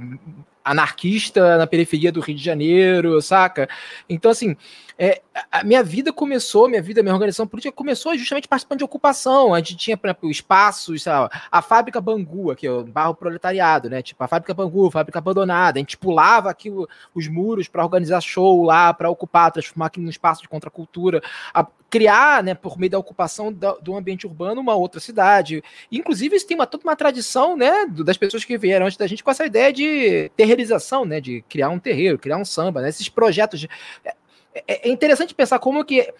anarquista 0.63 1.57
na 1.57 1.67
periferia 1.67 2.11
do 2.11 2.21
Rio 2.21 2.35
de 2.35 2.43
Janeiro, 2.43 3.21
saca? 3.21 3.67
Então, 4.07 4.31
assim, 4.31 4.55
é, 4.97 5.21
a 5.51 5.63
minha 5.63 5.83
vida 5.83 6.13
começou, 6.13 6.69
minha 6.69 6.81
vida, 6.81 7.01
minha 7.01 7.13
organização 7.13 7.47
política 7.47 7.75
começou 7.75 8.15
justamente 8.17 8.47
participando 8.47 8.79
de 8.79 8.83
ocupação. 8.83 9.53
A 9.53 9.59
gente 9.59 9.75
tinha, 9.75 9.97
por 9.97 10.07
exemplo, 10.07 10.29
espaços, 10.29 11.03
sabe? 11.03 11.33
a 11.51 11.61
fábrica 11.61 11.99
Bangu, 11.99 12.51
aqui, 12.51 12.69
o 12.69 12.83
barro 12.83 13.15
proletariado, 13.15 13.89
né? 13.89 14.01
Tipo, 14.01 14.23
a 14.23 14.27
fábrica 14.27 14.53
Bangu, 14.53 14.91
fábrica 14.91 15.19
abandonada. 15.19 15.79
A 15.79 15.81
gente 15.81 15.97
pulava 15.97 16.49
aqui 16.49 16.71
os 17.13 17.27
muros 17.27 17.67
para 17.67 17.83
organizar 17.83 18.21
show 18.21 18.63
lá, 18.63 18.93
para 18.93 19.09
ocupar, 19.09 19.51
transformar 19.51 19.87
aqui 19.87 19.99
num 19.99 20.09
espaço 20.09 20.41
de 20.41 20.47
contracultura, 20.47 21.21
a 21.53 21.65
criar, 21.93 22.43
né, 22.43 22.55
por 22.55 22.79
meio 22.79 22.89
da 22.89 22.97
ocupação 22.97 23.53
do, 23.53 23.73
do 23.79 23.95
ambiente 23.95 24.25
urbano, 24.25 24.59
uma 24.59 24.73
outra 24.73 24.99
cidade. 24.99 25.63
Inclusive, 25.91 26.35
isso 26.35 26.47
tem 26.47 26.57
uma, 26.57 26.65
toda 26.65 26.83
uma 26.83 26.95
tradição, 26.95 27.55
né, 27.55 27.85
das 27.85 28.17
pessoas 28.17 28.43
que 28.43 28.57
vieram 28.57 28.87
antes 28.87 28.97
da 28.97 29.05
gente 29.05 29.23
com 29.23 29.29
essa 29.29 29.45
ideia 29.45 29.71
de 29.71 30.31
terreirização, 30.55 31.05
né, 31.05 31.19
de 31.19 31.41
criar 31.49 31.69
um 31.69 31.79
terreiro, 31.79 32.17
criar 32.17 32.37
um 32.37 32.45
samba, 32.45 32.81
né, 32.81 32.89
esses 32.89 33.09
projetos 33.09 33.59
de 33.59 33.69
é, 34.53 34.87
é 34.87 34.89
interessante 34.89 35.33
pensar 35.33 35.59
como 35.59 35.83
que, 35.83 36.13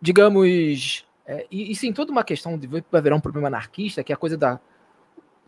digamos, 0.00 1.04
é, 1.26 1.46
e, 1.50 1.72
e 1.72 1.92
toda 1.92 2.12
uma 2.12 2.24
questão 2.24 2.58
de 2.58 2.66
virar 2.66 3.16
um 3.16 3.20
problema 3.20 3.48
anarquista, 3.48 4.04
que 4.04 4.12
a 4.12 4.16
coisa 4.16 4.36
da 4.36 4.60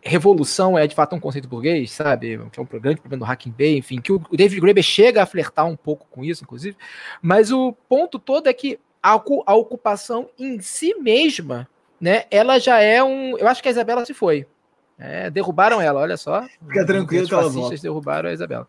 revolução 0.01 0.77
é 0.77 0.85
de 0.85 0.95
fato 0.95 1.15
um 1.15 1.19
conceito 1.19 1.47
burguês, 1.47 1.91
sabe? 1.91 2.39
Que 2.51 2.59
é 2.59 2.63
um 2.63 2.65
grande 2.65 2.99
problema 2.99 3.25
do 3.25 3.29
Hacking 3.29 3.53
Bay, 3.57 3.77
enfim, 3.77 4.01
que 4.01 4.11
o 4.11 4.19
David 4.31 4.59
Graeber 4.59 4.83
chega 4.83 5.23
a 5.23 5.25
flertar 5.25 5.65
um 5.65 5.77
pouco 5.77 6.05
com 6.09 6.23
isso, 6.23 6.43
inclusive. 6.43 6.75
Mas 7.21 7.51
o 7.51 7.71
ponto 7.87 8.19
todo 8.19 8.47
é 8.47 8.53
que 8.53 8.79
a, 9.01 9.11
a 9.11 9.55
ocupação 9.55 10.29
em 10.37 10.59
si 10.59 10.93
mesma, 10.95 11.69
né? 12.01 12.25
Ela 12.29 12.59
já 12.59 12.81
é 12.81 13.01
um. 13.01 13.37
Eu 13.37 13.47
acho 13.47 13.61
que 13.61 13.69
a 13.69 13.71
Isabela 13.71 14.05
se 14.05 14.13
foi. 14.13 14.45
É, 15.05 15.29
derrubaram 15.29 15.81
ela, 15.81 15.99
olha 15.99 16.15
só. 16.15 16.47
Fica 16.65 16.85
tranquilo, 16.85 17.25
os 17.25 17.29
fascistas 17.29 17.81
derrubaram 17.81 18.29
a 18.29 18.33
Isabela. 18.33 18.65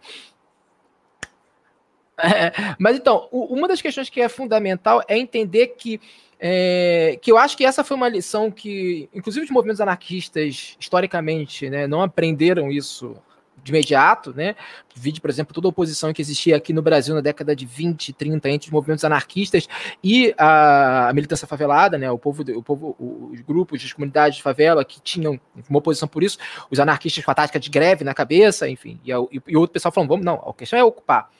É, 2.18 2.52
mas 2.76 2.96
então, 2.96 3.28
uma 3.30 3.68
das 3.68 3.80
questões 3.80 4.10
que 4.10 4.20
é 4.20 4.28
fundamental 4.28 5.00
é 5.06 5.16
entender 5.16 5.68
que 5.78 6.00
é, 6.40 7.18
que 7.22 7.30
eu 7.30 7.38
acho 7.38 7.56
que 7.56 7.64
essa 7.64 7.84
foi 7.84 7.96
uma 7.96 8.08
lição 8.08 8.50
que, 8.50 9.08
inclusive, 9.14 9.44
os 9.46 9.50
movimentos 9.50 9.80
anarquistas, 9.80 10.76
historicamente, 10.78 11.70
né, 11.70 11.86
não 11.86 12.02
aprenderam 12.02 12.70
isso 12.70 13.16
de 13.64 13.72
imediato, 13.72 14.34
né? 14.34 14.54
Vide, 14.94 15.20
por 15.20 15.30
exemplo, 15.30 15.54
toda 15.54 15.66
a 15.66 15.70
oposição 15.70 16.12
que 16.12 16.20
existia 16.20 16.54
aqui 16.54 16.72
no 16.72 16.82
Brasil 16.82 17.14
na 17.14 17.22
década 17.22 17.56
de 17.56 17.64
20, 17.64 18.12
30 18.12 18.50
entre 18.50 18.68
os 18.68 18.72
movimentos 18.72 19.04
anarquistas 19.04 19.66
e 20.02 20.34
a, 20.36 21.10
militância 21.14 21.48
favelada, 21.48 21.96
né? 21.96 22.10
O 22.10 22.18
povo, 22.18 22.42
o 22.42 22.62
povo, 22.62 22.94
os 23.32 23.40
grupos, 23.40 23.82
as 23.82 23.92
comunidades 23.92 24.36
de 24.36 24.42
favela 24.42 24.84
que 24.84 25.00
tinham 25.00 25.40
uma 25.68 25.78
oposição 25.78 26.06
por 26.06 26.22
isso, 26.22 26.36
os 26.70 26.78
anarquistas 26.78 27.24
com 27.24 27.30
a 27.30 27.34
tática 27.34 27.58
de 27.58 27.70
greve 27.70 28.04
na 28.04 28.12
cabeça, 28.12 28.68
enfim, 28.68 29.00
e, 29.02 29.10
e, 29.10 29.42
e 29.48 29.56
outro 29.56 29.72
pessoal 29.72 29.90
falando, 29.90 30.10
vamos, 30.10 30.26
não, 30.26 30.34
a 30.34 30.52
questão 30.52 30.78
é 30.78 30.84
ocupar. 30.84 31.30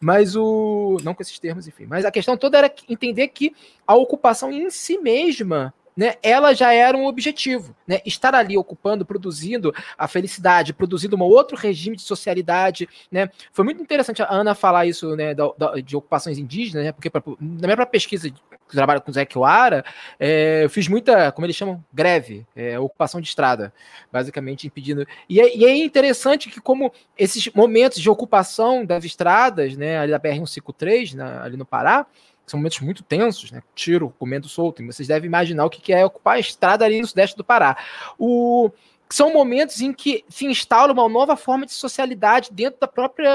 Mas 0.00 0.34
o. 0.34 0.98
Não 1.02 1.14
com 1.14 1.22
esses 1.22 1.38
termos, 1.38 1.68
enfim. 1.68 1.86
Mas 1.86 2.04
a 2.04 2.10
questão 2.10 2.36
toda 2.36 2.58
era 2.58 2.74
entender 2.88 3.28
que 3.28 3.54
a 3.86 3.94
ocupação 3.94 4.50
em 4.50 4.68
si 4.70 4.98
mesma 4.98 5.72
né, 5.96 6.14
ela 6.22 6.54
já 6.54 6.72
era 6.72 6.96
um 6.96 7.06
objetivo. 7.06 7.74
Né? 7.86 8.00
Estar 8.04 8.34
ali 8.34 8.56
ocupando, 8.56 9.04
produzindo 9.04 9.72
a 9.96 10.08
felicidade, 10.08 10.72
produzindo 10.72 11.16
um 11.16 11.22
outro 11.22 11.56
regime 11.56 11.96
de 11.96 12.02
socialidade. 12.02 12.88
Né? 13.10 13.28
Foi 13.52 13.64
muito 13.64 13.82
interessante 13.82 14.22
a 14.22 14.32
Ana 14.32 14.54
falar 14.54 14.86
isso 14.86 15.14
né, 15.16 15.34
da, 15.34 15.50
da, 15.56 15.74
de 15.74 15.96
ocupações 15.96 16.38
indígenas, 16.38 16.84
né? 16.84 16.92
porque 16.92 17.10
pra, 17.10 17.22
na 17.40 17.66
minha 17.66 17.86
pesquisa 17.86 18.30
que 18.30 18.40
trabalho 18.74 19.00
com 19.00 19.10
o 19.10 19.14
Zé 19.14 19.24
Kiwara, 19.24 19.84
é, 20.18 20.64
eu 20.64 20.70
fiz 20.70 20.88
muita, 20.88 21.30
como 21.32 21.46
eles 21.46 21.56
chamam, 21.56 21.82
greve, 21.92 22.46
é, 22.56 22.78
ocupação 22.78 23.20
de 23.20 23.28
estrada, 23.28 23.72
basicamente 24.12 24.66
impedindo. 24.66 25.06
E 25.28 25.40
é, 25.40 25.56
e 25.56 25.64
é, 25.64 25.76
interessante 25.76 26.50
que 26.50 26.60
como 26.60 26.92
esses 27.16 27.48
momentos 27.54 28.00
de 28.00 28.10
ocupação 28.10 28.84
das 28.84 29.04
estradas, 29.04 29.76
né, 29.76 29.98
ali 29.98 30.10
da 30.10 30.20
BR-153, 30.20 31.20
ali 31.42 31.56
no 31.56 31.64
Pará, 31.64 32.06
são 32.46 32.58
momentos 32.58 32.80
muito 32.80 33.02
tensos, 33.02 33.50
né? 33.50 33.62
Tiro, 33.74 34.14
comendo 34.18 34.48
solto. 34.48 34.82
E 34.82 34.86
vocês 34.86 35.08
devem 35.08 35.26
imaginar 35.26 35.64
o 35.64 35.70
que 35.70 35.92
é 35.92 36.04
ocupar 36.04 36.36
a 36.36 36.40
estrada 36.40 36.84
ali 36.84 37.00
no 37.00 37.06
sudeste 37.06 37.36
do 37.36 37.44
Pará. 37.44 37.76
O, 38.18 38.70
são 39.08 39.32
momentos 39.32 39.80
em 39.80 39.92
que 39.92 40.24
se 40.28 40.46
instala 40.46 40.92
uma 40.92 41.08
nova 41.08 41.36
forma 41.36 41.64
de 41.66 41.72
socialidade 41.72 42.50
dentro 42.52 42.80
da 42.80 42.86
própria. 42.86 43.28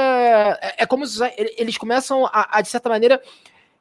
É, 0.61 0.83
é 0.83 0.85
como 0.85 1.05
eles 1.57 1.77
começam 1.77 2.25
a, 2.25 2.57
a 2.57 2.61
de 2.61 2.69
certa 2.69 2.89
maneira, 2.89 3.21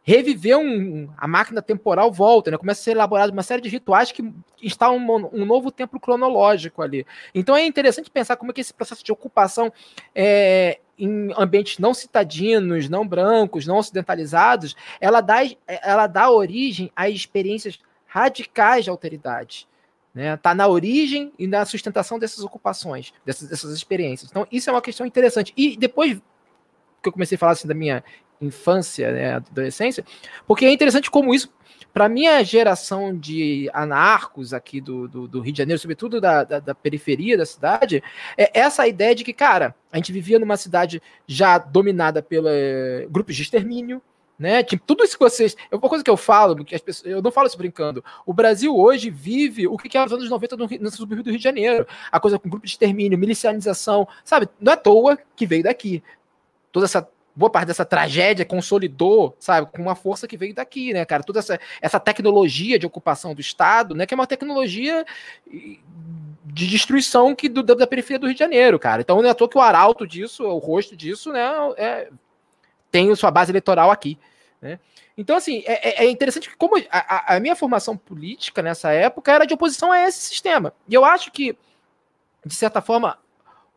reviver 0.09 0.57
um, 0.57 1.07
a 1.19 1.29
máquina 1.29 1.61
temporal 1.61 2.11
volta, 2.11 2.51
né? 2.51 2.57
Começa 2.57 2.81
a 2.81 2.85
ser 2.85 2.93
elaborado 2.93 3.31
uma 3.31 3.43
série 3.43 3.61
de 3.61 3.69
rituais 3.69 4.11
que 4.11 4.25
instalam 4.63 4.97
um, 4.97 5.43
um, 5.43 5.45
novo 5.45 5.71
tempo 5.71 6.01
cronológico 6.01 6.81
ali. 6.81 7.07
Então 7.35 7.55
é 7.55 7.67
interessante 7.67 8.11
pensar 8.11 8.37
como 8.37 8.51
é 8.51 8.55
que 8.55 8.63
esse 8.63 8.73
processo 8.73 9.05
de 9.05 9.13
ocupação 9.13 9.71
é, 10.15 10.81
em 10.99 11.31
ambientes 11.37 11.79
não 11.79 11.93
citadinos, 11.93 12.89
não 12.89 13.07
brancos, 13.07 13.67
não 13.67 13.77
ocidentalizados, 13.77 14.75
ela 14.99 15.21
dá, 15.21 15.41
ela 15.67 16.07
dá 16.07 16.31
origem 16.31 16.91
a 16.97 17.11
experiências 17.11 17.79
radicais 18.07 18.85
de 18.85 18.91
alteridade. 18.91 19.69
Né? 20.15 20.39
Tá 20.39 20.55
na 20.55 20.67
origem 20.67 21.35
e 21.39 21.47
na 21.47 21.67
sustentação 21.67 22.19
dessas 22.19 22.43
ocupações, 22.43 23.13
dessas, 23.27 23.47
dessas 23.47 23.75
experiências. 23.75 24.31
Então, 24.31 24.47
isso 24.51 24.71
é 24.71 24.73
uma 24.73 24.81
questão 24.81 25.05
interessante. 25.05 25.53
E 25.55 25.77
depois 25.77 26.19
que 27.03 27.09
eu 27.09 27.13
comecei 27.13 27.37
a 27.37 27.39
falar 27.39 27.53
assim, 27.53 27.69
da 27.69 27.75
minha 27.75 28.03
infância, 28.41 29.13
né, 29.13 29.35
adolescência, 29.35 30.05
porque 30.47 30.65
é 30.65 30.73
interessante 30.73 31.11
como 31.11 31.35
isso, 31.35 31.53
para 31.93 32.09
minha 32.09 32.45
geração 32.45 33.17
de 33.17 33.69
anarcos 33.73 34.53
aqui 34.53 34.81
do, 34.81 35.09
do, 35.09 35.27
do 35.27 35.41
Rio 35.41 35.53
de 35.53 35.59
Janeiro, 35.59 35.81
sobretudo 35.81 36.21
da, 36.21 36.45
da, 36.45 36.61
da, 36.61 36.75
periferia 36.75 37.37
da 37.37 37.47
cidade, 37.47 38.03
é 38.37 38.61
essa 38.61 38.87
ideia 38.87 39.15
de 39.15 39.25
que, 39.25 39.33
cara, 39.33 39.75
a 39.91 39.97
gente 39.97 40.13
vivia 40.13 40.39
numa 40.39 40.57
cidade 40.57 41.03
já 41.27 41.59
dominada 41.59 42.23
pelos 42.23 42.51
grupos 43.11 43.35
de 43.35 43.43
extermínio, 43.43 44.03
né? 44.39 44.63
Tipo, 44.63 44.85
tudo 44.87 45.03
isso 45.03 45.19
que 45.19 45.25
vocês. 45.25 45.57
É 45.71 45.75
uma 45.75 45.89
coisa 45.89 46.05
que 46.05 46.11
eu 46.11 46.17
falo, 46.17 46.65
que 46.65 46.75
as 46.75 46.81
pessoas, 46.81 47.11
eu 47.11 47.21
não 47.21 47.33
falo 47.33 47.49
isso 47.49 47.59
brincando. 47.59 48.05
O 48.25 48.33
Brasil 48.33 48.77
hoje 48.77 49.11
vive 49.11 49.67
o 49.67 49.77
que 49.77 49.99
é 49.99 50.05
os 50.05 50.13
anos 50.13 50.31
90 50.31 50.57
no, 50.57 50.69
no 50.81 50.91
subúrbio 50.91 51.25
do 51.25 51.31
Rio 51.31 51.39
de 51.39 51.45
Janeiro. 51.45 51.85
A 52.13 52.21
coisa 52.21 52.39
com 52.39 52.49
grupo 52.49 52.65
de 52.65 52.71
extermínio, 52.71 53.19
milicianização, 53.19 54.07
sabe? 54.25 54.49
Não 54.61 54.71
é 54.71 54.75
à 54.75 54.79
toa 54.79 55.19
que 55.35 55.47
veio 55.47 55.65
daqui. 55.65 56.03
Toda 56.71 56.87
essa 56.87 57.09
boa 57.39 57.49
parte 57.49 57.69
dessa 57.69 57.85
tragédia 57.85 58.45
consolidou, 58.45 59.37
sabe, 59.39 59.71
com 59.71 59.81
uma 59.81 59.95
força 59.95 60.27
que 60.27 60.37
veio 60.37 60.53
daqui, 60.53 60.93
né, 60.93 61.05
cara? 61.05 61.23
Toda 61.23 61.39
essa, 61.39 61.61
essa 61.81 62.01
tecnologia 62.01 62.81
de 62.81 62.85
ocupação 62.85 63.33
do 63.33 63.41
Estado, 63.41 63.95
né, 63.95 64.07
que 64.07 64.13
é 64.13 64.17
uma 64.17 64.27
tecnologia 64.27 65.07
de 65.47 66.67
destruição 66.67 67.37
que 67.37 67.49
do, 67.49 67.63
da 67.63 67.87
periferia 67.87 68.19
do 68.19 68.27
Rio 68.27 68.35
de 68.35 68.41
Janeiro, 68.41 68.77
cara. 68.77 69.03
Então 69.03 69.23
não 69.23 69.29
é 69.29 69.31
à 69.31 69.35
toa 69.35 69.49
que 69.49 69.57
o 69.57 69.61
arauto 69.61 70.05
disso, 70.05 70.43
o 70.43 70.59
rosto 70.59 70.97
disso, 70.97 71.33
né, 71.33 71.49
é, 71.77 72.09
tem 72.91 73.15
sua 73.15 73.31
base 73.31 73.53
eleitoral 73.53 73.93
aqui. 73.93 74.19
Né? 74.61 74.81
Então, 75.17 75.37
assim, 75.37 75.63
é, 75.65 76.03
é, 76.03 76.07
é 76.07 76.11
interessante 76.11 76.51
que, 76.51 76.57
como 76.57 76.77
a, 76.91 77.37
a, 77.37 77.41
minha 77.41 77.55
formação 77.55 77.97
política 77.97 78.63
nessa 78.63 78.91
época 78.91 79.31
era 79.31 79.47
de 79.47 79.55
oposição 79.55 79.93
a 79.93 80.03
esse 80.03 80.19
sistema. 80.19 80.73
E 80.89 80.95
eu 80.95 81.05
acho 81.05 81.31
que, 81.31 81.57
de 82.45 82.55
certa 82.55 82.81
forma, 82.81 83.17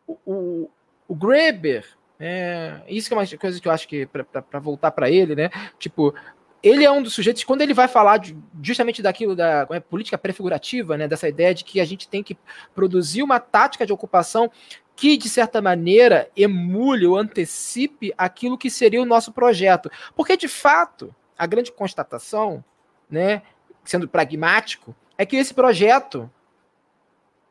o, 0.08 0.18
o, 0.26 0.70
o 1.08 1.16
Greber, 1.16 1.86
é, 2.24 2.82
isso 2.88 3.08
que 3.08 3.16
é 3.16 3.18
uma 3.18 3.26
coisa 3.26 3.60
que 3.60 3.68
eu 3.68 3.72
acho 3.72 3.88
que, 3.88 4.06
para 4.06 4.60
voltar 4.60 4.92
para 4.92 5.10
ele, 5.10 5.36
né? 5.36 5.50
Tipo, 5.80 6.14
ele 6.62 6.86
é 6.86 6.92
um 6.92 7.02
dos 7.02 7.16
sujeitos, 7.16 7.44
quando 7.44 7.64
ele 7.64 7.74
vai 7.74 7.88
falar 7.88 8.18
de, 8.18 8.38
justamente 8.62 9.02
daquilo 9.02 9.36
da 9.36 9.68
é, 9.72 9.80
política 9.80 10.20
prefigurativa, 10.20 10.96
né, 10.96 11.08
dessa 11.08 11.28
ideia 11.28 11.56
de 11.56 11.64
que 11.64 11.82
a 11.82 11.86
gente 11.86 12.08
tem 12.08 12.22
que 12.22 12.38
produzir 12.76 13.24
uma 13.24 13.40
tática 13.40 13.88
de 13.88 13.92
ocupação 13.92 14.52
que, 14.96 15.18
de 15.18 15.28
certa 15.28 15.60
maneira, 15.64 16.30
emule 16.38 17.08
ou 17.08 17.18
antecipe 17.18 18.14
aquilo 18.16 18.58
que 18.58 18.70
seria 18.70 19.02
o 19.02 19.06
nosso 19.06 19.32
projeto. 19.32 19.90
Porque, 20.16 20.38
de 20.38 20.48
fato, 20.48 21.16
a 21.36 21.48
grande 21.48 21.72
constatação, 21.72 22.64
né, 23.10 23.42
sendo 23.84 24.08
pragmático, 24.08 24.96
é 25.18 25.26
que 25.26 25.38
esse 25.38 25.56
projeto 25.56 26.30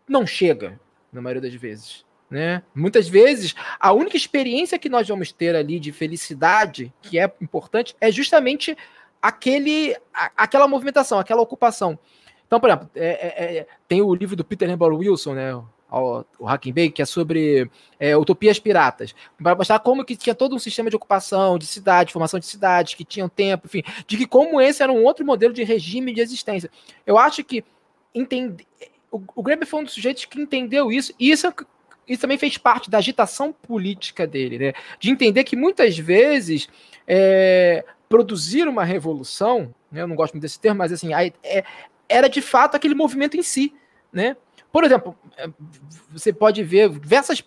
não 0.09 0.25
chega, 0.25 0.79
na 1.12 1.21
maioria 1.21 1.43
das 1.43 1.55
vezes. 1.55 2.05
Né? 2.31 2.62
Muitas 2.72 3.09
vezes, 3.09 3.57
a 3.78 3.93
única 3.93 4.16
experiência 4.16 4.78
que 4.78 4.89
nós 4.89 5.09
vamos 5.09 5.33
ter 5.33 5.57
ali 5.57 5.81
de 5.81 5.91
felicidade, 5.91 6.93
que 7.03 7.18
é 7.18 7.31
importante, 7.41 7.97
é 8.01 8.11
justamente 8.12 8.76
aquele, 9.20 9.97
a, 10.14 10.31
aquela 10.37 10.68
movimentação, 10.68 11.18
aquela 11.18 11.43
ocupação. 11.43 11.99
Então, 12.47 12.61
por 12.61 12.68
exemplo, 12.68 12.91
é, 12.95 13.09
é, 13.09 13.57
é 13.59 13.66
tem 13.89 14.01
o 14.01 14.14
livro 14.14 14.37
do 14.37 14.45
Peter 14.45 14.68
Lember 14.68 14.93
Wilson, 14.93 15.35
né? 15.35 15.61
O, 15.93 16.24
Hacking 16.47 16.72
Bay, 16.72 16.89
que 16.89 17.03
é 17.03 17.05
sobre 17.05 17.68
é, 17.99 18.16
utopias 18.16 18.61
piratas, 18.61 19.12
para 19.43 19.57
mostrar 19.57 19.81
como 19.81 20.05
que 20.05 20.14
tinha 20.14 20.37
todo 20.37 20.55
um 20.55 20.59
sistema 20.59 20.89
de 20.89 20.95
ocupação 20.95 21.59
de 21.59 21.66
cidade, 21.66 22.12
formação 22.12 22.39
de 22.39 22.47
cidades, 22.47 22.95
que 22.95 23.05
tinham 23.05 23.28
tempo, 23.28 23.66
enfim, 23.66 23.83
de 24.07 24.16
que 24.16 24.24
como 24.24 24.61
esse 24.61 24.85
era 24.85 24.93
um 24.93 25.03
outro 25.03 25.26
modelo 25.26 25.53
de 25.53 25.64
regime 25.64 26.14
de 26.14 26.20
existência. 26.20 26.70
Eu 27.05 27.18
acho 27.18 27.43
que 27.43 27.64
entender, 28.14 28.64
o, 29.11 29.20
o 29.35 29.43
Graeber 29.43 29.66
foi 29.66 29.81
um 29.81 29.85
dos 29.85 29.95
sujeitos 29.95 30.24
que 30.26 30.41
entendeu 30.41 30.93
isso, 30.93 31.12
e 31.18 31.33
isso, 31.33 31.53
isso 32.11 32.22
também 32.22 32.36
fez 32.36 32.58
parte 32.58 32.90
da 32.90 32.98
agitação 32.98 33.52
política 33.52 34.26
dele, 34.26 34.58
né? 34.58 34.72
De 34.98 35.11
entender 35.11 35.44
que 35.44 35.54
muitas 35.54 35.96
vezes 35.96 36.68
é, 37.06 37.84
produzir 38.08 38.66
uma 38.66 38.82
revolução, 38.82 39.72
né, 39.90 40.02
eu 40.02 40.08
não 40.08 40.16
gosto 40.16 40.34
muito 40.34 40.42
desse 40.42 40.58
termo, 40.58 40.78
mas 40.78 40.92
assim, 40.92 41.14
é, 41.14 41.64
era 42.08 42.28
de 42.28 42.42
fato 42.42 42.74
aquele 42.74 42.94
movimento 42.94 43.36
em 43.36 43.42
si, 43.42 43.72
né? 44.12 44.36
Por 44.72 44.82
exemplo, 44.82 45.16
é, 45.36 45.48
você 46.11 46.32
pode 46.32 46.62
ver 46.64 46.90
diversas 46.90 47.44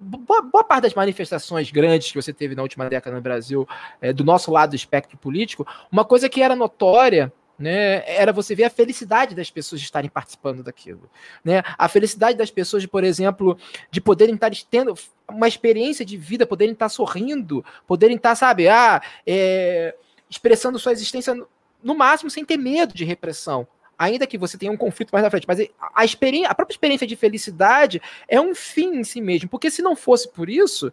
boa, 0.00 0.42
boa, 0.42 0.64
parte 0.64 0.82
das 0.82 0.94
manifestações 0.94 1.70
grandes 1.70 2.10
que 2.10 2.20
você 2.20 2.32
teve 2.32 2.56
na 2.56 2.62
última 2.62 2.88
década 2.88 3.14
no 3.14 3.22
Brasil, 3.22 3.68
é, 4.00 4.12
do 4.12 4.24
nosso 4.24 4.50
lado 4.50 4.70
do 4.70 4.76
espectro 4.76 5.16
político, 5.16 5.66
uma 5.90 6.04
coisa 6.04 6.28
que 6.28 6.42
era 6.42 6.56
notória 6.56 7.32
né, 7.58 8.04
era 8.06 8.32
você 8.32 8.54
ver 8.54 8.64
a 8.64 8.70
felicidade 8.70 9.34
das 9.34 9.50
pessoas 9.50 9.80
de 9.80 9.86
estarem 9.86 10.08
participando 10.08 10.62
daquilo, 10.62 11.10
né? 11.44 11.62
A 11.76 11.88
felicidade 11.88 12.38
das 12.38 12.50
pessoas, 12.50 12.86
por 12.86 13.02
exemplo, 13.02 13.58
de 13.90 14.00
poderem 14.00 14.36
estar 14.36 14.50
tendo 14.70 14.94
uma 15.28 15.48
experiência 15.48 16.04
de 16.04 16.16
vida, 16.16 16.46
poderem 16.46 16.72
estar 16.72 16.88
sorrindo, 16.88 17.64
poderem 17.86 18.16
estar, 18.16 18.36
sabe, 18.36 18.68
ah, 18.68 19.02
é, 19.26 19.94
expressando 20.30 20.78
sua 20.78 20.92
existência 20.92 21.34
no 21.82 21.94
máximo 21.96 22.30
sem 22.30 22.44
ter 22.44 22.56
medo 22.56 22.94
de 22.94 23.04
repressão. 23.04 23.66
Ainda 23.98 24.28
que 24.28 24.38
você 24.38 24.56
tenha 24.56 24.70
um 24.70 24.76
conflito 24.76 25.10
mais 25.10 25.24
na 25.24 25.30
frente, 25.30 25.48
mas 25.48 25.58
a, 25.92 26.04
experiência, 26.04 26.48
a 26.48 26.54
própria 26.54 26.74
experiência 26.74 27.06
de 27.06 27.16
felicidade 27.16 28.00
é 28.28 28.40
um 28.40 28.54
fim 28.54 28.98
em 28.98 29.04
si 29.04 29.20
mesmo, 29.20 29.48
porque 29.48 29.68
se 29.68 29.82
não 29.82 29.96
fosse 29.96 30.28
por 30.28 30.48
isso, 30.48 30.92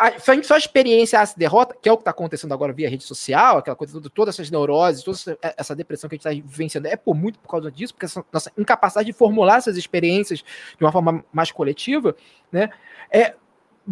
a, 0.00 0.42
só 0.42 0.54
a 0.54 0.58
experiência 0.58 1.24
se 1.26 1.38
derrota, 1.38 1.76
que 1.80 1.86
é 1.86 1.92
o 1.92 1.96
que 1.96 2.00
está 2.00 2.10
acontecendo 2.10 2.54
agora 2.54 2.72
via 2.72 2.88
rede 2.88 3.04
social, 3.04 3.58
aquela 3.58 3.76
coisa, 3.76 3.92
toda, 3.92 4.08
todas 4.08 4.34
essas 4.34 4.50
neuroses, 4.50 5.02
toda 5.02 5.14
essa, 5.14 5.38
essa 5.58 5.76
depressão 5.76 6.08
que 6.08 6.14
a 6.14 6.16
gente 6.16 6.26
está 6.26 6.48
vivenciando, 6.48 6.88
é 6.88 6.96
por 6.96 7.14
muito 7.14 7.38
por 7.38 7.50
causa 7.50 7.70
disso, 7.70 7.92
porque 7.92 8.06
essa 8.06 8.24
nossa 8.32 8.50
incapacidade 8.56 9.06
de 9.06 9.12
formular 9.12 9.58
essas 9.58 9.76
experiências 9.76 10.38
de 10.38 10.82
uma 10.82 10.90
forma 10.90 11.22
mais 11.30 11.52
coletiva, 11.52 12.16
né? 12.50 12.70
É, 13.10 13.34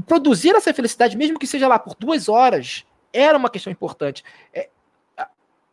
produzir 0.07 0.57
essa 0.57 0.73
felicidade, 0.73 1.15
mesmo 1.15 1.39
que 1.39 1.47
seja 1.47 1.69
lá 1.69 1.79
por 1.79 1.95
duas 1.95 2.27
horas, 2.27 2.87
era 3.13 3.37
uma 3.37 3.51
questão 3.51 3.71
importante. 3.71 4.25
É, 4.51 4.71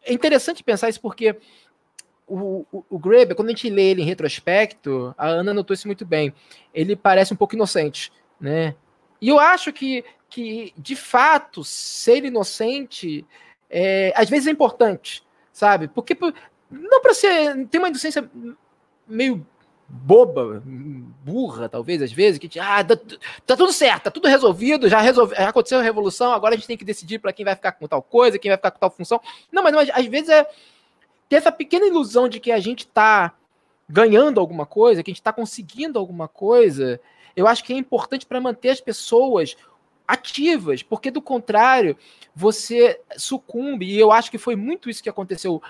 é 0.03 0.13
interessante 0.13 0.63
pensar 0.65 0.89
isso 0.89 0.99
porque 0.99 1.38
o, 2.27 2.65
o, 2.73 2.83
o 2.89 2.99
Graeber, 2.99 3.38
quando 3.38 3.47
a 3.47 3.51
gente 3.51 3.69
lê 3.69 3.91
ele 3.91 4.01
em 4.01 4.05
retrospecto, 4.05 5.15
a 5.17 5.27
Ana 5.27 5.53
notou 5.53 5.73
isso 5.73 5.88
muito 5.88 6.05
bem, 6.05 6.33
ele 6.73 6.93
parece 6.93 7.33
um 7.33 7.38
pouco 7.38 7.55
inocente, 7.55 8.11
né? 8.38 8.75
E 9.21 9.29
eu 9.29 9.39
acho 9.39 9.71
que 9.71 10.03
que, 10.36 10.73
de 10.77 10.97
fato, 10.97 11.63
ser 11.63 12.25
inocente 12.25 13.25
é, 13.69 14.11
às 14.17 14.29
vezes 14.29 14.47
é 14.47 14.51
importante, 14.51 15.23
sabe? 15.53 15.88
Porque 15.88 16.13
não 16.69 17.01
para 17.01 17.13
ser. 17.13 17.65
Tem 17.67 17.79
uma 17.79 17.88
inocência 17.88 18.29
meio 19.07 19.47
boba, 19.88 20.61
burra, 21.23 21.69
talvez, 21.69 22.01
às 22.01 22.11
vezes, 22.11 22.38
que 22.38 22.59
ah, 22.59 22.83
tá, 22.83 22.97
tá, 23.45 23.55
tudo 23.55 23.71
certo, 23.71 24.03
tá 24.03 24.11
tudo 24.11 24.27
resolvido, 24.27 24.89
já, 24.89 24.99
resolve, 24.99 25.36
já 25.36 25.47
aconteceu 25.47 25.79
a 25.79 25.81
revolução, 25.81 26.33
agora 26.33 26.53
a 26.53 26.57
gente 26.57 26.67
tem 26.67 26.75
que 26.75 26.83
decidir 26.83 27.19
para 27.19 27.31
quem 27.31 27.45
vai 27.45 27.55
ficar 27.55 27.71
com 27.71 27.88
tal 27.88 28.01
coisa, 28.01 28.38
quem 28.38 28.49
vai 28.49 28.57
ficar 28.57 28.71
com 28.71 28.79
tal 28.79 28.91
função. 28.91 29.21
Não, 29.49 29.63
mas, 29.63 29.89
às 29.89 30.05
vezes 30.07 30.27
é 30.27 30.45
ter 31.29 31.38
essa 31.38 31.51
pequena 31.51 31.86
ilusão 31.86 32.27
de 32.27 32.41
que 32.41 32.51
a 32.51 32.59
gente 32.59 32.86
tá 32.86 33.33
ganhando 33.88 34.41
alguma 34.41 34.65
coisa, 34.65 35.01
que 35.01 35.11
a 35.11 35.13
gente 35.13 35.21
está 35.21 35.31
conseguindo 35.31 35.97
alguma 35.97 36.27
coisa, 36.27 36.99
eu 37.38 37.47
acho 37.47 37.63
que 37.63 37.71
é 37.71 37.77
importante 37.77 38.25
para 38.25 38.41
manter 38.41 38.71
as 38.71 38.81
pessoas 38.81 39.55
ativas, 40.08 40.84
porque 40.84 41.10
do 41.10 41.22
contrário, 41.22 41.97
você 42.36 42.99
sucumbe, 43.18 43.86
e 43.86 43.99
eu 43.99 44.12
acho 44.12 44.30
que 44.30 44.38
foi 44.38 44.56
muito 44.56 44.89
isso 44.89 45.01
que 45.01 45.10
aconteceu 45.10 45.62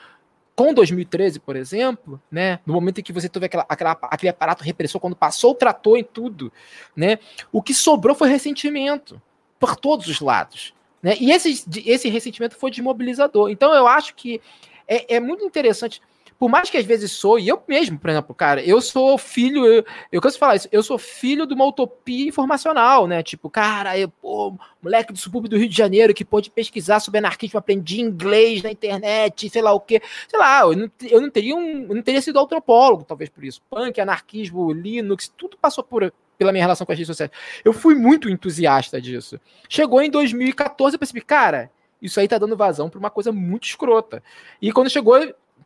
com 0.55 0.73
2013, 0.73 1.39
por 1.39 1.55
exemplo, 1.55 2.21
né, 2.31 2.59
no 2.65 2.73
momento 2.73 2.99
em 2.99 3.03
que 3.03 3.11
você 3.11 3.27
teve 3.27 3.45
aquela, 3.45 3.65
aquela, 3.67 3.91
aquele 4.03 4.29
aparato 4.29 4.63
repressor, 4.63 5.01
quando 5.01 5.15
passou 5.15 5.51
o 5.51 5.55
trator 5.55 5.97
em 5.97 6.03
tudo, 6.03 6.51
né, 6.95 7.19
o 7.51 7.61
que 7.61 7.73
sobrou 7.73 8.15
foi 8.15 8.29
ressentimento, 8.29 9.21
por 9.59 9.75
todos 9.75 10.07
os 10.07 10.21
lados. 10.21 10.73
Né, 11.03 11.15
e 11.19 11.31
esse, 11.31 11.65
esse 11.85 12.09
ressentimento 12.09 12.55
foi 12.55 12.71
desmobilizador. 12.71 13.49
Então 13.49 13.73
eu 13.73 13.85
acho 13.85 14.15
que 14.15 14.41
é, 14.87 15.15
é 15.15 15.19
muito 15.19 15.43
interessante 15.43 16.01
por 16.37 16.49
mais 16.49 16.69
que 16.69 16.77
às 16.77 16.85
vezes 16.85 17.11
sou, 17.11 17.39
e 17.39 17.47
eu 17.47 17.61
mesmo, 17.67 17.97
por 17.97 18.09
exemplo, 18.09 18.35
cara, 18.35 18.61
eu 18.61 18.81
sou 18.81 19.17
filho, 19.17 19.65
eu, 19.65 19.85
eu 20.11 20.21
canso 20.21 20.37
falar 20.37 20.55
isso, 20.55 20.67
eu 20.71 20.83
sou 20.83 20.97
filho 20.97 21.45
de 21.45 21.53
uma 21.53 21.65
utopia 21.65 22.27
informacional, 22.27 23.07
né? 23.07 23.23
Tipo, 23.23 23.49
cara, 23.49 23.97
eu, 23.97 24.09
pô, 24.09 24.53
moleque 24.81 25.13
do 25.13 25.19
subúrbio 25.19 25.49
do 25.49 25.57
Rio 25.57 25.69
de 25.69 25.75
Janeiro 25.75 26.13
que 26.13 26.25
pôde 26.25 26.49
pesquisar 26.49 26.99
sobre 26.99 27.19
anarquismo, 27.19 27.57
aprendi 27.57 28.01
inglês 28.01 28.61
na 28.61 28.71
internet, 28.71 29.49
sei 29.49 29.61
lá 29.61 29.71
o 29.73 29.79
quê. 29.79 30.01
Sei 30.27 30.37
lá, 30.37 30.61
eu 30.61 30.75
não, 30.75 30.91
eu 31.03 31.21
não 31.21 31.29
teria 31.29 31.55
um, 31.55 31.87
eu 31.89 31.95
não 31.95 32.01
teria 32.01 32.21
sido 32.21 32.39
antropólogo, 32.39 33.05
talvez 33.05 33.29
por 33.29 33.43
isso. 33.43 33.61
Punk, 33.69 33.99
anarquismo, 34.01 34.73
Linux, 34.73 35.31
tudo 35.37 35.57
passou 35.57 35.83
por, 35.83 36.13
pela 36.37 36.51
minha 36.51 36.63
relação 36.63 36.85
com 36.85 36.91
as 36.91 36.97
redes 36.97 37.07
sociais. 37.07 37.31
Eu 37.63 37.71
fui 37.71 37.95
muito 37.95 38.29
entusiasta 38.29 38.99
disso. 39.01 39.39
Chegou 39.69 40.01
em 40.01 40.09
2014, 40.09 40.95
eu 40.95 40.99
percebi, 40.99 41.21
cara, 41.21 41.71
isso 42.01 42.19
aí 42.19 42.27
tá 42.27 42.37
dando 42.37 42.57
vazão 42.57 42.89
para 42.89 42.99
uma 42.99 43.09
coisa 43.09 43.31
muito 43.31 43.65
escrota. 43.65 44.21
E 44.61 44.71
quando 44.71 44.89
chegou 44.89 45.15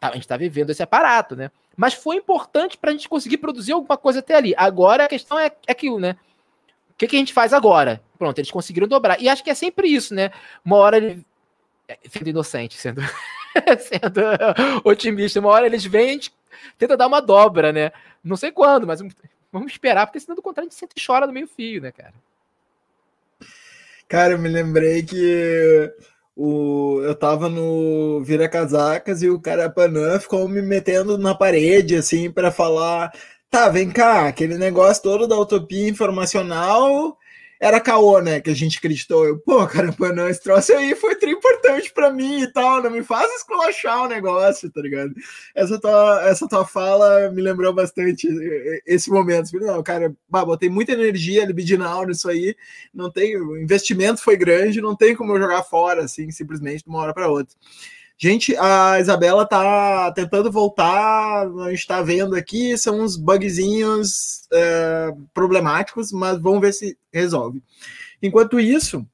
a 0.01 0.11
gente 0.13 0.21
está 0.21 0.37
vivendo 0.37 0.69
esse 0.69 0.81
aparato, 0.81 1.35
né? 1.35 1.51
Mas 1.75 1.93
foi 1.93 2.15
importante 2.15 2.77
para 2.77 2.89
a 2.89 2.93
gente 2.93 3.09
conseguir 3.09 3.37
produzir 3.37 3.73
alguma 3.73 3.97
coisa 3.97 4.19
até 4.19 4.35
ali. 4.35 4.53
Agora 4.57 5.05
a 5.05 5.07
questão 5.07 5.37
é, 5.37 5.47
é 5.67 5.71
aquilo, 5.71 5.99
né? 5.99 6.15
O 6.91 6.93
que, 6.97 7.07
que 7.07 7.15
a 7.15 7.19
gente 7.19 7.33
faz 7.33 7.53
agora? 7.53 8.01
Pronto, 8.17 8.37
eles 8.37 8.51
conseguiram 8.51 8.87
dobrar. 8.87 9.21
E 9.21 9.29
acho 9.29 9.43
que 9.43 9.49
é 9.49 9.55
sempre 9.55 9.87
isso, 9.87 10.13
né? 10.13 10.31
Uma 10.63 10.77
hora 10.77 10.97
ele. 10.97 11.25
É, 11.87 11.97
sendo 12.09 12.29
inocente, 12.29 12.77
sendo, 12.77 13.01
sendo 13.79 14.21
otimista, 14.83 15.39
uma 15.39 15.49
hora 15.49 15.65
eles 15.65 15.83
vêm 15.85 16.05
e 16.05 16.09
a 16.09 16.13
gente 16.13 16.33
tenta 16.77 16.95
dar 16.95 17.07
uma 17.07 17.21
dobra, 17.21 17.73
né? 17.73 17.91
Não 18.23 18.37
sei 18.37 18.51
quando, 18.51 18.85
mas 18.85 19.01
vamos 19.51 19.71
esperar, 19.71 20.05
porque 20.05 20.19
senão 20.19 20.35
do 20.35 20.41
contrário 20.41 20.67
a 20.67 20.69
gente 20.69 20.79
sempre 20.79 21.03
chora 21.03 21.25
no 21.25 21.33
meio 21.33 21.47
fio, 21.47 21.81
né, 21.81 21.91
cara? 21.91 22.13
Cara, 24.07 24.33
eu 24.33 24.39
me 24.39 24.49
lembrei 24.49 25.03
que 25.03 25.91
o, 26.39 27.01
eu 27.03 27.13
tava 27.13 27.49
no 27.49 28.23
Vira 28.23 28.47
Casacas 28.47 29.21
e 29.21 29.29
o 29.29 29.41
Carapanã 29.41 30.17
ficou 30.19 30.47
me 30.47 30.61
metendo 30.61 31.17
na 31.17 31.35
parede, 31.35 31.97
assim, 31.97 32.31
para 32.31 32.49
falar: 32.49 33.11
tá, 33.51 33.67
vem 33.67 33.91
cá, 33.91 34.27
aquele 34.27 34.57
negócio 34.57 35.03
todo 35.03 35.27
da 35.27 35.37
utopia 35.37 35.89
informacional 35.89 37.17
era 37.59 37.79
caô, 37.81 38.21
né? 38.21 38.39
Que 38.39 38.49
a 38.49 38.55
gente 38.55 38.77
acreditou. 38.77 39.25
Eu, 39.25 39.37
pô, 39.37 39.67
caramba, 39.67 40.13
não, 40.13 40.29
esse 40.29 40.41
troço 40.41 40.71
aí 40.73 40.95
foi 40.95 41.15
tão 41.15 41.29
importante 41.29 41.91
para 41.93 42.11
mim 42.11 42.43
e 42.43 42.47
tal. 42.51 42.81
Não 42.81 42.89
me 42.89 43.03
faz 43.03 43.29
esculachar 43.35 44.03
o 44.03 44.07
negócio, 44.07 44.71
tá 44.71 44.81
ligado? 44.81 45.13
Essa 45.53 45.79
tua, 45.79 46.21
essa 46.23 46.47
tua 46.47 46.65
fala 46.65 47.29
me 47.31 47.41
lembrou 47.41 47.73
bastante 47.73 48.27
esse 48.85 49.09
momento. 49.09 49.51
Não, 49.59 49.83
cara, 49.83 50.15
bah, 50.29 50.45
botei 50.45 50.69
muita 50.69 50.93
energia 50.93 51.45
libidinal 51.45 52.05
nisso 52.05 52.29
aí. 52.29 52.55
Não 52.93 53.11
tem, 53.11 53.35
o 53.35 53.57
investimento 53.57 54.23
foi 54.23 54.37
grande, 54.37 54.81
não 54.81 54.95
tem 54.95 55.15
como 55.15 55.33
eu 55.35 55.41
jogar 55.41 55.63
fora, 55.63 56.03
assim, 56.05 56.31
simplesmente 56.31 56.83
de 56.83 56.89
uma 56.89 56.99
hora 56.99 57.13
para 57.13 57.27
outra. 57.27 57.55
Gente, 58.21 58.53
a 58.57 58.99
Isabela 58.99 59.47
tá 59.47 60.11
tentando 60.11 60.51
voltar, 60.51 61.47
a 61.47 61.69
gente 61.69 61.87
tá 61.87 62.01
vendo 62.01 62.35
aqui, 62.35 62.77
são 62.77 62.99
uns 62.99 63.15
bugzinhos 63.15 64.41
é, 64.51 65.11
problemáticos, 65.33 66.11
mas 66.11 66.37
vamos 66.37 66.59
ver 66.59 66.73
se 66.73 66.97
resolve. 67.13 67.63
Enquanto 68.21 68.59
isso, 68.59 69.07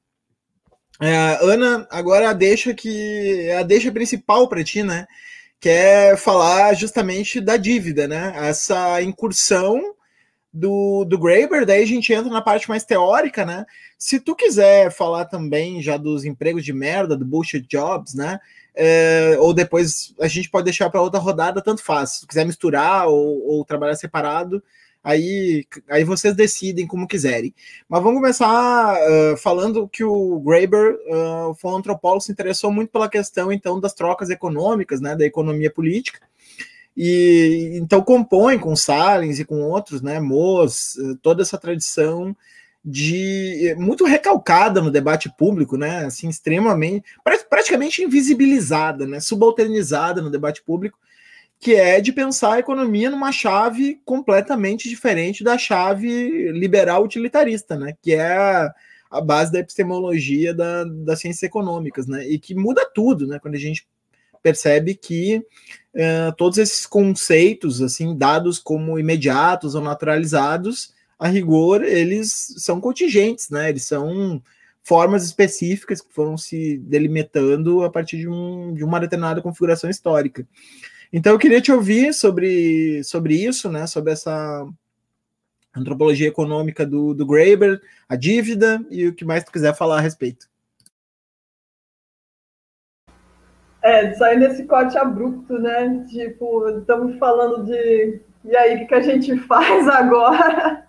É, 1.00 1.38
Ana, 1.42 1.86
agora 1.90 2.30
a 2.30 2.32
deixa 2.32 2.72
que 2.74 3.50
a 3.52 3.62
deixa 3.62 3.92
principal 3.92 4.48
para 4.48 4.64
ti, 4.64 4.82
né? 4.82 5.06
Que 5.60 5.68
é 5.68 6.16
falar 6.16 6.74
justamente 6.74 7.40
da 7.40 7.56
dívida, 7.56 8.08
né? 8.08 8.32
Essa 8.36 9.02
incursão 9.02 9.94
do, 10.52 11.04
do 11.04 11.18
Graeber, 11.18 11.66
daí 11.66 11.82
a 11.82 11.86
gente 11.86 12.12
entra 12.12 12.30
na 12.30 12.40
parte 12.40 12.68
mais 12.68 12.84
teórica, 12.84 13.44
né? 13.44 13.66
Se 13.98 14.18
tu 14.18 14.34
quiser 14.34 14.90
falar 14.90 15.26
também 15.26 15.82
já 15.82 15.98
dos 15.98 16.24
empregos 16.24 16.64
de 16.64 16.72
merda, 16.72 17.16
do 17.16 17.26
bullshit 17.26 17.66
jobs, 17.68 18.14
né? 18.14 18.40
É, 18.78 19.36
ou 19.38 19.54
depois 19.54 20.14
a 20.20 20.28
gente 20.28 20.50
pode 20.50 20.64
deixar 20.64 20.90
para 20.90 21.00
outra 21.00 21.18
rodada, 21.18 21.62
tanto 21.62 21.82
faz. 21.82 22.10
Se 22.10 22.26
quiser 22.26 22.44
misturar 22.44 23.08
ou, 23.08 23.42
ou 23.46 23.64
trabalhar 23.64 23.96
separado, 23.96 24.62
aí, 25.02 25.64
aí 25.88 26.04
vocês 26.04 26.34
decidem 26.34 26.86
como 26.86 27.08
quiserem. 27.08 27.54
Mas 27.88 28.02
vamos 28.02 28.20
começar 28.20 28.96
uh, 28.96 29.36
falando 29.38 29.88
que 29.88 30.04
o 30.04 30.40
Graeber 30.40 30.96
uh, 31.06 31.54
foi 31.54 31.70
um 31.70 31.76
antropólogo, 31.76 32.20
se 32.20 32.32
interessou 32.32 32.70
muito 32.70 32.90
pela 32.90 33.08
questão, 33.08 33.50
então, 33.50 33.80
das 33.80 33.94
trocas 33.94 34.28
econômicas, 34.28 35.00
né, 35.00 35.16
da 35.16 35.24
economia 35.24 35.70
política, 35.70 36.20
e 36.94 37.78
então 37.80 38.02
compõe 38.02 38.58
com 38.58 38.74
Salins 38.74 39.38
e 39.38 39.44
com 39.44 39.62
outros, 39.62 40.02
né, 40.02 40.18
Moos, 40.18 40.96
toda 41.22 41.42
essa 41.42 41.58
tradição 41.58 42.34
de 42.88 43.74
muito 43.76 44.04
recalcada 44.04 44.80
no 44.80 44.92
debate 44.92 45.28
público, 45.36 45.76
né, 45.76 46.04
assim, 46.04 46.28
extremamente, 46.28 47.04
praticamente 47.50 48.04
invisibilizada, 48.04 49.04
né, 49.04 49.18
subalternizada 49.18 50.22
no 50.22 50.30
debate 50.30 50.62
público, 50.62 50.96
que 51.58 51.74
é 51.74 52.00
de 52.00 52.12
pensar 52.12 52.54
a 52.54 52.58
economia 52.58 53.10
numa 53.10 53.32
chave 53.32 54.00
completamente 54.04 54.88
diferente 54.88 55.42
da 55.42 55.58
chave 55.58 56.52
liberal 56.52 57.02
utilitarista, 57.02 57.76
né? 57.76 57.94
Que 58.02 58.12
é 58.12 58.36
a, 58.36 58.74
a 59.10 59.20
base 59.20 59.52
da 59.52 59.60
epistemologia 59.60 60.52
da, 60.52 60.84
das 60.84 61.20
ciências 61.20 61.42
econômicas, 61.42 62.06
né? 62.06 62.26
E 62.28 62.38
que 62.38 62.54
muda 62.54 62.88
tudo, 62.94 63.26
né? 63.26 63.38
Quando 63.40 63.54
a 63.54 63.58
gente 63.58 63.86
percebe 64.42 64.94
que 64.94 65.38
uh, 65.94 66.32
todos 66.36 66.58
esses 66.58 66.86
conceitos, 66.86 67.80
assim, 67.80 68.16
dados 68.16 68.58
como 68.58 68.98
imediatos 68.98 69.74
ou 69.74 69.82
naturalizados, 69.82 70.94
a 71.18 71.28
rigor, 71.28 71.82
eles 71.82 72.54
são 72.58 72.80
contingentes, 72.80 73.50
né? 73.50 73.70
Eles 73.70 73.84
são 73.84 74.42
formas 74.84 75.24
específicas 75.24 76.00
que 76.00 76.12
foram 76.12 76.36
se 76.36 76.78
delimitando 76.78 77.82
a 77.82 77.90
partir 77.90 78.18
de, 78.18 78.28
um, 78.28 78.72
de 78.72 78.84
uma 78.84 79.00
determinada 79.00 79.42
configuração 79.42 79.90
histórica. 79.90 80.46
Então 81.12 81.32
eu 81.32 81.38
queria 81.38 81.60
te 81.60 81.72
ouvir 81.72 82.12
sobre, 82.12 83.02
sobre 83.02 83.34
isso, 83.34 83.70
né? 83.70 83.86
Sobre 83.86 84.12
essa 84.12 84.66
antropologia 85.74 86.28
econômica 86.28 86.86
do, 86.86 87.14
do 87.14 87.26
Graeber, 87.26 87.80
a 88.08 88.16
dívida 88.16 88.84
e 88.90 89.08
o 89.08 89.14
que 89.14 89.24
mais 89.24 89.44
tu 89.44 89.52
quiser 89.52 89.74
falar 89.74 89.98
a 89.98 90.00
respeito. 90.00 90.48
É, 93.82 94.12
sair 94.14 94.38
nesse 94.38 94.64
corte 94.64 94.98
abrupto, 94.98 95.58
né? 95.58 96.04
Tipo, 96.08 96.68
estamos 96.78 97.18
falando 97.18 97.64
de. 97.64 98.20
E 98.44 98.56
aí, 98.56 98.82
o 98.82 98.86
que 98.86 98.94
a 98.94 99.00
gente 99.00 99.36
faz 99.46 99.86
agora? 99.88 100.85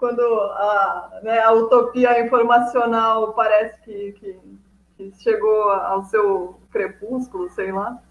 Quando 0.00 0.22
a, 0.22 1.20
né, 1.22 1.38
a 1.40 1.52
utopia 1.52 2.20
informacional 2.24 3.32
parece 3.34 3.80
que, 3.82 4.12
que, 4.12 4.40
que 4.96 5.12
chegou 5.22 5.70
ao 5.70 6.02
seu 6.04 6.58
crepúsculo, 6.72 7.48
sei 7.50 7.70
lá 7.70 8.02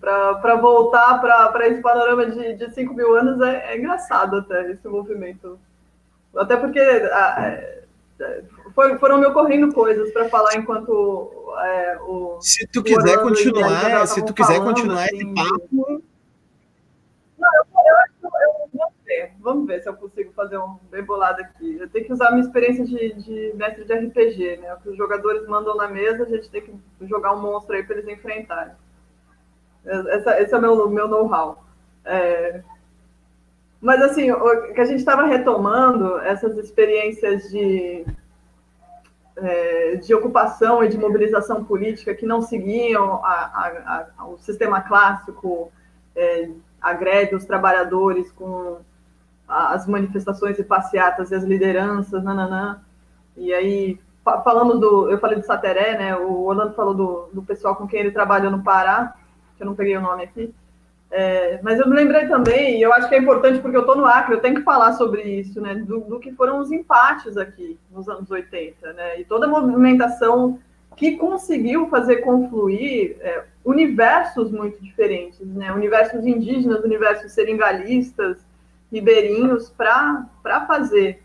para 0.00 0.56
voltar 0.56 1.20
para 1.20 1.68
esse 1.68 1.80
panorama 1.82 2.26
de, 2.26 2.54
de 2.54 2.72
5 2.72 2.94
mil 2.94 3.14
anos 3.16 3.40
é, 3.40 3.72
é, 3.72 3.78
engraçado 3.78 4.38
até 4.38 4.70
esse 4.70 4.88
movimento. 4.88 5.58
Até 6.34 6.56
porque 6.56 6.78
é, 6.78 7.76
for, 8.74 8.98
foram 8.98 9.18
me 9.18 9.26
ocorrendo 9.26 9.72
coisas 9.72 10.10
para 10.12 10.28
falar 10.28 10.56
enquanto 10.56 11.54
é, 11.58 11.98
o. 12.02 12.38
Se 12.40 12.66
tu 12.68 12.82
quiser 12.82 13.20
continuar, 13.20 14.06
se 14.06 14.24
tu 14.24 14.32
quiser 14.32 14.56
falando, 14.56 14.74
continuar 14.74 15.04
assim, 15.04 15.16
esse 15.16 15.34
papo. 15.34 16.02
Não, 17.38 17.48
eu, 17.56 17.64
eu, 17.74 18.11
eu, 19.20 19.28
vamos 19.40 19.66
ver, 19.66 19.82
se 19.82 19.88
eu 19.88 19.94
consigo 19.94 20.32
fazer 20.32 20.58
um 20.58 20.78
bem 20.90 21.02
bolado 21.02 21.40
aqui. 21.40 21.76
Eu 21.78 21.88
tenho 21.88 22.04
que 22.04 22.12
usar 22.12 22.28
a 22.28 22.30
minha 22.32 22.44
experiência 22.44 22.84
de, 22.84 23.14
de 23.14 23.52
mestre 23.56 23.84
de 23.84 23.94
RPG, 23.94 24.58
né? 24.58 24.74
O 24.74 24.80
que 24.80 24.88
os 24.90 24.96
jogadores 24.96 25.46
mandam 25.46 25.76
na 25.76 25.88
mesa, 25.88 26.24
a 26.24 26.28
gente 26.28 26.50
tem 26.50 26.62
que 26.62 26.74
jogar 27.02 27.34
um 27.34 27.40
monstro 27.40 27.74
aí 27.74 27.82
para 27.82 27.96
eles 27.96 28.08
enfrentarem. 28.08 28.74
Essa, 29.84 30.40
esse 30.40 30.54
é 30.54 30.58
o 30.58 30.60
meu, 30.60 30.88
meu 30.88 31.08
know-how. 31.08 31.64
É... 32.04 32.62
Mas, 33.80 34.00
assim, 34.00 34.30
o 34.30 34.72
que 34.72 34.80
a 34.80 34.84
gente 34.84 35.00
estava 35.00 35.24
retomando, 35.24 36.18
essas 36.20 36.56
experiências 36.56 37.50
de, 37.50 38.06
é, 39.36 39.96
de 39.96 40.14
ocupação 40.14 40.84
e 40.84 40.88
de 40.88 40.96
mobilização 40.96 41.64
política 41.64 42.14
que 42.14 42.24
não 42.24 42.40
seguiam 42.40 43.14
a, 43.24 43.28
a, 43.28 44.06
a, 44.18 44.26
o 44.26 44.38
sistema 44.38 44.80
clássico, 44.82 45.72
é, 46.14 46.48
agrede 46.80 47.34
os 47.34 47.44
trabalhadores 47.44 48.30
com 48.32 48.80
as 49.46 49.86
manifestações 49.86 50.58
e 50.58 50.64
passeatas 50.64 51.30
e 51.30 51.34
as 51.34 51.44
lideranças, 51.44 52.22
nananã. 52.22 52.80
E 53.36 53.52
aí, 53.52 53.98
falando 54.22 54.78
do. 54.78 55.10
Eu 55.10 55.18
falei 55.18 55.38
do 55.38 55.46
Sateré, 55.46 55.98
né? 55.98 56.16
O 56.16 56.44
Orlando 56.44 56.74
falou 56.74 56.94
do, 56.94 57.28
do 57.32 57.42
pessoal 57.42 57.76
com 57.76 57.86
quem 57.86 58.00
ele 58.00 58.10
trabalha 58.10 58.50
no 58.50 58.62
Pará 58.62 59.14
que 59.56 59.62
eu 59.62 59.66
não 59.66 59.74
peguei 59.74 59.96
o 59.96 60.00
nome 60.00 60.24
aqui. 60.24 60.52
É, 61.10 61.60
mas 61.62 61.78
eu 61.78 61.88
me 61.88 61.94
lembrei 61.94 62.26
também, 62.26 62.78
e 62.78 62.82
eu 62.82 62.92
acho 62.92 63.06
que 63.08 63.14
é 63.14 63.18
importante 63.18 63.60
porque 63.60 63.76
eu 63.76 63.82
estou 63.82 63.96
no 63.96 64.06
Acre, 64.06 64.34
eu 64.34 64.40
tenho 64.40 64.54
que 64.54 64.62
falar 64.62 64.94
sobre 64.94 65.22
isso, 65.22 65.60
né? 65.60 65.74
Do, 65.74 66.00
do, 66.00 66.18
que 66.18 66.32
foram 66.32 66.58
os 66.58 66.72
empates 66.72 67.36
aqui 67.36 67.78
nos 67.90 68.08
anos 68.08 68.30
80, 68.30 68.92
né? 68.94 69.20
E 69.20 69.24
toda 69.24 69.46
a 69.46 69.48
movimentação 69.48 70.58
que 70.96 71.16
conseguiu 71.16 71.88
fazer 71.88 72.18
confluir 72.18 73.16
é, 73.20 73.44
universos 73.62 74.50
muito 74.50 74.82
diferentes, 74.82 75.40
né? 75.40 75.70
Universos 75.72 76.26
indígenas, 76.26 76.82
universos 76.82 77.32
seringalistas, 77.32 78.38
ribeirinhos, 78.92 79.70
para 79.70 80.66
fazer 80.66 81.22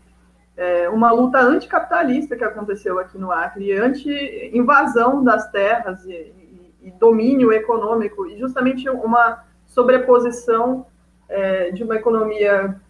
é, 0.56 0.88
uma 0.88 1.12
luta 1.12 1.38
anticapitalista 1.38 2.34
que 2.34 2.42
aconteceu 2.42 2.98
aqui 2.98 3.18
no 3.18 3.30
Acre, 3.30 3.72
anti-invasão 3.72 5.22
das 5.22 5.50
terras 5.50 6.04
e, 6.06 6.32
e 6.82 6.90
domínio 6.92 7.52
econômico, 7.52 8.26
e 8.26 8.38
justamente 8.38 8.88
uma 8.88 9.44
sobreposição 9.66 10.86
é, 11.28 11.70
de 11.70 11.84
uma 11.84 11.96
economia 11.96 12.80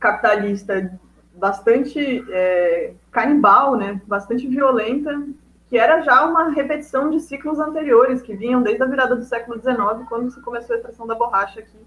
capitalista 0.00 0.98
bastante 1.34 2.24
é, 2.30 2.92
canibal, 3.10 3.76
né, 3.76 4.00
bastante 4.06 4.46
violenta, 4.48 5.22
que 5.68 5.78
era 5.78 6.02
já 6.02 6.26
uma 6.26 6.50
repetição 6.50 7.08
de 7.08 7.20
ciclos 7.20 7.58
anteriores, 7.58 8.20
que 8.20 8.34
vinham 8.34 8.60
desde 8.60 8.82
a 8.82 8.86
virada 8.86 9.16
do 9.16 9.24
século 9.24 9.58
XIX, 9.58 10.06
quando 10.08 10.30
se 10.30 10.42
começou 10.42 10.74
a 10.74 10.76
extração 10.76 11.06
da 11.06 11.14
borracha 11.14 11.60
aqui, 11.60 11.78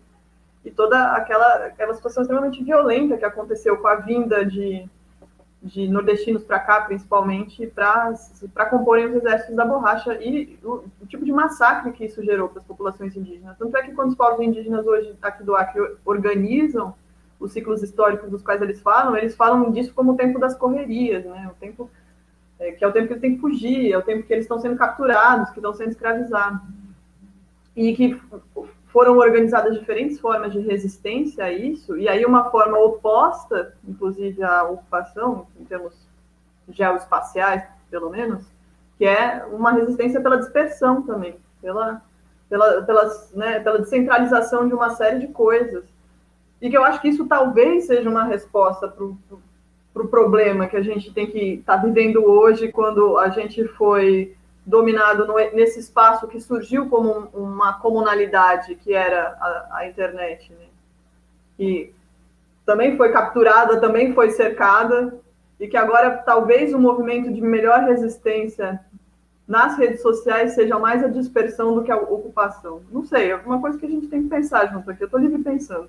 e 0.66 0.72
toda 0.72 1.14
aquela, 1.14 1.68
aquela 1.68 1.94
situação 1.94 2.24
extremamente 2.24 2.64
violenta 2.64 3.18
que 3.18 3.26
aconteceu 3.26 3.78
com 3.78 3.88
a 3.88 3.96
vinda 3.96 4.44
de 4.44 4.90
de 5.66 5.88
nordestinos 5.88 6.44
para 6.44 6.60
cá, 6.60 6.82
principalmente, 6.82 7.66
para 7.68 8.66
comporem 8.70 9.08
os 9.08 9.16
exércitos 9.16 9.56
da 9.56 9.66
borracha 9.66 10.14
e 10.22 10.60
o, 10.64 10.84
o, 11.02 11.08
tipo 11.08 11.26
de 11.26 11.32
massacre 11.32 11.92
que 11.92 12.06
isso 12.06 12.24
gerou 12.24 12.48
para 12.48 12.60
as 12.60 12.66
populações 12.66 13.16
indígenas. 13.16 13.58
Tanto 13.58 13.76
é 13.76 13.82
que 13.82 13.92
quando 13.94 14.10
os 14.10 14.16
povos 14.16 14.46
indígenas 14.46 14.86
hoje 14.86 15.16
aqui 15.24 15.44
do 15.44 15.56
Acre 15.56 15.98
organizam 16.06 16.94
os 17.40 17.52
ciclos 17.52 17.82
históricos 17.82 18.30
dos 18.30 18.44
quais 18.44 18.62
eles 18.62 18.80
falam, 18.80 19.18
eles 19.18 19.36
falam 19.36 19.72
disso 19.72 19.92
como 19.96 20.12
o 20.12 20.16
tempo 20.16 20.38
das 20.38 20.56
correrias, 20.56 21.26
né? 21.26 21.50
O 21.52 21.60
tempo 21.60 21.90
é, 22.60 22.72
que 22.72 22.84
é 22.84 22.88
o 22.88 22.92
tempo 22.92 23.08
que 23.08 23.14
eles 23.14 23.22
têm 23.22 23.34
que 23.34 23.42
fugir, 23.42 23.92
é 23.92 23.98
o 23.98 24.04
tempo 24.04 24.22
que 24.22 24.32
eles 24.32 24.46
estão 24.46 24.60
sendo 24.60 24.78
capturados, 24.78 25.50
que 25.50 25.58
estão 25.58 25.74
sendo 25.74 25.90
escravizados. 25.90 26.62
E 27.76 27.94
que 27.96 28.22
foram 28.95 29.17
organizadas 29.17 29.77
diferentes 29.77 30.17
formas 30.22 30.53
de 30.53 30.59
resistência 30.59 31.43
a 31.43 31.51
isso, 31.51 31.97
e 31.97 32.07
aí 32.07 32.26
uma 32.26 32.49
forma 32.49 32.80
oposta, 32.80 33.73
inclusive 33.85 34.41
à 34.41 34.63
ocupação, 34.63 35.47
em 35.59 35.65
termos 35.65 35.93
geoespaciais, 36.69 37.61
pelo 37.91 38.09
menos, 38.09 38.45
que 38.97 39.03
é 39.03 39.45
uma 39.51 39.73
resistência 39.73 40.22
pela 40.22 40.38
dispersão 40.38 41.01
também, 41.01 41.35
pela, 41.61 42.01
pela, 42.47 43.27
né, 43.34 43.59
pela 43.59 43.80
descentralização 43.80 44.65
de 44.65 44.73
uma 44.73 44.91
série 44.91 45.19
de 45.19 45.27
coisas. 45.27 45.84
E 46.61 46.69
que 46.69 46.77
eu 46.77 46.85
acho 46.85 47.01
que 47.01 47.09
isso 47.09 47.27
talvez 47.27 47.88
seja 47.88 48.09
uma 48.09 48.23
resposta 48.23 48.88
para 48.88 49.03
o 49.03 49.17
pro 49.93 50.07
problema 50.07 50.67
que 50.67 50.77
a 50.77 50.81
gente 50.81 51.13
tem 51.13 51.27
que 51.27 51.55
estar 51.55 51.80
tá 51.80 51.84
vivendo 51.85 52.23
hoje, 52.23 52.72
quando 52.72 53.17
a 53.17 53.27
gente 53.27 53.67
foi 53.67 54.38
dominado 54.66 55.28
no, 55.28 55.36
nesse 55.54 55.80
espaço 55.80 56.28
que 56.28 56.40
surgiu 56.40 56.90
como 56.90 57.30
um, 57.34 57.44
uma 57.44 57.74
comunalidade, 57.74 58.76
que 58.76 58.94
era 58.94 59.38
a, 59.40 59.78
a 59.78 59.88
internet, 59.88 60.52
né? 60.52 60.66
que 61.56 61.94
também 62.66 62.98
foi 62.98 63.12
capturada, 63.12 63.80
também 63.80 64.14
foi 64.14 64.32
cercada, 64.32 65.14
e 65.60 65.68
que 65.68 65.78
agora 65.78 66.18
talvez 66.18 66.74
o 66.74 66.80
movimento 66.80 67.32
de 67.32 67.40
melhor 67.40 67.82
resistência 67.84 68.80
nas 69.48 69.78
redes 69.78 70.02
sociais 70.02 70.54
seja 70.54 70.78
mais 70.80 71.04
a 71.04 71.08
dispersão 71.08 71.76
do 71.76 71.84
que 71.84 71.92
a 71.92 71.98
ocupação. 71.98 72.82
Não 72.92 73.06
sei, 73.06 73.32
é 73.32 73.36
uma 73.36 73.62
coisa 73.62 73.78
que 73.78 73.86
a 73.86 73.90
gente 73.90 74.08
tem 74.08 74.24
que 74.24 74.30
pensar 74.30 74.66
junto 74.72 74.90
aqui, 74.90 75.04
eu 75.04 75.06
estou 75.06 75.20
livre 75.20 75.44
pensando. 75.44 75.88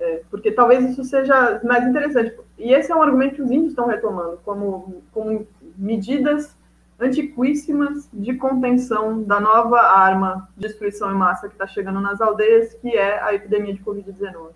É, 0.00 0.22
porque 0.30 0.50
talvez 0.50 0.90
isso 0.90 1.04
seja 1.04 1.60
mais 1.62 1.86
interessante. 1.86 2.36
E 2.58 2.72
esse 2.72 2.90
é 2.90 2.96
um 2.96 3.02
argumento 3.02 3.36
que 3.36 3.42
os 3.42 3.50
índios 3.50 3.70
estão 3.70 3.86
retomando, 3.86 4.40
como, 4.44 5.02
como 5.12 5.46
medidas 5.76 6.56
antiquíssimas 7.00 8.08
de 8.12 8.34
contenção 8.34 9.22
da 9.22 9.40
nova 9.40 9.80
arma 9.80 10.48
de 10.56 10.68
destruição 10.68 11.10
em 11.10 11.14
massa 11.14 11.48
que 11.48 11.54
está 11.54 11.66
chegando 11.66 12.00
nas 12.00 12.20
aldeias, 12.20 12.74
que 12.74 12.88
é 12.96 13.22
a 13.22 13.34
epidemia 13.34 13.72
de 13.72 13.82
Covid-19. 13.82 14.50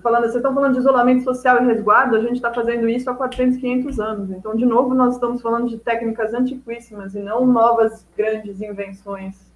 Falando, 0.00 0.22
vocês 0.22 0.36
estão 0.36 0.54
falando 0.54 0.74
de 0.74 0.78
isolamento 0.78 1.24
social 1.24 1.60
e 1.62 1.66
resguardo, 1.66 2.16
a 2.16 2.20
gente 2.20 2.36
está 2.36 2.54
fazendo 2.54 2.88
isso 2.88 3.10
há 3.10 3.14
400, 3.14 3.58
500 3.58 4.00
anos. 4.00 4.30
Então, 4.30 4.54
de 4.54 4.64
novo, 4.64 4.94
nós 4.94 5.14
estamos 5.14 5.42
falando 5.42 5.68
de 5.68 5.76
técnicas 5.76 6.32
antiquíssimas 6.32 7.14
e 7.14 7.18
não 7.18 7.44
novas 7.44 8.06
grandes 8.16 8.62
invenções 8.62 9.52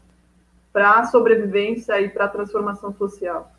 para 0.72 0.98
a 0.98 1.04
sobrevivência 1.06 1.98
e 2.00 2.10
para 2.10 2.26
a 2.26 2.28
transformação 2.28 2.92
social. 2.92 3.50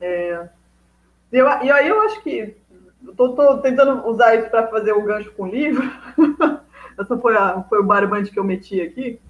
É, 0.00 0.48
e, 1.32 1.36
eu, 1.36 1.46
e 1.46 1.70
aí 1.70 1.88
eu 1.88 2.00
acho 2.02 2.22
que 2.22 2.56
estou 3.08 3.58
tentando 3.58 4.06
usar 4.08 4.34
isso 4.36 4.50
para 4.50 4.66
fazer 4.68 4.92
o 4.92 5.02
gancho 5.02 5.32
com 5.32 5.44
o 5.44 5.48
livro. 5.48 5.90
Essa 6.98 7.16
foi, 7.18 7.36
a, 7.36 7.62
foi 7.68 7.80
o 7.80 7.84
barbante 7.84 8.30
que 8.30 8.38
eu 8.38 8.44
meti 8.44 8.80
aqui 8.80 9.20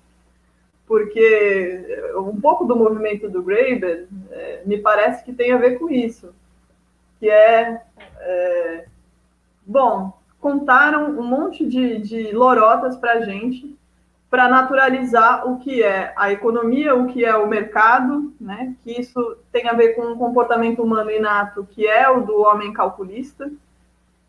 porque 0.87 2.13
um 2.17 2.41
pouco 2.41 2.65
do 2.65 2.77
movimento 2.77 3.29
do 3.29 3.43
Graeber 3.43 4.07
é, 4.31 4.63
me 4.65 4.79
parece 4.79 5.25
que 5.25 5.33
tem 5.33 5.53
a 5.53 5.57
ver 5.57 5.79
com 5.79 5.91
isso, 5.91 6.33
que 7.19 7.29
é, 7.29 7.83
é 8.21 8.85
bom, 9.67 10.17
contaram 10.41 11.11
um 11.19 11.25
monte 11.25 11.67
de, 11.67 11.99
de 11.99 12.31
lorotas 12.33 12.97
para 12.97 13.15
a 13.15 13.21
gente 13.23 13.77
para 14.31 14.49
naturalizar 14.49 15.49
o 15.49 15.59
que 15.59 15.83
é 15.83 16.13
a 16.17 16.33
economia, 16.33 16.95
o 16.95 17.07
que 17.07 17.25
é 17.25 17.35
o 17.37 17.49
mercado, 17.49 18.33
né? 18.41 18.75
Que 18.83 19.01
isso 19.01 19.39
tem 19.53 19.69
a 19.69 19.73
ver 19.73 19.95
com 19.95 20.03
um 20.03 20.19
comportamento 20.19 20.83
humano 20.83 21.11
inato, 21.11 21.67
que 21.71 21.87
é 21.87 22.09
o 22.11 22.23
do 22.23 22.41
homem 22.43 22.73
calculista, 22.73 23.51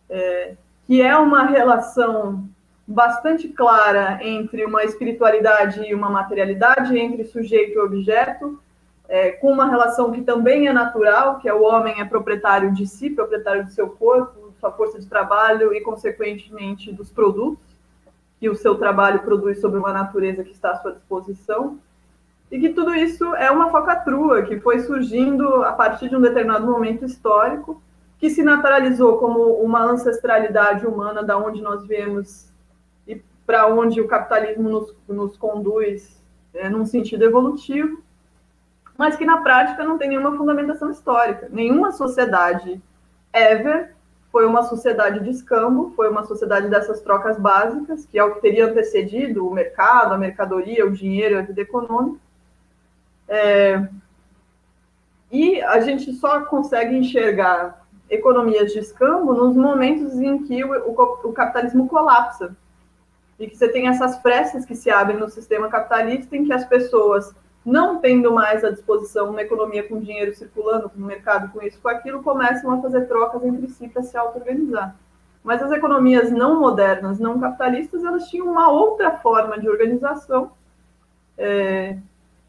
é, 0.09 0.55
que 0.85 1.01
é 1.01 1.15
uma 1.17 1.45
relação 1.45 2.47
bastante 2.88 3.49
clara 3.49 4.19
entre 4.21 4.63
uma 4.63 4.84
espiritualidade 4.84 5.81
e 5.81 5.93
uma 5.93 6.09
materialidade, 6.09 6.97
entre 6.97 7.25
sujeito 7.25 7.73
e 7.73 7.79
objeto, 7.79 8.59
é, 9.09 9.31
com 9.31 9.51
uma 9.51 9.69
relação 9.69 10.11
que 10.11 10.21
também 10.21 10.67
é 10.67 10.73
natural, 10.73 11.39
que 11.39 11.49
é 11.49 11.53
o 11.53 11.63
homem 11.63 11.99
é 11.99 12.05
proprietário 12.05 12.73
de 12.73 12.88
si, 12.88 13.09
proprietário 13.09 13.65
do 13.65 13.71
seu 13.71 13.89
corpo, 13.89 14.53
sua 14.59 14.71
força 14.71 14.99
de 14.99 15.05
trabalho 15.05 15.73
e, 15.73 15.81
consequentemente, 15.81 16.91
dos 16.91 17.11
produtos 17.11 17.67
que 18.39 18.49
o 18.49 18.55
seu 18.55 18.75
trabalho 18.75 19.19
produz 19.19 19.59
sobre 19.59 19.79
uma 19.79 19.91
natureza 19.91 20.43
que 20.43 20.51
está 20.51 20.71
à 20.71 20.75
sua 20.77 20.93
disposição. 20.93 21.79
E 22.51 22.59
que 22.59 22.69
tudo 22.69 22.95
isso 22.95 23.35
é 23.35 23.51
uma 23.51 23.69
focatrua 23.69 24.43
que 24.43 24.59
foi 24.59 24.79
surgindo 24.79 25.63
a 25.63 25.73
partir 25.73 26.09
de 26.09 26.15
um 26.15 26.21
determinado 26.21 26.65
momento 26.65 27.03
histórico, 27.03 27.81
que 28.19 28.30
se 28.30 28.44
naturalizou 28.44 29.18
como 29.18 29.53
uma 29.61 29.84
ancestralidade 29.84 30.85
humana 30.85 31.23
da 31.23 31.38
onde 31.38 31.61
nós 31.61 31.85
viemos 31.85 32.48
para 33.48 33.65
onde 33.68 34.02
o 34.02 34.07
capitalismo 34.07 34.68
nos, 34.68 34.94
nos 35.07 35.38
conduz 35.38 36.22
é, 36.53 36.69
num 36.69 36.85
sentido 36.85 37.23
evolutivo, 37.23 38.03
mas 38.98 39.15
que 39.15 39.26
na 39.26 39.38
prática 39.38 39.85
não 39.85 39.98
tem 39.98 40.10
nenhuma 40.10 40.35
fundamentação 40.35 40.91
histórica. 40.91 41.48
Nenhuma 41.49 41.94
sociedade 41.94 42.81
ever 43.31 43.95
foi 44.31 44.45
uma 44.45 44.64
sociedade 44.64 45.22
de 45.22 45.30
escambo, 45.30 45.94
foi 45.95 46.10
uma 46.10 46.26
sociedade 46.26 46.68
dessas 46.68 46.99
trocas 46.99 47.39
básicas, 47.39 48.06
que 48.06 48.19
é 48.19 48.23
o 48.23 48.35
que 48.35 48.41
teria 48.41 48.65
antecedido 48.65 49.48
o 49.48 49.53
mercado, 49.53 50.14
a 50.14 50.18
mercadoria, 50.18 50.85
o 50.85 50.91
dinheiro, 50.91 51.39
a 51.39 51.41
vida 51.41 51.61
econômica. 51.61 52.19
É, 53.30 53.88
e 55.31 55.61
a 55.61 55.80
gente 55.80 56.11
só 56.14 56.41
consegue 56.45 56.95
enxergar 56.98 57.86
economias 58.09 58.71
de 58.71 58.79
escambo 58.79 59.34
nos 59.34 59.55
momentos 59.55 60.13
em 60.19 60.43
que 60.43 60.63
o, 60.63 60.71
o, 60.89 61.29
o 61.29 61.34
capitalismo 61.34 61.88
colapsa 61.88 62.55
e 63.39 63.47
que 63.47 63.55
você 63.55 63.67
tem 63.67 63.88
essas 63.88 64.19
frestas 64.21 64.65
que 64.65 64.75
se 64.75 64.89
abrem 64.89 65.17
no 65.17 65.29
sistema 65.29 65.69
capitalista 65.69 66.35
em 66.35 66.45
que 66.45 66.53
as 66.53 66.65
pessoas, 66.65 67.35
não 67.63 67.99
tendo 67.99 68.31
mais 68.31 68.63
à 68.63 68.71
disposição 68.71 69.29
uma 69.29 69.41
economia 69.41 69.84
com 69.84 69.99
dinheiro 69.99 70.35
circulando 70.35 70.91
no 70.95 71.05
mercado, 71.05 71.51
com 71.51 71.61
isso, 71.61 71.79
com 71.81 71.89
aquilo, 71.89 72.23
começam 72.23 72.71
a 72.71 72.81
fazer 72.81 73.01
trocas 73.07 73.43
entre 73.43 73.67
si 73.69 73.88
para 73.88 74.01
se 74.01 74.17
auto-organizar. 74.17 74.95
Mas 75.43 75.61
as 75.61 75.71
economias 75.71 76.31
não 76.31 76.59
modernas, 76.59 77.19
não 77.19 77.39
capitalistas, 77.39 78.03
elas 78.03 78.27
tinham 78.27 78.47
uma 78.47 78.69
outra 78.69 79.17
forma 79.17 79.59
de 79.59 79.69
organização 79.69 80.51
é, 81.38 81.97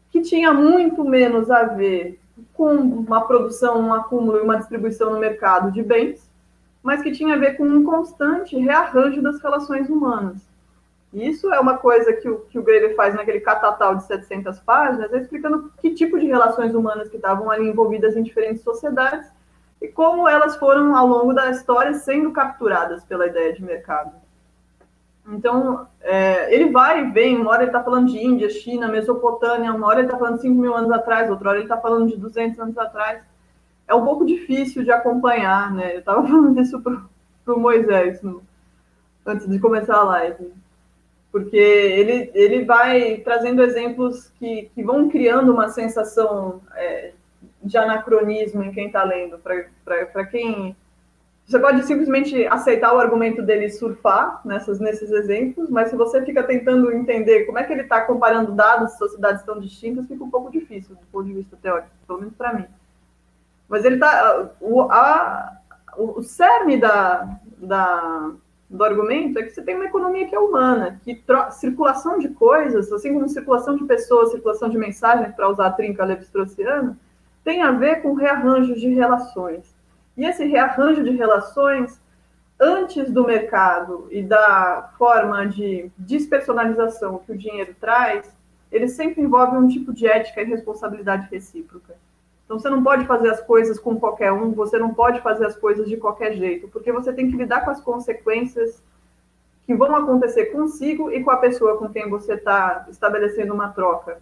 que 0.09 0.21
tinha 0.21 0.53
muito 0.53 1.03
menos 1.03 1.51
a 1.51 1.63
ver 1.63 2.19
com 2.53 2.73
uma 2.73 3.25
produção, 3.27 3.79
um 3.79 3.93
acúmulo 3.93 4.37
e 4.37 4.41
uma 4.41 4.57
distribuição 4.57 5.11
no 5.11 5.19
mercado 5.19 5.71
de 5.71 5.81
bens, 5.81 6.29
mas 6.81 7.01
que 7.01 7.11
tinha 7.11 7.35
a 7.35 7.37
ver 7.37 7.57
com 7.57 7.63
um 7.63 7.83
constante 7.83 8.57
rearranjo 8.57 9.21
das 9.21 9.41
relações 9.41 9.89
humanas. 9.89 10.49
Isso 11.13 11.51
é 11.51 11.59
uma 11.59 11.77
coisa 11.77 12.13
que 12.13 12.29
o, 12.29 12.39
que 12.41 12.59
o 12.59 12.63
Greber 12.63 12.95
faz 12.95 13.15
naquele 13.15 13.39
catatal 13.39 13.95
de 13.95 14.03
700 14.05 14.59
páginas, 14.59 15.11
explicando 15.11 15.71
que 15.79 15.93
tipo 15.93 16.19
de 16.19 16.27
relações 16.27 16.75
humanas 16.75 17.09
que 17.09 17.15
estavam 17.15 17.49
ali 17.49 17.67
envolvidas 17.67 18.15
em 18.15 18.21
diferentes 18.21 18.61
sociedades 18.61 19.27
e 19.81 19.87
como 19.87 20.27
elas 20.27 20.57
foram, 20.57 20.95
ao 20.95 21.07
longo 21.07 21.33
da 21.33 21.49
história, 21.49 21.93
sendo 21.93 22.31
capturadas 22.31 23.03
pela 23.05 23.27
ideia 23.27 23.53
de 23.53 23.63
mercado. 23.63 24.11
Então, 25.31 25.87
é, 26.01 26.53
ele 26.53 26.71
vai 26.71 27.01
e 27.01 27.11
vem, 27.11 27.37
uma 27.37 27.51
hora 27.51 27.63
ele 27.63 27.69
está 27.69 27.83
falando 27.83 28.09
de 28.09 28.17
Índia, 28.17 28.49
China, 28.49 28.87
Mesopotâmia, 28.87 29.73
uma 29.73 29.87
hora 29.87 29.99
ele 29.99 30.07
está 30.07 30.17
falando 30.17 30.35
de 30.35 30.41
5 30.41 30.55
mil 30.55 30.75
anos 30.75 30.91
atrás, 30.91 31.29
outra 31.29 31.49
hora 31.49 31.57
ele 31.59 31.65
está 31.65 31.77
falando 31.77 32.07
de 32.07 32.17
200 32.17 32.59
anos 32.59 32.77
atrás. 32.77 33.23
É 33.87 33.93
um 33.93 34.03
pouco 34.03 34.25
difícil 34.25 34.83
de 34.83 34.91
acompanhar, 34.91 35.73
né? 35.73 35.95
Eu 35.95 35.99
estava 35.99 36.21
falando 36.27 36.59
isso 36.59 36.81
para 36.81 37.53
o 37.53 37.59
Moisés 37.59 38.21
no, 38.21 38.41
antes 39.25 39.47
de 39.47 39.59
começar 39.59 39.97
a 39.97 40.03
live 40.03 40.51
porque 41.31 41.57
ele, 41.57 42.31
ele 42.33 42.65
vai 42.65 43.17
trazendo 43.17 43.61
exemplos 43.61 44.31
que, 44.39 44.69
que 44.73 44.83
vão 44.83 45.09
criando 45.09 45.51
uma 45.51 45.69
sensação 45.69 46.61
é, 46.75 47.13
de 47.61 47.77
anacronismo 47.77 48.63
em 48.63 48.71
quem 48.71 48.87
está 48.87 49.03
lendo. 49.03 49.37
Para 49.37 50.25
quem. 50.25 50.75
Você 51.49 51.57
pode 51.57 51.81
simplesmente 51.81 52.45
aceitar 52.45 52.93
o 52.93 52.99
argumento 52.99 53.41
dele 53.41 53.71
surfar 53.71 54.39
nessas, 54.45 54.79
nesses 54.79 55.09
exemplos, 55.09 55.67
mas 55.67 55.89
se 55.89 55.95
você 55.95 56.23
fica 56.23 56.43
tentando 56.43 56.91
entender 56.91 57.45
como 57.45 57.57
é 57.57 57.63
que 57.63 57.73
ele 57.73 57.81
está 57.81 58.01
comparando 58.01 58.51
dados 58.51 58.91
de 58.91 58.99
sociedades 58.99 59.41
tão 59.41 59.59
distintas, 59.59 60.05
fica 60.05 60.23
um 60.23 60.29
pouco 60.29 60.51
difícil 60.51 60.93
do 60.93 61.01
ponto 61.11 61.25
de 61.25 61.33
vista 61.33 61.57
teórico, 61.59 61.89
pelo 62.05 62.19
menos 62.19 62.35
para 62.35 62.53
mim. 62.53 62.65
Mas 63.67 63.83
ele 63.83 63.95
está. 63.95 64.51
O, 64.61 64.81
a, 64.91 65.57
o 65.97 66.21
cerne 66.21 66.77
da, 66.77 67.39
da 67.57 68.31
do 68.69 68.83
argumento 68.83 69.39
é 69.39 69.41
que 69.41 69.49
você 69.49 69.63
tem 69.63 69.73
uma 69.73 69.85
economia 69.85 70.27
que 70.27 70.35
é 70.35 70.39
humana, 70.39 71.01
que 71.03 71.19
circulação 71.53 72.19
de 72.19 72.29
coisas, 72.29 72.91
assim 72.91 73.11
como 73.11 73.27
circulação 73.27 73.75
de 73.75 73.85
pessoas, 73.85 74.29
circulação 74.29 74.69
de 74.69 74.77
mensagens, 74.77 75.33
para 75.33 75.49
usar 75.49 75.65
a 75.65 75.71
trinca 75.71 76.05
levi-straussiana, 76.05 76.95
tem 77.43 77.63
a 77.63 77.71
ver 77.71 78.03
com 78.03 78.13
rearranjo 78.13 78.75
de 78.75 78.93
relações. 78.93 79.78
E 80.19 80.25
esse 80.25 80.43
rearranjo 80.43 81.01
de 81.01 81.11
relações, 81.11 81.97
antes 82.59 83.09
do 83.09 83.25
mercado 83.25 84.05
e 84.11 84.21
da 84.21 84.91
forma 84.97 85.47
de 85.47 85.89
despersonalização 85.97 87.19
que 87.19 87.31
o 87.31 87.37
dinheiro 87.37 87.73
traz, 87.79 88.29
ele 88.69 88.89
sempre 88.89 89.21
envolve 89.21 89.55
um 89.55 89.69
tipo 89.69 89.93
de 89.93 90.05
ética 90.05 90.41
e 90.41 90.45
responsabilidade 90.45 91.29
recíproca. 91.31 91.95
Então 92.43 92.59
você 92.59 92.69
não 92.69 92.83
pode 92.83 93.05
fazer 93.05 93.29
as 93.29 93.39
coisas 93.39 93.79
com 93.79 93.97
qualquer 93.97 94.33
um, 94.33 94.51
você 94.51 94.77
não 94.77 94.93
pode 94.93 95.21
fazer 95.21 95.45
as 95.45 95.55
coisas 95.55 95.87
de 95.87 95.95
qualquer 95.95 96.33
jeito, 96.33 96.67
porque 96.67 96.91
você 96.91 97.13
tem 97.13 97.31
que 97.31 97.37
lidar 97.37 97.63
com 97.63 97.71
as 97.71 97.79
consequências 97.79 98.83
que 99.65 99.73
vão 99.73 99.95
acontecer 99.95 100.47
consigo 100.47 101.09
e 101.09 101.23
com 101.23 101.31
a 101.31 101.37
pessoa 101.37 101.77
com 101.77 101.87
quem 101.87 102.09
você 102.09 102.33
está 102.33 102.85
estabelecendo 102.89 103.53
uma 103.53 103.69
troca. 103.69 104.19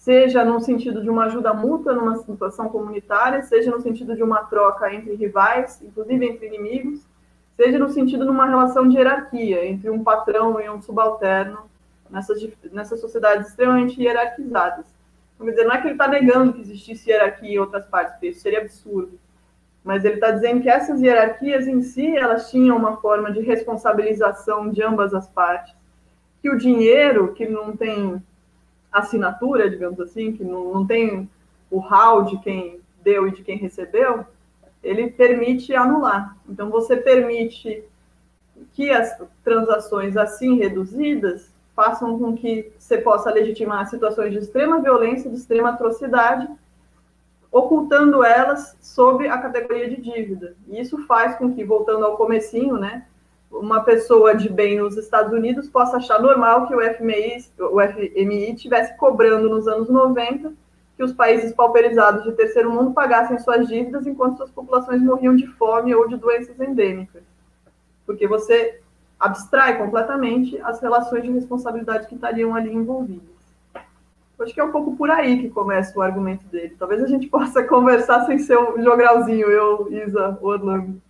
Seja 0.00 0.42
no 0.42 0.58
sentido 0.60 1.02
de 1.02 1.10
uma 1.10 1.26
ajuda 1.26 1.52
mútua 1.52 1.92
numa 1.92 2.16
situação 2.16 2.70
comunitária, 2.70 3.42
seja 3.42 3.70
no 3.70 3.82
sentido 3.82 4.16
de 4.16 4.22
uma 4.22 4.44
troca 4.44 4.90
entre 4.94 5.14
rivais, 5.14 5.82
inclusive 5.82 6.24
entre 6.24 6.46
inimigos, 6.46 7.06
seja 7.54 7.78
no 7.78 7.90
sentido 7.90 8.24
de 8.24 8.30
uma 8.30 8.46
relação 8.46 8.88
de 8.88 8.96
hierarquia 8.96 9.62
entre 9.66 9.90
um 9.90 10.02
patrão 10.02 10.58
e 10.58 10.70
um 10.70 10.80
subalterno 10.80 11.58
nessas, 12.08 12.42
nessas 12.72 12.98
sociedades 12.98 13.48
extremamente 13.48 14.02
hierarquizadas. 14.02 14.86
Quer 15.38 15.50
dizer, 15.50 15.64
não 15.64 15.74
é 15.74 15.78
que 15.82 15.88
ele 15.88 15.94
está 15.94 16.08
negando 16.08 16.54
que 16.54 16.62
existisse 16.62 17.10
hierarquia 17.10 17.56
em 17.56 17.58
outras 17.58 17.84
partes, 17.84 18.14
porque 18.14 18.28
isso 18.28 18.40
seria 18.40 18.62
absurdo. 18.62 19.20
Mas 19.84 20.02
ele 20.02 20.14
está 20.14 20.30
dizendo 20.30 20.62
que 20.62 20.70
essas 20.70 21.02
hierarquias 21.02 21.68
em 21.68 21.82
si, 21.82 22.16
elas 22.16 22.50
tinham 22.50 22.74
uma 22.74 22.96
forma 22.96 23.30
de 23.30 23.40
responsabilização 23.40 24.70
de 24.70 24.82
ambas 24.82 25.12
as 25.12 25.28
partes. 25.28 25.74
Que 26.40 26.48
o 26.48 26.56
dinheiro, 26.56 27.34
que 27.34 27.46
não 27.46 27.76
tem 27.76 28.22
assinatura, 28.92 29.70
digamos 29.70 30.00
assim, 30.00 30.32
que 30.32 30.44
não, 30.44 30.72
não 30.72 30.86
tem 30.86 31.28
o 31.70 31.78
RAL 31.78 32.24
de 32.24 32.38
quem 32.38 32.80
deu 33.02 33.28
e 33.28 33.32
de 33.32 33.42
quem 33.42 33.56
recebeu, 33.56 34.24
ele 34.82 35.10
permite 35.10 35.74
anular. 35.74 36.36
Então, 36.48 36.70
você 36.70 36.96
permite 36.96 37.84
que 38.72 38.90
as 38.90 39.16
transações 39.42 40.16
assim 40.16 40.56
reduzidas 40.56 41.50
façam 41.74 42.18
com 42.18 42.36
que 42.36 42.72
você 42.78 42.98
possa 42.98 43.30
legitimar 43.30 43.88
situações 43.88 44.32
de 44.32 44.38
extrema 44.38 44.80
violência, 44.80 45.30
de 45.30 45.36
extrema 45.36 45.70
atrocidade, 45.70 46.48
ocultando 47.50 48.22
elas 48.22 48.76
sob 48.80 49.26
a 49.26 49.38
categoria 49.38 49.88
de 49.88 50.00
dívida. 50.00 50.54
E 50.68 50.80
isso 50.80 50.98
faz 51.06 51.36
com 51.36 51.52
que, 51.54 51.64
voltando 51.64 52.04
ao 52.04 52.16
comecinho, 52.16 52.76
né, 52.76 53.06
uma 53.50 53.82
pessoa 53.82 54.34
de 54.34 54.48
bem 54.48 54.78
nos 54.78 54.96
Estados 54.96 55.32
Unidos 55.32 55.68
possa 55.68 55.96
achar 55.96 56.20
normal 56.20 56.68
que 56.68 56.74
o 56.74 56.80
FMI, 56.80 57.44
o 57.58 57.80
FMI 57.80 58.54
tivesse 58.54 58.96
cobrando 58.96 59.48
nos 59.48 59.66
anos 59.66 59.88
90 59.88 60.52
que 60.96 61.04
os 61.04 61.12
países 61.12 61.52
pauperizados 61.52 62.24
de 62.24 62.32
terceiro 62.32 62.70
mundo 62.70 62.92
pagassem 62.92 63.38
suas 63.38 63.66
dívidas 63.66 64.06
enquanto 64.06 64.36
suas 64.36 64.50
populações 64.50 65.02
morriam 65.02 65.34
de 65.34 65.46
fome 65.46 65.94
ou 65.94 66.06
de 66.06 66.16
doenças 66.16 66.60
endêmicas. 66.60 67.22
Porque 68.04 68.28
você 68.28 68.80
abstrai 69.18 69.78
completamente 69.78 70.60
as 70.62 70.80
relações 70.80 71.22
de 71.22 71.30
responsabilidade 71.30 72.06
que 72.06 72.14
estariam 72.14 72.54
ali 72.54 72.72
envolvidas. 72.72 73.30
Acho 74.38 74.54
que 74.54 74.60
é 74.60 74.64
um 74.64 74.72
pouco 74.72 74.96
por 74.96 75.10
aí 75.10 75.38
que 75.38 75.50
começa 75.50 75.98
o 75.98 76.02
argumento 76.02 76.46
dele. 76.46 76.74
Talvez 76.78 77.02
a 77.02 77.06
gente 77.06 77.28
possa 77.32 77.62
conversar 77.62 78.24
sem 78.26 78.38
ser 78.38 78.58
um 78.58 78.82
jogralzinho, 78.82 79.50
eu, 79.50 79.92
Isa, 79.92 80.38
Orlando. 80.40 81.00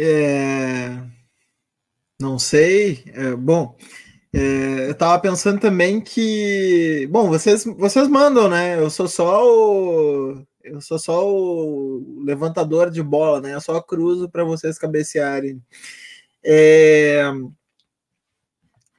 É... 0.00 1.02
Não 2.20 2.38
sei. 2.38 3.04
É, 3.14 3.34
bom, 3.34 3.76
é, 4.32 4.86
eu 4.86 4.92
estava 4.92 5.18
pensando 5.20 5.60
também 5.60 6.00
que, 6.00 7.08
bom, 7.10 7.28
vocês 7.28 7.64
vocês 7.64 8.08
mandam, 8.08 8.48
né? 8.48 8.78
Eu 8.78 8.90
sou 8.90 9.08
só 9.08 9.42
o 9.44 10.46
eu 10.62 10.80
sou 10.80 10.98
só 10.98 11.26
o 11.28 12.22
levantador 12.22 12.90
de 12.90 13.02
bola, 13.02 13.40
né? 13.40 13.54
Eu 13.54 13.60
só 13.60 13.80
cruzo 13.80 14.28
para 14.28 14.44
vocês 14.44 14.78
cabecearem. 14.78 15.62
É, 16.44 17.22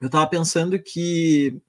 eu 0.01 0.07
estava 0.07 0.27
pensando 0.27 0.77
que 0.79 1.61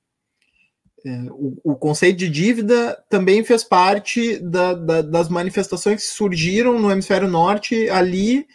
é, 1.04 1.10
o, 1.30 1.58
o, 1.62 1.76
conceito 1.76 2.18
de 2.18 2.30
dívida 2.30 3.02
também 3.08 3.44
fez 3.44 3.64
parte 3.64 4.38
da, 4.38 4.74
da, 4.74 5.02
das 5.02 5.28
manifestações 5.28 6.02
que 6.02 6.08
surgiram 6.08 6.78
no 6.78 6.90
hemisfério 6.90 7.28
norte 7.28 7.88
ali 7.90 8.46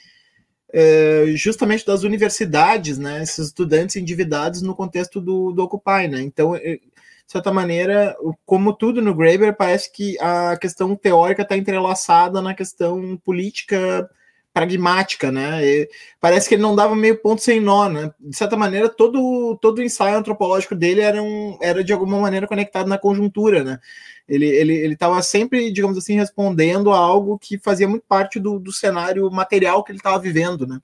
é, 0.74 1.26
justamente 1.36 1.86
das 1.86 2.04
universidades, 2.04 2.98
né, 2.98 3.24
esses 3.24 3.48
estudantes 3.48 3.96
endividados 3.96 4.62
no 4.62 4.76
contexto 4.76 5.22
do, 5.22 5.52
do 5.52 5.64
Occupy, 5.64 6.08
né, 6.10 6.22
então, 6.22 6.56
é, 6.56 6.80
de 7.28 7.32
certa 7.32 7.52
maneira, 7.52 8.16
como 8.46 8.74
tudo 8.74 9.02
no 9.02 9.14
Graeber, 9.14 9.56
parece 9.56 9.92
que 9.92 10.18
a 10.20 10.56
questão 10.58 10.96
teórica 10.96 11.42
está 11.42 11.58
entrelaçada 11.58 12.42
na 12.42 12.54
questão 12.54 13.18
política 13.18 14.10
pragmática, 14.58 15.32
né, 15.32 15.64
e 15.64 15.90
parece 16.20 16.50
que 16.50 16.56
ele 16.56 16.64
não 16.64 16.76
dava 16.76 16.96
meio 16.96 17.18
ponto 17.22 17.42
sem 17.42 17.60
nó, 17.60 17.88
né, 17.88 18.12
de 18.20 18.36
certa 18.36 18.58
maneira, 18.58 18.90
todo, 18.90 19.56
todo 19.62 19.80
o 19.80 19.84
ensaio 19.84 20.18
antropológico 20.18 20.74
dele 20.74 21.02
era, 21.02 21.22
um, 21.22 21.58
era 21.62 21.84
de 21.84 21.94
alguma 21.94 22.20
maneira 22.20 22.48
conectado 22.48 22.88
na 22.88 22.98
conjuntura, 22.98 23.64
né, 23.64 23.80
ele 24.28 24.46
ele 24.48 24.74
ele 24.74 24.94
estava 24.94 25.22
sempre, 25.22 25.72
digamos 25.72 25.98
assim, 25.98 26.16
respondendo 26.16 26.92
a 26.92 26.98
algo 26.98 27.38
que 27.40 27.58
fazia 27.60 27.88
muito 27.88 28.04
parte 28.08 28.40
do, 28.40 28.60
do 28.60 28.74
cenário 28.74 29.30
material 29.32 29.84
que 29.84 29.92
ele 29.92 30.00
estava 30.00 30.20
vivendo, 30.20 30.68
né? 30.68 30.82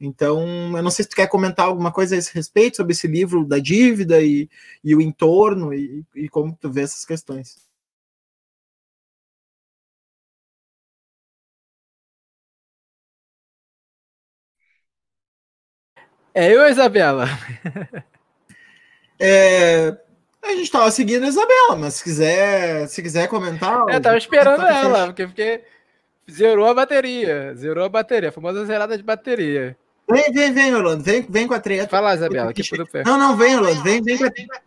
Então, 0.00 0.74
eu 0.76 0.82
não 0.82 0.90
sei 0.90 1.02
se 1.02 1.10
tu 1.10 1.16
quer 1.16 1.28
comentar 1.28 1.66
alguma 1.66 1.92
coisa 1.92 2.14
a 2.14 2.18
esse 2.18 2.32
respeito 2.34 2.78
sobre 2.78 2.94
esse 2.94 3.06
livro 3.06 3.44
da 3.44 3.58
dívida 3.58 4.22
e, 4.22 4.48
e 4.82 4.94
o 4.94 5.00
entorno 5.00 5.74
e, 5.74 6.02
e 6.16 6.26
como 6.28 6.56
tu 6.58 6.70
vê 6.70 6.82
essas 6.82 7.04
questões. 7.04 7.69
É 16.34 16.52
eu, 16.52 16.68
Isabela. 16.68 17.26
É, 19.22 19.94
a 20.42 20.54
gente 20.54 20.70
tava 20.70 20.90
seguindo 20.90 21.24
a 21.24 21.28
Isabela, 21.28 21.76
mas 21.76 21.96
se 21.96 22.04
quiser, 22.04 22.88
se 22.88 23.02
quiser 23.02 23.28
comentar. 23.28 23.86
É, 23.90 23.96
eu 23.96 24.00
tava 24.00 24.16
esperando 24.16 24.64
ela, 24.64 25.06
porque, 25.08 25.26
porque 25.26 25.62
zerou 26.30 26.66
a 26.66 26.72
bateria. 26.72 27.54
Zerou 27.54 27.84
a 27.84 27.88
bateria, 27.90 28.30
a 28.30 28.32
famosa 28.32 28.64
zerada 28.64 28.96
de 28.96 29.02
bateria. 29.02 29.76
Vem, 30.10 30.32
vem, 30.32 30.52
vem, 30.54 30.74
Orlando. 30.74 31.04
Vem, 31.04 31.26
vem 31.28 31.46
com 31.46 31.52
a 31.52 31.60
treta. 31.60 31.86
Fala, 31.86 32.14
Isabela, 32.14 32.52
que 32.54 32.62
tudo 32.62 32.88
Não, 33.04 33.18
não, 33.18 33.36
vem, 33.36 33.56
Orlando. 33.56 33.82
Vem, 33.82 34.02
vem 34.02 34.16
com 34.16 34.24
a 34.24 34.30
treta. 34.30 34.62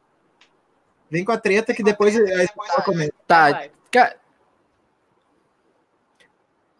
Vem 1.10 1.26
com 1.26 1.31
a 1.31 1.38
treta 1.38 1.73
que 1.73 1.84
depois 1.84 2.15
a 2.15 2.19
Isabela 2.19 2.84
comenta. 2.85 3.14
Tá. 3.26 3.64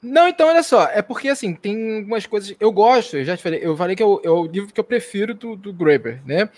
Não, 0.04 0.28
então, 0.28 0.50
olha 0.50 0.62
só, 0.62 0.84
é 0.92 1.02
porque 1.02 1.30
assim, 1.30 1.56
tem 1.56 2.00
algumas 2.00 2.26
coisas. 2.26 2.54
Eu 2.60 2.72
gosto, 2.72 3.18
eu 3.18 3.24
já 3.24 3.38
te 3.38 3.44
falei, 3.44 3.62
eu 3.64 3.78
falei 3.78 3.96
que 3.96 4.04
é 4.04 4.06
o, 4.06 4.22
é 4.24 4.30
o 4.30 4.46
livro 4.46 4.74
que 4.74 4.80
eu 4.80 4.84
prefiro 4.84 5.34
do, 5.34 5.56
do 5.56 5.72
Graeber, 5.72 6.22
né? 6.26 6.50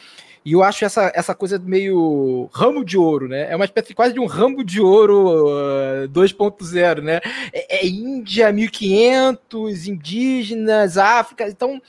E 0.44 0.54
eu 0.54 0.64
acho 0.64 0.86
essa, 0.86 1.12
essa 1.16 1.34
coisa 1.34 1.58
meio 1.58 2.50
ramo 2.54 2.84
de 2.84 2.98
ouro, 2.98 3.28
né? 3.28 3.52
É 3.52 3.56
uma 3.56 3.66
espécie 3.66 3.94
quase 3.94 4.14
de 4.14 4.20
um 4.20 4.26
ramo 4.26 4.64
de 4.64 4.80
ouro 4.82 5.48
uh, 5.48 6.08
2.0, 6.10 7.02
né? 7.02 7.20
É, 7.52 7.78
é, 7.78 7.88
Índia, 7.88 8.52
1500, 8.52 9.88
indígenas, 9.88 10.98
África. 10.98 11.48
Então, 11.48 11.82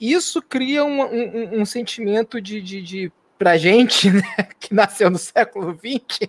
isso 0.00 0.42
cria 0.42 0.84
um, 0.84 1.02
um, 1.02 1.60
um 1.60 1.64
sentimento 1.64 2.40
de, 2.40 2.60
de, 2.60 2.82
de 2.82 3.12
pra 3.38 3.56
gente, 3.56 4.10
né, 4.12 4.48
que 4.58 4.74
nasceu 4.74 5.10
no 5.10 5.18
século 5.18 5.76
XX, 5.76 6.28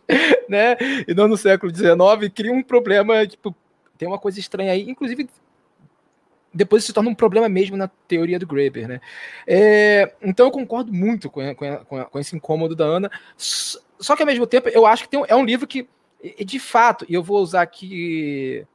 né, 0.50 0.76
e 1.08 1.14
não 1.14 1.28
no 1.28 1.38
século 1.38 1.74
XIX, 1.74 2.32
cria 2.34 2.52
um 2.52 2.64
problema, 2.64 3.26
tipo, 3.26 3.56
tem 3.98 4.08
uma 4.08 4.20
coisa 4.20 4.40
estranha 4.40 4.72
aí, 4.72 4.90
inclusive 4.90 5.28
depois 6.54 6.84
se 6.84 6.94
torna 6.94 7.10
um 7.10 7.16
problema 7.16 7.48
mesmo 7.48 7.78
na 7.78 7.88
teoria 8.08 8.40
do 8.40 8.48
Graeber, 8.48 8.88
né? 8.88 9.02
É, 9.46 10.14
então 10.22 10.48
eu 10.48 10.52
concordo 10.52 10.92
muito 10.92 11.30
com, 11.30 11.56
com, 11.56 12.06
com, 12.06 12.20
esse 12.20 12.36
incômodo 12.36 12.76
da 12.76 12.86
Ana, 12.86 13.12
só 13.38 14.16
que 14.16 14.24
ao 14.24 14.28
mesmo 14.28 14.48
tempo 14.48 14.70
eu 14.70 14.86
acho 14.86 15.04
que 15.04 15.10
tem, 15.10 15.24
é 15.28 15.36
um 15.36 15.46
livro 15.46 15.68
que, 15.68 15.88
de 16.44 16.60
fato, 16.60 17.06
e 17.08 17.14
eu 17.14 17.22
vou 17.22 17.42
usar 17.42 17.62
aqui 17.62 18.66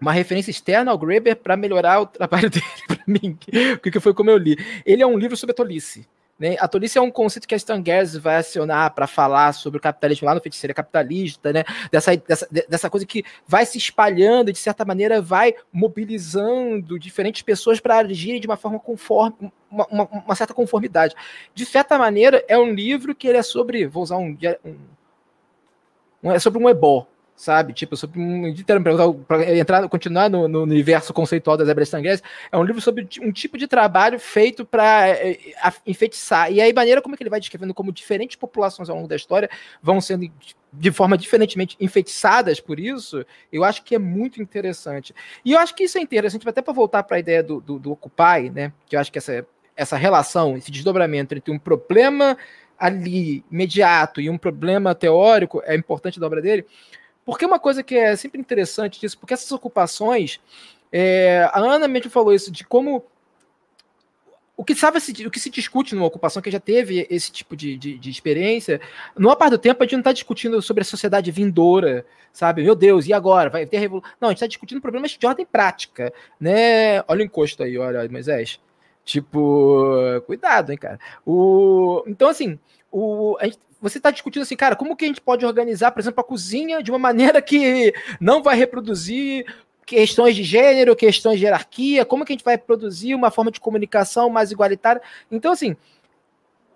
uma 0.00 0.12
referência 0.12 0.50
externa 0.50 0.90
ao 0.90 0.98
Graeber 0.98 1.36
para 1.36 1.56
melhorar 1.56 2.00
o 2.00 2.06
trabalho 2.06 2.48
dele 2.50 2.64
para 2.86 3.02
mim, 3.06 3.38
que 3.82 4.00
foi 4.00 4.14
como 4.14 4.30
eu 4.30 4.38
li. 4.38 4.56
Ele 4.84 5.02
é 5.02 5.06
um 5.06 5.18
livro 5.18 5.36
sobre 5.36 5.52
a 5.52 5.56
tolice. 5.56 6.06
Né? 6.38 6.56
A 6.58 6.66
tolice 6.66 6.98
é 6.98 7.00
um 7.00 7.10
conceito 7.10 7.46
que 7.46 7.54
a 7.54 7.56
Stan 7.56 7.82
Getz 7.84 8.16
vai 8.16 8.36
acionar 8.36 8.92
para 8.92 9.06
falar 9.06 9.52
sobre 9.52 9.78
o 9.78 9.80
capitalismo 9.80 10.26
lá 10.26 10.34
no 10.34 10.40
Feiticeira 10.40 10.74
Capitalista, 10.74 11.52
né? 11.52 11.64
dessa, 11.92 12.16
dessa, 12.16 12.48
dessa 12.68 12.90
coisa 12.90 13.06
que 13.06 13.24
vai 13.46 13.64
se 13.64 13.78
espalhando 13.78 14.50
e, 14.50 14.52
de 14.52 14.58
certa 14.58 14.84
maneira, 14.84 15.22
vai 15.22 15.54
mobilizando 15.72 16.98
diferentes 16.98 17.42
pessoas 17.42 17.78
para 17.78 17.98
agirem 17.98 18.40
de 18.40 18.48
uma 18.48 18.56
forma 18.56 18.80
conforme, 18.80 19.52
uma, 19.70 19.86
uma, 19.86 20.04
uma, 20.04 20.34
certa 20.34 20.52
conformidade. 20.52 21.14
De 21.54 21.64
certa 21.64 21.96
maneira, 21.98 22.44
é 22.48 22.58
um 22.58 22.72
livro 22.72 23.14
que 23.14 23.28
ele 23.28 23.38
é 23.38 23.42
sobre, 23.42 23.86
vou 23.86 24.02
usar 24.02 24.16
um, 24.16 24.36
um 26.22 26.32
é 26.32 26.38
sobre 26.40 26.60
um 26.60 26.68
ebó, 26.68 27.06
sabe? 27.36 27.72
Tipo, 27.72 27.96
sobre 27.96 28.20
um 28.20 28.54
para 29.26 29.56
entrar, 29.56 29.88
continuar 29.88 30.30
no, 30.30 30.46
no, 30.46 30.62
universo 30.62 31.12
conceitual 31.12 31.56
das 31.56 31.66
Zebra 31.66 31.84
Stangues, 31.84 32.22
é 32.50 32.56
um 32.56 32.62
livro 32.62 32.80
sobre 32.80 33.06
um 33.20 33.32
tipo 33.32 33.58
de 33.58 33.66
trabalho 33.66 34.18
feito 34.18 34.64
para 34.64 35.08
é, 35.08 35.32
é 35.32 35.72
enfeitiçar. 35.86 36.52
E 36.52 36.60
aí, 36.60 36.72
maneira 36.72 37.02
como 37.02 37.14
é 37.14 37.16
que 37.16 37.22
ele 37.22 37.30
vai 37.30 37.40
descrevendo 37.40 37.74
como 37.74 37.92
diferentes 37.92 38.36
populações 38.36 38.88
ao 38.88 38.96
longo 38.96 39.08
da 39.08 39.16
história 39.16 39.50
vão 39.82 40.00
sendo 40.00 40.30
de 40.72 40.90
forma 40.90 41.16
diferentemente 41.16 41.76
enfeitiçadas 41.80 42.58
por 42.58 42.80
isso, 42.80 43.24
eu 43.52 43.62
acho 43.62 43.84
que 43.84 43.94
é 43.94 43.98
muito 43.98 44.42
interessante. 44.42 45.14
E 45.44 45.52
eu 45.52 45.58
acho 45.58 45.74
que 45.74 45.84
isso 45.84 45.98
é 45.98 46.00
interessante, 46.00 46.48
até 46.48 46.60
para 46.60 46.72
voltar 46.72 47.02
para 47.04 47.16
a 47.16 47.20
ideia 47.20 47.42
do, 47.42 47.60
do, 47.60 47.78
do 47.78 47.92
Occupy, 47.92 48.50
né? 48.52 48.72
Que 48.86 48.96
eu 48.96 49.00
acho 49.00 49.12
que 49.12 49.18
essa, 49.18 49.46
essa 49.76 49.96
relação, 49.96 50.56
esse 50.56 50.70
desdobramento 50.70 51.34
entre 51.34 51.52
um 51.52 51.58
problema 51.58 52.36
ali 52.76 53.44
imediato 53.50 54.20
e 54.20 54.28
um 54.28 54.36
problema 54.36 54.94
teórico 54.94 55.62
é 55.64 55.76
importante 55.76 56.18
da 56.18 56.26
obra 56.26 56.42
dele 56.42 56.66
porque 57.24 57.46
uma 57.46 57.58
coisa 57.58 57.82
que 57.82 57.96
é 57.96 58.14
sempre 58.16 58.40
interessante 58.40 59.00
disso, 59.00 59.18
porque 59.18 59.34
essas 59.34 59.50
ocupações, 59.52 60.40
é, 60.92 61.48
a 61.52 61.58
Ana 61.58 61.88
mesmo 61.88 62.10
falou 62.10 62.32
isso, 62.32 62.50
de 62.50 62.64
como 62.64 63.04
o 64.56 64.64
que, 64.64 64.74
sabe, 64.74 64.98
o 65.26 65.30
que 65.30 65.40
se 65.40 65.50
discute 65.50 65.94
numa 65.94 66.06
ocupação 66.06 66.40
que 66.40 66.50
já 66.50 66.60
teve 66.60 67.06
esse 67.10 67.32
tipo 67.32 67.56
de, 67.56 67.76
de, 67.76 67.98
de 67.98 68.10
experiência, 68.10 68.80
numa 69.16 69.34
parte 69.34 69.52
do 69.52 69.58
tempo 69.58 69.82
a 69.82 69.86
gente 69.86 69.94
não 69.94 70.00
está 70.00 70.12
discutindo 70.12 70.62
sobre 70.62 70.82
a 70.82 70.84
sociedade 70.84 71.30
vindoura, 71.32 72.06
sabe? 72.32 72.62
Meu 72.62 72.76
Deus, 72.76 73.06
e 73.06 73.12
agora? 73.12 73.50
Vai 73.50 73.66
ter 73.66 73.78
revolução? 73.78 74.10
Não, 74.20 74.28
a 74.28 74.30
gente 74.30 74.38
está 74.38 74.46
discutindo 74.46 74.80
problemas 74.80 75.10
de 75.10 75.26
ordem 75.26 75.44
prática, 75.44 76.12
né? 76.38 77.02
Olha 77.08 77.22
o 77.22 77.24
encosto 77.24 77.64
aí, 77.64 77.76
olha, 77.76 78.08
Moisés. 78.08 78.60
Tipo, 79.04 80.22
cuidado, 80.24 80.70
hein, 80.70 80.78
cara. 80.78 81.00
O, 81.26 82.04
então, 82.06 82.28
assim, 82.28 82.58
o, 82.92 83.36
a 83.40 83.46
gente 83.46 83.58
você 83.84 83.98
está 83.98 84.10
discutindo 84.10 84.42
assim, 84.42 84.56
cara, 84.56 84.74
como 84.74 84.96
que 84.96 85.04
a 85.04 85.08
gente 85.08 85.20
pode 85.20 85.44
organizar, 85.44 85.90
por 85.90 86.00
exemplo, 86.00 86.20
a 86.20 86.24
cozinha 86.24 86.82
de 86.82 86.90
uma 86.90 86.98
maneira 86.98 87.42
que 87.42 87.92
não 88.18 88.42
vai 88.42 88.56
reproduzir 88.56 89.44
questões 89.84 90.34
de 90.34 90.42
gênero, 90.42 90.96
questões 90.96 91.38
de 91.38 91.44
hierarquia, 91.44 92.06
como 92.06 92.24
que 92.24 92.32
a 92.32 92.34
gente 92.34 92.44
vai 92.44 92.56
produzir 92.56 93.14
uma 93.14 93.30
forma 93.30 93.50
de 93.50 93.60
comunicação 93.60 94.30
mais 94.30 94.50
igualitária. 94.50 95.02
Então, 95.30 95.52
assim, 95.52 95.76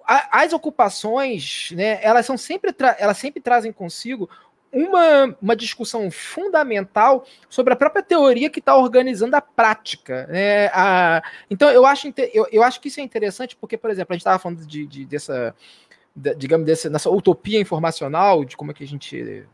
a, 0.06 0.42
as 0.42 0.52
ocupações, 0.52 1.70
né, 1.72 1.98
elas 2.02 2.26
são 2.26 2.36
sempre, 2.36 2.74
elas 2.98 3.16
sempre 3.16 3.40
trazem 3.40 3.72
consigo 3.72 4.28
uma, 4.70 5.34
uma 5.40 5.56
discussão 5.56 6.10
fundamental 6.10 7.24
sobre 7.48 7.72
a 7.72 7.76
própria 7.76 8.02
teoria 8.02 8.50
que 8.50 8.58
está 8.58 8.76
organizando 8.76 9.34
a 9.34 9.40
prática. 9.40 10.26
Né? 10.26 10.66
A, 10.74 11.22
então, 11.50 11.70
eu 11.70 11.86
acho, 11.86 12.12
eu, 12.34 12.46
eu 12.52 12.62
acho 12.62 12.78
que 12.82 12.88
isso 12.88 13.00
é 13.00 13.02
interessante 13.02 13.56
porque, 13.56 13.78
por 13.78 13.88
exemplo, 13.88 14.12
a 14.12 14.14
gente 14.14 14.20
estava 14.20 14.38
falando 14.38 14.66
de, 14.66 14.86
de, 14.86 15.06
dessa 15.06 15.54
digamos, 16.36 16.66
desse, 16.66 16.88
nessa 16.88 17.10
utopia 17.10 17.60
informacional, 17.60 18.44
de 18.44 18.56
como 18.56 18.70
é 18.70 18.74
que 18.74 18.84
a 18.84 18.86
gente 18.86 19.46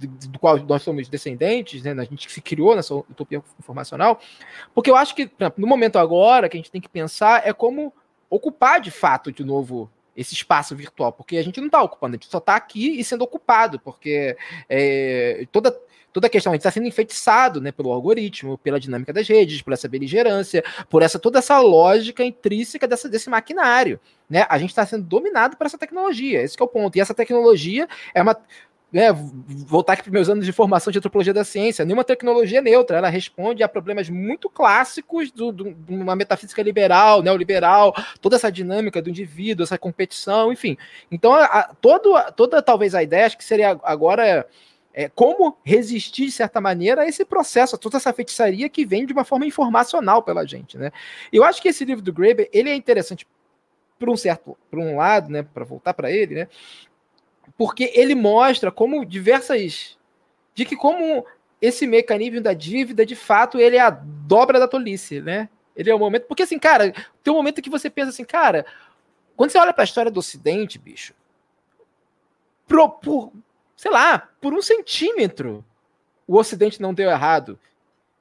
do 0.00 0.38
qual 0.38 0.58
nós 0.58 0.82
somos 0.82 1.08
descendentes, 1.08 1.82
né? 1.82 1.90
A 1.90 2.04
gente 2.04 2.30
se 2.30 2.40
criou 2.40 2.76
nessa 2.76 2.94
utopia 2.94 3.42
informacional, 3.58 4.20
porque 4.72 4.90
eu 4.90 4.96
acho 4.96 5.14
que 5.14 5.28
no 5.56 5.66
momento 5.66 5.98
agora 5.98 6.48
que 6.48 6.56
a 6.56 6.60
gente 6.60 6.70
tem 6.70 6.80
que 6.80 6.88
pensar 6.88 7.46
é 7.46 7.52
como 7.52 7.92
ocupar 8.30 8.80
de 8.80 8.90
fato 8.90 9.32
de 9.32 9.42
novo 9.42 9.90
esse 10.16 10.34
espaço 10.34 10.74
virtual, 10.74 11.12
porque 11.12 11.36
a 11.36 11.42
gente 11.42 11.60
não 11.60 11.66
está 11.66 11.82
ocupando, 11.82 12.14
a 12.14 12.16
gente 12.16 12.30
só 12.30 12.38
está 12.38 12.56
aqui 12.56 12.98
e 12.98 13.04
sendo 13.04 13.22
ocupado, 13.22 13.78
porque 13.78 14.36
é, 14.68 15.46
toda 15.52 15.76
toda 16.18 16.26
a 16.26 16.30
questão, 16.30 16.52
a 16.52 16.56
gente 16.56 16.62
está 16.62 16.70
sendo 16.72 16.88
enfeitiçado 16.88 17.60
né, 17.60 17.70
pelo 17.70 17.92
algoritmo, 17.92 18.58
pela 18.58 18.80
dinâmica 18.80 19.12
das 19.12 19.28
redes, 19.28 19.62
por 19.62 19.72
essa 19.72 19.86
beligerância, 19.86 20.64
por 20.90 21.00
essa 21.00 21.16
toda 21.16 21.38
essa 21.38 21.60
lógica 21.60 22.24
intrínseca 22.24 22.88
dessa, 22.88 23.08
desse 23.08 23.30
maquinário. 23.30 24.00
Né? 24.28 24.44
A 24.48 24.58
gente 24.58 24.70
está 24.70 24.84
sendo 24.84 25.04
dominado 25.04 25.56
por 25.56 25.64
essa 25.64 25.78
tecnologia, 25.78 26.42
esse 26.42 26.60
é 26.60 26.64
o 26.64 26.66
ponto. 26.66 26.96
E 26.96 27.00
essa 27.00 27.14
tecnologia 27.14 27.88
é 28.12 28.20
uma 28.20 28.36
né, 28.90 29.12
voltar 29.46 29.92
aqui 29.92 30.02
para 30.02 30.10
meus 30.10 30.28
anos 30.28 30.44
de 30.44 30.50
formação 30.50 30.90
de 30.90 30.98
antropologia 30.98 31.32
da 31.32 31.44
ciência, 31.44 31.84
nenhuma 31.84 32.02
tecnologia 32.02 32.60
neutra, 32.60 32.96
ela 32.96 33.08
responde 33.08 33.62
a 33.62 33.68
problemas 33.68 34.08
muito 34.08 34.48
clássicos 34.48 35.30
de 35.30 35.42
uma 35.88 36.16
metafísica 36.16 36.62
liberal, 36.62 37.22
neoliberal, 37.22 37.94
toda 38.20 38.36
essa 38.36 38.50
dinâmica 38.50 39.00
do 39.00 39.10
indivíduo, 39.10 39.62
essa 39.62 39.78
competição, 39.78 40.52
enfim. 40.52 40.76
Então, 41.12 41.34
a, 41.34 41.70
todo, 41.80 42.14
toda 42.34 42.62
talvez 42.62 42.94
a 42.94 43.02
ideia, 43.02 43.26
acho 43.26 43.38
que 43.38 43.44
seria 43.44 43.78
agora 43.84 44.26
é, 44.26 44.46
como 45.06 45.56
resistir, 45.62 46.26
de 46.26 46.32
certa 46.32 46.60
maneira, 46.60 47.02
a 47.02 47.06
esse 47.06 47.24
processo, 47.24 47.76
a 47.76 47.78
toda 47.78 47.98
essa 47.98 48.12
feitiçaria 48.12 48.68
que 48.68 48.84
vem 48.84 49.06
de 49.06 49.12
uma 49.12 49.24
forma 49.24 49.46
informacional 49.46 50.22
pela 50.22 50.44
gente. 50.46 50.78
Né? 50.78 50.90
Eu 51.32 51.44
acho 51.44 51.60
que 51.62 51.68
esse 51.68 51.84
livro 51.84 52.02
do 52.02 52.12
Graeber, 52.12 52.48
ele 52.52 52.70
é 52.70 52.74
interessante 52.74 53.24
por 53.98 54.08
um 54.08 54.16
certo, 54.16 54.56
por 54.70 54.78
um 54.78 54.96
lado, 54.96 55.30
né, 55.30 55.42
para 55.42 55.64
voltar 55.64 55.94
para 55.94 56.10
ele, 56.10 56.34
né, 56.34 56.48
porque 57.56 57.92
ele 57.94 58.14
mostra 58.14 58.72
como 58.72 59.04
diversas. 59.04 59.98
de 60.54 60.64
que 60.64 60.76
como 60.76 61.24
esse 61.60 61.86
mecanismo 61.86 62.40
da 62.40 62.52
dívida, 62.52 63.04
de 63.04 63.16
fato, 63.16 63.58
ele 63.58 63.76
é 63.76 63.80
a 63.80 63.90
dobra 63.90 64.58
da 64.58 64.68
tolice, 64.68 65.20
né? 65.20 65.48
Ele 65.74 65.90
é 65.90 65.94
o 65.94 65.98
momento. 65.98 66.26
Porque, 66.26 66.42
assim, 66.42 66.58
cara, 66.58 66.92
tem 67.22 67.32
um 67.32 67.36
momento 67.36 67.62
que 67.62 67.70
você 67.70 67.90
pensa 67.90 68.10
assim, 68.10 68.24
cara, 68.24 68.64
quando 69.36 69.50
você 69.50 69.58
olha 69.58 69.72
para 69.72 69.82
a 69.82 69.84
história 69.84 70.10
do 70.10 70.20
Ocidente, 70.20 70.78
bicho, 70.78 71.14
pro, 72.66 72.88
por, 72.88 73.32
sei 73.78 73.92
lá, 73.92 74.28
por 74.40 74.52
um 74.52 74.60
centímetro, 74.60 75.64
o 76.26 76.36
Ocidente 76.36 76.82
não 76.82 76.92
deu 76.92 77.08
errado, 77.08 77.56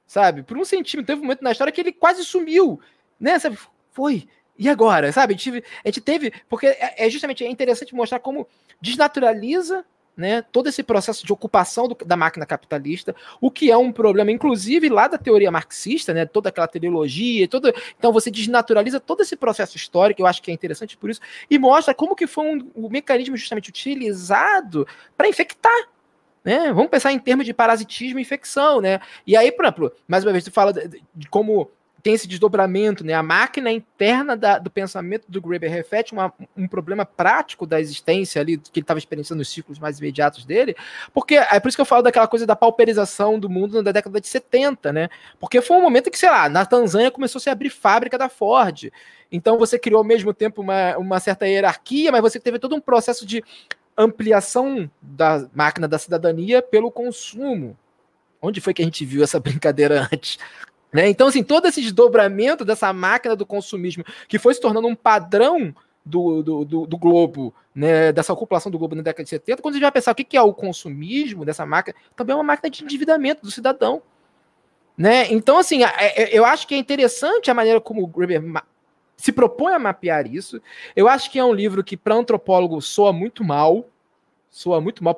sabe? 0.05 0.43
Por 0.43 0.55
um 0.55 0.63
centímetro. 0.63 1.07
Teve 1.07 1.19
um 1.19 1.23
momento 1.23 1.43
na 1.43 1.51
história 1.51 1.73
que 1.73 1.81
ele 1.81 1.91
quase 1.91 2.23
sumiu, 2.23 2.79
né? 3.19 3.39
Sabe? 3.39 3.57
Foi. 3.91 4.29
E 4.55 4.69
agora, 4.69 5.11
sabe? 5.11 5.33
A 5.33 5.37
gente, 5.37 5.99
teve. 5.99 6.31
Porque 6.47 6.67
é, 6.67 7.07
é 7.07 7.09
justamente 7.09 7.43
é 7.43 7.49
interessante 7.49 7.95
mostrar 7.95 8.19
como 8.19 8.47
desnaturaliza 8.79 9.83
né, 10.17 10.41
todo 10.41 10.67
esse 10.67 10.81
processo 10.81 11.23
de 11.23 11.31
ocupação 11.31 11.87
do, 11.87 11.95
da 12.03 12.17
máquina 12.17 12.45
capitalista, 12.45 13.15
o 13.39 13.51
que 13.51 13.69
é 13.69 13.77
um 13.77 13.91
problema, 13.91 14.31
inclusive 14.31 14.89
lá 14.89 15.07
da 15.07 15.17
teoria 15.17 15.51
marxista, 15.51 16.11
né, 16.13 16.25
toda 16.25 16.49
aquela 16.49 16.67
teleologia, 16.67 17.47
todo, 17.47 17.71
então 17.97 18.11
você 18.11 18.31
desnaturaliza 18.31 18.99
todo 18.99 19.21
esse 19.21 19.35
processo 19.35 19.77
histórico, 19.77 20.21
eu 20.21 20.25
acho 20.25 20.41
que 20.41 20.49
é 20.49 20.53
interessante 20.53 20.97
por 20.97 21.11
isso, 21.11 21.21
e 21.49 21.59
mostra 21.59 21.93
como 21.93 22.15
que 22.15 22.25
foi 22.25 22.45
um, 22.45 22.71
um 22.75 22.89
mecanismo 22.89 23.37
justamente 23.37 23.69
utilizado 23.69 24.87
para 25.15 25.29
infectar. 25.29 25.89
Né? 26.43 26.71
Vamos 26.71 26.89
pensar 26.89 27.11
em 27.11 27.19
termos 27.19 27.45
de 27.45 27.53
parasitismo 27.53 28.19
e 28.19 28.21
infecção, 28.21 28.79
né? 28.79 29.01
E 29.25 29.35
aí, 29.35 29.51
por 29.51 29.65
exemplo, 29.65 29.91
mais 30.07 30.23
uma 30.23 30.31
vez, 30.31 30.45
você 30.45 30.51
fala 30.51 30.71
de, 30.71 31.03
de 31.13 31.27
como 31.27 31.69
tem 32.07 32.13
esse 32.13 32.25
desdobramento, 32.25 33.03
né? 33.03 33.13
A 33.13 33.21
máquina 33.21 33.69
interna 33.69 34.37
da, 34.37 34.57
do 34.57 34.71
pensamento 34.71 35.25
do 35.27 35.41
Graeber 35.41 35.69
reflete 35.69 36.13
uma, 36.13 36.31
um 36.55 36.65
problema 36.65 37.05
prático 37.05 37.67
da 37.67 37.81
existência 37.81 38.39
ali, 38.41 38.57
que 38.57 38.79
ele 38.79 38.85
estava 38.85 38.97
experienciando 38.97 39.39
nos 39.39 39.49
ciclos 39.49 39.77
mais 39.77 39.99
imediatos 39.99 40.45
dele, 40.45 40.73
porque 41.13 41.35
é 41.35 41.59
por 41.59 41.67
isso 41.67 41.75
que 41.75 41.81
eu 41.81 41.85
falo 41.85 42.03
daquela 42.03 42.25
coisa 42.25 42.45
da 42.45 42.55
pauperização 42.55 43.37
do 43.37 43.49
mundo 43.49 43.83
na 43.83 43.91
década 43.91 44.21
de 44.21 44.27
70, 44.29 44.93
né? 44.93 45.09
Porque 45.37 45.59
foi 45.59 45.75
um 45.75 45.81
momento 45.81 46.09
que, 46.09 46.17
sei 46.17 46.29
lá, 46.29 46.47
na 46.47 46.65
Tanzânia 46.65 47.11
começou 47.11 47.39
a 47.39 47.41
se 47.41 47.49
abrir 47.49 47.69
fábrica 47.69 48.17
da 48.17 48.29
Ford. 48.29 48.89
Então 49.29 49.57
você 49.57 49.77
criou 49.77 49.97
ao 49.97 50.05
mesmo 50.05 50.33
tempo 50.33 50.61
uma, 50.61 50.97
uma 50.97 51.19
certa 51.19 51.45
hierarquia, 51.45 52.09
mas 52.09 52.21
você 52.21 52.39
teve 52.39 52.57
todo 52.57 52.73
um 52.73 52.79
processo 52.79 53.25
de 53.25 53.43
ampliação 53.97 54.89
da 55.01 55.45
máquina 55.53 55.89
da 55.89 55.99
cidadania 55.99 56.61
pelo 56.61 56.89
consumo. 56.89 57.77
Onde 58.41 58.61
foi 58.61 58.73
que 58.73 58.81
a 58.81 58.85
gente 58.85 59.03
viu 59.03 59.25
essa 59.25 59.41
brincadeira 59.41 60.07
antes? 60.09 60.39
Né? 60.91 61.09
Então, 61.09 61.27
assim, 61.27 61.43
todo 61.43 61.67
esse 61.67 61.81
desdobramento 61.81 62.63
dessa 62.63 62.91
máquina 62.93 63.35
do 63.35 63.45
consumismo 63.45 64.03
que 64.27 64.39
foi 64.39 64.53
se 64.53 64.61
tornando 64.61 64.87
um 64.87 64.95
padrão 64.95 65.75
do, 66.05 66.41
do, 66.41 66.65
do, 66.65 66.87
do, 66.87 66.97
globo, 66.97 67.53
né, 67.75 68.11
dessa 68.11 68.31
ocupação 68.31 68.71
do 68.71 68.79
globo 68.79 68.95
na 68.95 69.01
década 69.01 69.23
de 69.23 69.29
70, 69.29 69.61
quando 69.61 69.73
a 69.73 69.77
gente 69.77 69.83
vai 69.83 69.91
pensar 69.91 70.11
o 70.11 70.15
que 70.15 70.37
é 70.37 70.41
o 70.41 70.53
consumismo 70.53 71.43
dessa 71.43 71.65
máquina, 71.65 71.95
também 72.15 72.33
é 72.33 72.37
uma 72.37 72.43
máquina 72.43 72.69
de 72.69 72.83
endividamento 72.83 73.41
do 73.41 73.51
cidadão. 73.51 74.01
Né? 74.97 75.31
Então, 75.31 75.57
assim, 75.57 75.81
eu 76.31 76.43
acho 76.43 76.65
que 76.67 76.73
é 76.73 76.77
interessante 76.77 77.51
a 77.51 77.53
maneira 77.53 77.79
como 77.79 78.01
o 78.01 78.07
Greber 78.07 78.41
se 79.15 79.31
propõe 79.31 79.73
a 79.73 79.79
mapear 79.79 80.25
isso. 80.25 80.61
Eu 80.95 81.07
acho 81.07 81.29
que 81.29 81.37
é 81.37 81.43
um 81.43 81.53
livro 81.53 81.83
que, 81.83 81.97
para 81.97 82.15
antropólogo, 82.15 82.81
soa 82.81 83.11
muito 83.11 83.43
mal, 83.43 83.87
soa 84.49 84.81
muito 84.81 85.03
mal, 85.03 85.15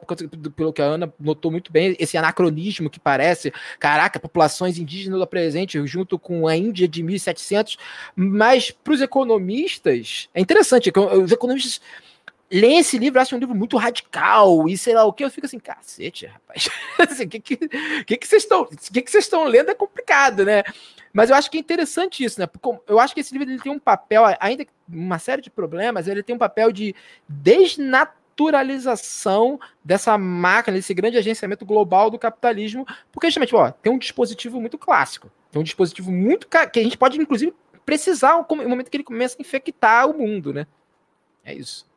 pelo 0.56 0.73
que 0.73 0.81
a 0.81 0.85
Ana 0.85 1.14
notou 1.19 1.51
muito 1.51 1.72
bem, 1.72 1.95
esse 1.99 2.18
anacronismo 2.18 2.89
que 2.89 2.99
parece, 2.99 3.53
caraca, 3.80 4.19
populações 4.19 4.77
indígenas 4.77 5.19
do 5.19 5.27
presente 5.27 5.85
junto 5.85 6.19
com 6.19 6.47
a 6.47 6.56
Índia 6.56 6.88
de 6.88 7.01
1700, 7.01 7.77
mas 8.15 8.72
para 8.72 8.93
os 8.93 9.01
economistas, 9.01 10.30
é 10.34 10.41
interessante, 10.41 10.91
os 11.23 11.31
economistas 11.31 11.81
leem 12.51 12.80
esse 12.80 12.97
livro, 12.97 13.19
acham 13.19 13.38
um 13.38 13.39
livro 13.39 13.56
muito 13.56 13.77
radical 13.77 14.68
e 14.68 14.77
sei 14.77 14.95
lá 14.95 15.06
o 15.06 15.14
que, 15.14 15.23
eu 15.23 15.30
fico 15.30 15.45
assim, 15.45 15.60
cacete, 15.60 16.26
rapaz, 16.26 16.68
o 16.97 17.03
assim, 17.03 17.27
que, 17.27 17.39
que, 17.39 17.57
que, 17.57 18.18
que 18.18 18.27
vocês 18.27 18.43
estão 18.43 18.65
que, 18.65 19.01
que 19.01 19.18
estão 19.18 19.43
lendo 19.45 19.69
é 19.69 19.76
complicado, 19.76 20.43
né? 20.43 20.64
Mas 21.11 21.30
eu 21.30 21.35
acho 21.35 21.49
que 21.49 21.57
é 21.57 21.60
interessante 21.60 22.23
isso, 22.23 22.39
né? 22.39 22.45
Porque 22.45 22.81
eu 22.88 22.99
acho 22.99 23.14
que 23.14 23.19
esse 23.19 23.34
livro 23.34 23.49
ele 23.49 23.61
tem 23.61 23.72
um 23.72 23.80
papel, 23.80 24.23
ainda 24.39 24.65
uma 24.88 25.18
série 25.18 25.41
de 25.41 25.49
problemas, 25.49 26.07
ele 26.07 26.22
tem 26.22 26.35
um 26.35 26.39
papel 26.39 26.72
de 26.72 26.95
desnaturar 27.27 28.18
naturalização 28.39 29.59
dessa 29.83 30.17
máquina, 30.17 30.77
desse 30.77 30.93
grande 30.93 31.17
agenciamento 31.17 31.65
global 31.65 32.09
do 32.09 32.17
capitalismo, 32.17 32.85
porque 33.11 33.27
justamente, 33.27 33.55
ó, 33.55 33.71
tem 33.71 33.91
um 33.91 33.97
dispositivo 33.97 34.61
muito 34.61 34.77
clássico, 34.77 35.29
tem 35.51 35.59
um 35.59 35.63
dispositivo 35.63 36.11
muito 36.11 36.47
que 36.47 36.79
a 36.79 36.83
gente 36.83 36.97
pode 36.97 37.19
inclusive 37.19 37.53
precisar 37.85 38.45
no 38.49 38.69
momento 38.69 38.89
que 38.89 38.97
ele 38.97 39.03
começa 39.03 39.35
a 39.37 39.41
infectar 39.41 40.09
o 40.09 40.17
mundo, 40.17 40.53
né? 40.53 40.65
É 41.43 41.53
isso. 41.53 41.87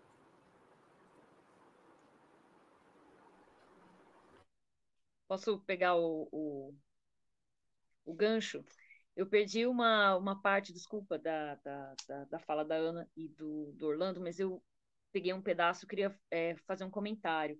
Posso 5.29 5.59
pegar 5.61 5.95
o, 5.97 6.29
o, 6.31 6.75
o 8.05 8.15
gancho? 8.15 8.65
Eu 9.15 9.27
perdi 9.27 9.67
uma, 9.67 10.17
uma 10.17 10.41
parte, 10.41 10.73
desculpa, 10.73 11.19
da, 11.19 11.55
da, 11.57 11.95
da, 12.09 12.25
da, 12.25 12.39
fala 12.39 12.65
da 12.65 12.77
Ana 12.77 13.09
e 13.17 13.29
do, 13.29 13.73
do 13.73 13.87
Orlando, 13.87 14.21
mas 14.21 14.39
eu 14.39 14.63
peguei 15.13 15.33
um 15.33 15.43
pedaço, 15.43 15.87
queria 15.87 16.17
é, 16.31 16.57
fazer 16.67 16.85
um 16.85 16.91
comentário 16.91 17.59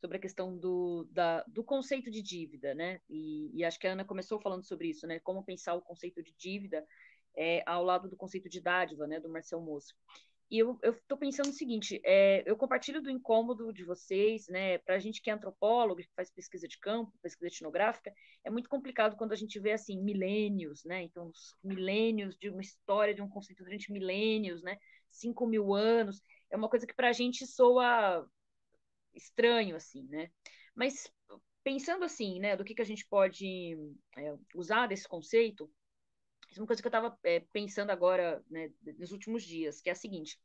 sobre 0.00 0.16
a 0.16 0.20
questão 0.20 0.56
do, 0.56 1.06
da, 1.10 1.42
do 1.48 1.62
conceito 1.62 2.10
de 2.10 2.22
dívida, 2.22 2.74
né? 2.74 3.00
E, 3.08 3.50
e, 3.54 3.64
acho 3.64 3.78
que 3.78 3.86
a 3.86 3.92
Ana 3.92 4.04
começou 4.04 4.40
falando 4.40 4.64
sobre 4.64 4.88
isso, 4.88 5.06
né? 5.06 5.20
Como 5.20 5.44
pensar 5.44 5.74
o 5.74 5.82
conceito 5.82 6.22
de 6.22 6.32
dívida 6.38 6.86
é, 7.36 7.62
ao 7.66 7.84
lado 7.84 8.08
do 8.08 8.16
conceito 8.16 8.48
de 8.48 8.60
dádiva, 8.60 9.06
né? 9.06 9.20
Do 9.20 9.28
Marcel 9.28 9.60
Moço. 9.60 9.94
E 10.50 10.58
eu 10.58 10.78
estou 10.82 11.16
pensando 11.16 11.50
o 11.50 11.52
seguinte: 11.52 12.00
é, 12.04 12.42
eu 12.44 12.56
compartilho 12.56 13.00
do 13.00 13.10
incômodo 13.10 13.72
de 13.72 13.84
vocês, 13.84 14.48
né? 14.48 14.78
Para 14.78 14.96
a 14.96 14.98
gente 14.98 15.22
que 15.22 15.30
é 15.30 15.34
antropólogo, 15.34 16.00
que 16.00 16.08
faz 16.16 16.30
pesquisa 16.30 16.66
de 16.66 16.78
campo, 16.78 17.12
pesquisa 17.22 17.48
etnográfica, 17.48 18.12
é 18.42 18.50
muito 18.50 18.68
complicado 18.68 19.16
quando 19.16 19.32
a 19.32 19.36
gente 19.36 19.60
vê 19.60 19.72
assim 19.72 20.02
milênios, 20.02 20.82
né? 20.84 21.02
Então, 21.02 21.30
milênios 21.62 22.36
de 22.36 22.48
uma 22.48 22.62
história 22.62 23.14
de 23.14 23.22
um 23.22 23.28
conceito 23.28 23.62
durante 23.62 23.92
milênios, 23.92 24.62
né? 24.62 24.78
Cinco 25.10 25.46
mil 25.46 25.74
anos 25.74 26.20
é 26.50 26.56
uma 26.56 26.68
coisa 26.68 26.86
que 26.86 26.94
para 26.94 27.08
a 27.08 27.12
gente 27.12 27.46
soa 27.46 28.28
estranho, 29.14 29.76
assim, 29.76 30.06
né? 30.08 30.30
Mas 30.74 31.10
pensando 31.62 32.04
assim, 32.04 32.40
né, 32.40 32.56
do 32.56 32.64
que, 32.64 32.74
que 32.74 32.82
a 32.82 32.86
gente 32.86 33.06
pode 33.06 33.76
é, 34.16 34.36
usar 34.54 34.86
desse 34.86 35.08
conceito, 35.08 35.70
é 36.56 36.60
uma 36.60 36.66
coisa 36.66 36.82
que 36.82 36.86
eu 36.86 36.90
estava 36.90 37.18
é, 37.22 37.40
pensando 37.52 37.90
agora, 37.90 38.42
né, 38.50 38.72
nos 38.98 39.12
últimos 39.12 39.42
dias, 39.44 39.80
que 39.80 39.88
é 39.88 39.92
a 39.92 39.96
seguinte: 39.96 40.38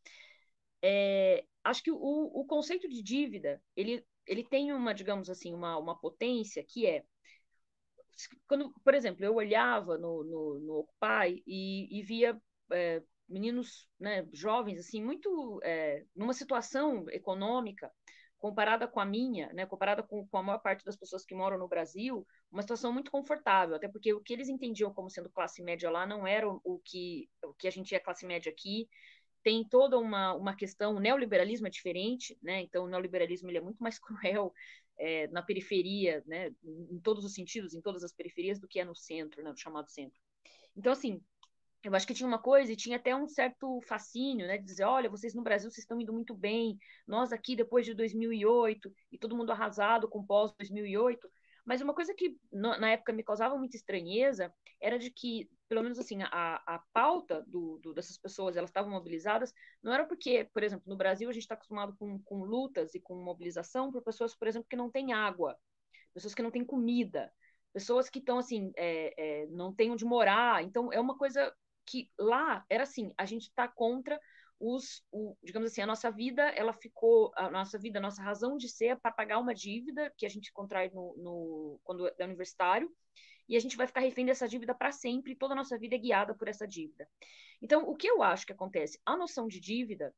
é, 0.82 1.46
acho 1.64 1.84
que 1.84 1.92
o, 1.92 1.98
o 1.98 2.46
conceito 2.46 2.88
de 2.88 3.02
dívida 3.02 3.62
ele, 3.76 4.06
ele 4.28 4.44
tem 4.44 4.72
uma, 4.74 4.94
digamos 4.94 5.30
assim, 5.30 5.54
uma, 5.54 5.78
uma 5.78 5.98
potência 6.00 6.64
que 6.64 6.86
é 6.86 7.04
quando, 8.48 8.74
por 8.84 8.94
exemplo, 8.94 9.26
eu 9.26 9.36
olhava 9.36 9.98
no, 9.98 10.24
no, 10.24 10.60
no 10.60 10.74
Occupy 10.80 11.44
e, 11.46 12.00
e 12.00 12.04
via 12.04 12.40
é, 12.72 13.02
meninos 13.28 13.88
né, 14.00 14.28
jovens, 14.34 14.80
assim, 14.80 15.04
muito 15.04 15.60
é, 15.64 16.06
numa 16.16 16.34
situação 16.34 17.10
econômica 17.10 17.92
comparada 18.38 18.88
com 18.88 19.00
a 19.00 19.06
minha, 19.06 19.52
né, 19.54 19.66
comparada 19.66 20.04
com, 20.04 20.28
com, 20.28 20.38
a 20.38 20.44
maior 20.44 20.60
parte 20.60 20.86
das 20.86 20.96
pessoas 20.96 21.26
que 21.26 21.34
moram 21.34 21.58
no 21.58 21.68
Brasil, 21.68 22.28
uma 22.52 22.62
situação 22.62 22.94
muito 22.94 23.10
confortável, 23.10 23.76
até 23.76 23.88
porque 23.88 24.14
o 24.14 24.22
que 24.22 24.34
eles 24.34 24.50
entendiam 24.50 24.94
como 24.94 25.10
sendo 25.10 25.30
classe 25.32 25.64
média 25.64 25.90
lá 25.90 26.06
não 26.06 26.28
era 26.28 26.48
o, 26.48 26.62
o 26.64 26.80
que, 26.84 27.28
o 27.44 27.54
que 27.54 27.68
a 27.68 27.72
gente 27.72 27.96
é 27.96 28.00
classe 28.00 28.26
média 28.26 28.52
aqui, 28.52 28.88
tem 29.46 29.64
toda 29.64 30.00
uma, 30.00 30.34
uma 30.34 30.56
questão, 30.56 30.96
o 30.96 31.00
neoliberalismo 31.00 31.68
é 31.68 31.70
diferente, 31.70 32.36
né? 32.42 32.62
Então, 32.62 32.86
o 32.86 32.88
neoliberalismo 32.88 33.48
ele 33.48 33.60
é 33.60 33.62
muito 33.62 33.78
mais 33.78 34.00
cruel 34.02 34.52
é, 34.98 35.28
na 35.28 35.44
periferia, 35.44 36.24
né? 36.26 36.52
Em 36.64 37.00
todos 37.00 37.24
os 37.24 37.36
sentidos, 37.36 37.76
em 37.76 37.82
todas 37.82 38.04
as 38.04 38.12
periferias, 38.12 38.60
do 38.60 38.68
que 38.68 38.80
é 38.80 38.84
no 38.84 38.96
centro, 38.96 39.44
né? 39.44 39.52
No 39.52 39.58
chamado 39.58 39.88
centro. 39.88 40.20
Então, 40.76 40.92
assim, 40.92 41.22
eu 41.88 41.96
acho 41.96 42.08
que 42.08 42.14
tinha 42.14 42.28
uma 42.28 42.40
coisa 42.40 42.72
e 42.72 42.76
tinha 42.76 42.98
até 42.98 43.16
um 43.16 43.28
certo 43.28 43.80
fascínio, 43.82 44.48
né, 44.48 44.58
de 44.58 44.66
dizer, 44.66 44.84
olha, 44.84 45.10
vocês 45.10 45.34
no 45.34 45.44
Brasil 45.44 45.70
vocês 45.70 45.84
estão 45.84 46.00
indo 46.00 46.14
muito 46.14 46.34
bem, 46.34 46.78
nós 47.08 47.32
aqui 47.32 47.56
depois 47.56 47.86
de 47.86 47.94
2008 47.94 48.92
e 49.12 49.18
todo 49.18 49.36
mundo 49.36 49.52
arrasado 49.52 50.08
com 50.10 50.26
pós 50.26 50.52
2008, 50.58 51.30
mas 51.66 51.82
uma 51.82 51.94
coisa 51.94 52.14
que 52.14 52.38
na 52.52 52.92
época 52.92 53.12
me 53.12 53.24
causava 53.24 53.58
muita 53.58 53.76
estranheza 53.76 54.54
era 54.80 55.00
de 55.00 55.10
que, 55.10 55.50
pelo 55.68 55.82
menos 55.82 55.98
assim, 55.98 56.22
a, 56.22 56.62
a 56.66 56.80
pauta 56.94 57.44
do, 57.48 57.80
do, 57.80 57.94
dessas 57.94 58.18
pessoas, 58.18 58.56
elas 58.56 58.70
estavam 58.70 58.92
mobilizadas, 58.92 59.52
não 59.82 59.92
era 59.92 60.06
porque, 60.06 60.48
por 60.54 60.62
exemplo, 60.62 60.84
no 60.88 60.96
Brasil 60.96 61.28
a 61.28 61.34
gente 61.34 61.44
está 61.44 61.56
acostumado 61.56 61.96
com, 61.98 62.20
com 62.20 62.44
lutas 62.44 62.94
e 62.94 63.00
com 63.00 63.16
mobilização 63.16 63.92
por 63.92 64.04
pessoas, 64.04 64.36
por 64.36 64.48
exemplo, 64.48 64.68
que 64.70 64.76
não 64.76 64.92
têm 64.92 65.14
água, 65.14 65.58
pessoas 66.14 66.36
que 66.36 66.44
não 66.44 66.52
têm 66.52 66.64
comida, 66.64 67.32
pessoas 67.74 68.10
que 68.10 68.20
estão 68.20 68.38
assim, 68.38 68.72
é, 68.78 69.14
é, 69.18 69.48
não 69.48 69.74
têm 69.74 69.92
onde 69.92 70.06
morar. 70.06 70.64
Então, 70.64 70.94
é 70.94 71.00
uma 71.00 71.18
coisa 71.18 71.54
que 71.86 72.10
lá 72.18 72.66
era 72.70 72.84
assim, 72.84 73.14
a 73.18 73.26
gente 73.26 73.44
está 73.44 73.68
contra 73.68 74.20
os, 74.60 75.04
o, 75.12 75.36
digamos 75.44 75.72
assim, 75.72 75.82
a 75.82 75.88
nossa 75.88 76.10
vida, 76.10 76.44
ela 76.50 76.74
ficou, 76.74 77.32
a 77.36 77.50
nossa 77.50 77.78
vida, 77.78 78.00
a 78.00 78.02
nossa 78.02 78.22
razão 78.22 78.58
de 78.58 78.70
ser 78.70 78.86
é 78.88 78.96
para 78.96 79.12
pagar 79.12 79.40
uma 79.40 79.54
dívida 79.54 80.12
que 80.18 80.26
a 80.26 80.30
gente 80.30 80.52
contrai 80.52 80.90
no, 80.90 81.16
no, 81.18 81.80
quando 81.84 82.08
é 82.08 82.26
universitário, 82.26 82.90
e 83.48 83.56
a 83.56 83.60
gente 83.60 83.78
vai 83.78 83.86
ficar 83.86 84.02
refém 84.02 84.26
dessa 84.26 84.48
dívida 84.48 84.74
para 84.74 84.92
sempre, 84.92 85.36
toda 85.36 85.54
a 85.54 85.58
nossa 85.58 85.78
vida 85.78 85.96
é 85.96 86.00
guiada 86.00 86.34
por 86.34 86.48
essa 86.48 86.68
dívida. 86.68 87.08
Então, 87.62 87.88
o 87.88 87.96
que 87.96 88.08
eu 88.08 88.24
acho 88.24 88.46
que 88.46 88.54
acontece? 88.54 89.00
A 89.06 89.16
noção 89.16 89.48
de 89.48 89.60
dívida, 89.60 90.14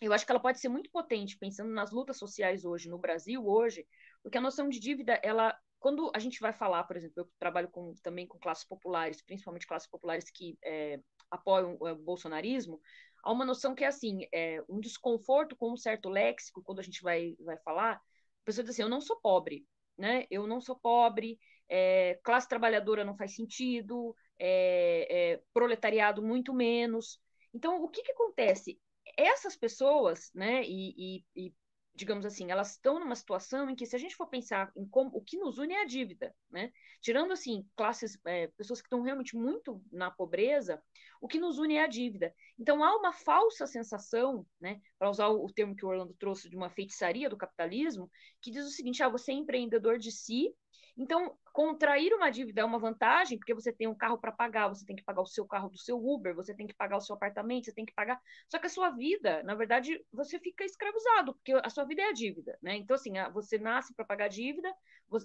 eu 0.00 0.12
acho 0.12 0.24
que 0.24 0.32
ela 0.32 0.40
pode 0.40 0.58
ser 0.58 0.68
muito 0.68 0.90
potente, 0.90 1.36
pensando 1.36 1.70
nas 1.70 1.90
lutas 1.90 2.16
sociais 2.16 2.64
hoje, 2.64 2.88
no 2.88 2.98
Brasil 2.98 3.46
hoje, 3.46 3.86
porque 4.22 4.38
a 4.38 4.40
noção 4.40 4.68
de 4.68 4.80
dívida, 4.80 5.20
ela 5.22 5.56
quando 5.82 6.12
a 6.14 6.18
gente 6.20 6.38
vai 6.40 6.52
falar, 6.52 6.84
por 6.84 6.96
exemplo, 6.96 7.14
eu 7.16 7.28
trabalho 7.40 7.68
com, 7.68 7.92
também 8.02 8.24
com 8.24 8.38
classes 8.38 8.64
populares, 8.64 9.20
principalmente 9.20 9.66
classes 9.66 9.90
populares 9.90 10.30
que 10.30 10.56
é, 10.64 11.00
apoiam 11.28 11.76
o 11.80 11.94
bolsonarismo, 11.96 12.80
há 13.24 13.32
uma 13.32 13.44
noção 13.44 13.74
que 13.74 13.82
é 13.82 13.88
assim, 13.88 14.26
é, 14.32 14.62
um 14.68 14.78
desconforto 14.78 15.56
com 15.56 15.72
um 15.72 15.76
certo 15.76 16.08
léxico, 16.08 16.62
quando 16.62 16.78
a 16.78 16.82
gente 16.84 17.02
vai, 17.02 17.34
vai 17.40 17.58
falar, 17.58 17.94
a 17.94 18.00
pessoa 18.44 18.62
diz 18.62 18.74
assim, 18.74 18.82
eu 18.82 18.88
não 18.88 19.00
sou 19.00 19.20
pobre, 19.20 19.66
né? 19.98 20.24
Eu 20.30 20.46
não 20.46 20.60
sou 20.60 20.78
pobre, 20.78 21.38
é, 21.68 22.18
classe 22.22 22.48
trabalhadora 22.48 23.04
não 23.04 23.16
faz 23.16 23.34
sentido, 23.34 24.14
é, 24.38 25.32
é 25.32 25.42
proletariado 25.52 26.22
muito 26.22 26.54
menos. 26.54 27.20
Então, 27.52 27.82
o 27.82 27.88
que, 27.88 28.02
que 28.02 28.12
acontece? 28.12 28.80
Essas 29.16 29.56
pessoas, 29.56 30.30
né, 30.32 30.62
e, 30.64 31.24
e, 31.36 31.46
e 31.48 31.54
digamos 31.94 32.24
assim, 32.24 32.50
elas 32.50 32.72
estão 32.72 32.98
numa 32.98 33.14
situação 33.14 33.68
em 33.68 33.74
que, 33.74 33.84
se 33.86 33.94
a 33.94 33.98
gente 33.98 34.16
for 34.16 34.26
pensar 34.26 34.72
em 34.74 34.86
como 34.86 35.10
o 35.14 35.20
que 35.20 35.36
nos 35.36 35.58
une 35.58 35.74
é 35.74 35.82
a 35.82 35.86
dívida, 35.86 36.34
né? 36.50 36.72
Tirando 37.00 37.32
assim 37.32 37.68
classes, 37.76 38.18
é, 38.24 38.48
pessoas 38.48 38.80
que 38.80 38.86
estão 38.86 39.02
realmente 39.02 39.36
muito 39.36 39.82
na 39.92 40.10
pobreza, 40.10 40.82
o 41.20 41.28
que 41.28 41.38
nos 41.38 41.58
une 41.58 41.76
é 41.76 41.84
a 41.84 41.86
dívida. 41.86 42.34
Então 42.58 42.82
há 42.82 42.96
uma 42.96 43.12
falsa 43.12 43.66
sensação, 43.66 44.46
né? 44.60 44.80
Para 44.98 45.10
usar 45.10 45.28
o, 45.28 45.44
o 45.44 45.52
termo 45.52 45.76
que 45.76 45.84
o 45.84 45.88
Orlando 45.88 46.14
trouxe 46.18 46.48
de 46.48 46.56
uma 46.56 46.70
feitiçaria 46.70 47.28
do 47.28 47.36
capitalismo, 47.36 48.10
que 48.40 48.50
diz 48.50 48.66
o 48.66 48.70
seguinte: 48.70 49.02
ah, 49.02 49.08
você 49.08 49.32
é 49.32 49.34
empreendedor 49.34 49.98
de 49.98 50.10
si 50.10 50.54
então, 50.96 51.38
contrair 51.52 52.12
uma 52.12 52.30
dívida 52.30 52.60
é 52.60 52.64
uma 52.64 52.78
vantagem, 52.78 53.38
porque 53.38 53.54
você 53.54 53.72
tem 53.72 53.86
um 53.86 53.94
carro 53.94 54.18
para 54.18 54.30
pagar, 54.30 54.68
você 54.68 54.84
tem 54.84 54.94
que 54.94 55.02
pagar 55.02 55.22
o 55.22 55.26
seu 55.26 55.46
carro 55.46 55.70
do 55.70 55.78
seu 55.78 55.96
Uber, 55.96 56.34
você 56.34 56.54
tem 56.54 56.66
que 56.66 56.74
pagar 56.74 56.98
o 56.98 57.00
seu 57.00 57.14
apartamento, 57.14 57.64
você 57.64 57.72
tem 57.72 57.86
que 57.86 57.94
pagar. 57.94 58.20
Só 58.48 58.58
que 58.58 58.66
a 58.66 58.70
sua 58.70 58.90
vida, 58.90 59.42
na 59.42 59.54
verdade, 59.54 60.04
você 60.12 60.38
fica 60.38 60.64
escravizado, 60.64 61.34
porque 61.34 61.52
a 61.52 61.70
sua 61.70 61.84
vida 61.84 62.02
é 62.02 62.08
a 62.08 62.12
dívida, 62.12 62.58
né? 62.60 62.76
Então, 62.76 62.94
assim, 62.94 63.12
você 63.32 63.58
nasce 63.58 63.94
para 63.94 64.04
pagar 64.04 64.28
dívida, 64.28 64.72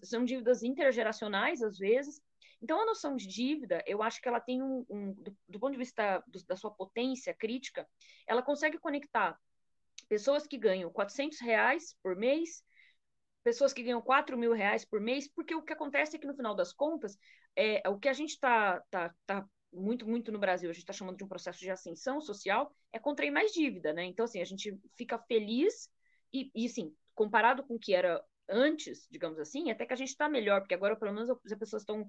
são 0.03 0.23
dívidas 0.23 0.63
intergeracionais, 0.63 1.61
às 1.61 1.77
vezes. 1.77 2.21
Então, 2.61 2.81
a 2.81 2.85
noção 2.85 3.15
de 3.15 3.27
dívida, 3.27 3.83
eu 3.85 4.01
acho 4.01 4.21
que 4.21 4.27
ela 4.27 4.39
tem 4.39 4.63
um. 4.63 4.85
um 4.89 5.13
do, 5.13 5.37
do, 5.49 5.59
ponto 5.59 5.73
de 5.73 5.77
vista 5.77 6.23
do, 6.27 6.43
da 6.45 6.55
sua 6.55 6.71
potência 6.71 7.33
crítica, 7.33 7.87
ela 8.25 8.41
consegue 8.41 8.77
conectar 8.79 9.37
pessoas 10.07 10.47
que 10.47 10.57
ganham 10.57 10.91
400 10.91 11.41
reais 11.41 11.95
por 12.01 12.15
mês 12.15 12.63
pessoas 13.47 13.71
que 13.71 13.81
ganham 13.81 14.01
4 14.01 14.37
mil 14.37 14.51
reais 14.51 14.83
por 14.83 14.99
mês, 14.99 15.25
porque 15.33 15.55
o 15.55 15.61
que 15.61 15.71
acontece 15.71 16.17
é 16.17 16.19
que, 16.19 16.27
no 16.27 16.35
final 16.35 16.53
das 16.53 16.73
contas, 16.73 17.17
é, 17.55 17.81
o 17.87 17.97
que 17.97 18.09
a 18.09 18.13
gente 18.13 18.31
está 18.31 18.81
tá, 18.91 19.15
tá 19.25 19.47
muito, 19.71 20.05
muito 20.05 20.33
no 20.33 20.37
Brasil, 20.37 20.69
a 20.69 20.73
gente 20.73 20.81
está 20.81 20.91
chamando 20.91 21.15
de 21.15 21.23
um 21.23 21.29
processo 21.29 21.57
de 21.59 21.71
ascensão 21.71 22.19
social, 22.19 22.69
é 22.91 22.99
contrair 22.99 23.31
mais 23.31 23.53
dívida, 23.53 23.93
né? 23.93 24.03
Então, 24.03 24.25
assim, 24.25 24.41
a 24.41 24.45
gente 24.45 24.77
fica 24.97 25.17
feliz 25.17 25.89
e, 26.33 26.51
e 26.53 26.65
assim, 26.65 26.93
comparado 27.15 27.63
com 27.63 27.75
o 27.75 27.79
que 27.79 27.93
era 27.93 28.21
antes, 28.49 29.07
digamos 29.09 29.39
assim, 29.39 29.71
até 29.71 29.85
que 29.85 29.93
a 29.93 29.97
gente 29.97 30.09
está 30.09 30.27
melhor, 30.27 30.59
porque 30.59 30.75
agora, 30.75 30.97
pelo 30.97 31.13
menos, 31.13 31.29
as 31.29 31.57
pessoas 31.57 31.83
estão 31.83 32.05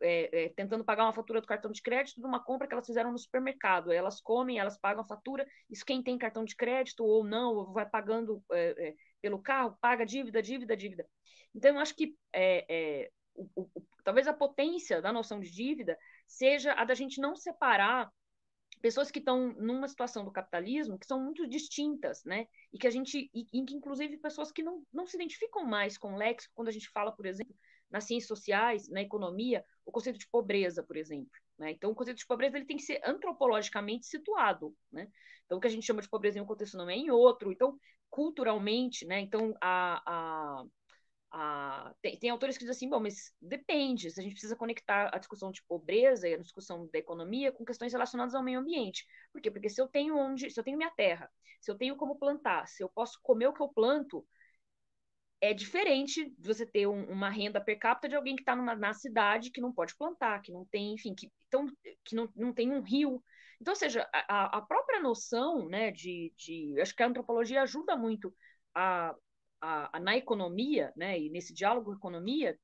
é, 0.00 0.44
é, 0.44 0.48
tentando 0.50 0.84
pagar 0.84 1.04
uma 1.04 1.12
fatura 1.12 1.40
do 1.40 1.48
cartão 1.48 1.72
de 1.72 1.82
crédito 1.82 2.20
de 2.20 2.26
uma 2.26 2.42
compra 2.42 2.68
que 2.68 2.74
elas 2.74 2.86
fizeram 2.86 3.10
no 3.10 3.18
supermercado. 3.18 3.90
Elas 3.90 4.20
comem, 4.20 4.58
elas 4.60 4.78
pagam 4.78 5.02
a 5.02 5.06
fatura. 5.06 5.44
Isso 5.68 5.84
quem 5.84 6.00
tem 6.00 6.16
cartão 6.16 6.44
de 6.44 6.54
crédito 6.54 7.04
ou 7.04 7.24
não, 7.24 7.72
vai 7.72 7.88
pagando 7.88 8.40
é, 8.52 8.88
é 8.88 8.94
pelo 9.26 9.40
carro, 9.40 9.76
paga 9.80 10.06
dívida, 10.06 10.40
dívida, 10.40 10.76
dívida. 10.76 11.04
Então, 11.52 11.74
eu 11.74 11.80
acho 11.80 11.96
que 11.96 12.16
é, 12.32 12.64
é, 12.68 13.10
o, 13.34 13.62
o, 13.74 13.82
talvez 14.04 14.28
a 14.28 14.32
potência 14.32 15.02
da 15.02 15.12
noção 15.12 15.40
de 15.40 15.50
dívida 15.50 15.98
seja 16.28 16.72
a 16.74 16.84
da 16.84 16.94
gente 16.94 17.20
não 17.20 17.34
separar 17.34 18.08
pessoas 18.80 19.10
que 19.10 19.18
estão 19.18 19.52
numa 19.54 19.88
situação 19.88 20.24
do 20.24 20.30
capitalismo 20.30 20.96
que 20.96 21.06
são 21.06 21.20
muito 21.20 21.44
distintas, 21.48 22.22
né? 22.24 22.46
E 22.72 22.78
que 22.78 22.86
a 22.86 22.90
gente, 22.90 23.28
e, 23.34 23.46
e 23.52 23.58
inclusive 23.74 24.16
pessoas 24.18 24.52
que 24.52 24.62
não, 24.62 24.86
não 24.92 25.08
se 25.08 25.16
identificam 25.16 25.64
mais 25.64 25.98
com 25.98 26.14
o 26.14 26.16
léxico, 26.16 26.54
quando 26.54 26.68
a 26.68 26.72
gente 26.72 26.88
fala, 26.90 27.10
por 27.10 27.26
exemplo, 27.26 27.52
nas 27.90 28.04
ciências 28.04 28.28
sociais, 28.28 28.88
na 28.88 29.02
economia, 29.02 29.64
o 29.84 29.92
conceito 29.92 30.18
de 30.18 30.28
pobreza, 30.28 30.82
por 30.82 30.96
exemplo. 30.96 31.30
Né? 31.58 31.70
Então, 31.70 31.90
o 31.90 31.94
conceito 31.94 32.18
de 32.18 32.26
pobreza 32.26 32.56
ele 32.56 32.66
tem 32.66 32.76
que 32.76 32.82
ser 32.82 33.00
antropologicamente 33.04 34.06
situado. 34.06 34.74
Né? 34.92 35.08
Então, 35.44 35.58
o 35.58 35.60
que 35.60 35.66
a 35.66 35.70
gente 35.70 35.86
chama 35.86 36.02
de 36.02 36.08
pobreza 36.08 36.38
em 36.38 36.42
um 36.42 36.46
contexto 36.46 36.76
não 36.76 36.90
é 36.90 36.94
em 36.94 37.10
outro. 37.10 37.52
Então, 37.52 37.78
culturalmente, 38.10 39.06
né? 39.06 39.20
então, 39.20 39.54
a, 39.60 40.02
a, 40.06 40.64
a, 41.30 41.94
tem, 42.02 42.18
tem, 42.18 42.30
autores 42.30 42.56
que 42.56 42.64
dizem 42.64 42.76
assim, 42.76 42.90
bom, 42.90 43.00
mas 43.00 43.32
depende, 43.40 44.08
a 44.08 44.22
gente 44.22 44.32
precisa 44.32 44.56
conectar 44.56 45.10
a 45.12 45.18
discussão 45.18 45.50
de 45.50 45.62
pobreza 45.64 46.28
e 46.28 46.34
a 46.34 46.38
discussão 46.38 46.88
da 46.92 46.98
economia 46.98 47.52
com 47.52 47.64
questões 47.64 47.92
relacionadas 47.92 48.34
ao 48.34 48.42
meio 48.42 48.60
ambiente. 48.60 49.06
Por 49.32 49.40
quê? 49.40 49.50
Porque 49.50 49.68
se 49.68 49.80
eu 49.80 49.88
tenho 49.88 50.16
onde, 50.16 50.50
se 50.50 50.58
eu 50.58 50.64
tenho 50.64 50.76
minha 50.78 50.90
terra, 50.90 51.30
se 51.60 51.70
eu 51.70 51.76
tenho 51.76 51.96
como 51.96 52.18
plantar, 52.18 52.66
se 52.68 52.82
eu 52.82 52.88
posso 52.88 53.18
comer 53.22 53.48
o 53.48 53.52
que 53.52 53.62
eu 53.62 53.68
planto, 53.68 54.26
é 55.40 55.52
diferente 55.52 56.30
de 56.38 56.48
você 56.48 56.64
ter 56.66 56.86
um, 56.86 57.04
uma 57.04 57.28
renda 57.28 57.60
per 57.60 57.78
capita 57.78 58.08
de 58.08 58.16
alguém 58.16 58.34
que 58.34 58.42
está 58.42 58.56
na 58.56 58.94
cidade 58.94 59.50
que 59.50 59.60
não 59.60 59.72
pode 59.72 59.96
plantar, 59.96 60.40
que 60.40 60.52
não 60.52 60.64
tem, 60.64 60.94
enfim, 60.94 61.14
que, 61.14 61.30
então, 61.48 61.66
que 62.04 62.14
não, 62.14 62.28
não 62.34 62.52
tem 62.52 62.72
um 62.72 62.80
rio. 62.80 63.22
Então, 63.60 63.72
ou 63.72 63.76
seja, 63.76 64.08
a, 64.12 64.58
a 64.58 64.62
própria 64.62 65.00
noção 65.00 65.68
né, 65.68 65.90
de, 65.90 66.32
de. 66.36 66.80
Acho 66.80 66.94
que 66.94 67.02
a 67.02 67.06
antropologia 67.06 67.62
ajuda 67.62 67.96
muito 67.96 68.34
a, 68.74 69.14
a, 69.60 69.96
a 69.96 70.00
na 70.00 70.16
economia, 70.16 70.92
né, 70.96 71.18
e 71.18 71.30
nesse 71.30 71.54
diálogo 71.54 71.94
economia, 71.94 72.58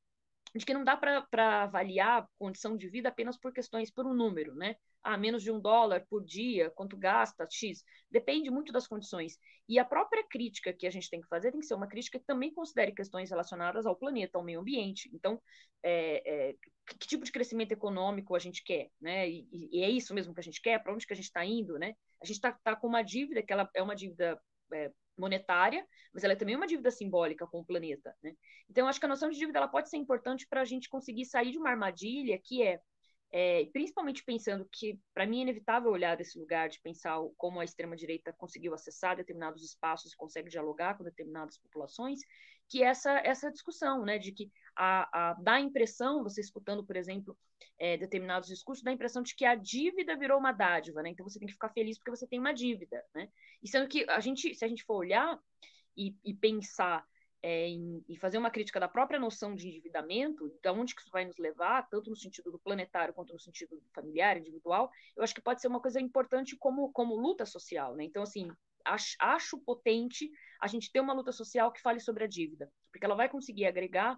de 0.54 0.64
que 0.64 0.74
não 0.74 0.84
dá 0.84 0.96
para 0.96 1.62
avaliar 1.62 2.28
condição 2.38 2.76
de 2.76 2.88
vida 2.88 3.08
apenas 3.08 3.38
por 3.38 3.52
questões, 3.52 3.90
por 3.90 4.06
um 4.06 4.14
número, 4.14 4.54
né? 4.54 4.76
Ah, 5.02 5.16
menos 5.16 5.42
de 5.42 5.50
um 5.50 5.60
dólar 5.60 6.06
por 6.08 6.24
dia, 6.24 6.70
quanto 6.70 6.96
gasta, 6.96 7.46
X. 7.50 7.82
Depende 8.10 8.50
muito 8.50 8.72
das 8.72 8.86
condições. 8.86 9.36
E 9.68 9.78
a 9.78 9.84
própria 9.84 10.24
crítica 10.28 10.72
que 10.72 10.86
a 10.86 10.90
gente 10.90 11.10
tem 11.10 11.20
que 11.20 11.28
fazer 11.28 11.50
tem 11.50 11.60
que 11.60 11.66
ser 11.66 11.74
uma 11.74 11.88
crítica 11.88 12.18
que 12.18 12.24
também 12.24 12.52
considere 12.52 12.92
questões 12.92 13.30
relacionadas 13.30 13.86
ao 13.86 13.96
planeta, 13.96 14.38
ao 14.38 14.44
meio 14.44 14.60
ambiente. 14.60 15.10
Então, 15.12 15.40
é, 15.82 16.50
é, 16.50 16.54
que 16.98 17.08
tipo 17.08 17.24
de 17.24 17.32
crescimento 17.32 17.72
econômico 17.72 18.34
a 18.34 18.38
gente 18.38 18.62
quer, 18.62 18.90
né? 19.00 19.28
E, 19.28 19.48
e 19.72 19.82
é 19.82 19.90
isso 19.90 20.14
mesmo 20.14 20.34
que 20.34 20.40
a 20.40 20.44
gente 20.44 20.60
quer? 20.60 20.82
Para 20.82 20.92
onde 20.94 21.06
que 21.06 21.12
a 21.12 21.16
gente 21.16 21.26
está 21.26 21.44
indo, 21.44 21.78
né? 21.78 21.94
A 22.22 22.26
gente 22.26 22.36
está 22.36 22.52
tá 22.62 22.76
com 22.76 22.86
uma 22.86 23.02
dívida 23.02 23.42
que 23.42 23.52
ela 23.52 23.68
é 23.74 23.82
uma 23.82 23.96
dívida 23.96 24.40
é, 24.72 24.92
monetária, 25.16 25.86
mas 26.12 26.24
ela 26.24 26.32
é 26.32 26.36
também 26.36 26.56
uma 26.56 26.66
dívida 26.66 26.90
simbólica 26.90 27.46
com 27.46 27.60
o 27.60 27.64
planeta. 27.64 28.14
Né? 28.22 28.34
Então, 28.68 28.86
acho 28.86 28.98
que 28.98 29.06
a 29.06 29.08
noção 29.08 29.30
de 29.30 29.38
dívida 29.38 29.58
ela 29.58 29.68
pode 29.68 29.88
ser 29.88 29.96
importante 29.96 30.46
para 30.48 30.60
a 30.60 30.64
gente 30.64 30.88
conseguir 30.88 31.24
sair 31.24 31.50
de 31.50 31.58
uma 31.58 31.70
armadilha 31.70 32.38
que 32.42 32.62
é, 32.62 32.80
é 33.32 33.64
principalmente 33.72 34.22
pensando 34.22 34.68
que, 34.70 35.00
para 35.14 35.26
mim, 35.26 35.38
é 35.38 35.42
inevitável 35.42 35.90
olhar 35.90 36.16
desse 36.16 36.38
lugar 36.38 36.68
de 36.68 36.80
pensar 36.80 37.18
como 37.38 37.60
a 37.60 37.64
extrema-direita 37.64 38.32
conseguiu 38.34 38.74
acessar 38.74 39.16
determinados 39.16 39.64
espaços 39.64 40.14
consegue 40.14 40.50
dialogar 40.50 40.98
com 40.98 41.04
determinadas 41.04 41.56
populações, 41.58 42.20
que 42.68 42.82
essa, 42.82 43.10
essa 43.24 43.50
discussão, 43.50 44.04
né, 44.04 44.18
de 44.18 44.32
que 44.32 44.50
a, 44.76 45.30
a, 45.30 45.34
dá 45.34 45.54
a 45.54 45.60
impressão, 45.60 46.22
você 46.22 46.40
escutando, 46.40 46.84
por 46.84 46.96
exemplo, 46.96 47.36
é, 47.78 47.96
determinados 47.96 48.48
discursos, 48.48 48.84
dá 48.84 48.90
a 48.90 48.94
impressão 48.94 49.22
de 49.22 49.34
que 49.34 49.44
a 49.44 49.54
dívida 49.54 50.16
virou 50.16 50.38
uma 50.38 50.52
dádiva, 50.52 51.02
né? 51.02 51.10
Então 51.10 51.28
você 51.28 51.38
tem 51.38 51.46
que 51.46 51.54
ficar 51.54 51.70
feliz 51.70 51.98
porque 51.98 52.10
você 52.10 52.26
tem 52.26 52.38
uma 52.38 52.52
dívida, 52.52 53.02
né? 53.14 53.28
E 53.62 53.68
sendo 53.68 53.88
que 53.88 54.08
a 54.08 54.20
gente, 54.20 54.54
se 54.54 54.64
a 54.64 54.68
gente 54.68 54.84
for 54.84 54.96
olhar 54.96 55.38
e, 55.96 56.14
e 56.24 56.34
pensar 56.34 57.04
é, 57.42 57.68
e 58.08 58.16
fazer 58.16 58.38
uma 58.38 58.50
crítica 58.50 58.78
da 58.78 58.86
própria 58.86 59.18
noção 59.18 59.54
de 59.54 59.68
endividamento, 59.68 60.48
de 60.62 60.70
onde 60.70 60.94
que 60.94 61.00
isso 61.00 61.10
vai 61.10 61.24
nos 61.24 61.38
levar, 61.38 61.88
tanto 61.88 62.08
no 62.08 62.16
sentido 62.16 62.52
do 62.52 62.58
planetário 62.58 63.12
quanto 63.12 63.32
no 63.32 63.40
sentido 63.40 63.82
familiar, 63.92 64.36
individual, 64.36 64.90
eu 65.16 65.24
acho 65.24 65.34
que 65.34 65.40
pode 65.40 65.60
ser 65.60 65.68
uma 65.68 65.80
coisa 65.80 66.00
importante 66.00 66.56
como, 66.56 66.92
como 66.92 67.16
luta 67.16 67.44
social, 67.44 67.96
né? 67.96 68.04
Então, 68.04 68.22
assim, 68.22 68.48
acho, 68.84 69.16
acho 69.18 69.58
potente 69.58 70.30
a 70.60 70.68
gente 70.68 70.90
ter 70.92 71.00
uma 71.00 71.12
luta 71.12 71.32
social 71.32 71.72
que 71.72 71.82
fale 71.82 71.98
sobre 71.98 72.24
a 72.24 72.28
dívida, 72.28 72.70
porque 72.92 73.04
ela 73.04 73.16
vai 73.16 73.28
conseguir 73.28 73.66
agregar 73.66 74.16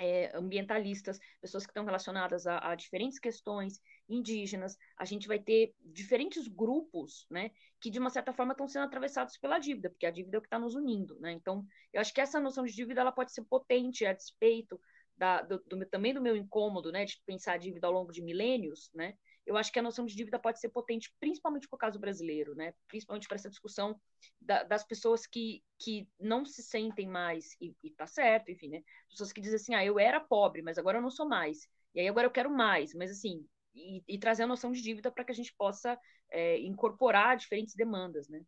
é, 0.00 0.34
ambientalistas, 0.34 1.20
pessoas 1.42 1.66
que 1.66 1.70
estão 1.70 1.84
relacionadas 1.84 2.46
a, 2.46 2.70
a, 2.70 2.74
diferentes 2.74 3.18
questões, 3.18 3.80
indígenas, 4.08 4.76
a 4.96 5.04
gente 5.04 5.28
vai 5.28 5.38
ter 5.38 5.74
diferentes 5.84 6.48
grupos, 6.48 7.26
né, 7.30 7.50
que 7.78 7.90
de 7.90 7.98
uma 7.98 8.08
certa 8.08 8.32
forma 8.32 8.52
estão 8.52 8.66
sendo 8.66 8.86
atravessados 8.86 9.36
pela 9.36 9.58
dívida, 9.58 9.90
porque 9.90 10.06
a 10.06 10.10
dívida 10.10 10.36
é 10.36 10.38
o 10.38 10.40
que 10.40 10.46
está 10.46 10.58
nos 10.58 10.74
unindo, 10.74 11.20
né, 11.20 11.32
então 11.32 11.66
eu 11.92 12.00
acho 12.00 12.14
que 12.14 12.20
essa 12.20 12.40
noção 12.40 12.64
de 12.64 12.74
dívida 12.74 13.02
ela 13.02 13.12
pode 13.12 13.30
ser 13.32 13.44
potente 13.44 14.06
a 14.06 14.14
despeito 14.14 14.80
da, 15.16 15.42
do, 15.42 15.62
do, 15.66 15.86
também 15.86 16.14
do 16.14 16.22
meu 16.22 16.34
incômodo, 16.34 16.90
né, 16.90 17.04
de 17.04 17.20
pensar 17.26 17.52
a 17.52 17.58
dívida 17.58 17.86
ao 17.86 17.92
longo 17.92 18.10
de 18.10 18.22
milênios, 18.22 18.90
né, 18.94 19.14
eu 19.46 19.56
acho 19.56 19.72
que 19.72 19.78
a 19.78 19.82
noção 19.82 20.06
de 20.06 20.14
dívida 20.14 20.38
pode 20.38 20.60
ser 20.60 20.68
potente, 20.68 21.12
principalmente 21.18 21.68
para 21.68 21.76
o 21.76 21.78
caso 21.78 21.98
brasileiro, 21.98 22.54
né? 22.54 22.74
principalmente 22.88 23.26
para 23.26 23.36
essa 23.36 23.50
discussão 23.50 23.98
da, 24.40 24.62
das 24.62 24.84
pessoas 24.84 25.26
que, 25.26 25.62
que 25.78 26.08
não 26.18 26.44
se 26.44 26.62
sentem 26.62 27.06
mais, 27.08 27.56
e, 27.60 27.74
está 27.82 28.06
certo, 28.06 28.50
enfim, 28.50 28.68
né? 28.68 28.82
pessoas 29.08 29.32
que 29.32 29.40
dizem 29.40 29.56
assim, 29.56 29.74
ah, 29.74 29.84
eu 29.84 29.98
era 29.98 30.20
pobre, 30.20 30.62
mas 30.62 30.78
agora 30.78 30.98
eu 30.98 31.02
não 31.02 31.10
sou 31.10 31.28
mais, 31.28 31.68
e 31.94 32.00
aí 32.00 32.08
agora 32.08 32.26
eu 32.26 32.30
quero 32.30 32.50
mais, 32.50 32.94
mas 32.94 33.10
assim, 33.10 33.46
e, 33.74 34.02
e 34.06 34.18
trazer 34.18 34.44
a 34.44 34.46
noção 34.46 34.72
de 34.72 34.82
dívida 34.82 35.10
para 35.10 35.24
que 35.24 35.32
a 35.32 35.34
gente 35.34 35.54
possa 35.56 35.98
é, 36.30 36.58
incorporar 36.60 37.36
diferentes 37.36 37.74
demandas, 37.74 38.28
né? 38.28 38.42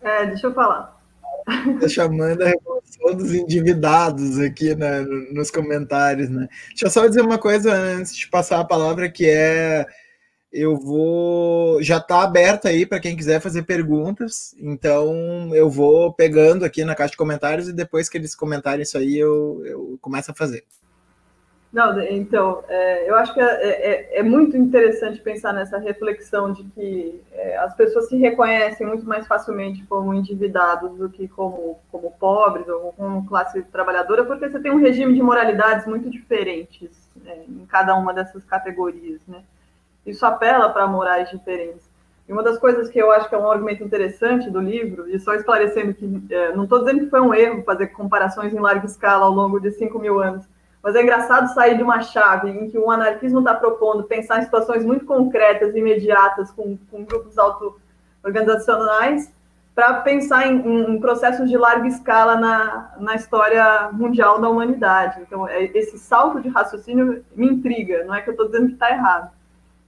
É, 0.00 0.26
deixa 0.26 0.46
eu 0.46 0.54
falar. 0.54 0.97
Tá 1.80 1.88
chamando 1.88 2.42
a 2.42 2.48
revolução 2.48 3.14
dos 3.16 3.32
endividados 3.32 4.38
aqui 4.38 4.74
né, 4.74 5.00
nos 5.32 5.50
comentários, 5.50 6.28
né? 6.28 6.48
Deixa 6.68 6.86
eu 6.86 6.90
só 6.90 7.06
dizer 7.06 7.22
uma 7.22 7.38
coisa 7.38 7.72
antes 7.72 8.14
de 8.14 8.28
passar 8.28 8.60
a 8.60 8.64
palavra, 8.64 9.10
que 9.10 9.26
é 9.26 9.86
eu 10.52 10.76
vou 10.76 11.82
já 11.82 11.98
está 11.98 12.22
aberto 12.22 12.66
aí 12.66 12.86
para 12.86 13.00
quem 13.00 13.16
quiser 13.16 13.40
fazer 13.40 13.62
perguntas. 13.62 14.54
Então 14.58 15.54
eu 15.54 15.70
vou 15.70 16.12
pegando 16.12 16.64
aqui 16.64 16.84
na 16.84 16.94
caixa 16.94 17.12
de 17.12 17.16
comentários 17.16 17.68
e 17.68 17.72
depois 17.72 18.08
que 18.08 18.18
eles 18.18 18.34
comentarem 18.34 18.82
isso 18.82 18.98
aí 18.98 19.16
eu, 19.16 19.62
eu 19.64 19.98
começo 20.00 20.30
a 20.30 20.34
fazer. 20.34 20.64
Não, 21.70 22.00
então, 22.00 22.64
é, 22.66 23.10
eu 23.10 23.14
acho 23.16 23.34
que 23.34 23.40
é, 23.40 23.44
é, 23.44 24.20
é, 24.20 24.22
muito 24.22 24.56
interessante 24.56 25.20
pensar 25.20 25.52
nessa 25.52 25.76
reflexão 25.76 26.50
de 26.50 26.64
que 26.64 27.22
é, 27.30 27.58
as 27.58 27.74
pessoas 27.74 28.08
se 28.08 28.16
reconhecem 28.16 28.86
muito 28.86 29.06
mais 29.06 29.26
facilmente 29.26 29.84
como 29.84 30.14
endividados 30.14 30.96
do 30.96 31.10
que 31.10 31.28
como, 31.28 31.78
como 31.92 32.10
pobres 32.12 32.66
ou 32.68 32.94
como 32.94 33.26
classe 33.26 33.62
trabalhadora, 33.64 34.24
porque 34.24 34.48
você 34.48 34.58
tem 34.58 34.72
um 34.72 34.80
regime 34.80 35.12
de 35.12 35.22
moralidades 35.22 35.86
muito 35.86 36.08
diferentes 36.08 36.90
né, 37.16 37.44
em 37.46 37.66
cada 37.66 37.94
uma 37.94 38.14
dessas 38.14 38.44
categorias, 38.44 39.20
né? 39.28 39.42
Isso 40.06 40.24
apela 40.24 40.70
para 40.70 40.86
morais 40.86 41.28
diferentes. 41.28 41.86
E 42.26 42.32
uma 42.32 42.42
das 42.42 42.58
coisas 42.58 42.88
que 42.88 42.98
eu 42.98 43.10
acho 43.10 43.28
que 43.28 43.34
é 43.34 43.38
um 43.38 43.50
argumento 43.50 43.84
interessante 43.84 44.50
do 44.50 44.60
livro, 44.60 45.08
e 45.10 45.18
só 45.18 45.34
esclarecendo 45.34 45.92
que 45.92 46.22
é, 46.30 46.54
não 46.56 46.64
estou 46.64 46.78
dizendo 46.78 47.00
que 47.00 47.10
foi 47.10 47.20
um 47.20 47.34
erro 47.34 47.62
fazer 47.62 47.88
comparações 47.88 48.54
em 48.54 48.58
larga 48.58 48.86
escala 48.86 49.26
ao 49.26 49.32
longo 49.32 49.60
de 49.60 49.70
5 49.70 49.98
mil 49.98 50.18
anos, 50.22 50.46
mas 50.82 50.94
é 50.94 51.02
engraçado 51.02 51.52
sair 51.52 51.76
de 51.76 51.82
uma 51.82 52.00
chave 52.00 52.50
em 52.50 52.68
que 52.70 52.78
o 52.78 52.90
anarquismo 52.90 53.40
está 53.40 53.54
propondo 53.54 54.04
pensar 54.04 54.38
em 54.38 54.44
situações 54.44 54.84
muito 54.84 55.04
concretas, 55.04 55.74
imediatas, 55.74 56.50
com, 56.50 56.78
com 56.90 57.04
grupos 57.04 57.36
auto-organizacionais, 57.36 59.32
para 59.74 60.00
pensar 60.00 60.46
em, 60.48 60.94
em, 60.94 61.00
processos 61.00 61.48
de 61.48 61.56
larga 61.56 61.86
escala 61.86 62.36
na, 62.36 62.94
na 62.98 63.14
história 63.14 63.90
mundial 63.92 64.40
da 64.40 64.48
humanidade. 64.48 65.20
Então, 65.20 65.46
é, 65.46 65.64
esse 65.66 65.98
salto 65.98 66.40
de 66.40 66.48
raciocínio 66.48 67.24
me 67.34 67.46
intriga, 67.46 68.04
não 68.04 68.14
é 68.14 68.20
que 68.20 68.28
eu 68.28 68.32
estou 68.32 68.46
dizendo 68.46 68.66
que 68.66 68.72
está 68.72 68.90
errado, 68.90 69.30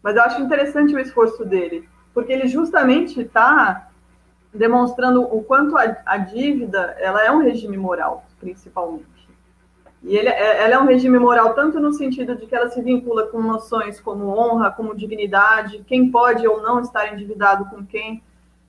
mas 0.03 0.17
eu 0.17 0.23
acho 0.23 0.41
interessante 0.41 0.95
o 0.95 0.99
esforço 0.99 1.45
dele, 1.45 1.89
porque 2.15 2.33
ele 2.33 2.47
justamente 2.47 3.21
está 3.21 3.89
demonstrando 4.55 5.23
o 5.23 5.43
quanto 5.43 5.77
a, 5.77 5.97
a 6.07 6.19
dívida 6.19 6.97
ela 6.99 7.25
é 7.25 7.31
um 7.31 7.43
regime 7.43 7.77
moral, 7.77 8.25
principalmente. 8.39 9.20
E 10.03 10.17
ele, 10.17 10.29
é, 10.29 10.65
ela 10.65 10.75
é 10.75 10.79
um 10.79 10.87
regime 10.87 11.19
moral 11.19 11.55
tanto 11.55 11.79
no 11.79 11.93
sentido 11.93 12.35
de 12.35 12.47
que 12.47 12.55
ela 12.55 12.71
se 12.71 12.81
vincula 12.81 13.27
com 13.27 13.41
noções 13.41 14.01
como 14.01 14.29
honra, 14.29 14.71
como 14.71 14.97
dignidade, 14.97 15.85
quem 15.87 16.11
pode 16.11 16.47
ou 16.47 16.63
não 16.63 16.81
estar 16.81 17.13
endividado 17.13 17.67
com 17.67 17.85
quem, 17.85 18.23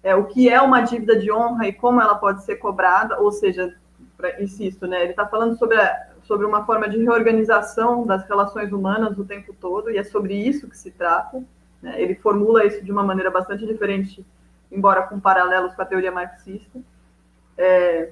é, 0.04 0.14
o 0.14 0.26
que 0.26 0.50
é 0.50 0.62
uma 0.62 0.82
dívida 0.82 1.18
de 1.18 1.32
honra 1.32 1.68
e 1.68 1.74
como 1.74 2.02
ela 2.02 2.16
pode 2.16 2.44
ser 2.44 2.58
cobrada, 2.58 3.20
ou 3.20 3.32
seja, 3.32 3.74
pra, 4.18 4.42
insisto, 4.42 4.86
né, 4.88 5.02
ele 5.02 5.12
está 5.12 5.26
falando 5.26 5.58
sobre, 5.58 5.78
a, 5.78 6.08
sobre 6.24 6.46
uma 6.46 6.66
forma 6.66 6.90
de 6.90 6.98
reorganização 6.98 8.06
das 8.06 8.28
relações 8.28 8.72
humanas 8.74 9.18
o 9.18 9.24
tempo 9.24 9.56
todo, 9.60 9.90
e 9.90 9.98
é 9.98 10.04
sobre 10.04 10.34
isso 10.34 10.68
que 10.68 10.78
se 10.78 10.92
trata. 10.92 11.42
Né, 11.82 12.02
ele 12.02 12.16
formula 12.16 12.66
isso 12.66 12.84
de 12.84 12.92
uma 12.92 13.04
maneira 13.04 13.32
bastante 13.32 13.66
diferente, 13.66 14.26
embora 14.70 15.04
com 15.04 15.20
paralelos 15.20 15.74
com 15.74 15.82
a 15.82 15.86
teoria 15.86 16.12
marxista. 16.12 16.80
É, 17.58 18.12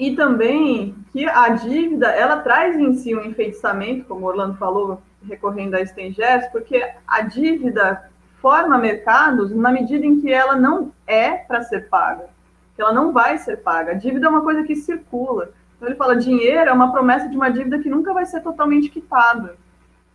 e 0.00 0.16
também 0.16 0.94
que 1.12 1.28
a 1.28 1.50
dívida 1.50 2.06
ela 2.06 2.38
traz 2.38 2.74
em 2.74 2.94
si 2.94 3.14
um 3.14 3.22
enfeitiçamento, 3.22 4.06
como 4.06 4.26
Orlando 4.26 4.56
falou, 4.56 5.02
recorrendo 5.28 5.74
a 5.74 5.84
Stengers, 5.84 6.46
porque 6.50 6.82
a 7.06 7.20
dívida 7.20 8.10
forma 8.40 8.78
mercados 8.78 9.54
na 9.54 9.70
medida 9.70 10.06
em 10.06 10.18
que 10.18 10.32
ela 10.32 10.56
não 10.56 10.90
é 11.06 11.32
para 11.32 11.62
ser 11.62 11.90
paga, 11.90 12.30
que 12.74 12.80
ela 12.80 12.94
não 12.94 13.12
vai 13.12 13.36
ser 13.36 13.58
paga. 13.58 13.92
A 13.92 13.94
dívida 13.94 14.24
é 14.24 14.30
uma 14.30 14.40
coisa 14.40 14.62
que 14.62 14.74
circula. 14.74 15.50
Então 15.76 15.86
ele 15.86 15.98
fala, 15.98 16.16
dinheiro 16.16 16.70
é 16.70 16.72
uma 16.72 16.92
promessa 16.92 17.28
de 17.28 17.36
uma 17.36 17.50
dívida 17.50 17.78
que 17.78 17.90
nunca 17.90 18.14
vai 18.14 18.24
ser 18.24 18.40
totalmente 18.40 18.88
quitada. 18.88 19.54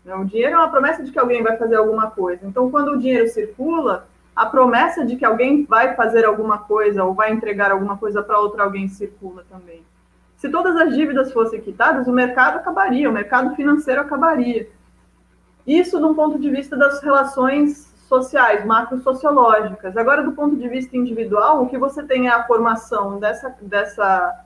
O 0.03 0.25
dinheiro 0.25 0.55
é 0.55 0.57
uma 0.57 0.71
promessa 0.71 1.03
de 1.03 1.11
que 1.11 1.19
alguém 1.19 1.43
vai 1.43 1.57
fazer 1.57 1.75
alguma 1.75 2.09
coisa. 2.09 2.45
Então, 2.45 2.71
quando 2.71 2.93
o 2.93 2.97
dinheiro 2.97 3.27
circula, 3.27 4.07
a 4.35 4.45
promessa 4.45 5.05
de 5.05 5.15
que 5.15 5.23
alguém 5.23 5.63
vai 5.63 5.95
fazer 5.95 6.25
alguma 6.25 6.57
coisa 6.57 7.03
ou 7.03 7.13
vai 7.13 7.31
entregar 7.31 7.71
alguma 7.71 7.97
coisa 7.97 8.21
para 8.21 8.39
outra 8.39 8.63
alguém 8.63 8.87
circula 8.87 9.45
também. 9.49 9.81
Se 10.35 10.49
todas 10.49 10.75
as 10.75 10.93
dívidas 10.93 11.31
fossem 11.31 11.61
quitadas, 11.61 12.07
o 12.07 12.11
mercado 12.11 12.57
acabaria, 12.57 13.09
o 13.09 13.13
mercado 13.13 13.55
financeiro 13.55 14.01
acabaria. 14.01 14.67
Isso 15.65 15.99
do 15.99 16.13
ponto 16.13 16.37
de 16.37 16.49
vista 16.49 16.75
das 16.75 17.01
relações 17.01 17.93
sociais, 18.07 18.65
macro-sociológicas. 18.65 19.95
Agora, 19.97 20.21
do 20.21 20.33
ponto 20.33 20.55
de 20.55 20.67
vista 20.67 20.95
individual, 20.95 21.63
o 21.63 21.69
que 21.69 21.77
você 21.77 22.03
tem 22.03 22.27
é 22.27 22.31
a 22.31 22.43
formação 22.43 23.19
dessa, 23.19 23.55
dessa, 23.61 24.45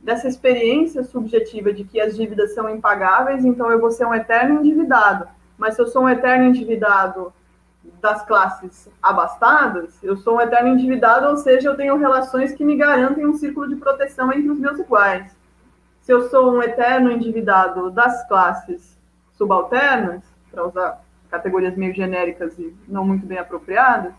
dessa 0.00 0.28
experiência 0.28 1.02
subjetiva 1.02 1.72
de 1.72 1.82
que 1.82 2.00
as 2.00 2.14
dívidas 2.14 2.54
são 2.54 2.68
impagáveis, 2.68 3.44
então 3.44 3.70
eu 3.70 3.80
vou 3.80 3.90
ser 3.90 4.06
um 4.06 4.14
eterno 4.14 4.60
endividado. 4.60 5.26
Mas 5.56 5.74
se 5.74 5.82
eu 5.82 5.88
sou 5.88 6.04
um 6.04 6.08
eterno 6.08 6.44
endividado 6.44 7.32
das 8.00 8.24
classes 8.24 8.88
abastadas, 9.02 10.02
eu 10.02 10.16
sou 10.16 10.36
um 10.36 10.40
eterno 10.40 10.68
endividado, 10.68 11.28
ou 11.28 11.36
seja, 11.36 11.68
eu 11.68 11.76
tenho 11.76 11.96
relações 11.96 12.52
que 12.52 12.64
me 12.64 12.76
garantem 12.76 13.26
um 13.26 13.34
círculo 13.34 13.68
de 13.68 13.76
proteção 13.76 14.32
entre 14.32 14.50
os 14.50 14.58
meus 14.58 14.78
iguais. 14.78 15.36
Se 16.00 16.12
eu 16.12 16.28
sou 16.28 16.52
um 16.52 16.62
eterno 16.62 17.10
endividado 17.10 17.90
das 17.90 18.26
classes 18.28 18.98
subalternas, 19.32 20.22
para 20.50 20.66
usar 20.66 21.04
categorias 21.30 21.76
meio 21.76 21.94
genéricas 21.94 22.58
e 22.58 22.74
não 22.88 23.06
muito 23.06 23.26
bem 23.26 23.38
apropriadas, 23.38 24.12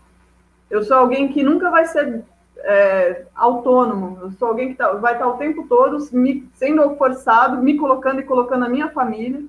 eu 0.70 0.82
sou 0.84 0.96
alguém 0.96 1.32
que 1.32 1.42
nunca 1.42 1.70
vai 1.70 1.84
ser 1.86 2.22
é, 2.58 3.24
autônomo, 3.34 4.18
eu 4.22 4.30
sou 4.32 4.48
alguém 4.48 4.68
que 4.68 4.74
tá, 4.74 4.92
vai 4.92 5.14
estar 5.14 5.26
o 5.26 5.36
tempo 5.36 5.66
todo 5.66 5.98
me, 6.12 6.48
sendo 6.54 6.94
forçado, 6.96 7.62
me 7.62 7.76
colocando 7.76 8.20
e 8.20 8.24
colocando 8.24 8.64
a 8.64 8.68
minha 8.68 8.90
família 8.90 9.42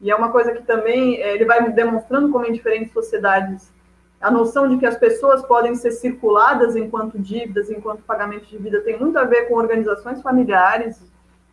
e 0.00 0.10
é 0.10 0.14
uma 0.14 0.30
coisa 0.30 0.52
que 0.52 0.62
também 0.62 1.16
é, 1.16 1.34
ele 1.34 1.44
vai 1.44 1.70
demonstrando 1.70 2.30
como 2.30 2.44
em 2.44 2.52
diferentes 2.52 2.92
sociedades 2.92 3.72
a 4.20 4.30
noção 4.30 4.68
de 4.68 4.78
que 4.78 4.86
as 4.86 4.96
pessoas 4.96 5.42
podem 5.42 5.74
ser 5.74 5.90
circuladas 5.90 6.74
enquanto 6.76 7.18
dívidas, 7.18 7.70
enquanto 7.70 8.02
pagamento 8.02 8.46
de 8.46 8.56
vida, 8.56 8.80
tem 8.80 8.98
muito 8.98 9.18
a 9.18 9.24
ver 9.24 9.48
com 9.48 9.54
organizações 9.54 10.22
familiares. 10.22 10.98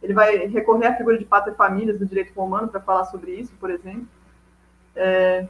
Ele 0.02 0.14
vai 0.14 0.48
recorrer 0.48 0.88
à 0.88 0.96
figura 0.96 1.18
de 1.18 1.26
pátria 1.26 1.52
e 1.52 1.56
famílias 1.56 2.00
do 2.00 2.06
direito 2.06 2.34
romano 2.34 2.70
para 2.70 2.80
falar 2.80 3.06
sobre 3.06 3.32
isso, 3.32 3.52
por 3.60 3.70
exemplo. 3.70 4.08
É, 4.96 5.48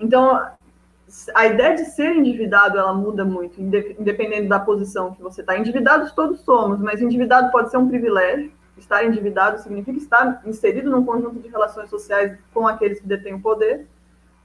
então, 0.00 0.44
a 1.34 1.46
ideia 1.46 1.76
de 1.76 1.84
ser 1.84 2.16
endividado 2.16 2.76
ela 2.76 2.92
muda 2.92 3.24
muito, 3.24 3.60
independente 3.60 4.48
da 4.48 4.58
posição 4.58 5.14
que 5.14 5.22
você 5.22 5.42
está. 5.42 5.56
Endividados 5.56 6.10
todos 6.10 6.40
somos, 6.40 6.80
mas 6.80 7.00
endividado 7.00 7.52
pode 7.52 7.70
ser 7.70 7.76
um 7.76 7.86
privilégio 7.86 8.50
estar 8.76 9.04
endividado 9.04 9.58
significa 9.60 9.98
estar 9.98 10.42
inserido 10.44 10.90
num 10.90 11.04
conjunto 11.04 11.38
de 11.38 11.48
relações 11.48 11.90
sociais 11.90 12.38
com 12.52 12.66
aqueles 12.66 13.00
que 13.00 13.06
detêm 13.06 13.34
o 13.34 13.40
poder, 13.40 13.86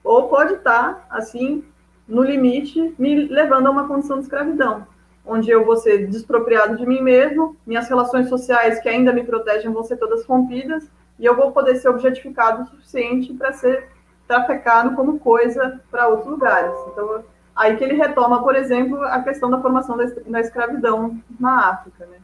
ou 0.03 0.29
pode 0.29 0.53
estar, 0.53 1.05
assim, 1.09 1.63
no 2.07 2.23
limite, 2.23 2.95
me 2.97 3.27
levando 3.27 3.67
a 3.67 3.71
uma 3.71 3.87
condição 3.87 4.17
de 4.17 4.23
escravidão, 4.23 4.87
onde 5.25 5.49
eu 5.49 5.65
vou 5.65 5.75
ser 5.75 6.07
despropriado 6.07 6.77
de 6.77 6.85
mim 6.85 7.01
mesmo, 7.01 7.57
minhas 7.65 7.89
relações 7.89 8.29
sociais 8.29 8.79
que 8.79 8.87
ainda 8.87 9.11
me 9.11 9.23
protegem 9.23 9.71
vão 9.71 9.83
ser 9.83 9.97
todas 9.97 10.25
rompidas, 10.25 10.89
e 11.19 11.25
eu 11.25 11.35
vou 11.35 11.51
poder 11.51 11.75
ser 11.75 11.89
objetificado 11.89 12.63
o 12.63 12.65
suficiente 12.67 13.33
para 13.33 13.51
ser 13.51 13.89
trafecado 14.27 14.95
como 14.95 15.19
coisa 15.19 15.81
para 15.89 16.07
outros 16.07 16.27
lugares. 16.27 16.73
Então, 16.91 17.23
aí 17.55 17.75
que 17.75 17.83
ele 17.83 17.95
retoma, 17.95 18.43
por 18.43 18.55
exemplo, 18.55 19.01
a 19.03 19.21
questão 19.21 19.49
da 19.49 19.61
formação 19.61 19.97
da 19.97 20.39
escravidão 20.39 21.19
na 21.39 21.69
África. 21.69 22.05
Né? 22.05 22.16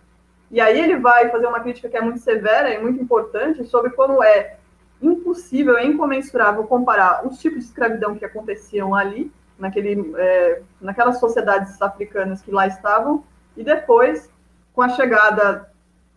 E 0.53 0.61
aí 0.61 0.79
ele 0.79 0.97
vai 0.97 1.29
fazer 1.31 1.47
uma 1.47 1.59
crítica 1.61 1.89
que 1.89 1.97
é 1.97 2.01
muito 2.01 2.19
severa 2.19 2.71
e 2.71 2.79
muito 2.79 3.01
importante 3.01 3.65
sobre 3.65 3.89
como 3.89 4.23
é 4.23 4.57
impossível, 5.01 5.75
é 5.75 5.83
incomensurável 5.83 6.63
comparar 6.65 7.25
os 7.25 7.39
tipos 7.39 7.61
de 7.61 7.65
escravidão 7.65 8.13
que 8.13 8.23
aconteciam 8.23 8.93
ali, 8.93 9.31
naquele, 9.57 10.13
é, 10.15 10.61
naquelas 10.79 11.19
sociedades 11.19 11.81
africanas 11.81 12.43
que 12.43 12.51
lá 12.51 12.67
estavam, 12.67 13.23
e 13.57 13.63
depois, 13.63 14.29
com 14.75 14.83
a 14.83 14.89
chegada 14.89 15.67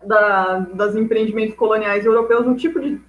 da, 0.05 0.59
das 0.75 0.95
empreendimentos 0.95 1.57
coloniais 1.57 2.05
europeus, 2.05 2.47
um 2.47 2.55
tipo 2.55 2.79
de 2.79 3.01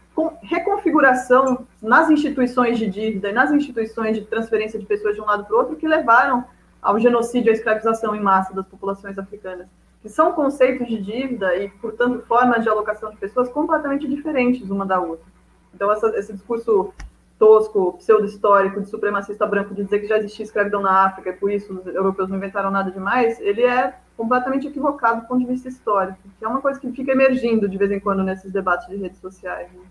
reconfiguração 0.43 1.67
nas 1.81 2.09
instituições 2.09 2.79
de 2.79 2.87
dívida 2.87 3.33
nas 3.33 3.51
instituições 3.51 4.15
de 4.15 4.23
transferência 4.23 4.79
de 4.79 4.85
pessoas 4.85 5.13
de 5.13 5.21
um 5.21 5.25
lado 5.25 5.43
para 5.43 5.55
o 5.55 5.59
outro 5.59 5.75
que 5.75 5.87
levaram 5.87 6.45
ao 6.81 6.97
genocídio 6.97 7.49
e 7.49 7.51
à 7.51 7.53
escravização 7.53 8.15
em 8.15 8.21
massa 8.21 8.53
das 8.53 8.65
populações 8.65 9.19
africanas, 9.19 9.67
que 10.07 10.13
são 10.13 10.31
conceitos 10.31 10.87
de 10.87 11.01
dívida 11.01 11.53
e, 11.57 11.67
portanto, 11.69 12.23
formas 12.25 12.63
de 12.63 12.69
alocação 12.69 13.11
de 13.11 13.17
pessoas 13.17 13.49
completamente 13.49 14.07
diferentes 14.07 14.69
uma 14.69 14.85
da 14.85 15.01
outra. 15.01 15.25
Então, 15.73 15.91
essa, 15.91 16.07
esse 16.17 16.31
discurso 16.31 16.93
tosco, 17.37 17.97
pseudo-histórico, 17.97 18.79
de 18.79 18.89
supremacista 18.89 19.45
branco, 19.45 19.75
de 19.75 19.83
dizer 19.83 19.99
que 19.99 20.07
já 20.07 20.17
existia 20.17 20.45
escravidão 20.45 20.81
na 20.81 21.05
África 21.05 21.29
e 21.29 21.33
por 21.33 21.51
isso 21.51 21.73
os 21.73 21.85
europeus 21.85 22.29
não 22.29 22.37
inventaram 22.37 22.71
nada 22.71 22.89
demais, 22.89 23.39
ele 23.41 23.63
é 23.63 23.95
completamente 24.15 24.67
equivocado 24.67 25.21
do 25.21 25.27
ponto 25.27 25.41
de 25.41 25.45
vista 25.45 25.67
histórico, 25.67 26.17
que 26.39 26.45
é 26.45 26.47
uma 26.47 26.61
coisa 26.61 26.79
que 26.79 26.89
fica 26.93 27.11
emergindo 27.11 27.67
de 27.67 27.77
vez 27.77 27.91
em 27.91 27.99
quando 27.99 28.23
nesses 28.23 28.51
debates 28.51 28.87
de 28.87 28.95
redes 28.95 29.19
sociais. 29.19 29.69
Né? 29.73 29.83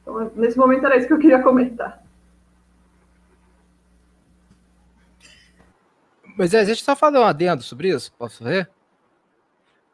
Então, 0.00 0.30
nesse 0.36 0.56
momento 0.56 0.86
era 0.86 0.96
isso 0.96 1.08
que 1.08 1.12
eu 1.12 1.18
queria 1.18 1.42
comentar. 1.42 2.00
Mas 6.38 6.54
é, 6.54 6.60
a 6.60 6.64
gente 6.64 6.82
só 6.84 6.94
falar 6.94 7.20
um 7.20 7.24
adendo 7.24 7.62
sobre 7.62 7.88
isso, 7.88 8.12
posso 8.12 8.44
ver? 8.44 8.70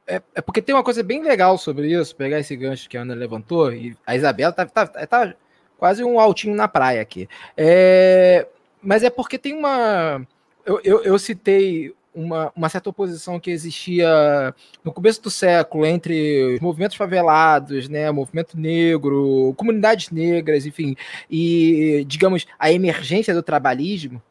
É, 0.06 0.22
é, 0.34 0.40
porque 0.40 0.62
tem 0.62 0.74
uma 0.74 0.84
coisa 0.84 1.02
bem 1.02 1.22
legal 1.22 1.58
sobre 1.58 1.92
isso, 1.92 2.14
pegar 2.14 2.38
esse 2.38 2.54
gancho 2.54 2.88
que 2.88 2.96
a 2.96 3.02
Ana 3.02 3.14
levantou, 3.14 3.72
e 3.72 3.96
a 4.06 4.14
Isabela 4.14 4.52
tá, 4.52 4.64
tá, 4.64 4.86
tá 4.86 5.34
quase 5.76 6.04
um 6.04 6.20
altinho 6.20 6.54
na 6.54 6.68
praia 6.68 7.02
aqui. 7.02 7.28
É, 7.56 8.46
mas 8.80 9.02
é 9.02 9.10
porque 9.10 9.38
tem 9.38 9.54
uma. 9.54 10.24
Eu, 10.64 10.80
eu, 10.84 11.02
eu 11.02 11.18
citei 11.18 11.94
uma, 12.14 12.52
uma, 12.56 12.68
certa 12.68 12.88
oposição 12.88 13.38
que 13.38 13.50
existia 13.50 14.54
no 14.82 14.92
começo 14.92 15.22
do 15.22 15.30
século 15.30 15.84
entre 15.84 16.54
os 16.54 16.60
movimentos 16.60 16.96
favelados, 16.96 17.88
né, 17.88 18.10
movimento 18.10 18.58
negro, 18.58 19.52
comunidades 19.56 20.10
negras, 20.10 20.64
enfim, 20.64 20.96
e, 21.30 22.04
digamos, 22.08 22.46
a 22.58 22.72
emergência 22.72 23.34
do 23.34 23.42
trabalhismo, 23.42 24.22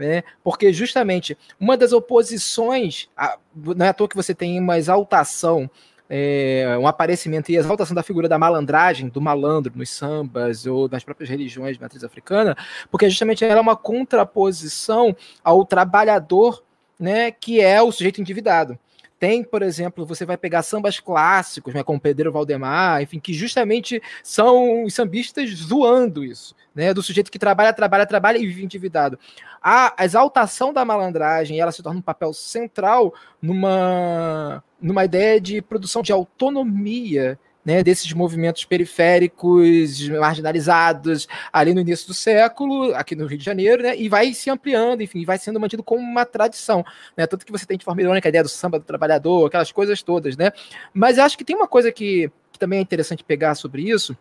né, 0.00 0.22
porque 0.42 0.72
justamente 0.72 1.36
uma 1.58 1.76
das 1.76 1.92
oposições, 1.92 3.08
não 3.54 3.86
é 3.86 3.90
à 3.90 3.94
toa 3.94 4.08
que 4.08 4.16
você 4.16 4.34
tem 4.34 4.58
uma 4.58 4.78
exaltação 4.78 5.70
é, 6.12 6.76
um 6.76 6.88
aparecimento 6.88 7.52
e 7.52 7.56
exaltação 7.56 7.94
da 7.94 8.02
figura 8.02 8.28
da 8.28 8.36
malandragem, 8.36 9.08
do 9.08 9.20
malandro 9.20 9.72
nos 9.76 9.90
sambas 9.90 10.66
ou 10.66 10.88
nas 10.88 11.04
próprias 11.04 11.30
religiões 11.30 11.76
de 11.76 11.80
matriz 11.80 12.02
africana, 12.02 12.56
porque 12.90 13.08
justamente 13.08 13.44
ela 13.44 13.58
é 13.58 13.60
uma 13.60 13.76
contraposição 13.76 15.14
ao 15.44 15.64
trabalhador 15.64 16.64
né, 16.98 17.30
que 17.30 17.60
é 17.60 17.80
o 17.80 17.92
sujeito 17.92 18.20
endividado. 18.20 18.76
Tem, 19.20 19.44
por 19.44 19.60
exemplo, 19.60 20.06
você 20.06 20.24
vai 20.24 20.38
pegar 20.38 20.62
sambas 20.62 20.98
clássicos, 20.98 21.74
né, 21.74 21.82
como 21.82 22.00
Pedro 22.00 22.32
Valdemar, 22.32 23.02
enfim, 23.02 23.20
que 23.20 23.34
justamente 23.34 24.02
são 24.22 24.84
os 24.84 24.94
sambistas 24.94 25.50
zoando 25.50 26.24
isso, 26.24 26.56
né, 26.74 26.94
do 26.94 27.02
sujeito 27.02 27.30
que 27.30 27.38
trabalha, 27.38 27.70
trabalha, 27.74 28.06
trabalha 28.06 28.38
e 28.38 28.46
vive 28.46 28.64
endividado. 28.64 29.18
A 29.62 29.94
exaltação 30.00 30.72
da 30.72 30.86
malandragem, 30.86 31.60
ela 31.60 31.70
se 31.70 31.82
torna 31.82 31.98
um 31.98 32.02
papel 32.02 32.32
central 32.32 33.12
numa, 33.42 34.64
numa 34.80 35.04
ideia 35.04 35.38
de 35.38 35.60
produção 35.60 36.00
de 36.00 36.12
autonomia 36.12 37.38
né, 37.64 37.82
desses 37.82 38.12
movimentos 38.12 38.64
periféricos, 38.64 40.08
marginalizados, 40.08 41.28
ali 41.52 41.74
no 41.74 41.80
início 41.80 42.06
do 42.06 42.14
século, 42.14 42.94
aqui 42.94 43.14
no 43.14 43.26
Rio 43.26 43.38
de 43.38 43.44
Janeiro, 43.44 43.82
né, 43.82 43.96
e 43.96 44.08
vai 44.08 44.32
se 44.32 44.48
ampliando, 44.48 45.02
enfim, 45.02 45.24
vai 45.24 45.38
sendo 45.38 45.60
mantido 45.60 45.82
como 45.82 46.02
uma 46.02 46.24
tradição, 46.24 46.84
né, 47.16 47.26
tanto 47.26 47.44
que 47.44 47.52
você 47.52 47.66
tem 47.66 47.76
de 47.76 47.84
forma 47.84 48.00
irônica 48.00 48.26
a 48.26 48.30
ideia 48.30 48.42
do 48.42 48.48
samba 48.48 48.78
do 48.78 48.84
trabalhador, 48.84 49.46
aquelas 49.46 49.70
coisas 49.70 50.02
todas, 50.02 50.36
né, 50.36 50.50
mas 50.94 51.18
acho 51.18 51.36
que 51.36 51.44
tem 51.44 51.54
uma 51.54 51.68
coisa 51.68 51.92
que, 51.92 52.30
que 52.50 52.58
também 52.58 52.78
é 52.78 52.82
interessante 52.82 53.22
pegar 53.22 53.54
sobre 53.54 53.82
isso, 53.82 54.16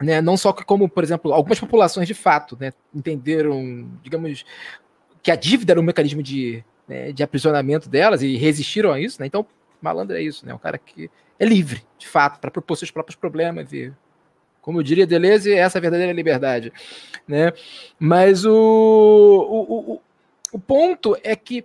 né, 0.00 0.20
não 0.20 0.36
só 0.36 0.52
como, 0.52 0.88
por 0.88 1.04
exemplo, 1.04 1.32
algumas 1.32 1.60
populações 1.60 2.08
de 2.08 2.14
fato, 2.14 2.56
né, 2.58 2.72
entenderam, 2.94 3.86
digamos, 4.02 4.44
que 5.22 5.30
a 5.30 5.36
dívida 5.36 5.74
era 5.74 5.80
um 5.80 5.84
mecanismo 5.84 6.22
de, 6.22 6.64
né, 6.88 7.12
de 7.12 7.22
aprisionamento 7.22 7.88
delas 7.88 8.22
e 8.22 8.36
resistiram 8.36 8.92
a 8.92 8.98
isso, 8.98 9.20
né, 9.20 9.26
então 9.26 9.46
malandro 9.80 10.16
é 10.16 10.22
isso, 10.22 10.46
né, 10.46 10.54
um 10.54 10.58
cara 10.58 10.78
que 10.78 11.10
é 11.42 11.44
livre, 11.44 11.84
de 11.98 12.06
fato, 12.06 12.38
para 12.38 12.50
propor 12.50 12.76
seus 12.76 12.90
próprios 12.90 13.16
problemas 13.16 13.72
e 13.72 13.92
como 14.60 14.78
eu 14.78 14.82
diria 14.84 15.04
Deleuze, 15.04 15.52
essa 15.52 15.78
é 15.78 15.80
a 15.80 15.82
verdadeira 15.82 16.12
liberdade, 16.12 16.72
né? 17.26 17.52
Mas 17.98 18.44
o, 18.44 18.52
o, 18.52 19.94
o, 19.94 20.00
o 20.52 20.58
ponto 20.58 21.16
é 21.24 21.34
que 21.34 21.64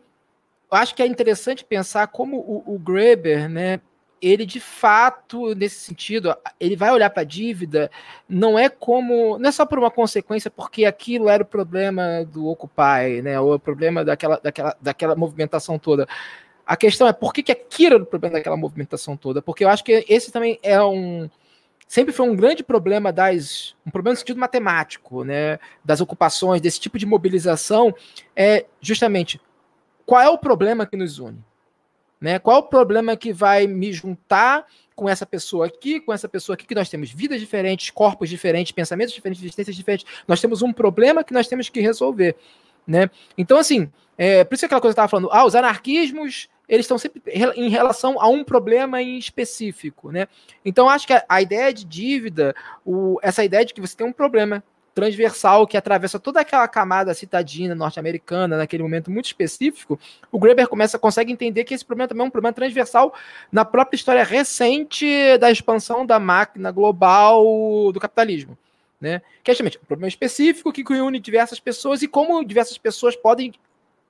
eu 0.71 0.77
acho 0.77 0.95
que 0.95 1.03
é 1.03 1.05
interessante 1.05 1.63
pensar 1.63 2.07
como 2.07 2.37
o, 2.37 2.73
o 2.73 2.79
Greber, 2.79 3.47
né, 3.47 3.79
ele 4.19 4.47
de 4.47 4.59
fato, 4.59 5.53
nesse 5.53 5.79
sentido, 5.79 6.35
ele 6.59 6.75
vai 6.75 6.91
olhar 6.91 7.11
para 7.11 7.21
a 7.21 7.25
dívida, 7.25 7.91
não 8.27 8.57
é 8.57 8.67
como, 8.67 9.37
não 9.37 9.47
é 9.47 9.51
só 9.51 9.63
por 9.63 9.77
uma 9.77 9.91
consequência, 9.91 10.49
porque 10.49 10.83
aquilo 10.85 11.29
era 11.29 11.43
o 11.43 11.45
problema 11.45 12.25
do 12.25 12.47
Occupy, 12.47 13.21
né, 13.23 13.39
ou 13.39 13.53
o 13.53 13.59
problema 13.59 14.03
daquela, 14.03 14.39
daquela, 14.39 14.75
daquela 14.81 15.15
movimentação 15.15 15.77
toda. 15.77 16.07
A 16.67 16.75
questão 16.75 17.07
é 17.07 17.13
por 17.13 17.33
que, 17.33 17.41
que 17.41 17.51
aquilo 17.51 17.95
era 17.95 18.03
o 18.03 18.05
problema 18.05 18.35
daquela 18.35 18.57
movimentação 18.57 19.15
toda? 19.15 19.41
Porque 19.41 19.63
eu 19.63 19.69
acho 19.69 19.85
que 19.85 20.05
esse 20.09 20.31
também 20.31 20.59
é 20.61 20.81
um. 20.83 21.29
Sempre 21.87 22.13
foi 22.13 22.29
um 22.29 22.35
grande 22.35 22.61
problema 22.61 23.13
das. 23.13 23.73
Um 23.85 23.89
problema 23.89 24.13
no 24.13 24.19
sentido 24.19 24.39
matemático, 24.39 25.23
né? 25.23 25.59
Das 25.85 26.01
ocupações, 26.01 26.59
desse 26.59 26.79
tipo 26.79 26.99
de 26.99 27.05
mobilização. 27.05 27.95
É 28.35 28.65
justamente 28.81 29.39
qual 30.05 30.21
é 30.21 30.29
o 30.29 30.37
problema 30.37 30.85
que 30.85 30.97
nos 30.97 31.19
une? 31.19 31.41
Né? 32.19 32.37
Qual 32.39 32.57
é 32.57 32.59
o 32.59 32.63
problema 32.63 33.15
que 33.15 33.31
vai 33.31 33.65
me 33.65 33.93
juntar 33.93 34.65
com 34.97 35.07
essa 35.07 35.27
pessoa 35.27 35.67
aqui, 35.67 35.99
com 35.99 36.11
essa 36.11 36.27
pessoa 36.27 36.55
aqui, 36.55 36.65
que 36.65 36.73
nós 36.73 36.89
temos 36.89 37.11
vidas 37.11 37.39
diferentes, 37.39 37.91
corpos 37.91 38.27
diferentes, 38.27 38.71
pensamentos 38.71 39.13
diferentes, 39.13 39.43
existências 39.43 39.75
diferentes. 39.75 40.07
Nós 40.27 40.41
temos 40.41 40.63
um 40.63 40.73
problema 40.73 41.23
que 41.23 41.31
nós 41.31 41.47
temos 41.47 41.69
que 41.69 41.79
resolver. 41.79 42.35
Né? 42.87 43.09
Então, 43.37 43.57
assim, 43.57 43.91
é, 44.17 44.43
por 44.43 44.55
isso 44.55 44.65
é 44.65 44.67
aquela 44.67 44.81
coisa 44.81 44.95
que 44.95 44.99
eu 44.99 45.03
estava 45.03 45.09
falando, 45.09 45.29
ah, 45.31 45.45
os 45.45 45.55
anarquismos 45.55 46.49
eles 46.67 46.83
estão 46.83 46.97
sempre 46.97 47.21
em 47.55 47.69
relação 47.69 48.19
a 48.19 48.27
um 48.27 48.43
problema 48.43 49.01
em 49.01 49.17
específico, 49.17 50.11
né? 50.11 50.27
Então 50.65 50.89
acho 50.89 51.07
que 51.07 51.13
a, 51.13 51.23
a 51.29 51.41
ideia 51.41 51.73
de 51.73 51.85
dívida, 51.85 52.53
o, 52.85 53.17
essa 53.21 53.43
ideia 53.43 53.63
de 53.63 53.73
que 53.73 53.79
você 53.79 53.95
tem 53.95 54.05
um 54.05 54.11
problema 54.11 54.61
transversal 54.93 55.67
que 55.67 55.77
atravessa 55.77 56.19
toda 56.19 56.41
aquela 56.41 56.67
camada 56.67 57.13
citadina 57.13 57.75
norte-americana 57.75 58.57
naquele 58.57 58.81
momento 58.81 59.11
muito 59.11 59.27
específico, 59.27 59.99
o 60.31 60.39
Graeber 60.39 60.67
começa 60.67 60.97
consegue 60.97 61.31
entender 61.31 61.63
que 61.63 61.73
esse 61.73 61.85
problema 61.85 62.07
também 62.07 62.25
é 62.25 62.27
um 62.27 62.31
problema 62.31 62.51
transversal 62.51 63.13
na 63.51 63.63
própria 63.63 63.95
história 63.95 64.23
recente 64.23 65.37
da 65.37 65.51
expansão 65.51 66.05
da 66.05 66.19
máquina 66.19 66.71
global 66.71 67.91
do 67.93 67.99
capitalismo. 67.99 68.57
Né? 68.99 69.21
Que 69.43 69.51
é 69.51 69.53
justamente 69.53 69.77
um 69.77 69.85
problema 69.85 70.07
específico 70.07 70.71
que 70.73 70.83
une 70.93 71.19
diversas 71.19 71.59
pessoas 71.59 72.01
e 72.01 72.07
como 72.07 72.43
diversas 72.43 72.77
pessoas 72.77 73.15
podem, 73.15 73.53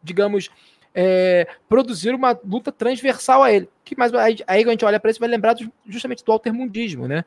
digamos, 0.01 0.49
é, 0.95 1.47
produzir 1.67 2.15
uma 2.15 2.39
luta 2.43 2.71
transversal 2.71 3.43
a 3.43 3.51
ele. 3.51 3.69
Que 3.83 3.97
mais 3.97 4.13
aí, 4.13 4.37
aí 4.47 4.63
a 4.63 4.69
gente 4.69 4.85
olha 4.85 4.99
para 4.99 5.11
isso 5.11 5.19
vai 5.19 5.29
lembrar 5.29 5.55
justamente 5.85 6.23
do 6.23 6.31
altermundismo, 6.31 7.07
né? 7.07 7.23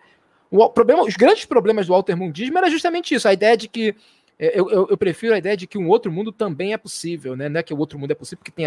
O 0.51 0.69
problema, 0.69 1.05
os 1.05 1.15
grandes 1.15 1.45
problemas 1.45 1.87
do 1.87 1.95
altermundismo 1.95 2.59
era 2.59 2.69
justamente 2.69 3.15
isso, 3.15 3.29
a 3.29 3.33
ideia 3.33 3.57
de 3.57 3.69
que 3.69 3.95
eu, 4.41 4.71
eu, 4.71 4.87
eu, 4.89 4.97
prefiro 4.97 5.35
a 5.35 5.39
ideia 5.39 5.55
de 5.55 5.67
que 5.67 5.77
um 5.77 5.87
outro 5.87 6.11
mundo 6.11 6.33
também 6.33 6.73
é 6.73 6.79
possível, 6.79 7.37
né? 7.37 7.47
Não 7.47 7.61
é 7.61 7.63
que 7.63 7.75
o 7.75 7.79
outro 7.79 7.99
mundo 7.99 8.11
é 8.11 8.15
possível, 8.15 8.39
porque 8.39 8.51
tem 8.51 8.65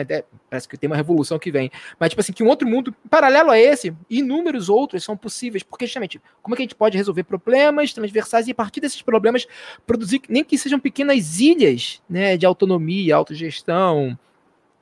parece 0.48 0.68
que 0.70 0.78
tem 0.78 0.88
uma 0.88 0.96
revolução 0.96 1.40
que 1.40 1.52
vem. 1.52 1.72
Mas, 2.00 2.10
tipo 2.10 2.22
assim, 2.22 2.32
que 2.32 2.44
um 2.44 2.48
outro 2.48 2.68
mundo, 2.68 2.96
paralelo 3.10 3.50
a 3.50 3.58
esse, 3.58 3.92
inúmeros 4.08 4.70
outros 4.70 5.04
são 5.04 5.18
possíveis, 5.18 5.64
porque 5.64 5.88
justamente, 5.88 6.22
como 6.44 6.54
é 6.54 6.58
que 6.58 6.62
a 6.62 6.66
gente 6.66 6.76
pode 6.76 6.96
resolver 6.96 7.24
problemas 7.24 7.92
transversais 7.92 8.48
e 8.48 8.52
a 8.52 8.56
partir 8.56 8.82
desses 8.82 9.02
problemas 9.02 9.48
produzir, 9.88 10.22
nem 10.30 10.44
que 10.44 10.60
sejam 10.60 10.80
pequenas 10.80 11.40
ilhas, 11.40 12.04
né? 12.08 12.38
De 12.38 12.46
autonomia, 12.46 13.16
autogestão, 13.16 14.18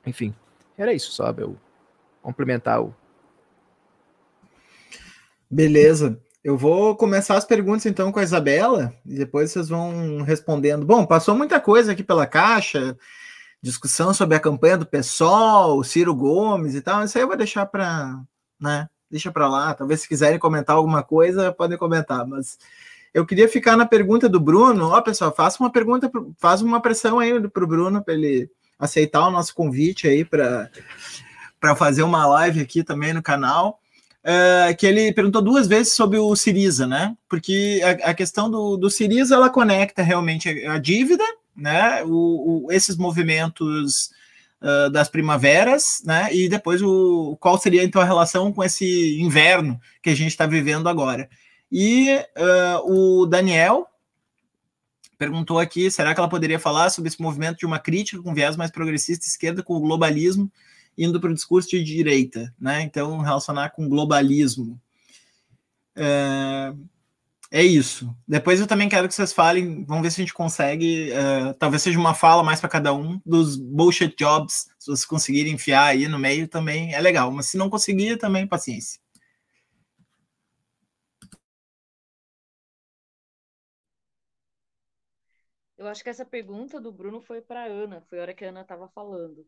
enfim, 0.04 0.34
era 0.76 0.92
isso 0.92 1.10
só, 1.10 1.34
eu 1.38 1.56
complementar 2.20 2.82
o. 2.82 2.94
Beleza. 5.50 6.20
Eu 6.44 6.56
vou 6.56 6.96
começar 6.96 7.36
as 7.36 7.44
perguntas 7.44 7.86
então 7.86 8.10
com 8.10 8.18
a 8.18 8.22
Isabela 8.22 8.92
e 9.06 9.14
depois 9.14 9.52
vocês 9.52 9.68
vão 9.68 10.22
respondendo. 10.22 10.84
Bom, 10.84 11.06
passou 11.06 11.36
muita 11.36 11.60
coisa 11.60 11.92
aqui 11.92 12.02
pela 12.02 12.26
caixa, 12.26 12.98
discussão 13.62 14.12
sobre 14.12 14.36
a 14.36 14.40
campanha 14.40 14.76
do 14.76 14.84
PSOL, 14.84 15.84
Ciro 15.84 16.12
Gomes 16.12 16.74
e 16.74 16.80
tal. 16.80 17.04
Isso 17.04 17.16
aí 17.16 17.22
eu 17.22 17.28
vou 17.28 17.36
deixar 17.36 17.66
para, 17.66 18.20
né? 18.60 18.88
Deixa 19.08 19.30
para 19.30 19.48
lá. 19.48 19.72
Talvez 19.72 20.00
se 20.00 20.08
quiserem 20.08 20.38
comentar 20.38 20.74
alguma 20.74 21.04
coisa, 21.04 21.52
podem 21.52 21.78
comentar. 21.78 22.26
Mas 22.26 22.58
eu 23.14 23.24
queria 23.24 23.48
ficar 23.48 23.76
na 23.76 23.86
pergunta 23.86 24.28
do 24.28 24.40
Bruno. 24.40 24.88
Ó, 24.88 25.00
pessoal, 25.00 25.32
faça 25.32 25.62
uma 25.62 25.70
pergunta, 25.70 26.10
faz 26.38 26.60
uma 26.60 26.80
pressão 26.80 27.20
aí 27.20 27.48
para 27.48 27.62
o 27.62 27.68
Bruno 27.68 28.02
para 28.02 28.14
ele 28.14 28.50
aceitar 28.76 29.28
o 29.28 29.30
nosso 29.30 29.54
convite 29.54 30.08
aí 30.08 30.24
para 30.24 30.68
fazer 31.76 32.02
uma 32.02 32.26
live 32.26 32.60
aqui 32.60 32.82
também 32.82 33.12
no 33.12 33.22
canal. 33.22 33.78
Uh, 34.24 34.76
que 34.76 34.86
ele 34.86 35.12
perguntou 35.12 35.42
duas 35.42 35.66
vezes 35.66 35.94
sobre 35.94 36.16
o 36.16 36.36
Siriza, 36.36 36.86
né? 36.86 37.16
Porque 37.28 37.80
a, 37.82 38.10
a 38.10 38.14
questão 38.14 38.48
do, 38.48 38.76
do 38.76 38.88
Siriza 38.88 39.34
ela 39.34 39.50
conecta 39.50 40.00
realmente 40.00 40.48
a, 40.48 40.74
a 40.74 40.78
dívida, 40.78 41.24
né? 41.56 42.04
O, 42.04 42.66
o, 42.66 42.72
esses 42.72 42.96
movimentos 42.96 44.10
uh, 44.62 44.88
das 44.90 45.08
primaveras, 45.08 46.02
né? 46.04 46.32
E 46.32 46.48
depois 46.48 46.80
o 46.80 47.36
qual 47.40 47.58
seria 47.58 47.82
então 47.82 48.00
a 48.00 48.04
relação 48.04 48.52
com 48.52 48.62
esse 48.62 49.20
inverno 49.20 49.80
que 50.00 50.10
a 50.10 50.14
gente 50.14 50.30
está 50.30 50.46
vivendo 50.46 50.88
agora. 50.88 51.28
E 51.70 52.14
uh, 52.36 53.22
o 53.22 53.26
Daniel 53.26 53.88
perguntou 55.18 55.58
aqui: 55.58 55.90
será 55.90 56.14
que 56.14 56.20
ela 56.20 56.28
poderia 56.28 56.60
falar 56.60 56.90
sobre 56.90 57.08
esse 57.08 57.20
movimento 57.20 57.58
de 57.58 57.66
uma 57.66 57.80
crítica 57.80 58.22
com 58.22 58.34
viés 58.34 58.56
mais 58.56 58.70
progressista 58.70 59.26
esquerda 59.26 59.64
com 59.64 59.74
o 59.74 59.80
globalismo 59.80 60.48
indo 60.96 61.20
para 61.20 61.30
o 61.30 61.34
discurso 61.34 61.70
de 61.70 61.82
direita, 61.82 62.54
né? 62.58 62.82
Então, 62.82 63.18
relacionar 63.20 63.70
com 63.70 63.88
globalismo. 63.88 64.80
É, 65.96 66.72
é, 67.50 67.62
isso. 67.62 68.14
Depois 68.26 68.60
eu 68.60 68.66
também 68.66 68.88
quero 68.88 69.06
que 69.08 69.14
vocês 69.14 69.32
falem, 69.32 69.84
vamos 69.84 70.02
ver 70.02 70.10
se 70.10 70.20
a 70.20 70.24
gente 70.24 70.34
consegue, 70.34 71.10
uh, 71.12 71.54
talvez 71.54 71.82
seja 71.82 71.98
uma 71.98 72.14
fala 72.14 72.42
mais 72.42 72.60
para 72.60 72.68
cada 72.68 72.94
um, 72.94 73.20
dos 73.26 73.56
bullshit 73.56 74.14
jobs, 74.16 74.70
se 74.78 74.86
vocês 74.86 75.04
conseguirem 75.04 75.52
enfiar 75.54 75.84
aí 75.84 76.08
no 76.08 76.18
meio 76.18 76.48
também 76.48 76.94
é 76.94 77.00
legal, 77.00 77.30
mas 77.30 77.46
se 77.46 77.58
não 77.58 77.68
conseguir, 77.68 78.16
também 78.16 78.46
paciência. 78.46 79.02
Eu 85.82 85.88
acho 85.88 86.02
que 86.02 86.08
essa 86.08 86.24
pergunta 86.24 86.80
do 86.80 86.92
Bruno 86.92 87.20
foi 87.20 87.40
para 87.42 87.64
Ana, 87.64 88.00
foi 88.08 88.18
a 88.18 88.22
hora 88.22 88.34
que 88.34 88.44
a 88.44 88.48
Ana 88.50 88.60
estava 88.62 88.88
falando. 88.88 89.44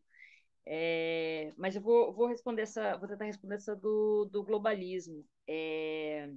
É, 0.66 1.52
mas 1.56 1.76
eu 1.76 1.82
vou, 1.82 2.12
vou 2.12 2.26
responder 2.26 2.62
essa, 2.62 2.96
vou 2.96 3.08
tentar 3.08 3.26
responder 3.26 3.56
essa 3.56 3.76
do, 3.76 4.24
do 4.26 4.42
globalismo. 4.42 5.24
É, 5.46 6.30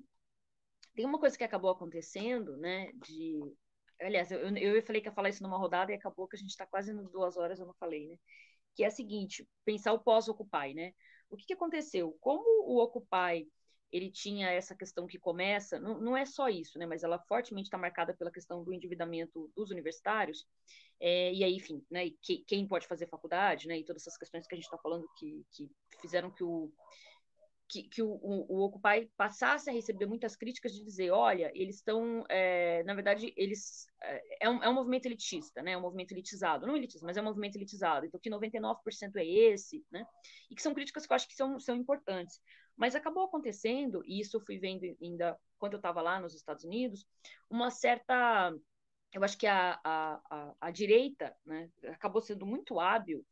tem 0.96 1.06
uma 1.06 1.20
coisa 1.20 1.38
que 1.38 1.44
acabou 1.44 1.70
acontecendo, 1.72 2.58
né? 2.58 2.92
De, 2.94 3.40
aliás, 4.02 4.32
eu, 4.32 4.40
eu 4.58 4.84
falei 4.84 5.02
que 5.02 5.08
ia 5.08 5.14
falar 5.14 5.30
isso 5.30 5.44
numa 5.44 5.58
rodada 5.58 5.92
e 5.92 5.96
acabou 5.96 6.28
que 6.28 6.36
a 6.36 6.40
gente 6.40 6.50
está 6.50 6.66
quase 6.66 6.94
nas 6.94 7.10
duas 7.12 7.38
horas, 7.38 7.60
eu 7.60 7.66
não 7.68 7.74
falei, 7.76 8.08
né? 8.08 8.18
Que 8.76 8.84
é 8.84 8.88
a 8.88 8.92
seguinte: 8.92 9.48
pensar 9.66 9.94
o 9.94 10.00
pós-Occupy, 10.00 10.74
né? 10.76 10.94
O 11.30 11.38
que, 11.38 11.46
que 11.46 11.54
aconteceu? 11.54 12.18
Como 12.22 12.44
o 12.66 12.82
Occupy 12.84 13.50
ele 13.92 14.12
tinha 14.12 14.50
essa 14.50 14.76
questão 14.76 15.08
que 15.08 15.18
começa, 15.18 15.80
não, 15.80 16.00
não 16.00 16.18
é 16.18 16.26
só 16.26 16.50
isso, 16.50 16.78
né, 16.78 16.86
mas 16.86 17.04
ela 17.04 17.20
fortemente 17.20 17.68
está 17.68 17.78
marcada 17.78 18.14
pela 18.14 18.32
questão 18.32 18.64
do 18.64 18.74
endividamento 18.74 19.52
dos 19.56 19.72
universitários, 19.72 20.46
é, 21.00 21.34
e 21.34 21.44
aí, 21.44 21.56
enfim, 21.56 21.86
né, 21.90 22.10
que, 22.22 22.44
quem 22.46 22.68
pode 22.68 22.88
fazer 22.88 23.08
faculdade, 23.08 23.68
né, 23.68 23.78
e 23.78 23.86
todas 23.86 24.04
essas 24.04 24.18
questões 24.18 24.48
que 24.48 24.56
a 24.56 24.58
gente 24.58 24.66
está 24.66 24.78
falando 24.78 25.08
que, 25.18 25.46
que 25.52 25.70
fizeram 26.02 26.32
que 26.32 26.44
o, 26.44 26.72
que, 27.70 27.84
que 27.84 28.02
o, 28.02 28.10
o, 28.10 28.46
o, 28.48 28.66
Occupy 28.66 29.10
passasse 29.18 29.70
a 29.70 29.74
receber 29.74 30.06
muitas 30.06 30.36
críticas 30.36 30.74
de 30.74 30.84
dizer, 30.84 31.12
olha, 31.12 31.52
eles 31.54 31.78
estão, 31.78 32.24
é, 32.30 32.82
na 32.84 32.94
verdade, 32.94 33.34
eles 33.36 33.88
é, 34.02 34.46
é, 34.46 34.50
um, 34.50 34.64
é 34.64 34.70
um 34.70 34.74
movimento 34.74 35.06
elitista, 35.06 35.62
né? 35.62 35.72
É 35.72 35.78
um 35.78 35.82
movimento 35.82 36.14
elitizado, 36.14 36.66
não 36.66 36.78
elitista, 36.78 37.06
mas 37.06 37.18
é 37.18 37.22
um 37.22 37.26
movimento 37.26 37.58
elitizado. 37.58 38.06
Então, 38.06 38.20
que 38.20 38.30
99% 38.30 38.78
é 39.18 39.26
esse, 39.26 39.86
né? 39.92 40.06
E 40.50 40.56
que 40.56 40.62
são 40.62 40.74
críticas 40.74 41.06
que 41.06 41.12
eu 41.12 41.16
acho 41.16 41.28
que 41.28 41.36
são, 41.36 41.60
são 41.60 41.76
importantes. 41.76 42.40
Mas 42.78 42.96
acabou 42.96 43.24
acontecendo, 43.24 44.04
e 44.06 44.22
isso 44.22 44.38
eu 44.38 44.42
fui 44.42 44.60
vendo 44.60 44.84
ainda 45.02 45.38
quando 45.58 45.74
eu 45.74 45.78
estava 45.78 46.02
lá 46.02 46.20
nos 46.20 46.36
Estados 46.36 46.64
Unidos, 46.64 47.06
uma 47.50 47.72
certa 47.72 48.54
eu 49.14 49.24
acho 49.24 49.38
que 49.38 49.48
a, 49.48 49.80
a, 49.84 50.22
a, 50.30 50.56
a, 50.62 50.72
direita 50.72 51.36
né, 51.46 51.70
acabou 51.86 52.22
sendo 52.22 52.46
muito 52.46 52.80
hábil 52.80 53.26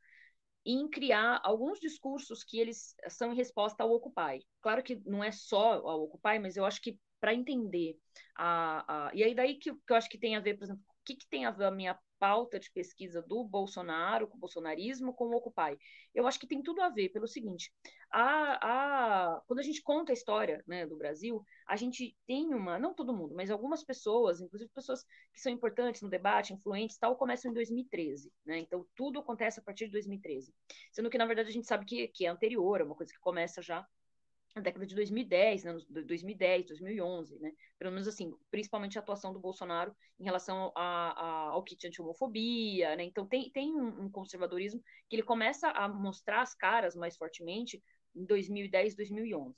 em 0.65 0.89
criar 0.89 1.39
alguns 1.43 1.79
discursos 1.79 2.43
que 2.43 2.59
eles 2.59 2.95
são 3.09 3.31
em 3.31 3.35
resposta 3.35 3.83
ao 3.83 3.91
Occupy. 3.91 4.43
Claro 4.61 4.81
que 4.81 4.95
não 5.05 5.23
é 5.23 5.31
só 5.31 5.73
ao 5.73 6.03
Occupy, 6.03 6.39
mas 6.41 6.57
eu 6.57 6.65
acho 6.65 6.81
que 6.81 6.97
para 7.19 7.33
entender 7.33 7.97
a, 8.35 9.07
a, 9.07 9.11
e 9.13 9.23
aí 9.23 9.35
daí 9.35 9.55
que, 9.55 9.73
que, 9.73 9.91
eu 9.93 9.95
acho 9.95 10.09
que 10.09 10.17
tem 10.17 10.35
a 10.35 10.39
ver, 10.39 10.55
por 10.55 10.63
exemplo, 10.63 10.83
o 10.87 10.93
que, 11.05 11.15
que 11.15 11.27
tem 11.27 11.45
a 11.45 11.51
ver 11.51 11.65
a 11.65 11.71
minha 11.71 11.97
pauta 12.19 12.59
de 12.59 12.71
pesquisa 12.71 13.21
do 13.21 13.43
Bolsonaro, 13.43 14.27
com 14.27 14.37
o 14.37 14.39
bolsonarismo, 14.39 15.13
com 15.13 15.25
o 15.25 15.35
Occupy. 15.35 15.77
Eu 16.13 16.27
acho 16.27 16.39
que 16.39 16.47
tem 16.47 16.61
tudo 16.61 16.81
a 16.81 16.89
ver, 16.89 17.09
pelo 17.09 17.27
seguinte, 17.27 17.71
a, 18.11 19.35
a, 19.35 19.41
quando 19.47 19.59
a 19.59 19.63
gente 19.63 19.81
conta 19.81 20.11
a 20.11 20.13
história 20.13 20.63
né, 20.67 20.85
do 20.85 20.97
Brasil, 20.97 21.43
a 21.67 21.75
gente 21.75 22.15
tem 22.25 22.53
uma, 22.53 22.79
não 22.79 22.93
todo 22.93 23.15
mundo, 23.15 23.35
mas 23.35 23.51
algumas 23.51 23.83
pessoas, 23.83 24.41
inclusive 24.41 24.69
pessoas 24.73 25.03
que 25.33 25.41
são 25.41 25.51
importantes 25.51 26.01
no 26.01 26.09
debate, 26.09 26.53
influentes, 26.53 26.97
tal, 26.97 27.15
começam 27.15 27.51
em 27.51 27.53
2013, 27.53 28.31
né? 28.45 28.59
Então, 28.59 28.85
tudo 28.95 29.19
acontece 29.19 29.59
a 29.59 29.63
partir 29.63 29.85
de 29.85 29.91
2013. 29.91 30.53
Sendo 30.91 31.09
que, 31.09 31.17
na 31.17 31.25
verdade, 31.25 31.49
a 31.49 31.53
gente 31.53 31.67
sabe 31.67 31.85
que, 31.85 32.07
que 32.07 32.25
é 32.25 32.29
anterior, 32.29 32.81
é 32.81 32.83
uma 32.83 32.95
coisa 32.95 33.11
que 33.11 33.19
começa 33.19 33.61
já 33.61 33.85
na 34.55 34.61
década 34.61 34.85
de 34.85 34.95
2010, 34.95 35.63
né, 35.65 35.77
2010, 35.89 36.67
2011, 36.67 37.37
né, 37.39 37.51
pelo 37.77 37.91
menos 37.91 38.07
assim, 38.07 38.33
principalmente 38.49 38.97
a 38.97 39.01
atuação 39.01 39.33
do 39.33 39.39
Bolsonaro 39.39 39.93
em 40.17 40.23
relação 40.23 40.71
a, 40.75 41.11
a, 41.11 41.49
ao 41.49 41.63
kit 41.63 41.85
anti-homofobia, 41.85 42.95
né, 42.95 43.03
então 43.03 43.27
tem, 43.27 43.51
tem 43.51 43.75
um, 43.75 44.05
um, 44.05 44.09
conservadorismo 44.09 44.81
que 45.09 45.17
ele 45.17 45.23
começa 45.23 45.67
a 45.69 45.89
mostrar 45.89 46.41
as 46.41 46.55
caras 46.55 46.95
mais 46.95 47.17
fortemente 47.17 47.83
em 48.15 48.25
2010, 48.25 48.95
2011. 48.95 49.53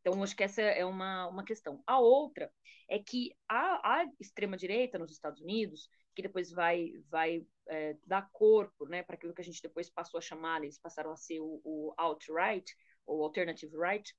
Então, 0.00 0.22
acho 0.22 0.36
que 0.36 0.44
essa 0.44 0.62
é 0.62 0.84
uma, 0.84 1.26
uma 1.26 1.44
questão. 1.44 1.82
A 1.84 1.98
outra 1.98 2.52
é 2.88 2.96
que 2.96 3.34
a, 3.48 4.02
a 4.02 4.06
extrema-direita 4.20 4.98
nos 4.98 5.10
Estados 5.10 5.40
Unidos, 5.40 5.88
que 6.14 6.22
depois 6.22 6.52
vai, 6.52 6.92
vai 7.10 7.44
é, 7.68 7.96
dar 8.06 8.28
corpo 8.30 8.86
né, 8.86 9.02
para 9.02 9.16
aquilo 9.16 9.34
que 9.34 9.40
a 9.40 9.44
gente 9.44 9.60
depois 9.60 9.90
passou 9.90 10.18
a 10.18 10.20
chamar, 10.20 10.62
eles 10.62 10.78
passaram 10.78 11.10
a 11.10 11.16
ser 11.16 11.40
o, 11.40 11.60
o 11.64 11.94
alt-right, 11.96 12.72
ou 13.04 13.24
alternative 13.24 13.76
right, 13.76 14.14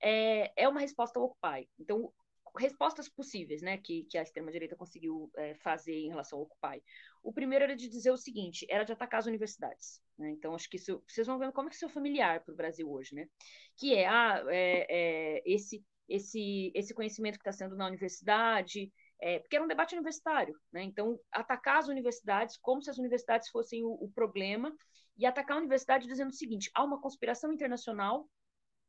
é, 0.00 0.52
é 0.56 0.68
uma 0.68 0.80
resposta 0.80 1.18
ao 1.18 1.26
Occupy. 1.26 1.68
Então, 1.78 2.12
respostas 2.58 3.08
possíveis, 3.08 3.62
né, 3.62 3.76
que, 3.78 4.04
que 4.04 4.18
a 4.18 4.22
extrema-direita 4.22 4.76
conseguiu 4.76 5.30
é, 5.36 5.54
fazer 5.56 5.94
em 5.94 6.08
relação 6.08 6.38
ao 6.38 6.44
Occupy. 6.44 6.82
O 7.22 7.32
primeiro 7.32 7.64
era 7.64 7.76
de 7.76 7.88
dizer 7.88 8.10
o 8.10 8.16
seguinte, 8.16 8.66
era 8.68 8.84
de 8.84 8.92
atacar 8.92 9.20
as 9.20 9.26
universidades. 9.26 10.00
Né? 10.18 10.30
Então, 10.30 10.54
acho 10.54 10.68
que 10.68 10.76
isso, 10.76 11.02
vocês 11.06 11.26
vão 11.26 11.38
ver 11.38 11.52
como 11.52 11.68
é 11.68 11.70
que 11.70 11.76
isso 11.76 11.84
é 11.84 11.88
familiar 11.88 12.42
para 12.42 12.52
o 12.52 12.56
Brasil 12.56 12.90
hoje, 12.90 13.14
né? 13.14 13.28
Que 13.76 13.94
é, 13.94 14.06
ah, 14.06 14.42
é, 14.48 14.86
é 14.88 15.42
esse, 15.44 15.84
esse, 16.08 16.72
esse 16.74 16.94
conhecimento 16.94 17.38
que 17.38 17.48
está 17.48 17.52
sendo 17.52 17.76
na 17.76 17.86
universidade, 17.86 18.92
é, 19.20 19.38
porque 19.38 19.56
era 19.56 19.64
um 19.64 19.68
debate 19.68 19.94
universitário, 19.94 20.58
né? 20.72 20.82
Então, 20.82 21.18
atacar 21.30 21.78
as 21.78 21.88
universidades 21.88 22.56
como 22.56 22.82
se 22.82 22.90
as 22.90 22.98
universidades 22.98 23.48
fossem 23.48 23.84
o, 23.84 23.92
o 23.92 24.10
problema 24.12 24.74
e 25.16 25.26
atacar 25.26 25.56
a 25.56 25.60
universidade 25.60 26.06
dizendo 26.06 26.30
o 26.30 26.34
seguinte: 26.36 26.70
há 26.74 26.84
uma 26.84 27.00
conspiração 27.00 27.52
internacional 27.52 28.28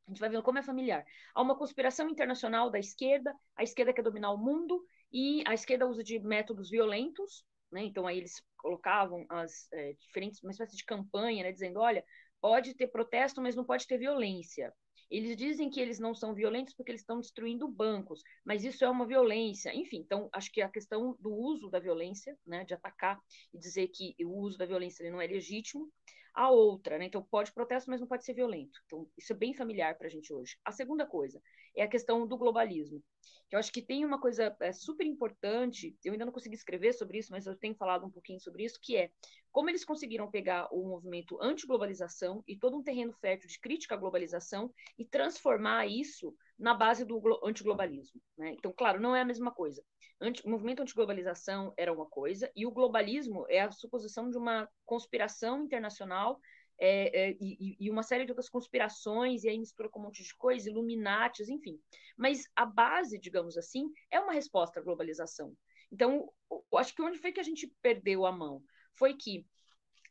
a 0.07 0.11
gente 0.11 0.19
vai 0.19 0.29
vendo 0.29 0.43
como 0.43 0.57
é 0.57 0.63
familiar. 0.63 1.05
Há 1.35 1.41
uma 1.41 1.57
conspiração 1.57 2.09
internacional 2.09 2.69
da 2.69 2.79
esquerda, 2.79 3.35
a 3.55 3.63
esquerda 3.63 3.93
quer 3.93 4.01
dominar 4.01 4.31
o 4.31 4.37
mundo 4.37 4.81
e 5.11 5.43
a 5.45 5.53
esquerda 5.53 5.85
usa 5.85 6.03
de 6.03 6.17
métodos 6.19 6.69
violentos, 6.69 7.45
né? 7.71 7.83
Então 7.83 8.07
aí 8.07 8.17
eles 8.17 8.41
colocavam 8.55 9.25
as 9.29 9.67
é, 9.73 9.93
diferentes, 9.99 10.41
uma 10.41 10.51
espécie 10.51 10.77
de 10.77 10.85
campanha, 10.85 11.43
né? 11.43 11.51
Dizendo, 11.51 11.79
olha, 11.79 12.03
pode 12.39 12.73
ter 12.73 12.87
protesto, 12.87 13.41
mas 13.41 13.55
não 13.55 13.65
pode 13.65 13.85
ter 13.85 13.97
violência. 13.97 14.73
Eles 15.09 15.35
dizem 15.35 15.69
que 15.69 15.79
eles 15.79 15.99
não 15.99 16.13
são 16.13 16.33
violentos 16.33 16.73
porque 16.73 16.91
eles 16.91 17.01
estão 17.01 17.19
destruindo 17.19 17.67
bancos, 17.67 18.21
mas 18.45 18.63
isso 18.63 18.83
é 18.83 18.89
uma 18.89 19.05
violência. 19.05 19.73
Enfim, 19.73 19.97
então 19.97 20.29
acho 20.33 20.51
que 20.51 20.61
a 20.61 20.69
questão 20.69 21.17
do 21.19 21.33
uso 21.33 21.69
da 21.69 21.79
violência, 21.79 22.37
né, 22.45 22.65
de 22.65 22.73
atacar 22.73 23.17
e 23.53 23.57
dizer 23.57 23.87
que 23.89 24.15
o 24.23 24.37
uso 24.39 24.57
da 24.57 24.65
violência 24.65 25.09
não 25.09 25.21
é 25.21 25.27
legítimo, 25.27 25.89
a 26.37 26.51
outra, 26.51 26.99
né? 26.99 27.05
Então, 27.05 27.23
pode 27.23 27.51
protesto, 27.51 27.89
mas 27.89 27.99
não 27.99 28.07
pode 28.07 28.23
ser 28.23 28.35
violento. 28.35 28.79
Então, 28.85 29.09
isso 29.17 29.33
é 29.33 29.35
bem 29.35 29.55
familiar 29.55 29.97
para 29.97 30.05
a 30.05 30.09
gente 30.09 30.31
hoje. 30.31 30.55
A 30.63 30.71
segunda 30.71 31.03
coisa 31.03 31.41
é 31.75 31.81
a 31.81 31.87
questão 31.87 32.27
do 32.27 32.37
globalismo. 32.37 33.03
Eu 33.49 33.57
acho 33.57 33.71
que 33.71 33.81
tem 33.81 34.05
uma 34.05 34.21
coisa 34.21 34.55
é, 34.61 34.71
super 34.71 35.07
importante, 35.07 35.97
eu 36.05 36.11
ainda 36.11 36.25
não 36.25 36.31
consegui 36.31 36.53
escrever 36.53 36.93
sobre 36.93 37.17
isso, 37.17 37.31
mas 37.31 37.47
eu 37.47 37.55
tenho 37.55 37.73
falado 37.73 38.05
um 38.05 38.11
pouquinho 38.11 38.39
sobre 38.39 38.63
isso, 38.63 38.79
que 38.79 38.95
é 38.95 39.09
como 39.51 39.69
eles 39.69 39.83
conseguiram 39.83 40.29
pegar 40.29 40.67
o 40.71 40.87
movimento 40.87 41.41
anti-globalização 41.41 42.43
e 42.47 42.55
todo 42.55 42.77
um 42.77 42.83
terreno 42.83 43.13
fértil 43.13 43.49
de 43.49 43.59
crítica 43.59 43.95
à 43.95 43.97
globalização 43.97 44.71
e 44.95 45.05
transformar 45.05 45.87
isso 45.87 46.35
na 46.57 46.73
base 46.73 47.05
do 47.05 47.21
antiglobalismo. 47.43 48.19
Né? 48.37 48.53
Então, 48.57 48.73
claro, 48.75 48.99
não 48.99 49.15
é 49.15 49.21
a 49.21 49.25
mesma 49.25 49.51
coisa. 49.51 49.83
Anti, 50.19 50.43
o 50.45 50.49
movimento 50.49 50.81
antiglobalização 50.81 51.73
era 51.77 51.93
uma 51.93 52.05
coisa, 52.05 52.51
e 52.55 52.65
o 52.65 52.71
globalismo 52.71 53.45
é 53.49 53.61
a 53.61 53.71
suposição 53.71 54.29
de 54.29 54.37
uma 54.37 54.67
conspiração 54.85 55.63
internacional 55.63 56.39
é, 56.79 57.29
é, 57.29 57.37
e, 57.39 57.75
e, 57.79 57.89
uma 57.89 58.03
série 58.03 58.25
de 58.25 58.31
outras 58.31 58.49
conspirações, 58.49 59.43
e 59.43 59.49
aí 59.49 59.57
mistura 59.57 59.89
com 59.89 59.99
um 59.99 60.03
monte 60.03 60.23
de 60.23 60.35
coisa, 60.35 60.69
Illuminatis, 60.69 61.49
enfim. 61.49 61.79
Mas 62.15 62.43
a 62.55 62.65
base, 62.65 63.19
digamos 63.19 63.57
assim, 63.57 63.91
é 64.11 64.19
uma 64.19 64.33
resposta 64.33 64.79
à 64.79 64.83
globalização. 64.83 65.55
Então, 65.91 66.31
acho 66.75 66.93
que 66.93 67.01
onde 67.01 67.17
foi 67.17 67.31
que 67.31 67.39
a 67.39 67.43
gente 67.43 67.71
perdeu 67.81 68.25
a 68.25 68.31
mão? 68.31 68.61
Foi 68.95 69.15
que 69.15 69.45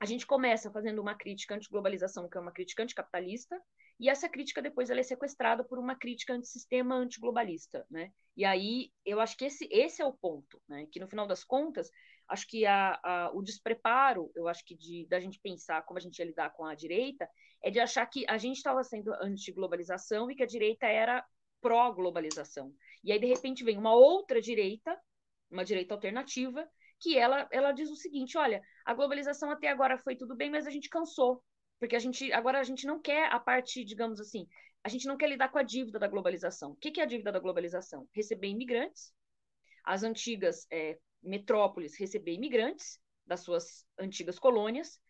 a 0.01 0.05
gente 0.05 0.27
começa 0.27 0.71
fazendo 0.71 1.01
uma 1.01 1.15
crítica 1.15 1.55
anti-globalização, 1.55 2.29
que 2.29 2.37
é 2.37 2.41
uma 2.41 2.53
crítica 2.53 2.83
anticapitalista, 2.83 3.61
e 3.99 4.09
essa 4.09 4.29
crítica 4.29 4.61
depois 4.61 4.91
ela 4.91 5.01
é 5.01 5.03
sequestrada 5.03 5.65
por 5.65 5.79
uma 5.79 5.97
crítica 5.97 6.35
antissistema 6.35 6.95
antiglobalista, 6.95 7.87
né? 7.91 8.13
E 8.37 8.45
aí 8.45 8.91
eu 9.05 9.21
acho 9.21 9.37
que 9.37 9.47
esse, 9.47 9.67
esse 9.71 10.03
é 10.03 10.05
o 10.05 10.13
ponto, 10.13 10.61
né? 10.69 10.87
Que 10.93 11.01
no 11.01 11.09
final 11.09 11.27
das 11.27 11.43
contas 11.43 11.91
acho 12.29 12.47
que 12.47 12.67
a, 12.67 12.99
a, 13.03 13.31
o 13.33 13.43
despreparo, 13.43 14.31
eu 14.35 14.49
acho 14.49 14.65
que 14.65 14.77
de, 14.77 15.07
da 15.09 15.21
gente 15.21 15.41
pensar 15.41 15.83
como 15.85 15.99
a 15.99 16.01
gente 16.01 16.19
ia 16.19 16.27
lidar 16.27 16.51
com 16.51 16.65
a 16.65 16.75
direita, 16.75 17.29
é 17.63 17.71
de 17.71 17.81
achar 17.81 18.05
que 18.07 18.25
a 18.29 18.37
gente 18.37 18.57
estava 18.57 18.83
sendo 18.83 19.13
anti-globalização 19.15 20.31
e 20.31 20.35
que 20.35 20.43
a 20.43 20.47
direita 20.47 20.87
era 20.87 21.25
pró-globalização. 21.61 22.75
E 23.03 23.13
aí, 23.13 23.19
de 23.19 23.27
repente, 23.27 23.65
vem 23.65 23.79
uma 23.79 23.95
outra 23.95 24.41
direita, 24.41 24.99
uma 25.51 25.65
direita 25.65 25.95
alternativa, 25.95 26.69
que 27.01 27.17
ela, 27.19 27.49
ela 27.51 27.73
diz 27.73 27.91
o 27.91 27.97
seguinte: 27.97 28.37
olha, 28.37 28.63
a 28.85 28.95
globalização 28.95 29.51
até 29.51 29.69
agora 29.69 29.99
foi 29.99 30.17
tudo 30.17 30.37
bem, 30.37 30.51
mas 30.51 30.67
a 30.67 30.71
gente 30.71 30.89
cansou. 30.89 31.43
Porque 31.79 31.97
a 31.97 31.99
gente 31.99 32.33
agora 32.33 32.61
a 32.61 32.65
gente 32.65 32.87
não 32.87 33.01
quer 33.01 33.33
a 33.33 33.39
parte, 33.39 33.85
digamos 33.85 34.21
assim, 34.21 34.49
a 34.83 34.89
gente 34.89 35.07
não 35.07 35.17
quer 35.17 35.29
lidar 35.29 35.49
com 35.51 35.59
a 35.59 35.63
dívida 35.63 35.99
da 35.99 36.09
globalização. 36.09 36.73
O 36.73 36.77
que 36.77 37.01
é 37.01 37.03
a 37.03 37.07
dívida 37.07 37.33
da 37.33 37.39
globalização? 37.39 38.09
Receber 38.15 38.49
imigrantes, 38.49 39.13
as 39.85 40.03
antigas 40.03 40.67
é, 40.71 40.99
metrópoles 41.23 41.99
receber 41.99 42.33
imigrantes 42.33 43.01
das 43.27 43.41
suas 43.41 43.85
antigas 43.99 44.39
colônias, 44.39 45.01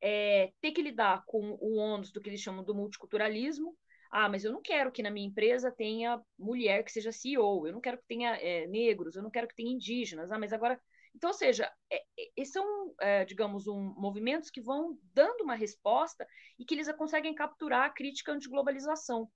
é, 0.00 0.52
ter 0.60 0.72
que 0.72 0.82
lidar 0.82 1.24
com 1.26 1.56
o 1.60 1.76
ônus 1.76 2.12
do 2.12 2.20
que 2.20 2.28
eles 2.28 2.40
chamam 2.40 2.64
do 2.64 2.74
multiculturalismo. 2.74 3.76
Ah, 4.10 4.28
mas 4.28 4.44
eu 4.44 4.52
não 4.52 4.62
quero 4.62 4.92
que 4.92 5.02
na 5.02 5.10
minha 5.10 5.26
empresa 5.26 5.72
tenha 5.72 6.20
mulher 6.38 6.84
que 6.84 6.92
seja 6.92 7.10
CEO, 7.10 7.66
eu 7.66 7.72
não 7.72 7.80
quero 7.80 7.98
que 7.98 8.06
tenha 8.06 8.36
é, 8.36 8.66
negros, 8.68 9.16
eu 9.16 9.22
não 9.22 9.30
quero 9.30 9.48
que 9.48 9.56
tenha 9.56 9.72
indígenas. 9.72 10.30
Ah, 10.30 10.38
mas 10.38 10.52
agora. 10.52 10.80
Então, 11.14 11.30
ou 11.30 11.34
seja, 11.34 11.72
é, 11.90 12.02
é 12.36 12.44
são, 12.44 12.94
é, 13.00 13.24
digamos, 13.24 13.66
um, 13.66 13.94
movimentos 13.96 14.50
que 14.50 14.60
vão 14.60 14.98
dando 15.12 15.42
uma 15.42 15.54
resposta 15.54 16.26
e 16.58 16.64
que 16.64 16.74
eles 16.74 16.90
conseguem 16.92 17.34
capturar 17.34 17.84
a 17.84 17.90
crítica 17.90 18.32
anti-globalização. 18.32 19.30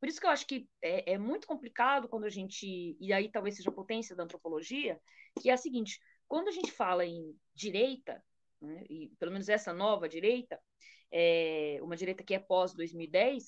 Por 0.00 0.08
isso 0.08 0.20
que 0.20 0.26
eu 0.26 0.30
acho 0.30 0.46
que 0.46 0.68
é, 0.82 1.12
é, 1.12 1.18
muito 1.18 1.46
complicado 1.46 2.08
quando 2.08 2.24
a 2.24 2.30
gente, 2.30 2.96
e 2.98 3.12
aí 3.12 3.30
talvez 3.30 3.56
seja 3.56 3.70
a 3.70 3.74
potência 3.74 4.16
da 4.16 4.24
antropologia, 4.24 5.00
que 5.40 5.48
é 5.48 5.52
a 5.52 5.56
seguinte: 5.56 6.00
quando 6.26 6.48
a 6.48 6.50
gente 6.52 6.72
fala 6.72 7.04
em 7.04 7.36
direita, 7.54 8.20
né, 8.60 8.84
e 8.90 9.12
pelo 9.18 9.30
menos 9.30 9.48
essa 9.48 9.72
nova 9.72 10.08
direita, 10.08 10.58
é, 11.12 11.78
uma 11.82 11.96
direita 11.96 12.24
que 12.24 12.34
é 12.34 12.38
pós 12.38 12.74
2010, 12.74 13.44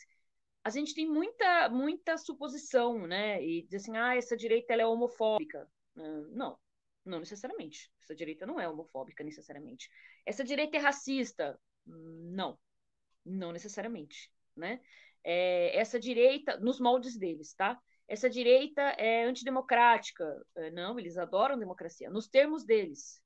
a 0.63 0.71
gente 0.71 0.95
tem 0.95 1.09
muita 1.09 1.69
muita 1.71 2.17
suposição, 2.19 3.07
né? 3.07 3.45
E 3.45 3.63
diz 3.63 3.83
assim, 3.83 3.97
ah, 3.97 4.15
essa 4.15 4.37
direita 4.37 4.73
ela 4.73 4.83
é 4.83 4.87
homofóbica. 4.87 5.69
Não, 5.97 6.59
não 7.05 7.21
necessariamente. 7.21 7.91
Essa 8.03 8.15
direita 8.15 8.47
não 8.47 8.61
é 8.61 8.69
homofóbica 8.69 9.23
necessariamente. 9.23 9.91
Essa 10.25 10.45
direita 10.45 10.77
é 10.77 10.81
racista? 10.81 11.59
Não, 11.87 12.59
não 13.25 13.53
necessariamente, 13.53 14.31
né? 14.57 14.81
é, 15.25 15.77
essa 15.77 15.99
direita, 15.99 16.59
nos 16.59 16.79
moldes 16.79 17.17
deles, 17.17 17.55
tá? 17.55 17.81
Essa 18.07 18.29
direita 18.29 18.83
é 18.83 19.25
antidemocrática. 19.25 20.25
É, 20.57 20.71
não, 20.71 20.99
eles 20.99 21.17
adoram 21.17 21.59
democracia, 21.59 22.11
nos 22.11 22.29
termos 22.29 22.65
deles, 22.65 23.21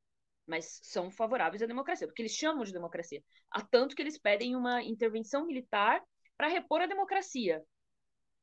mas 0.46 0.78
são 0.84 1.10
favoráveis 1.10 1.62
à 1.62 1.66
democracia, 1.66 2.06
porque 2.06 2.22
eles 2.22 2.32
chamam 2.32 2.64
de 2.64 2.72
democracia. 2.72 3.22
Há 3.50 3.62
tanto 3.62 3.96
que 3.96 4.02
eles 4.02 4.16
pedem 4.16 4.54
uma 4.54 4.82
intervenção 4.82 5.44
militar 5.44 6.02
para 6.36 6.48
repor 6.48 6.80
a 6.80 6.86
democracia. 6.86 7.62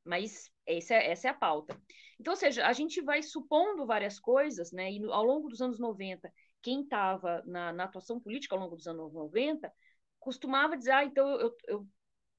Mas 0.03 0.51
essa 0.65 0.95
é, 0.95 1.11
essa 1.11 1.27
é 1.27 1.31
a 1.31 1.33
pauta. 1.33 1.79
Então, 2.19 2.33
ou 2.33 2.37
seja, 2.37 2.65
a 2.65 2.73
gente 2.73 3.01
vai 3.01 3.21
supondo 3.21 3.85
várias 3.85 4.19
coisas, 4.19 4.71
né? 4.71 4.91
E 4.91 5.03
ao 5.05 5.23
longo 5.23 5.49
dos 5.49 5.61
anos 5.61 5.79
90, 5.79 6.31
quem 6.61 6.81
estava 6.81 7.43
na, 7.45 7.73
na, 7.73 7.83
atuação 7.83 8.19
política 8.19 8.55
ao 8.55 8.61
longo 8.61 8.75
dos 8.75 8.87
anos 8.87 9.13
90 9.13 9.71
costumava 10.19 10.77
dizer, 10.77 10.91
ah, 10.91 11.05
então 11.05 11.29
eu, 11.39 11.55
eu 11.67 11.87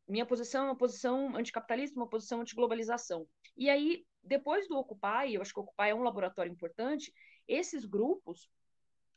minha 0.09 0.27
posição 0.27 0.65
é 0.65 0.69
uma 0.69 0.77
posição 0.77 1.37
anticapitalista, 1.37 1.99
uma 1.99 2.09
posição 2.09 2.41
antiglobalização. 2.41 3.27
E 3.57 3.69
aí, 3.69 4.05
depois 4.23 4.69
do 4.69 4.77
Occupy, 4.77 5.35
eu 5.35 5.43
acho 5.43 5.53
que 5.53 5.59
o 5.59 5.63
Occupy 5.63 5.89
é 5.89 5.95
um 5.95 6.03
laboratório 6.03 6.53
importante, 6.53 7.13
esses 7.49 7.85
grupos, 7.85 8.49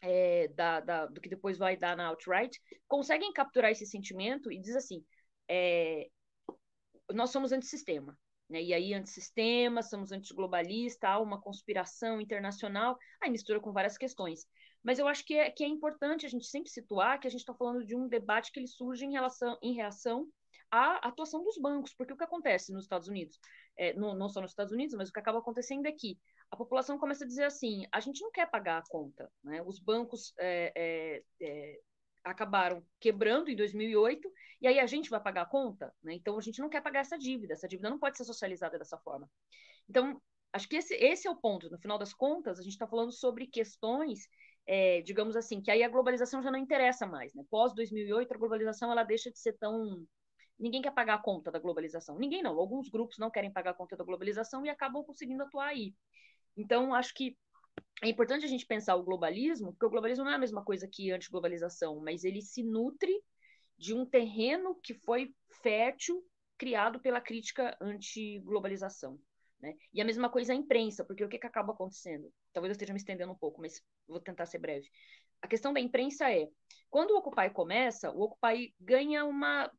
é, 0.01 0.47
da, 0.49 0.79
da, 0.79 1.05
do 1.05 1.21
que 1.21 1.29
depois 1.29 1.57
vai 1.57 1.77
dar 1.77 1.95
na 1.95 2.09
Outright, 2.09 2.59
conseguem 2.87 3.31
capturar 3.33 3.71
esse 3.71 3.85
sentimento 3.85 4.51
e 4.51 4.59
diz 4.59 4.75
assim, 4.75 5.03
é, 5.47 6.09
nós 7.13 7.31
somos 7.31 7.51
antissistema. 7.51 8.17
Né? 8.49 8.63
E 8.63 8.73
aí, 8.73 8.93
antissistema, 8.93 9.83
somos 9.83 10.11
antiglobalista, 10.11 11.07
há 11.07 11.19
uma 11.19 11.39
conspiração 11.39 12.19
internacional, 12.19 12.97
aí 13.21 13.29
mistura 13.29 13.59
com 13.59 13.71
várias 13.71 13.97
questões. 13.97 14.45
Mas 14.83 14.97
eu 14.97 15.07
acho 15.07 15.25
que 15.25 15.35
é, 15.35 15.51
que 15.51 15.63
é 15.63 15.67
importante 15.67 16.25
a 16.25 16.29
gente 16.29 16.47
sempre 16.47 16.69
situar 16.69 17.19
que 17.19 17.27
a 17.27 17.29
gente 17.29 17.41
está 17.41 17.53
falando 17.53 17.85
de 17.85 17.95
um 17.95 18.07
debate 18.07 18.51
que 18.51 18.59
ele 18.59 18.67
surge 18.67 19.05
em, 19.05 19.11
relação, 19.11 19.57
em 19.61 19.73
reação 19.73 20.27
a 20.71 21.07
atuação 21.07 21.43
dos 21.43 21.57
bancos, 21.57 21.93
porque 21.93 22.13
o 22.13 22.17
que 22.17 22.23
acontece 22.23 22.71
nos 22.71 22.83
Estados 22.83 23.07
Unidos, 23.07 23.39
é, 23.75 23.93
no, 23.93 24.13
não 24.13 24.29
só 24.29 24.39
nos 24.39 24.51
Estados 24.51 24.71
Unidos, 24.71 24.95
mas 24.95 25.09
o 25.09 25.11
que 25.11 25.19
acaba 25.19 25.39
acontecendo 25.39 25.85
é 25.87 25.91
que 25.91 26.17
a 26.51 26.55
população 26.55 26.97
começa 26.97 27.23
a 27.23 27.27
dizer 27.27 27.45
assim: 27.45 27.85
a 27.91 27.99
gente 27.99 28.21
não 28.21 28.31
quer 28.31 28.49
pagar 28.49 28.77
a 28.77 28.83
conta, 28.87 29.31
né? 29.43 29.61
Os 29.65 29.79
bancos 29.79 30.33
é, 30.37 30.71
é, 30.75 31.23
é 31.41 31.79
acabaram 32.23 32.83
quebrando 32.99 33.49
em 33.49 33.55
2008 33.55 34.31
e 34.61 34.67
aí 34.67 34.79
a 34.79 34.85
gente 34.85 35.09
vai 35.09 35.21
pagar 35.21 35.43
a 35.43 35.45
conta, 35.45 35.93
né? 36.03 36.13
Então 36.13 36.37
a 36.37 36.41
gente 36.41 36.59
não 36.59 36.69
quer 36.69 36.81
pagar 36.81 36.99
essa 36.99 37.17
dívida, 37.17 37.53
essa 37.53 37.67
dívida 37.67 37.89
não 37.89 37.99
pode 37.99 38.17
ser 38.17 38.25
socializada 38.25 38.77
dessa 38.77 38.97
forma. 38.97 39.29
Então 39.89 40.21
acho 40.51 40.67
que 40.67 40.75
esse, 40.77 40.93
esse 40.95 41.27
é 41.27 41.31
o 41.31 41.35
ponto. 41.35 41.69
No 41.69 41.79
final 41.79 41.97
das 41.97 42.13
contas, 42.13 42.59
a 42.59 42.63
gente 42.63 42.73
está 42.73 42.87
falando 42.87 43.11
sobre 43.11 43.47
questões 43.47 44.27
é, 44.67 45.01
digamos 45.01 45.35
assim, 45.35 45.61
que 45.61 45.71
aí 45.71 45.81
a 45.81 45.89
globalização 45.89 46.43
já 46.43 46.51
não 46.51 46.59
interessa 46.59 47.07
mais, 47.07 47.33
né? 47.33 47.43
Pós 47.49 47.73
2008, 47.73 48.31
a 48.31 48.37
globalização 48.37 48.91
ela 48.91 49.03
deixa 49.03 49.31
de 49.31 49.39
ser 49.39 49.53
tão 49.53 50.05
ninguém 50.59 50.81
quer 50.81 50.91
pagar 50.91 51.15
a 51.15 51.21
conta 51.21 51.49
da 51.51 51.57
globalização. 51.57 52.19
Ninguém 52.19 52.43
não. 52.43 52.59
Alguns 52.59 52.89
grupos 52.89 53.17
não 53.17 53.31
querem 53.31 53.51
pagar 53.51 53.71
a 53.71 53.73
conta 53.73 53.95
da 53.95 54.03
globalização 54.03 54.65
e 54.65 54.69
acabam 54.69 55.03
conseguindo 55.03 55.41
atuar 55.41 55.67
aí. 55.67 55.95
Então, 56.57 56.93
acho 56.93 57.13
que 57.13 57.37
é 58.01 58.09
importante 58.09 58.45
a 58.45 58.49
gente 58.49 58.65
pensar 58.65 58.95
o 58.95 59.03
globalismo, 59.03 59.71
porque 59.71 59.85
o 59.85 59.89
globalismo 59.89 60.23
não 60.23 60.31
é 60.31 60.35
a 60.35 60.39
mesma 60.39 60.63
coisa 60.63 60.87
que 60.87 61.11
antiglobalização, 61.11 61.99
mas 61.99 62.23
ele 62.23 62.41
se 62.41 62.63
nutre 62.63 63.13
de 63.77 63.93
um 63.93 64.05
terreno 64.05 64.75
que 64.83 64.93
foi 64.93 65.33
fértil, 65.61 66.23
criado 66.57 66.99
pela 66.99 67.21
crítica 67.21 67.77
anti-globalização. 67.81 69.19
Né? 69.61 69.75
E 69.93 70.01
a 70.01 70.05
mesma 70.05 70.29
coisa 70.29 70.53
a 70.53 70.55
imprensa, 70.55 71.03
porque 71.03 71.23
o 71.23 71.29
que, 71.29 71.37
que 71.37 71.47
acaba 71.47 71.73
acontecendo? 71.73 72.31
Talvez 72.53 72.69
eu 72.69 72.73
esteja 72.73 72.93
me 72.93 72.99
estendendo 72.99 73.31
um 73.31 73.37
pouco, 73.37 73.61
mas 73.61 73.81
vou 74.07 74.19
tentar 74.19 74.45
ser 74.45 74.59
breve. 74.59 74.87
A 75.41 75.47
questão 75.47 75.73
da 75.73 75.79
imprensa 75.79 76.31
é, 76.31 76.47
quando 76.89 77.11
o 77.11 77.17
Occupy 77.17 77.49
começa, 77.53 78.11
o 78.11 78.21
Occupy 78.21 78.73
ganha 78.79 79.25
uma 79.25 79.69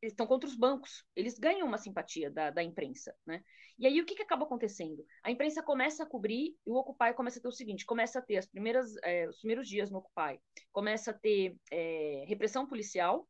eles 0.00 0.12
estão 0.12 0.26
contra 0.26 0.48
os 0.48 0.54
bancos, 0.54 1.04
eles 1.14 1.38
ganham 1.38 1.66
uma 1.66 1.78
simpatia 1.78 2.30
da, 2.30 2.50
da 2.50 2.62
imprensa, 2.62 3.14
né? 3.26 3.42
E 3.78 3.86
aí 3.86 4.00
o 4.00 4.06
que, 4.06 4.14
que 4.14 4.22
acaba 4.22 4.44
acontecendo? 4.44 5.04
A 5.22 5.30
imprensa 5.30 5.62
começa 5.62 6.02
a 6.02 6.06
cobrir 6.06 6.56
e 6.66 6.70
o 6.70 6.74
Occupy 6.74 7.14
começa 7.14 7.38
a 7.38 7.42
ter 7.42 7.48
o 7.48 7.52
seguinte, 7.52 7.86
começa 7.86 8.18
a 8.18 8.22
ter 8.22 8.36
as 8.36 8.46
primeiras, 8.46 8.96
é, 9.04 9.28
os 9.28 9.38
primeiros 9.38 9.68
dias 9.68 9.90
no 9.90 9.98
Occupy, 9.98 10.40
começa 10.72 11.12
a 11.12 11.14
ter 11.14 11.56
é, 11.70 12.24
repressão 12.26 12.66
policial, 12.66 13.28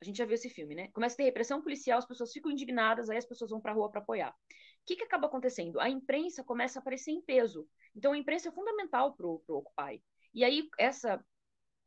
a 0.00 0.04
gente 0.04 0.16
já 0.16 0.24
viu 0.24 0.34
esse 0.34 0.48
filme, 0.48 0.74
né? 0.74 0.88
Começa 0.92 1.14
a 1.14 1.18
ter 1.18 1.24
repressão 1.24 1.62
policial, 1.62 1.98
as 1.98 2.06
pessoas 2.06 2.32
ficam 2.32 2.50
indignadas, 2.50 3.10
aí 3.10 3.18
as 3.18 3.26
pessoas 3.26 3.50
vão 3.50 3.60
para 3.60 3.72
a 3.72 3.74
rua 3.74 3.90
para 3.90 4.00
apoiar. 4.00 4.30
O 4.30 4.34
que, 4.86 4.96
que 4.96 5.04
acaba 5.04 5.26
acontecendo? 5.26 5.78
A 5.78 5.90
imprensa 5.90 6.42
começa 6.42 6.78
a 6.78 6.80
aparecer 6.80 7.10
em 7.10 7.20
peso. 7.20 7.68
Então 7.94 8.12
a 8.12 8.18
imprensa 8.18 8.48
é 8.48 8.52
fundamental 8.52 9.14
para 9.14 9.26
o 9.26 9.42
Occupy. 9.48 10.02
E 10.32 10.42
aí 10.42 10.68
essa 10.78 11.22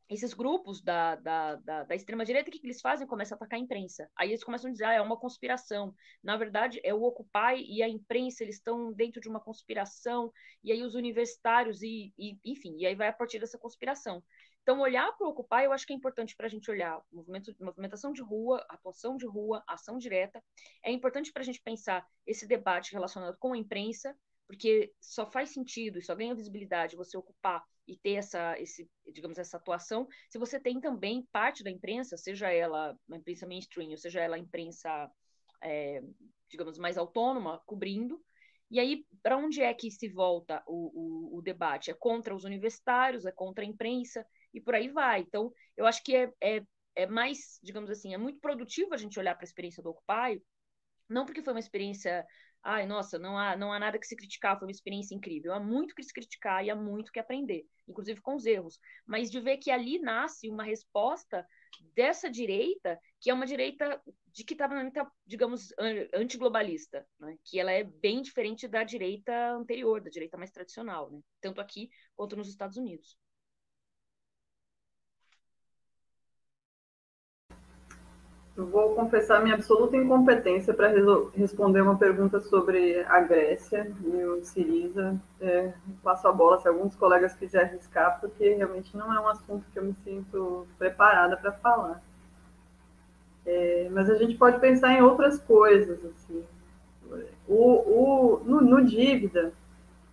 esses 0.08 0.34
grupos 0.34 0.82
da, 0.82 1.16
da, 1.16 1.56
da, 1.56 1.84
da 1.84 1.94
extrema-direita, 1.94 2.48
o 2.48 2.52
que, 2.52 2.58
que, 2.58 2.66
eles 2.66 2.80
fazem? 2.80 3.06
Começam 3.06 3.36
a 3.36 3.36
atacar 3.36 3.58
a 3.58 3.62
imprensa. 3.62 4.08
Aí 4.16 4.30
eles 4.30 4.44
começam 4.44 4.68
a 4.68 4.72
dizer, 4.72 4.84
ah, 4.84 4.92
é 4.92 5.00
uma 5.00 5.18
conspiração. 5.18 5.94
Na 6.22 6.36
verdade, 6.36 6.80
é 6.84 6.92
o 6.92 7.02
Occupy 7.02 7.64
e 7.66 7.82
a 7.82 7.88
imprensa, 7.88 8.42
eles 8.42 8.56
estão 8.56 8.92
dentro 8.92 9.20
de 9.20 9.28
uma 9.28 9.40
conspiração, 9.40 10.32
e 10.62 10.72
aí 10.72 10.82
os 10.82 10.94
universitários, 10.94 11.82
e, 11.82 12.12
e 12.18 12.38
enfim, 12.44 12.76
e 12.78 12.86
aí 12.86 12.94
vai 12.94 13.08
a 13.08 13.12
partir 13.12 13.38
dessa 13.38 13.58
conspiração. 13.58 14.22
Então, 14.62 14.80
olhar 14.80 15.10
para 15.12 15.26
o 15.26 15.30
Occupy, 15.30 15.64
eu 15.64 15.72
acho 15.72 15.86
que 15.86 15.92
é 15.92 15.96
importante 15.96 16.34
para 16.34 16.46
a 16.46 16.48
gente 16.48 16.70
olhar 16.70 16.98
movimento, 17.12 17.54
movimentação 17.60 18.12
de 18.12 18.22
rua, 18.22 18.64
atuação 18.68 19.16
de 19.16 19.26
rua, 19.26 19.62
ação 19.66 19.98
direta. 19.98 20.42
É 20.82 20.90
importante 20.90 21.32
para 21.32 21.42
a 21.42 21.44
gente 21.44 21.60
pensar 21.62 22.06
esse 22.26 22.46
debate 22.46 22.92
relacionado 22.92 23.36
com 23.38 23.52
a 23.52 23.58
imprensa, 23.58 24.16
porque 24.46 24.92
só 25.00 25.26
faz 25.30 25.50
sentido 25.50 25.98
e 25.98 26.02
só 26.02 26.14
ganha 26.14 26.34
visibilidade 26.34 26.96
você 26.96 27.16
ocupar 27.16 27.62
e 27.86 27.96
ter 27.96 28.14
essa, 28.14 28.58
esse, 28.58 28.88
digamos, 29.12 29.38
essa 29.38 29.56
atuação, 29.56 30.08
se 30.30 30.38
você 30.38 30.58
tem 30.58 30.80
também 30.80 31.26
parte 31.30 31.62
da 31.62 31.70
imprensa, 31.70 32.16
seja 32.16 32.50
ela 32.50 32.96
a 33.10 33.16
imprensa 33.16 33.46
mainstream, 33.46 33.90
ou 33.90 33.96
seja 33.96 34.20
ela 34.20 34.36
a 34.36 34.38
imprensa, 34.38 35.10
é, 35.62 36.02
digamos, 36.48 36.78
mais 36.78 36.96
autônoma, 36.96 37.62
cobrindo, 37.66 38.22
e 38.70 38.80
aí, 38.80 39.06
para 39.22 39.36
onde 39.36 39.62
é 39.62 39.72
que 39.72 39.90
se 39.90 40.08
volta 40.08 40.62
o, 40.66 41.34
o, 41.34 41.38
o, 41.38 41.42
debate? 41.42 41.90
É 41.90 41.94
contra 41.94 42.34
os 42.34 42.44
universitários, 42.44 43.24
é 43.24 43.30
contra 43.30 43.62
a 43.62 43.66
imprensa, 43.68 44.26
e 44.52 44.60
por 44.60 44.74
aí 44.74 44.88
vai. 44.88 45.20
Então, 45.20 45.52
eu 45.76 45.86
acho 45.86 46.02
que 46.02 46.16
é, 46.16 46.32
é, 46.40 46.60
é 46.96 47.06
mais, 47.06 47.60
digamos 47.62 47.90
assim, 47.90 48.14
é 48.14 48.18
muito 48.18 48.40
produtivo 48.40 48.92
a 48.94 48.96
gente 48.96 49.18
olhar 49.18 49.34
para 49.34 49.44
a 49.44 49.48
experiência 49.48 49.82
do 49.82 49.90
Occupy, 49.90 50.42
não 51.08 51.24
porque 51.24 51.42
foi 51.42 51.52
uma 51.52 51.60
experiência 51.60 52.26
ai, 52.64 52.86
nossa, 52.86 53.18
não 53.18 53.38
há, 53.38 53.56
não 53.56 53.72
há 53.72 53.78
nada 53.78 53.98
que 53.98 54.06
se 54.06 54.16
criticar, 54.16 54.58
foi 54.58 54.66
uma 54.66 54.72
experiência 54.72 55.14
incrível. 55.14 55.52
Há 55.52 55.60
muito 55.60 55.94
que 55.94 56.02
se 56.02 56.12
criticar 56.12 56.64
e 56.64 56.70
há 56.70 56.74
muito 56.74 57.12
que 57.12 57.20
aprender, 57.20 57.66
inclusive 57.86 58.20
com 58.22 58.34
os 58.34 58.46
erros. 58.46 58.80
Mas 59.06 59.30
de 59.30 59.38
ver 59.38 59.58
que 59.58 59.70
ali 59.70 59.98
nasce 59.98 60.48
uma 60.48 60.64
resposta 60.64 61.46
dessa 61.94 62.30
direita, 62.30 62.98
que 63.20 63.28
é 63.28 63.34
uma 63.34 63.46
direita 63.46 64.00
de 64.32 64.44
que 64.44 64.54
estava, 64.54 64.74
digamos, 65.26 65.72
antiglobalista, 66.14 67.06
né? 67.20 67.36
que 67.44 67.60
ela 67.60 67.70
é 67.70 67.84
bem 67.84 68.22
diferente 68.22 68.66
da 68.66 68.82
direita 68.82 69.52
anterior, 69.52 70.00
da 70.00 70.10
direita 70.10 70.38
mais 70.38 70.50
tradicional, 70.50 71.10
né? 71.10 71.20
tanto 71.40 71.60
aqui 71.60 71.90
quanto 72.16 72.34
nos 72.36 72.48
Estados 72.48 72.76
Unidos. 72.76 73.18
Eu 78.56 78.66
vou 78.66 78.94
confessar 78.94 79.42
minha 79.42 79.56
absoluta 79.56 79.96
incompetência 79.96 80.72
para 80.72 80.92
responder 81.34 81.80
uma 81.80 81.98
pergunta 81.98 82.40
sobre 82.40 83.00
a 83.00 83.18
Grécia 83.20 83.92
e 84.04 84.24
o 84.24 84.44
Siriza. 84.44 85.20
É, 85.40 85.72
passo 86.04 86.28
a 86.28 86.32
bola 86.32 86.60
se 86.60 86.68
alguns 86.68 86.94
colegas 86.94 87.34
quiserem 87.34 87.70
arriscar, 87.70 88.20
porque 88.20 88.54
realmente 88.54 88.96
não 88.96 89.12
é 89.12 89.18
um 89.18 89.26
assunto 89.26 89.64
que 89.72 89.78
eu 89.78 89.84
me 89.84 89.94
sinto 90.04 90.68
preparada 90.78 91.36
para 91.36 91.50
falar. 91.50 92.00
É, 93.44 93.88
mas 93.90 94.08
a 94.08 94.14
gente 94.14 94.36
pode 94.36 94.60
pensar 94.60 94.92
em 94.92 95.02
outras 95.02 95.40
coisas. 95.40 95.98
Assim. 96.04 96.44
O, 97.48 97.58
o, 97.58 98.40
no, 98.44 98.60
no 98.60 98.84
dívida, 98.84 99.52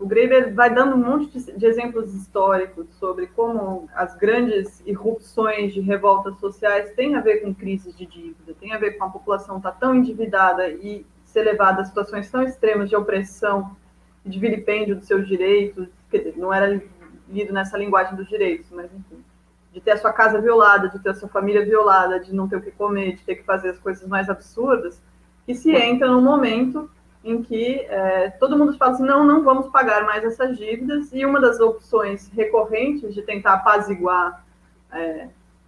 o 0.01 0.07
Graeber 0.07 0.53
vai 0.55 0.73
dando 0.73 0.95
um 0.95 0.97
monte 0.97 1.37
de, 1.37 1.51
de, 1.55 1.65
exemplos 1.65 2.11
históricos 2.15 2.87
sobre 2.95 3.27
como 3.27 3.87
as 3.93 4.17
grandes 4.17 4.81
irrupções 4.83 5.73
de 5.75 5.79
revoltas 5.79 6.39
sociais 6.39 6.91
têm 6.95 7.15
a 7.15 7.21
ver 7.21 7.41
com 7.41 7.53
crises 7.53 7.95
de 7.95 8.07
dívida, 8.07 8.55
tem 8.59 8.73
a 8.73 8.79
ver 8.79 8.97
com 8.97 9.05
a 9.05 9.09
população 9.09 9.57
estar 9.57 9.71
tá 9.71 9.77
tão 9.79 9.93
endividada 9.93 10.67
e 10.69 11.05
ser 11.23 11.43
levada 11.43 11.81
a 11.81 11.85
situações 11.85 12.31
tão 12.31 12.41
extremas 12.41 12.89
de 12.89 12.95
opressão 12.95 13.77
de 14.25 14.39
vilipêndio 14.39 14.95
dos 14.95 15.05
seus 15.05 15.27
direitos, 15.27 15.87
quer 16.09 16.17
dizer, 16.17 16.33
não 16.35 16.51
era 16.51 16.81
lido 17.29 17.53
nessa 17.53 17.77
linguagem 17.77 18.15
dos 18.15 18.27
direitos, 18.27 18.71
mas 18.71 18.91
enfim, 18.91 19.23
de 19.71 19.79
ter 19.79 19.91
a 19.91 19.97
sua 19.97 20.11
casa 20.11 20.41
violada, 20.41 20.89
de 20.89 20.97
ter 20.97 21.09
a 21.09 21.13
sua 21.15 21.29
família 21.29 21.63
violada, 21.63 22.19
de 22.19 22.33
não 22.33 22.47
ter 22.47 22.55
o 22.55 22.61
que 22.61 22.71
comer, 22.71 23.17
de 23.17 23.23
ter 23.23 23.35
que 23.35 23.43
fazer 23.43 23.69
as 23.69 23.77
coisas 23.77 24.07
mais 24.07 24.29
absurdas, 24.29 24.99
que 25.45 25.53
se 25.53 25.71
entra 25.71 26.07
num 26.07 26.21
momento 26.21 26.89
em 27.23 27.41
que 27.41 27.81
é, 27.81 28.29
todo 28.31 28.57
mundo 28.57 28.77
fala 28.77 28.93
assim, 28.93 29.03
não, 29.03 29.23
não 29.23 29.43
vamos 29.43 29.67
pagar 29.69 30.03
mais 30.05 30.23
essas 30.23 30.57
dívidas, 30.57 31.13
e 31.13 31.25
uma 31.25 31.39
das 31.39 31.59
opções 31.59 32.29
recorrentes 32.35 33.13
de 33.13 33.21
tentar 33.21 33.53
apaziguar 33.53 34.43
é, 34.91 35.27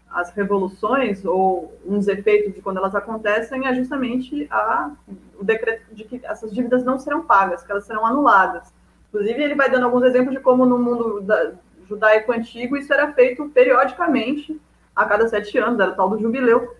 as 0.10 0.32
revoluções 0.32 1.26
ou 1.26 1.74
uns 1.86 2.08
efeitos 2.08 2.54
de 2.54 2.62
quando 2.62 2.78
elas 2.78 2.96
acontecem 2.96 3.68
é 3.68 3.74
justamente 3.74 4.48
a, 4.50 4.92
o 5.40 5.44
decreto 5.44 5.94
de 5.94 6.04
que 6.04 6.22
essas 6.24 6.54
dívidas 6.54 6.84
não 6.84 7.00
serão 7.00 7.24
pagas, 7.24 7.64
que 7.64 7.72
elas 7.72 7.86
serão 7.86 8.06
anuladas. 8.06 8.72
Inclusive, 9.10 9.44
ele 9.44 9.56
vai 9.56 9.70
dando 9.70 9.86
alguns 9.86 10.04
exemplos 10.04 10.36
de 10.36 10.42
como 10.42 10.66
no 10.66 10.78
mundo 10.78 11.22
da, 11.22 11.54
judaico 11.88 12.32
antigo 12.32 12.78
isso 12.78 12.92
era 12.94 13.12
feito 13.14 13.48
periodicamente, 13.50 14.60
a 14.96 15.06
cada 15.06 15.28
sete 15.28 15.58
anos, 15.58 15.80
era 15.80 15.92
o 15.92 15.96
tal 15.96 16.10
do 16.10 16.20
jubileu, 16.20 16.76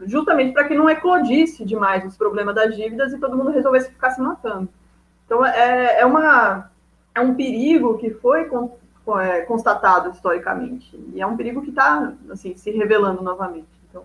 justamente 0.00 0.52
para 0.52 0.64
que 0.64 0.74
não 0.74 0.88
eclodisse 0.88 1.64
demais 1.64 2.04
os 2.04 2.16
problemas 2.16 2.54
das 2.54 2.74
dívidas 2.76 3.12
e 3.12 3.18
todo 3.18 3.36
mundo 3.36 3.50
resolvesse 3.50 3.90
ficar 3.90 4.10
se 4.10 4.20
matando. 4.20 4.68
Então, 5.26 5.44
é, 5.44 6.00
é, 6.00 6.06
uma, 6.06 6.70
é 7.14 7.20
um 7.20 7.34
perigo 7.34 7.98
que 7.98 8.10
foi 8.10 8.48
é, 9.20 9.40
constatado 9.42 10.10
historicamente, 10.10 10.98
e 11.12 11.20
é 11.20 11.26
um 11.26 11.36
perigo 11.36 11.62
que 11.62 11.70
está 11.70 12.12
assim, 12.30 12.56
se 12.56 12.70
revelando 12.70 13.22
novamente. 13.22 13.68
Então, 13.88 14.04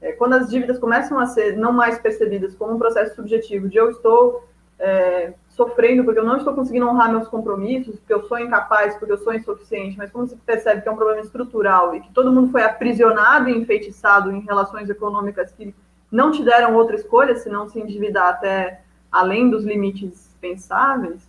é, 0.00 0.12
quando 0.12 0.34
as 0.34 0.50
dívidas 0.50 0.78
começam 0.78 1.18
a 1.18 1.26
ser 1.26 1.56
não 1.56 1.72
mais 1.72 1.98
percebidas 1.98 2.54
como 2.54 2.74
um 2.74 2.78
processo 2.78 3.14
subjetivo 3.14 3.68
de 3.68 3.76
eu 3.76 3.90
estou 3.90 4.44
é, 4.78 5.34
sofrendo 5.56 6.04
porque 6.04 6.20
eu 6.20 6.24
não 6.24 6.36
estou 6.36 6.54
conseguindo 6.54 6.86
honrar 6.86 7.10
meus 7.10 7.26
compromissos, 7.26 7.96
porque 7.96 8.12
eu 8.12 8.22
sou 8.24 8.38
incapaz, 8.38 8.94
porque 8.96 9.12
eu 9.12 9.18
sou 9.18 9.32
insuficiente, 9.32 9.96
mas 9.96 10.10
quando 10.10 10.28
se 10.28 10.36
percebe 10.36 10.82
que 10.82 10.88
é 10.88 10.92
um 10.92 10.96
problema 10.96 11.22
estrutural 11.22 11.94
e 11.96 12.00
que 12.00 12.12
todo 12.12 12.30
mundo 12.30 12.52
foi 12.52 12.62
aprisionado 12.62 13.48
e 13.48 13.56
enfeitiçado 13.56 14.30
em 14.30 14.40
relações 14.40 14.90
econômicas 14.90 15.50
que 15.52 15.74
não 16.12 16.30
te 16.30 16.44
deram 16.44 16.76
outra 16.76 16.94
escolha 16.94 17.34
senão 17.36 17.68
se 17.68 17.80
endividar 17.80 18.28
até 18.28 18.82
além 19.10 19.48
dos 19.48 19.64
limites 19.64 20.36
pensáveis, 20.40 21.26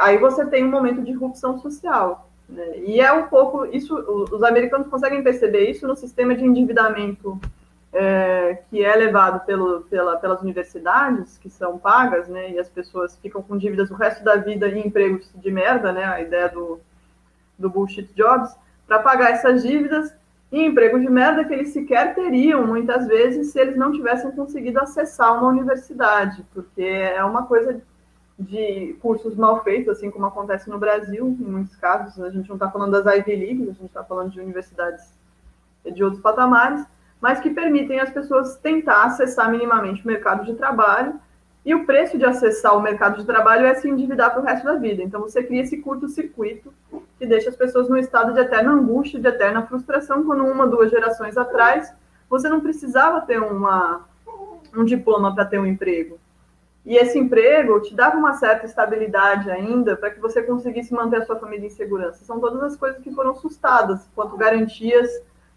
aí 0.00 0.16
você 0.16 0.46
tem 0.46 0.64
um 0.64 0.70
momento 0.70 1.02
de 1.02 1.10
irrupção 1.10 1.58
social. 1.58 2.26
Né? 2.48 2.78
E 2.78 3.00
é 3.00 3.12
um 3.12 3.26
pouco 3.26 3.66
isso, 3.66 3.94
os 4.32 4.42
americanos 4.42 4.88
conseguem 4.88 5.22
perceber 5.22 5.70
isso 5.70 5.86
no 5.86 5.94
sistema 5.94 6.34
de 6.34 6.44
endividamento 6.44 7.38
é, 7.92 8.62
que 8.70 8.84
é 8.84 8.94
levado 8.94 9.44
pelo, 9.44 9.82
pela, 9.82 10.16
pelas 10.16 10.40
universidades, 10.42 11.38
que 11.38 11.50
são 11.50 11.78
pagas, 11.78 12.28
né, 12.28 12.52
e 12.52 12.58
as 12.58 12.68
pessoas 12.68 13.16
ficam 13.16 13.42
com 13.42 13.56
dívidas 13.56 13.90
o 13.90 13.94
resto 13.94 14.22
da 14.22 14.36
vida 14.36 14.68
em 14.68 14.86
empregos 14.86 15.30
de 15.34 15.50
merda, 15.50 15.92
né, 15.92 16.04
a 16.04 16.20
ideia 16.20 16.48
do, 16.48 16.80
do 17.58 17.68
bullshit 17.68 18.12
jobs, 18.14 18.56
para 18.86 19.00
pagar 19.00 19.32
essas 19.32 19.62
dívidas 19.62 20.14
em 20.52 20.66
empregos 20.66 21.00
de 21.00 21.08
merda 21.08 21.44
que 21.44 21.52
eles 21.52 21.72
sequer 21.72 22.14
teriam, 22.14 22.66
muitas 22.66 23.06
vezes, 23.06 23.52
se 23.52 23.60
eles 23.60 23.76
não 23.76 23.92
tivessem 23.92 24.32
conseguido 24.32 24.80
acessar 24.80 25.36
uma 25.38 25.48
universidade, 25.48 26.44
porque 26.52 26.82
é 26.82 27.24
uma 27.24 27.46
coisa 27.46 27.80
de 28.38 28.96
cursos 29.00 29.36
mal 29.36 29.62
feitos, 29.62 29.96
assim 29.96 30.10
como 30.10 30.26
acontece 30.26 30.68
no 30.70 30.78
Brasil, 30.78 31.36
em 31.38 31.44
muitos 31.44 31.76
casos, 31.76 32.18
a 32.20 32.30
gente 32.30 32.48
não 32.48 32.56
está 32.56 32.70
falando 32.70 32.92
das 32.92 33.14
Ivy 33.16 33.36
Leagues, 33.36 33.68
a 33.68 33.72
gente 33.72 33.86
está 33.86 34.02
falando 34.02 34.30
de 34.30 34.40
universidades 34.40 35.12
de 35.84 36.02
outros 36.02 36.22
patamares, 36.22 36.84
mas 37.20 37.40
que 37.40 37.50
permitem 37.50 38.00
as 38.00 38.10
pessoas 38.10 38.56
tentar 38.56 39.04
acessar 39.04 39.50
minimamente 39.50 40.02
o 40.02 40.06
mercado 40.06 40.44
de 40.44 40.54
trabalho. 40.54 41.14
E 41.64 41.74
o 41.74 41.84
preço 41.84 42.16
de 42.16 42.24
acessar 42.24 42.74
o 42.74 42.80
mercado 42.80 43.18
de 43.18 43.26
trabalho 43.26 43.66
é 43.66 43.74
se 43.74 43.88
endividar 43.88 44.30
para 44.30 44.40
o 44.40 44.44
resto 44.44 44.64
da 44.64 44.76
vida. 44.76 45.02
Então, 45.02 45.20
você 45.20 45.42
cria 45.42 45.60
esse 45.60 45.76
curto-circuito 45.76 46.72
que 47.18 47.26
deixa 47.26 47.50
as 47.50 47.56
pessoas 47.56 47.86
num 47.88 47.98
estado 47.98 48.32
de 48.32 48.40
eterna 48.40 48.72
angústia, 48.72 49.20
de 49.20 49.28
eterna 49.28 49.66
frustração, 49.66 50.24
quando 50.24 50.42
uma, 50.42 50.66
duas 50.66 50.90
gerações 50.90 51.36
atrás, 51.36 51.92
você 52.30 52.48
não 52.48 52.60
precisava 52.60 53.20
ter 53.20 53.38
uma, 53.42 54.06
um 54.74 54.84
diploma 54.86 55.34
para 55.34 55.44
ter 55.44 55.58
um 55.58 55.66
emprego. 55.66 56.18
E 56.86 56.96
esse 56.96 57.18
emprego 57.18 57.78
te 57.80 57.94
dava 57.94 58.16
uma 58.16 58.32
certa 58.32 58.64
estabilidade 58.64 59.50
ainda 59.50 59.96
para 59.96 60.10
que 60.10 60.18
você 60.18 60.42
conseguisse 60.42 60.94
manter 60.94 61.16
a 61.16 61.26
sua 61.26 61.36
família 61.36 61.66
em 61.66 61.70
segurança. 61.70 62.24
São 62.24 62.40
todas 62.40 62.62
as 62.62 62.74
coisas 62.74 63.02
que 63.02 63.12
foram 63.12 63.34
sustadas 63.34 64.08
quanto 64.14 64.34
garantias 64.36 65.10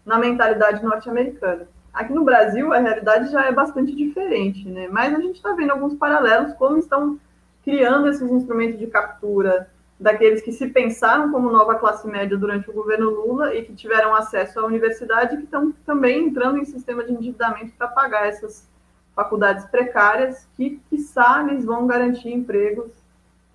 na 0.04 0.18
mentalidade 0.18 0.82
norte-americana. 0.82 1.66
Aqui 1.92 2.12
no 2.12 2.24
Brasil, 2.24 2.72
a 2.72 2.78
realidade 2.78 3.30
já 3.30 3.44
é 3.44 3.52
bastante 3.52 3.94
diferente, 3.94 4.68
né? 4.68 4.88
Mas 4.90 5.14
a 5.14 5.20
gente 5.20 5.36
está 5.36 5.52
vendo 5.52 5.70
alguns 5.70 5.94
paralelos, 5.94 6.52
como 6.54 6.76
estão 6.76 7.18
criando 7.62 8.08
esses 8.08 8.30
instrumentos 8.30 8.78
de 8.78 8.86
captura 8.88 9.70
daqueles 9.98 10.42
que 10.42 10.52
se 10.52 10.68
pensaram 10.68 11.30
como 11.30 11.50
nova 11.50 11.76
classe 11.76 12.06
média 12.06 12.36
durante 12.36 12.68
o 12.68 12.72
governo 12.72 13.10
Lula 13.10 13.54
e 13.54 13.64
que 13.64 13.74
tiveram 13.74 14.14
acesso 14.14 14.58
à 14.58 14.66
universidade, 14.66 15.36
que 15.36 15.44
estão 15.44 15.72
também 15.86 16.26
entrando 16.26 16.58
em 16.58 16.64
sistema 16.64 17.04
de 17.04 17.12
endividamento 17.12 17.72
para 17.78 17.88
pagar 17.88 18.26
essas 18.26 18.68
faculdades 19.14 19.64
precárias, 19.66 20.48
que, 20.56 20.80
quiçá, 20.90 21.42
lhes 21.42 21.64
vão 21.64 21.86
garantir 21.86 22.30
empregos, 22.30 22.90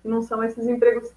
que 0.02 0.08
não 0.08 0.22
são 0.22 0.42
esses 0.42 0.66
empregos 0.66 1.12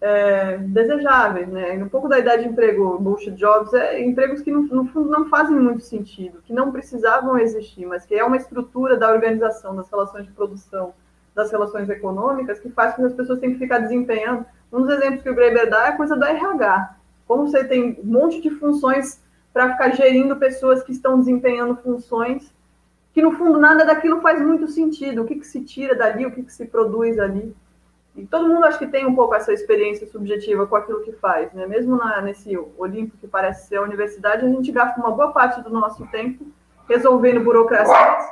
é, 0.00 0.58
desejáveis, 0.58 1.48
né? 1.48 1.72
Um 1.82 1.88
pouco 1.88 2.08
da 2.08 2.18
ideia 2.18 2.38
de 2.38 2.48
emprego 2.48 2.98
bullshit 2.98 3.32
jobs 3.32 3.72
é 3.72 4.00
empregos 4.02 4.42
que 4.42 4.50
no, 4.50 4.62
no, 4.62 4.86
fundo 4.86 5.08
não 5.08 5.28
fazem 5.28 5.58
muito 5.58 5.82
sentido, 5.82 6.42
que 6.44 6.52
não 6.52 6.70
precisavam 6.70 7.38
existir, 7.38 7.86
mas 7.86 8.04
que 8.04 8.14
é 8.14 8.24
uma 8.24 8.36
estrutura 8.36 8.96
da 8.96 9.10
organização 9.10 9.74
das 9.74 9.90
relações 9.90 10.26
de 10.26 10.32
produção, 10.32 10.92
das 11.34 11.50
relações 11.50 11.88
econômicas 11.88 12.60
que 12.60 12.70
faz 12.70 12.94
com 12.94 13.02
que 13.02 13.08
as 13.08 13.14
pessoas 13.14 13.38
tenham 13.38 13.54
que 13.54 13.60
ficar 13.60 13.78
desempenhando. 13.78 14.44
Um 14.72 14.82
dos 14.82 14.90
exemplos 14.90 15.22
que 15.22 15.30
o 15.30 15.34
Graeber 15.34 15.70
dá 15.70 15.86
é 15.86 15.88
a 15.88 15.96
coisa 15.96 16.16
do 16.16 16.24
RH. 16.24 16.96
Como 17.26 17.46
você 17.46 17.64
tem 17.64 17.98
um 18.02 18.06
monte 18.06 18.40
de 18.40 18.50
funções 18.50 19.20
para 19.52 19.72
ficar 19.72 19.90
gerindo 19.90 20.36
pessoas 20.36 20.82
que 20.82 20.92
estão 20.92 21.18
desempenhando 21.18 21.76
funções 21.76 22.54
que 23.16 23.22
no 23.22 23.32
fundo 23.32 23.58
nada 23.58 23.82
daquilo 23.82 24.20
faz 24.20 24.42
muito 24.42 24.68
sentido. 24.68 25.22
O 25.22 25.24
que, 25.24 25.36
que 25.36 25.46
se 25.46 25.62
tira 25.62 25.94
dali, 25.94 26.26
o 26.26 26.30
que, 26.30 26.42
que 26.42 26.52
se 26.52 26.66
produz 26.66 27.18
ali. 27.18 27.56
E 28.16 28.26
todo 28.26 28.48
mundo 28.48 28.64
acho 28.64 28.78
que 28.78 28.86
tem 28.86 29.04
um 29.04 29.14
pouco 29.14 29.34
essa 29.34 29.52
experiência 29.52 30.06
subjetiva 30.06 30.66
com 30.66 30.74
aquilo 30.74 31.02
que 31.02 31.12
faz, 31.12 31.52
né? 31.52 31.66
Mesmo 31.66 31.96
na, 31.96 32.22
nesse 32.22 32.56
Olimpo 32.78 33.16
que 33.18 33.28
parece 33.28 33.68
ser 33.68 33.76
a 33.76 33.82
universidade, 33.82 34.44
a 34.44 34.48
gente 34.48 34.72
gasta 34.72 34.98
uma 34.98 35.10
boa 35.10 35.32
parte 35.32 35.60
do 35.60 35.68
nosso 35.68 36.06
tempo 36.06 36.46
resolvendo 36.88 37.44
burocracias. 37.44 38.24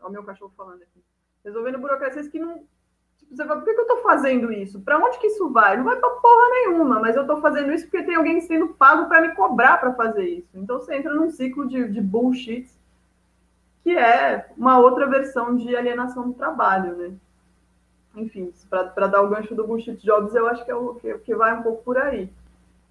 Olha 0.00 0.08
o 0.08 0.10
meu 0.10 0.24
cachorro 0.24 0.52
falando 0.56 0.82
aqui. 0.82 1.04
Resolvendo 1.44 1.78
burocracias 1.78 2.26
que 2.28 2.38
não. 2.38 2.62
Tipo, 3.18 3.36
você 3.36 3.44
fala, 3.44 3.60
por 3.60 3.66
que, 3.66 3.74
que 3.74 3.80
eu 3.80 3.82
estou 3.82 3.98
fazendo 3.98 4.50
isso? 4.50 4.80
Para 4.80 4.98
onde 4.98 5.18
que 5.18 5.26
isso 5.26 5.50
vai? 5.50 5.76
Não 5.76 5.84
vai 5.84 5.96
para 5.96 6.08
porra 6.08 6.48
nenhuma, 6.50 6.98
mas 6.98 7.14
eu 7.14 7.22
estou 7.22 7.40
fazendo 7.40 7.72
isso 7.72 7.84
porque 7.84 8.04
tem 8.04 8.14
alguém 8.14 8.40
sendo 8.40 8.68
pago 8.68 9.08
para 9.08 9.20
me 9.20 9.34
cobrar 9.34 9.78
para 9.78 9.92
fazer 9.92 10.24
isso. 10.24 10.48
Então 10.54 10.78
você 10.78 10.94
entra 10.94 11.14
num 11.14 11.28
ciclo 11.28 11.68
de, 11.68 11.88
de 11.88 12.00
bullshit 12.00 12.66
que 13.82 13.96
é 13.96 14.50
uma 14.56 14.78
outra 14.78 15.06
versão 15.06 15.56
de 15.56 15.74
alienação 15.74 16.28
do 16.28 16.34
trabalho, 16.34 16.96
né? 16.96 17.12
Enfim, 18.14 18.52
para 18.68 19.06
dar 19.06 19.22
o 19.22 19.28
gancho 19.28 19.54
do 19.54 19.66
bullshit 19.66 19.96
jobs, 20.04 20.34
eu 20.34 20.48
acho 20.48 20.64
que 20.64 20.70
é 20.70 20.74
o 20.74 20.94
que, 20.94 21.18
que 21.18 21.34
vai 21.34 21.54
um 21.54 21.62
pouco 21.62 21.82
por 21.82 21.98
aí. 21.98 22.30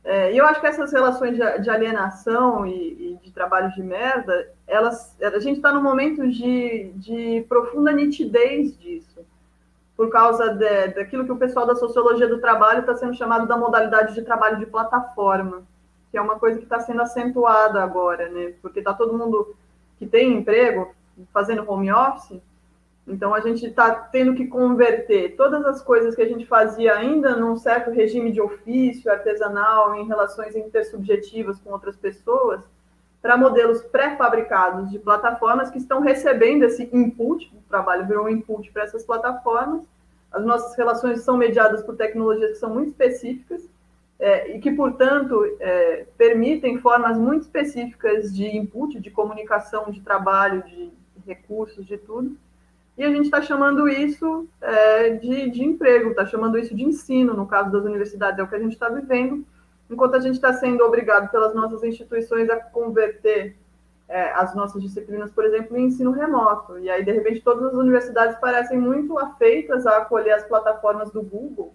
É, 0.04 0.32
e 0.32 0.38
eu 0.38 0.46
acho 0.46 0.62
que 0.62 0.68
essas 0.68 0.94
relações 0.94 1.36
de, 1.36 1.60
de 1.60 1.70
alienação 1.70 2.66
e, 2.66 2.72
e, 3.12 3.20
de 3.22 3.32
trabalho 3.32 3.70
de 3.74 3.84
merda, 3.84 4.50
elas, 4.66 5.16
a 5.22 5.40
gente 5.40 5.58
está 5.58 5.74
num 5.74 5.84
momento 5.84 6.26
de, 6.30 6.94
de 6.96 7.46
profunda 7.50 7.92
nitidez 7.92 8.78
disso, 8.80 9.26
por 9.98 10.10
causa 10.10 10.54
de, 10.54 10.88
daquilo 10.94 11.26
que 11.26 11.32
o 11.32 11.38
pessoal 11.38 11.66
da 11.66 11.76
sociologia 11.76 12.28
do 12.28 12.40
trabalho 12.40 12.82
está 12.82 12.96
sendo 12.96 13.16
chamado 13.16 13.48
da 13.48 13.58
modalidade 13.58 14.14
de 14.14 14.22
trabalho 14.22 14.58
de 14.58 14.66
plataforma. 14.66 15.64
que 16.10 16.18
é 16.18 16.22
uma 16.22 16.40
coisa 16.40 16.58
que 16.58 16.64
está 16.64 16.80
sendo 16.80 17.02
acentuada 17.02 17.84
agora, 17.84 18.30
né? 18.30 18.54
Porque 18.62 18.80
está 18.80 18.94
todo 18.94 19.18
mundo 19.18 19.58
que 20.00 20.06
tem 20.06 20.38
emprego 20.38 20.94
fazendo 21.34 21.70
home 21.70 21.92
office, 21.92 22.40
então 23.08 23.34
a 23.34 23.40
gente 23.40 23.66
está 23.66 23.90
tendo 23.96 24.34
que 24.34 24.48
converter 24.48 25.36
todas 25.38 25.66
as 25.66 25.82
coisas 25.82 26.14
que 26.14 26.22
a 26.22 26.28
gente 26.28 26.46
fazia 26.46 26.94
ainda 26.94 27.36
num 27.38 27.56
certo 27.56 27.90
regime 27.90 28.32
de 28.32 28.42
ofício 28.42 29.10
artesanal, 29.10 29.96
em 29.96 30.06
relações 30.06 30.56
intersubjetivas 30.56 31.58
com 31.60 31.72
outras 31.72 31.96
pessoas, 31.96 32.62
para 33.22 33.38
modelos 33.38 33.82
pré-fabricados 33.82 34.90
de 34.90 35.00
plataformas 35.00 35.72
que 35.72 35.78
estão 35.78 36.02
recebendo 36.02 36.64
esse 36.64 36.90
input, 36.94 37.52
o 37.56 37.70
trabalho 37.70 38.06
virou 38.06 38.26
um 38.26 38.30
input 38.30 38.72
para 38.72 38.84
essas 38.84 39.06
plataformas. 39.06 39.82
As 40.32 40.46
nossas 40.46 40.76
relações 40.78 41.22
são 41.22 41.38
mediadas 41.38 41.82
por 41.84 41.96
tecnologias 41.96 42.52
que 42.52 42.58
são 42.58 42.74
muito 42.74 42.90
específicas 42.90 43.64
é, 44.20 44.56
e 44.56 44.60
que, 44.60 44.72
portanto, 44.72 45.44
é, 45.60 46.06
permitem 46.18 46.78
formas 46.78 47.18
muito 47.18 47.44
específicas 47.44 48.34
de 48.36 48.46
input, 48.56 49.00
de 49.00 49.10
comunicação, 49.10 49.90
de 49.90 50.02
trabalho, 50.02 50.64
de 50.64 50.92
recursos, 51.26 51.86
de 51.86 51.98
tudo. 51.98 52.38
E 52.98 53.04
a 53.04 53.10
gente 53.10 53.26
está 53.26 53.42
chamando 53.42 53.88
isso 53.88 54.48
é, 54.60 55.12
de, 55.12 55.52
de 55.52 55.64
emprego, 55.64 56.10
está 56.10 56.26
chamando 56.26 56.58
isso 56.58 56.76
de 56.76 56.84
ensino, 56.84 57.34
no 57.34 57.46
caso 57.46 57.72
das 57.72 57.84
universidades, 57.84 58.40
é 58.40 58.44
o 58.44 58.48
que 58.48 58.56
a 58.56 58.60
gente 58.60 58.74
está 58.74 58.90
vivendo 58.90 59.46
enquanto 59.90 60.16
a 60.16 60.20
gente 60.20 60.36
está 60.36 60.54
sendo 60.54 60.84
obrigado 60.84 61.30
pelas 61.32 61.54
nossas 61.54 61.84
instituições 61.84 62.50
a 62.50 62.58
converter 62.58 63.56
é, 64.08 64.32
as 64.34 64.56
nossas 64.56 64.82
disciplinas, 64.82 65.32
por 65.32 65.46
exemplo, 65.46 65.78
em 65.78 65.86
ensino 65.86 66.12
remoto. 66.12 66.80
E 66.80 66.90
aí, 66.90 67.04
de 67.04 67.12
repente, 67.12 67.42
todas 67.42 67.66
as 67.66 67.74
universidades 67.74 68.38
parecem 68.38 68.78
muito 68.78 69.18
afeitas 69.18 69.86
a 69.86 69.98
acolher 69.98 70.34
as 70.34 70.46
plataformas 70.46 71.12
do 71.12 71.22
Google 71.22 71.74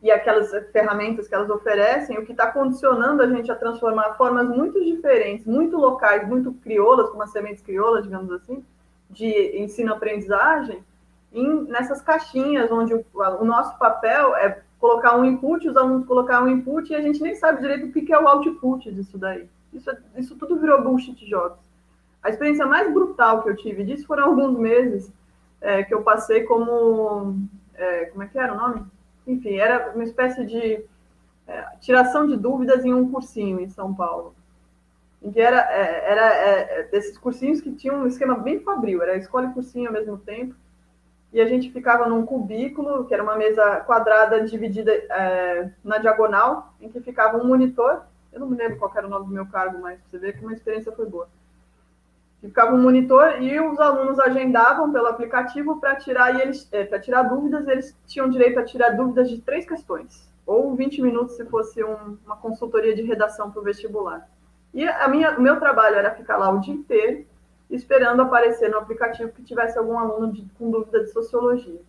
e 0.00 0.10
aquelas 0.10 0.50
ferramentas 0.70 1.26
que 1.26 1.34
elas 1.34 1.50
oferecem, 1.50 2.18
o 2.18 2.24
que 2.24 2.32
está 2.32 2.50
condicionando 2.50 3.22
a 3.22 3.26
gente 3.28 3.50
a 3.50 3.56
transformar 3.56 4.14
formas 4.14 4.48
muito 4.48 4.82
diferentes, 4.82 5.44
muito 5.44 5.76
locais, 5.76 6.26
muito 6.26 6.52
crioulas, 6.54 7.10
como 7.10 7.22
as 7.22 7.30
sementes 7.30 7.62
crioulas, 7.62 8.04
digamos 8.04 8.30
assim, 8.30 8.64
de 9.10 9.58
ensino-aprendizagem, 9.58 10.82
nessas 11.68 12.00
caixinhas 12.00 12.70
onde 12.70 12.94
o, 12.94 13.04
o 13.40 13.44
nosso 13.44 13.78
papel 13.78 14.34
é 14.36 14.62
colocar 14.78 15.16
um 15.16 15.24
input, 15.24 15.68
os 15.68 15.76
alunos 15.76 16.06
colocar 16.06 16.42
um 16.42 16.48
input 16.48 16.90
e 16.90 16.96
a 16.96 17.00
gente 17.00 17.20
nem 17.20 17.34
sabe 17.34 17.60
direito 17.60 17.86
o 17.86 17.92
que 17.92 18.12
é 18.12 18.18
o 18.18 18.28
output 18.28 18.90
disso 18.92 19.18
daí. 19.18 19.48
Isso, 19.72 19.90
isso 20.16 20.36
tudo 20.36 20.58
virou 20.58 20.82
bullshit 20.82 21.26
jobs. 21.26 21.58
A 22.22 22.30
experiência 22.30 22.66
mais 22.66 22.92
brutal 22.92 23.42
que 23.42 23.50
eu 23.50 23.56
tive 23.56 23.84
disso 23.84 24.06
foram 24.06 24.24
alguns 24.24 24.58
meses 24.58 25.12
é, 25.60 25.82
que 25.82 25.94
eu 25.94 26.02
passei 26.02 26.44
como. 26.44 27.36
É, 27.74 28.06
como 28.06 28.22
é 28.22 28.26
que 28.26 28.38
era 28.38 28.52
o 28.52 28.56
nome? 28.56 28.84
Enfim, 29.26 29.56
era 29.56 29.92
uma 29.94 30.04
espécie 30.04 30.44
de 30.44 30.84
é, 31.46 31.62
tiração 31.80 32.26
de 32.26 32.36
dúvidas 32.36 32.84
em 32.84 32.92
um 32.92 33.10
cursinho 33.10 33.60
em 33.60 33.68
São 33.68 33.94
Paulo. 33.94 34.34
Em 35.22 35.32
que 35.32 35.40
era, 35.40 35.60
é, 35.72 36.12
era 36.12 36.26
é, 36.34 36.82
desses 36.84 37.18
cursinhos 37.18 37.60
que 37.60 37.72
tinham 37.72 38.02
um 38.02 38.06
esquema 38.06 38.36
bem 38.36 38.60
fabril, 38.60 39.02
era 39.02 39.16
escola 39.16 39.48
e 39.48 39.52
cursinho 39.52 39.88
ao 39.88 39.92
mesmo 39.92 40.16
tempo 40.18 40.54
e 41.32 41.40
a 41.40 41.46
gente 41.46 41.70
ficava 41.70 42.06
num 42.08 42.24
cubículo, 42.24 43.04
que 43.04 43.12
era 43.12 43.22
uma 43.22 43.36
mesa 43.36 43.80
quadrada 43.80 44.42
dividida 44.44 44.92
é, 44.92 45.70
na 45.84 45.98
diagonal, 45.98 46.72
em 46.80 46.88
que 46.88 47.00
ficava 47.00 47.36
um 47.36 47.46
monitor. 47.46 48.02
Eu 48.32 48.40
não 48.40 48.48
me 48.48 48.56
lembro 48.56 48.78
qual 48.78 48.90
era 48.94 49.06
o 49.06 49.10
nome 49.10 49.26
do 49.26 49.32
meu 49.32 49.46
cargo, 49.46 49.78
mas 49.78 50.00
você 50.04 50.18
vê 50.18 50.32
que 50.32 50.42
uma 50.42 50.54
experiência 50.54 50.92
foi 50.92 51.06
boa. 51.06 51.28
Ficava 52.40 52.74
um 52.74 52.80
monitor 52.80 53.42
e 53.42 53.60
os 53.60 53.78
alunos 53.78 54.18
agendavam 54.18 54.92
pelo 54.92 55.08
aplicativo 55.08 55.80
para 55.80 55.96
tirar 55.96 56.36
e 56.36 56.40
eles 56.40 56.68
é, 56.72 56.84
tirar 56.98 57.24
dúvidas, 57.24 57.66
eles 57.66 57.96
tinham 58.06 58.30
direito 58.30 58.58
a 58.58 58.64
tirar 58.64 58.90
dúvidas 58.90 59.28
de 59.28 59.40
três 59.40 59.66
questões, 59.66 60.30
ou 60.46 60.74
20 60.74 61.02
minutos 61.02 61.36
se 61.36 61.44
fosse 61.46 61.82
um, 61.82 62.16
uma 62.24 62.36
consultoria 62.36 62.94
de 62.94 63.02
redação 63.02 63.50
para 63.50 63.60
o 63.60 63.64
vestibular. 63.64 64.26
E 64.72 64.86
a 64.86 65.08
minha, 65.08 65.38
o 65.38 65.42
meu 65.42 65.58
trabalho 65.58 65.96
era 65.96 66.14
ficar 66.14 66.36
lá 66.36 66.50
o 66.50 66.60
dia 66.60 66.74
inteiro 66.74 67.26
esperando 67.70 68.22
aparecer 68.22 68.70
no 68.70 68.78
aplicativo 68.78 69.32
que 69.32 69.42
tivesse 69.42 69.78
algum 69.78 69.98
aluno 69.98 70.32
de, 70.32 70.42
com 70.58 70.70
dúvida 70.70 71.00
de 71.00 71.10
sociologia. 71.10 71.80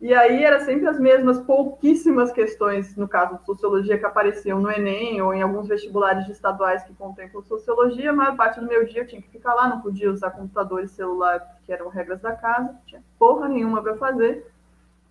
E 0.00 0.14
aí 0.14 0.42
era 0.42 0.60
sempre 0.60 0.88
as 0.88 0.98
mesmas 0.98 1.38
pouquíssimas 1.40 2.32
questões, 2.32 2.96
no 2.96 3.06
caso 3.06 3.36
de 3.36 3.44
sociologia, 3.44 3.98
que 3.98 4.06
apareciam 4.06 4.58
no 4.58 4.70
Enem 4.70 5.20
ou 5.20 5.34
em 5.34 5.42
alguns 5.42 5.68
vestibulares 5.68 6.26
estaduais 6.28 6.82
que 6.84 6.94
contemplam 6.94 7.42
sociologia. 7.42 8.10
A 8.10 8.14
maior 8.14 8.34
parte 8.34 8.60
do 8.60 8.66
meu 8.66 8.86
dia 8.86 9.02
eu 9.02 9.06
tinha 9.06 9.20
que 9.20 9.28
ficar 9.28 9.52
lá, 9.52 9.68
não 9.68 9.82
podia 9.82 10.10
usar 10.10 10.30
computador 10.30 10.82
e 10.82 10.88
celular, 10.88 11.60
que 11.66 11.72
eram 11.72 11.88
regras 11.88 12.20
da 12.20 12.32
casa, 12.32 12.72
não 12.72 12.80
tinha 12.86 13.02
porra 13.18 13.46
nenhuma 13.46 13.82
para 13.82 13.96
fazer. 13.96 14.49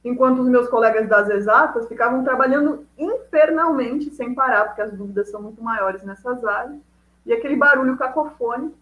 Enquanto 0.03 0.39
os 0.39 0.47
meus 0.47 0.69
colegas 0.69 1.09
das 1.09 1.29
exatas 1.29 1.87
ficavam 1.87 2.23
trabalhando 2.23 2.85
infernalmente 2.97 4.09
sem 4.11 4.33
parar, 4.33 4.65
porque 4.65 4.81
as 4.81 4.93
dúvidas 4.93 5.29
são 5.29 5.41
muito 5.41 5.61
maiores 5.61 6.03
nessas 6.03 6.43
áreas. 6.45 6.79
E 7.25 7.33
aquele 7.33 7.55
barulho 7.55 7.97
cacofônico 7.97 8.77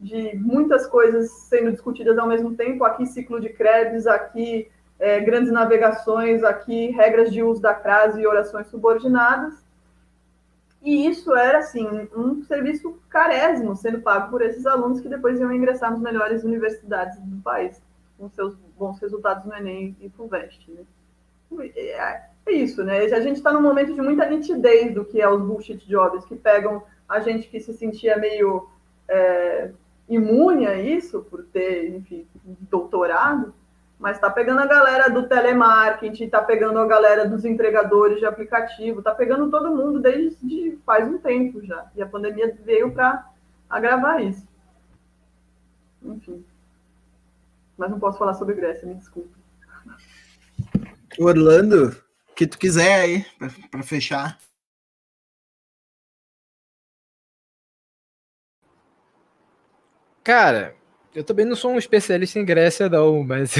de 0.00 0.34
muitas 0.36 0.86
coisas 0.86 1.30
sendo 1.30 1.70
discutidas 1.70 2.18
ao 2.18 2.26
mesmo 2.26 2.54
tempo. 2.56 2.84
Aqui, 2.84 3.06
ciclo 3.06 3.40
de 3.40 3.50
Krebs, 3.50 4.06
aqui, 4.06 4.68
é, 4.98 5.20
grandes 5.20 5.52
navegações, 5.52 6.42
aqui, 6.42 6.90
regras 6.90 7.30
de 7.30 7.42
uso 7.42 7.60
da 7.60 7.74
crase 7.74 8.20
e 8.20 8.26
orações 8.26 8.66
subordinadas. 8.68 9.54
E 10.82 11.06
isso 11.06 11.34
era, 11.34 11.58
assim, 11.58 11.86
um 12.16 12.42
serviço 12.44 12.98
carésimo 13.10 13.76
sendo 13.76 14.00
pago 14.00 14.30
por 14.30 14.40
esses 14.40 14.64
alunos 14.66 15.00
que 15.00 15.08
depois 15.08 15.38
iam 15.38 15.52
ingressar 15.52 15.90
nas 15.90 16.00
melhores 16.00 16.42
universidades 16.42 17.18
do 17.18 17.36
país, 17.42 17.80
com 18.18 18.30
seus 18.30 18.56
bons 18.80 18.98
resultados 18.98 19.44
no 19.44 19.54
Enem 19.54 19.94
e 20.00 20.08
FUVEST. 20.08 20.70
Né? 20.70 21.70
É, 21.76 22.22
é 22.46 22.52
isso, 22.52 22.82
né? 22.82 23.00
A 23.00 23.20
gente 23.20 23.36
está 23.36 23.52
num 23.52 23.60
momento 23.60 23.92
de 23.92 24.00
muita 24.00 24.26
nitidez 24.26 24.94
do 24.94 25.04
que 25.04 25.20
é 25.20 25.28
os 25.28 25.42
bullshit 25.42 25.86
jobs, 25.86 26.24
que 26.24 26.34
pegam 26.34 26.82
a 27.06 27.20
gente 27.20 27.46
que 27.48 27.60
se 27.60 27.74
sentia 27.74 28.16
meio 28.16 28.68
é, 29.06 29.70
imune 30.08 30.66
a 30.66 30.80
isso, 30.80 31.22
por 31.28 31.44
ter, 31.44 31.94
enfim, 31.94 32.26
doutorado, 32.70 33.52
mas 33.98 34.16
está 34.16 34.30
pegando 34.30 34.60
a 34.60 34.66
galera 34.66 35.10
do 35.10 35.28
telemarketing, 35.28 36.24
está 36.24 36.40
pegando 36.40 36.78
a 36.78 36.86
galera 36.86 37.28
dos 37.28 37.44
entregadores 37.44 38.18
de 38.18 38.24
aplicativo, 38.24 39.00
está 39.00 39.14
pegando 39.14 39.50
todo 39.50 39.76
mundo 39.76 40.00
desde 40.00 40.78
faz 40.86 41.06
um 41.06 41.18
tempo 41.18 41.62
já. 41.66 41.90
E 41.94 42.00
a 42.00 42.06
pandemia 42.06 42.56
veio 42.64 42.90
para 42.92 43.28
agravar 43.68 44.22
isso. 44.22 44.48
Enfim. 46.02 46.42
Mas 47.80 47.90
não 47.90 47.98
posso 47.98 48.18
falar 48.18 48.34
sobre 48.34 48.54
Grécia, 48.54 48.86
me 48.86 48.94
desculpe. 48.94 49.34
Orlando, 51.18 51.96
o 52.28 52.34
que 52.34 52.46
tu 52.46 52.58
quiser 52.58 53.00
aí, 53.00 53.26
para 53.70 53.82
fechar. 53.82 54.38
Cara, 60.22 60.76
eu 61.14 61.24
também 61.24 61.46
não 61.46 61.56
sou 61.56 61.70
um 61.70 61.78
especialista 61.78 62.38
em 62.38 62.44
Grécia, 62.44 62.86
não, 62.86 63.24
mas. 63.24 63.54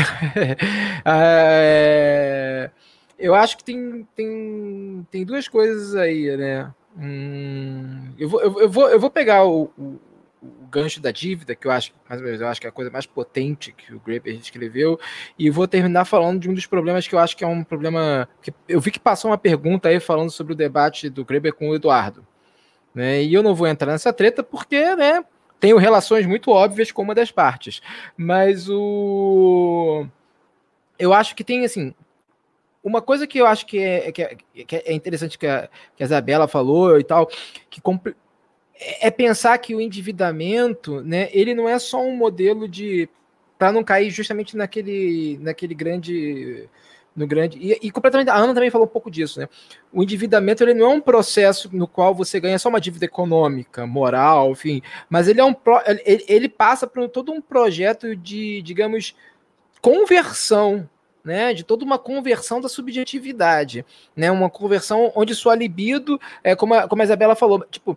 é, 1.07 2.71
eu 3.19 3.35
acho 3.35 3.57
que 3.57 3.65
tem, 3.65 4.07
tem, 4.15 5.07
tem 5.11 5.25
duas 5.25 5.49
coisas 5.49 5.95
aí, 5.95 6.37
né? 6.37 6.71
Hum, 6.95 8.13
eu, 8.19 8.29
vou, 8.29 8.43
eu, 8.43 8.69
vou, 8.69 8.91
eu 8.91 9.01
vou 9.01 9.11
pegar 9.11 9.47
o, 9.47 9.73
o, 9.79 9.83
o, 9.83 10.01
gancho 10.71 11.01
da 11.01 11.11
dívida, 11.11 11.55
que 11.55 11.67
eu 11.67 11.71
acho, 11.71 11.93
mais 12.09 12.21
ou 12.21 12.27
menos, 12.27 12.41
eu 12.41 12.49
acho 12.49 12.61
que 12.61 12.67
é 12.67 12.71
a 12.71 12.73
coisa 12.73 12.91
mais 12.91 13.07
potente 13.07 13.73
que 13.73 13.95
o 13.95 14.01
Graeber 14.01 14.35
escreveu, 14.37 14.99
e 15.39 15.51
vou 15.51 15.67
terminar 15.67 16.05
falando 16.05 16.41
de 16.41 16.49
um 16.49 16.55
dos 16.55 16.67
problemas 16.67 17.07
que 17.07 17.15
eu 17.15 17.19
acho 17.19 17.37
que 17.37 17.45
é 17.45 17.47
um 17.47 17.65
problema. 17.65 18.29
Que 18.41 18.53
eu 18.69 18.81
vi 18.81 18.91
que 18.91 19.01
passou 19.01 19.31
uma 19.31 19.39
pergunta 19.39 19.89
aí 19.89 19.99
falando 20.01 20.31
sobre 20.31 20.53
o 20.53 20.57
debate 20.57 21.11
do 21.11 21.25
Graeber 21.25 21.55
com 21.55 21.71
o 21.71 21.75
Eduardo. 21.75 22.27
Né? 22.95 23.23
E 23.23 23.35
eu 23.35 23.43
não 23.43 23.55
vou 23.55 23.67
entrar 23.67 23.93
nessa 23.93 24.13
treta 24.13 24.43
porque, 24.43 24.97
né? 24.97 25.25
tenho 25.61 25.77
relações 25.77 26.27
muito 26.27 26.51
óbvias 26.51 26.91
com 26.91 27.03
uma 27.03 27.15
das 27.15 27.31
partes. 27.31 27.81
Mas 28.17 28.69
o. 28.69 30.07
Eu 30.99 31.13
acho 31.13 31.37
que 31.37 31.45
tem, 31.45 31.65
assim. 31.65 31.95
Uma 32.83 33.03
coisa 33.03 33.27
que 33.27 33.39
eu 33.39 33.47
acho 33.47 33.67
que 33.67 33.79
é, 33.79 34.11
que 34.11 34.23
é, 34.23 34.37
que 34.65 34.77
é 34.77 34.93
interessante 34.95 35.39
que 35.39 35.47
a, 35.47 35.69
que 35.95 36.03
a 36.03 36.07
Isabela 36.07 36.49
falou 36.49 36.99
e 36.99 37.05
tal, 37.05 37.29
que 37.69 37.79
é 38.81 39.11
pensar 39.11 39.59
que 39.59 39.75
o 39.75 39.81
endividamento, 39.81 41.03
né, 41.03 41.29
ele 41.33 41.55
não 41.55 41.69
é 41.69 41.79
só 41.79 42.03
um 42.03 42.17
modelo 42.17 42.69
de 42.69 43.09
para 43.59 43.73
não 43.73 43.85
cair 43.85 44.11
justamente 44.11 44.57
naquele, 44.57 45.39
naquele 45.43 45.75
grande 45.75 46.67
no 47.15 47.27
grande. 47.27 47.59
E, 47.59 47.79
e, 47.83 47.91
completamente. 47.91 48.31
A 48.31 48.37
Ana 48.37 48.55
também 48.55 48.71
falou 48.71 48.87
um 48.87 48.91
pouco 48.91 49.11
disso, 49.11 49.41
né? 49.41 49.49
O 49.93 50.03
endividamento 50.03 50.63
ele 50.63 50.75
não 50.75 50.93
é 50.93 50.95
um 50.95 51.01
processo 51.01 51.69
no 51.73 51.87
qual 51.87 52.15
você 52.15 52.41
ganha 52.41 52.59
só 52.59 52.69
uma 52.69 52.81
dívida 52.81 53.05
econômica, 53.05 53.87
moral, 53.87 54.53
enfim, 54.53 54.83
mas 55.09 55.29
ele 55.29 55.41
é 55.41 55.45
um 55.45 55.55
ele, 56.05 56.25
ele 56.29 56.49
passa 56.49 56.87
por 56.87 57.09
todo 57.09 57.33
um 57.33 57.41
projeto 57.41 58.15
de, 58.17 58.63
digamos, 58.63 59.15
conversão. 59.81 60.89
Né, 61.23 61.53
de 61.53 61.63
toda 61.63 61.85
uma 61.85 61.99
conversão 61.99 62.63
da 62.63 62.69
subjetividade, 62.69 63.85
né, 64.17 64.31
uma 64.31 64.49
conversão 64.49 65.13
onde 65.15 65.35
sua 65.35 65.55
libido, 65.55 66.19
é, 66.43 66.57
como, 66.57 66.73
a, 66.73 66.89
como 66.89 67.03
a 67.03 67.05
Isabela 67.05 67.37
falou, 67.37 67.63
tipo, 67.71 67.95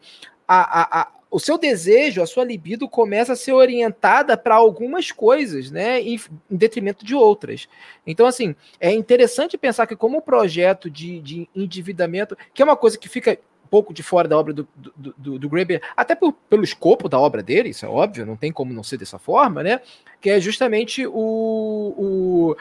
a, 0.48 1.02
a 1.02 1.12
o 1.34 1.40
seu 1.40 1.58
desejo, 1.58 2.22
a 2.22 2.28
sua 2.28 2.46
libido 2.46 2.88
começa 2.88 3.34
a 3.34 3.36
ser 3.36 3.54
orientada 3.54 4.38
para 4.38 4.54
algumas 4.54 5.12
coisas, 5.12 5.72
né, 5.72 6.00
em, 6.00 6.14
em, 6.52 6.56
detrimento 6.56 7.04
de 7.04 7.16
outras. 7.16 7.68
Então, 8.06 8.28
assim, 8.28 8.56
é 8.80 8.92
interessante 8.92 9.58
pensar 9.58 9.88
que 9.88 9.96
como 9.96 10.22
projeto 10.22 10.92
de, 10.92 11.20
de 11.22 11.50
endividamento, 11.56 12.38
que 12.54 12.62
é 12.62 12.66
uma 12.66 12.78
coisa 12.78 13.00
que 13.00 13.10
fica 13.10 13.40
pouco 13.74 13.92
de 13.92 14.04
fora 14.04 14.28
da 14.28 14.38
obra 14.38 14.54
do, 14.54 14.68
do, 14.76 15.16
do, 15.18 15.40
do 15.40 15.50
Graeber, 15.50 15.82
até 15.98 16.14
por, 16.14 16.32
pelo 16.48 16.64
escopo 16.64 17.10
da 17.10 17.20
obra 17.20 17.42
dele, 17.42 17.70
isso 17.70 17.84
é 17.84 17.90
óbvio, 17.90 18.24
não 18.24 18.36
tem 18.36 18.52
como 18.52 18.72
não 18.72 18.84
ser 18.84 18.98
dessa 18.98 19.18
forma, 19.18 19.64
né? 19.64 19.82
Que 20.22 20.30
é 20.30 20.40
justamente 20.40 21.08
o, 21.08 21.96
o 21.98 22.56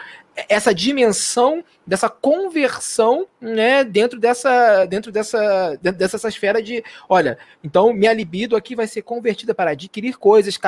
essa 0.48 0.74
dimensão 0.74 1.62
dessa 1.86 2.08
conversão, 2.08 3.26
né, 3.38 3.84
dentro 3.84 4.18
dessa, 4.18 4.86
dentro 4.86 5.12
dessa, 5.12 5.78
dentro 5.82 5.98
dessa 5.98 6.28
esfera 6.28 6.62
de, 6.62 6.82
olha, 7.06 7.36
então 7.62 7.92
minha 7.92 8.14
libido 8.14 8.56
aqui 8.56 8.74
vai 8.74 8.86
ser 8.86 9.02
convertida 9.02 9.54
para 9.54 9.72
adquirir 9.72 10.16
coisas, 10.16 10.58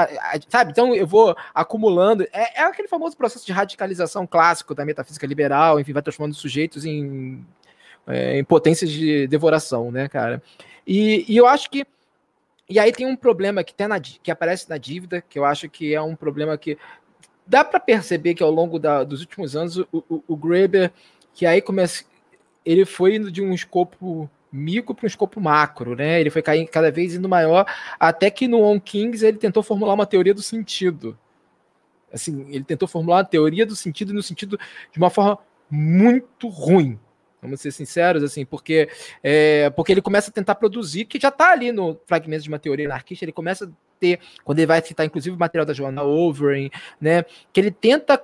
sabe? 0.51 0.73
Então 0.73 0.95
eu 0.95 1.07
vou 1.07 1.35
acumulando, 1.55 2.25
é, 2.35 2.61
é 2.61 2.65
aquele 2.65 2.87
famoso 2.87 3.17
processo 3.17 3.47
de 3.47 3.53
radicalização 3.53 4.27
clássico 4.27 4.75
da 4.75 4.85
metafísica 4.85 5.27
liberal, 5.27 5.81
enfim, 5.81 5.95
vai 5.95 6.03
transformando 6.03 6.35
sujeitos 6.35 6.85
em 6.85 7.43
é, 8.07 8.39
em 8.39 8.45
potências 8.45 8.91
de 8.91 9.27
devoração, 9.27 9.91
né, 9.91 10.09
cara? 10.09 10.43
E, 10.87 11.25
e, 11.29 11.37
eu 11.37 11.47
acho 11.47 11.71
que. 11.71 11.87
E 12.69 12.79
aí 12.79 12.93
tem 12.93 13.07
um 13.07 13.17
problema 13.17 13.63
que, 13.63 13.75
tem 13.75 13.87
na, 13.87 14.01
que 14.01 14.31
aparece 14.31 14.69
na 14.69 14.79
dívida, 14.79 15.23
que 15.23 15.39
eu 15.39 15.45
acho 15.45 15.69
que 15.69 15.95
é 15.95 16.01
um 16.01 16.17
problema 16.17 16.57
que. 16.57 16.79
Dá 17.47 17.63
para 17.63 17.79
perceber 17.79 18.35
que 18.35 18.43
ao 18.43 18.51
longo 18.51 18.79
da, 18.79 19.05
dos 19.05 19.21
últimos 19.21 19.55
anos 19.55 19.77
o, 19.77 19.87
o, 19.93 20.25
o 20.29 20.37
Graeber, 20.37 20.93
que 21.33 21.47
aí 21.47 21.61
começa. 21.61 22.05
Ele 22.65 22.87
foi 22.87 23.17
indo 23.17 23.31
de 23.31 23.43
um 23.43 23.53
escopo 23.53 24.31
micro 24.51 24.95
para 24.95 25.05
um 25.05 25.09
escopo 25.09 25.41
macro, 25.41 25.97
né? 25.97 26.21
Ele 26.21 26.31
foi 26.31 26.41
cada 26.43 26.91
vez 26.91 27.15
indo 27.15 27.29
maior, 27.29 27.67
até 27.99 28.31
que 28.31 28.47
no 28.47 28.63
On 28.63 28.81
Kings 28.81 29.27
ele 29.27 29.37
tentou 29.37 29.63
formular 29.63 29.95
uma 29.95 30.07
teoria 30.07 30.33
do 30.33 30.43
sentido. 30.43 31.19
Assim, 32.13 32.47
ele 32.49 32.63
tentou 32.63 32.87
formular 32.87 33.17
uma 33.17 33.25
teoria 33.25 33.67
do 33.67 33.75
sentido 33.75 34.15
no 34.15 34.23
sentido 34.23 34.59
de 34.93 34.99
uma 34.99 35.11
forma 35.11 35.39
muito 35.69 36.49
ruim, 36.49 36.99
Vamos 37.45 37.61
ser 37.61 37.71
sinceros, 37.71 38.23
assim, 38.23 38.45
porque, 38.45 38.89
é, 39.23 39.69
porque 39.71 39.93
ele 39.93 40.01
começa 40.01 40.31
a 40.31 40.33
tentar 40.33 40.55
produzir, 40.55 41.05
que 41.05 41.21
já 41.21 41.29
está 41.29 41.53
ali 41.53 41.71
no 41.71 42.01
fragmento 42.07 42.43
de 42.43 42.49
uma 42.49 42.59
teoria 42.59 42.87
anarquista, 42.87 43.23
ele 43.23 43.33
começa 43.33 43.67
a 43.67 43.69
ter, 44.01 44.19
quando 44.43 44.59
ele 44.59 44.67
vai 44.67 44.81
citar, 44.81 45.05
inclusive, 45.05 45.37
o 45.37 45.39
material 45.39 45.67
da 45.67 45.75
Joanna 45.75 46.03
Overing, 46.03 46.71
né, 46.99 47.25
que 47.53 47.61
ele 47.61 47.71
tenta 47.71 48.19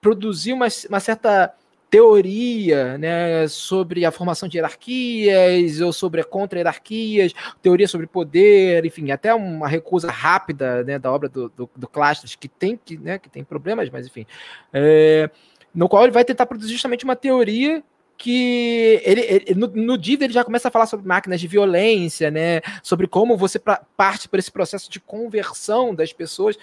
produzir 0.00 0.52
uma, 0.52 0.66
uma 0.88 0.98
certa 0.98 1.54
teoria 1.88 2.98
né, 2.98 3.46
sobre 3.46 4.04
a 4.04 4.10
formação 4.10 4.48
de 4.48 4.58
hierarquias 4.58 5.80
ou 5.80 5.92
sobre 5.92 6.24
contra-hierarquias, 6.24 7.32
teoria 7.62 7.86
sobre 7.86 8.08
poder, 8.08 8.84
enfim, 8.84 9.12
até 9.12 9.32
uma 9.32 9.68
recusa 9.68 10.10
rápida 10.10 10.82
né, 10.82 10.98
da 10.98 11.12
obra 11.12 11.28
do, 11.28 11.48
do, 11.50 11.70
do 11.76 11.88
Clastres, 11.88 12.34
que 12.34 12.48
tem, 12.48 12.76
que, 12.76 12.98
né, 12.98 13.18
que 13.18 13.30
tem 13.30 13.44
problemas, 13.44 13.88
mas 13.90 14.08
enfim, 14.08 14.26
é, 14.72 15.30
no 15.72 15.88
qual 15.88 16.02
ele 16.02 16.12
vai 16.12 16.24
tentar 16.24 16.46
produzir 16.46 16.72
justamente 16.72 17.04
uma 17.04 17.14
teoria 17.14 17.82
que 18.16 19.00
ele, 19.04 19.20
ele 19.20 19.54
no, 19.54 19.66
no 19.68 19.94
ele 19.94 20.32
já 20.32 20.44
começa 20.44 20.68
a 20.68 20.70
falar 20.70 20.86
sobre 20.86 21.06
máquinas 21.06 21.40
de 21.40 21.46
violência, 21.46 22.30
né? 22.30 22.60
Sobre 22.82 23.06
como 23.06 23.36
você 23.36 23.58
pra, 23.58 23.82
parte 23.96 24.28
por 24.28 24.38
esse 24.38 24.50
processo 24.50 24.90
de 24.90 25.00
conversão 25.00 25.94
das 25.94 26.12
pessoas. 26.12 26.56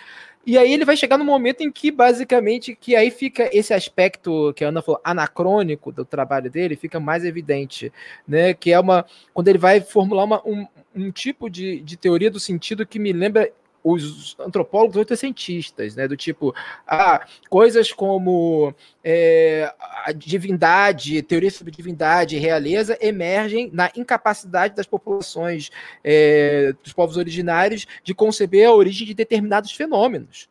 E 0.45 0.57
aí 0.57 0.73
ele 0.73 0.83
vai 0.83 0.97
chegar 0.97 1.17
no 1.17 1.23
momento 1.23 1.61
em 1.61 1.71
que, 1.71 1.89
basicamente, 1.89 2.75
que 2.75 2.97
aí 2.97 3.09
fica 3.09 3.49
esse 3.53 3.73
aspecto 3.73 4.53
que 4.53 4.65
a 4.65 4.67
Ana 4.67 4.81
falou, 4.81 4.99
anacrônico 5.03 5.89
do 5.89 6.03
trabalho 6.03 6.51
dele, 6.51 6.75
fica 6.75 6.99
mais 6.99 7.23
evidente, 7.23 7.93
né? 8.27 8.53
Que 8.53 8.73
é 8.73 8.79
uma. 8.79 9.05
Quando 9.33 9.47
ele 9.47 9.57
vai 9.57 9.79
formular 9.79 10.25
uma, 10.25 10.45
um, 10.45 10.67
um 10.93 11.11
tipo 11.11 11.49
de, 11.49 11.79
de 11.79 11.95
teoria 11.95 12.29
do 12.29 12.41
sentido 12.41 12.85
que 12.85 12.99
me 12.99 13.13
lembra 13.13 13.49
os 13.83 14.35
antropólogos 14.39 14.95
oitocentistas, 14.95 15.95
né? 15.95 16.07
Do 16.07 16.15
tipo, 16.15 16.55
ah, 16.87 17.25
coisas 17.49 17.91
como 17.91 18.73
é, 19.03 19.71
a 20.05 20.11
divindade, 20.11 21.21
teoria 21.21 21.51
sobre 21.51 21.71
divindade 21.71 22.35
e 22.35 22.39
realeza 22.39 22.97
emergem 23.01 23.69
na 23.73 23.91
incapacidade 23.95 24.75
das 24.75 24.87
populações 24.87 25.69
é, 26.03 26.73
dos 26.81 26.93
povos 26.93 27.17
originários 27.17 27.85
de 28.03 28.13
conceber 28.13 28.67
a 28.67 28.73
origem 28.73 29.05
de 29.05 29.13
determinados 29.13 29.71
fenômenos 29.71 30.47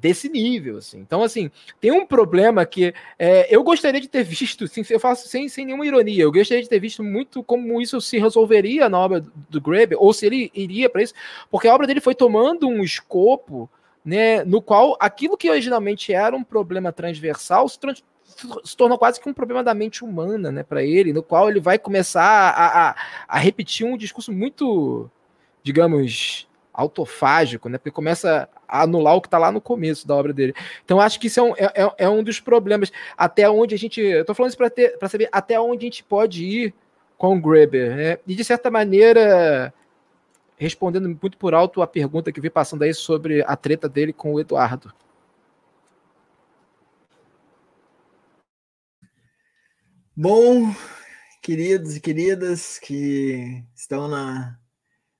desse 0.00 0.28
nível, 0.28 0.78
assim. 0.78 0.98
Então, 0.98 1.22
assim, 1.22 1.50
tem 1.80 1.90
um 1.90 2.06
problema 2.06 2.64
que 2.64 2.94
é, 3.18 3.54
eu 3.54 3.62
gostaria 3.62 4.00
de 4.00 4.08
ter 4.08 4.22
visto, 4.22 4.64
eu 4.90 5.00
faço 5.00 5.28
sem, 5.28 5.48
sem 5.48 5.66
nenhuma 5.66 5.86
ironia, 5.86 6.22
eu 6.22 6.32
gostaria 6.32 6.62
de 6.62 6.68
ter 6.68 6.80
visto 6.80 7.02
muito 7.02 7.42
como 7.42 7.80
isso 7.80 8.00
se 8.00 8.18
resolveria 8.18 8.88
na 8.88 8.98
obra 8.98 9.24
do 9.48 9.60
Graeber, 9.60 9.98
ou 10.00 10.12
se 10.12 10.26
ele 10.26 10.50
iria 10.54 10.88
para 10.88 11.02
isso, 11.02 11.14
porque 11.50 11.68
a 11.68 11.74
obra 11.74 11.86
dele 11.86 12.00
foi 12.00 12.14
tomando 12.14 12.68
um 12.68 12.82
escopo, 12.82 13.68
né, 14.04 14.44
no 14.44 14.62
qual 14.62 14.96
aquilo 15.00 15.36
que 15.36 15.50
originalmente 15.50 16.12
era 16.12 16.36
um 16.36 16.44
problema 16.44 16.92
transversal 16.92 17.68
se, 17.68 17.78
trans, 17.78 18.04
se 18.64 18.76
tornou 18.76 18.96
quase 18.96 19.20
que 19.20 19.28
um 19.28 19.34
problema 19.34 19.64
da 19.64 19.74
mente 19.74 20.04
humana, 20.04 20.52
né, 20.52 20.62
para 20.62 20.82
ele, 20.82 21.12
no 21.12 21.22
qual 21.22 21.48
ele 21.48 21.58
vai 21.58 21.78
começar 21.78 22.22
a, 22.22 22.90
a, 22.90 22.96
a 23.26 23.38
repetir 23.38 23.84
um 23.86 23.96
discurso 23.96 24.32
muito, 24.32 25.10
digamos, 25.62 26.45
autofágico, 26.76 27.68
né? 27.68 27.78
Porque 27.78 27.90
começa 27.90 28.48
a 28.68 28.82
anular 28.82 29.16
o 29.16 29.20
que 29.20 29.28
está 29.28 29.38
lá 29.38 29.50
no 29.50 29.60
começo 29.60 30.06
da 30.06 30.14
obra 30.14 30.32
dele. 30.32 30.54
Então, 30.84 31.00
acho 31.00 31.18
que 31.18 31.28
isso 31.28 31.40
é 31.40 31.42
um, 31.42 31.54
é, 31.56 31.72
é, 31.74 31.94
é 31.98 32.08
um 32.08 32.22
dos 32.22 32.38
problemas. 32.38 32.92
Até 33.16 33.48
onde 33.48 33.74
a 33.74 33.78
gente. 33.78 34.00
Eu 34.00 34.24
tô 34.24 34.34
falando 34.34 34.50
isso 34.50 34.58
para 34.98 35.08
saber 35.08 35.28
até 35.32 35.58
onde 35.58 35.86
a 35.86 35.88
gente 35.88 36.04
pode 36.04 36.44
ir 36.44 36.74
com 37.16 37.36
o 37.36 37.40
Greber. 37.40 37.96
Né? 37.96 38.18
E, 38.26 38.34
de 38.34 38.44
certa 38.44 38.70
maneira, 38.70 39.72
respondendo 40.56 41.08
muito 41.08 41.38
por 41.38 41.54
alto 41.54 41.80
a 41.80 41.86
pergunta 41.86 42.30
que 42.30 42.40
vi 42.40 42.50
passando 42.50 42.82
aí 42.82 42.92
sobre 42.92 43.42
a 43.46 43.56
treta 43.56 43.88
dele 43.88 44.12
com 44.12 44.34
o 44.34 44.40
Eduardo. 44.40 44.92
Bom, 50.14 50.74
queridos 51.42 51.96
e 51.96 52.00
queridas 52.00 52.78
que 52.78 53.64
estão 53.74 54.08
na 54.08 54.58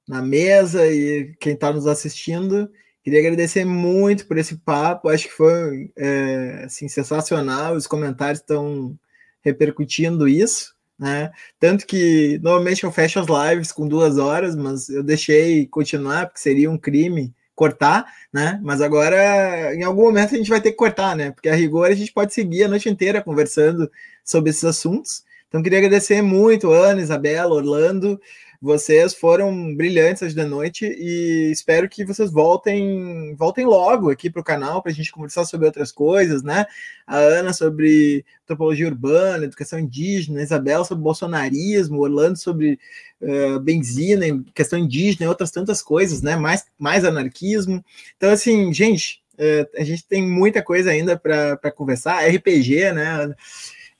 na 0.09 0.23
mesa 0.23 0.87
e 0.87 1.35
quem 1.41 1.55
está 1.55 1.73
nos 1.73 1.87
assistindo. 1.87 2.70
Queria 3.03 3.20
agradecer 3.20 3.65
muito 3.65 4.27
por 4.27 4.37
esse 4.37 4.57
papo, 4.57 5.09
acho 5.09 5.28
que 5.28 5.33
foi 5.33 5.91
é, 5.97 6.62
assim, 6.65 6.89
sensacional. 6.89 7.74
Os 7.74 7.87
comentários 7.87 8.41
estão 8.41 8.99
repercutindo 9.43 10.27
isso, 10.27 10.74
né? 10.99 11.31
Tanto 11.61 11.87
que 11.87 12.39
normalmente 12.43 12.83
eu 12.83 12.91
fecho 12.91 13.20
as 13.20 13.27
lives 13.27 13.70
com 13.70 13.87
duas 13.87 14.19
horas, 14.19 14.57
mas 14.57 14.89
eu 14.89 15.03
deixei 15.05 15.66
continuar, 15.66 16.27
porque 16.27 16.41
seria 16.41 16.70
um 16.70 16.78
crime 16.78 17.33
cortar, 17.55 18.05
né? 18.33 18.61
Mas 18.62 18.81
agora, 18.81 19.74
em 19.74 19.83
algum 19.83 20.03
momento, 20.03 20.35
a 20.35 20.39
gente 20.39 20.51
vai 20.51 20.61
ter 20.61 20.73
que 20.73 20.77
cortar, 20.77 21.16
né? 21.16 21.31
Porque 21.31 21.49
a 21.49 21.55
rigor 21.55 21.91
a 21.91 21.95
gente 21.95 22.12
pode 22.12 22.35
seguir 22.35 22.65
a 22.65 22.69
noite 22.69 22.89
inteira 22.89 23.23
conversando 23.23 23.91
sobre 24.24 24.51
esses 24.51 24.65
assuntos. 24.65 25.24
Então, 25.49 25.62
queria 25.62 25.78
agradecer 25.78 26.20
muito, 26.23 26.70
Ana, 26.70 27.01
Isabela, 27.01 27.55
Orlando. 27.55 28.20
Vocês 28.61 29.15
foram 29.15 29.74
brilhantes 29.74 30.23
hoje 30.23 30.35
da 30.35 30.47
noite 30.47 30.87
e 30.87 31.51
espero 31.53 31.89
que 31.89 32.05
vocês 32.05 32.31
voltem, 32.31 33.35
voltem 33.35 33.66
logo 33.66 34.11
aqui 34.11 34.31
para 34.31 34.41
o 34.41 34.45
canal 34.45 34.83
para 34.83 34.91
a 34.91 34.95
gente 34.95 35.12
conversar 35.12 35.45
sobre 35.45 35.66
outras 35.66 35.93
coisas, 35.93 36.43
né? 36.43 36.65
A 37.07 37.16
Ana 37.16 37.53
sobre 37.53 38.24
antropologia 38.43 38.87
urbana, 38.87 39.45
educação 39.45 39.78
indígena, 39.78 40.41
a 40.41 40.43
Isabel 40.43 40.85
sobre 40.85 41.05
bolsonarismo, 41.05 42.01
Orlando 42.01 42.39
sobre 42.39 42.78
uh, 43.20 43.61
benzina, 43.61 44.24
questão 44.55 44.78
indígena 44.78 45.27
e 45.27 45.28
outras 45.28 45.51
tantas 45.51 45.83
coisas, 45.83 46.23
né? 46.23 46.37
Mais, 46.37 46.65
mais 46.78 47.05
anarquismo. 47.05 47.85
Então, 48.16 48.31
assim, 48.31 48.73
gente, 48.73 49.23
uh, 49.35 49.81
a 49.81 49.85
gente 49.85 50.07
tem 50.07 50.27
muita 50.27 50.62
coisa 50.62 50.91
ainda 50.91 51.19
para 51.19 51.70
conversar. 51.73 52.27
RPG, 52.27 52.93
né? 52.93 53.27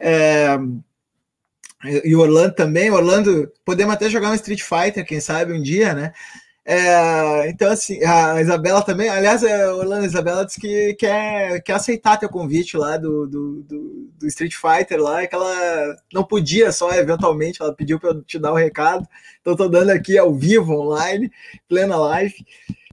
Uh, 0.01 0.83
e 2.05 2.15
o 2.15 2.21
Orlando 2.21 2.55
também. 2.55 2.91
Orlando, 2.91 3.51
podemos 3.65 3.95
até 3.95 4.09
jogar 4.11 4.31
um 4.31 4.35
Street 4.35 4.63
Fighter, 4.63 5.05
quem 5.05 5.21
sabe, 5.21 5.53
um 5.53 5.63
dia, 5.63 5.95
né? 5.95 6.13
É, 6.69 7.49
então, 7.49 7.71
assim, 7.71 8.03
a 8.03 8.41
Isabela 8.41 8.83
também. 8.83 9.09
Aliás, 9.09 9.45
a 9.45 9.49
é, 9.49 9.69
Orlando 9.71 10.03
a 10.03 10.07
Isabela 10.07 10.45
disse 10.45 10.61
que 10.61 10.95
quer, 10.95 11.63
quer 11.63 11.75
aceitar 11.75 12.17
teu 12.17 12.29
convite 12.29 12.77
lá 12.77 12.97
do, 12.97 13.25
do, 13.27 13.63
do, 13.63 14.11
do 14.19 14.27
Street 14.27 14.55
Fighter 14.55 15.01
lá, 15.01 15.23
e 15.23 15.29
que 15.29 15.35
ela 15.37 15.97
não 16.13 16.25
podia 16.25 16.73
só, 16.73 16.91
eventualmente, 16.93 17.63
ela 17.63 17.73
pediu 17.73 18.01
para 18.01 18.11
eu 18.11 18.23
te 18.23 18.37
dar 18.37 18.51
o 18.51 18.55
um 18.55 18.59
recado. 18.59 19.07
Então, 19.41 19.53
estou 19.53 19.69
dando 19.69 19.91
aqui 19.91 20.19
ao 20.19 20.35
vivo, 20.35 20.73
online, 20.75 21.31
plena 21.69 21.97
live. 21.97 22.35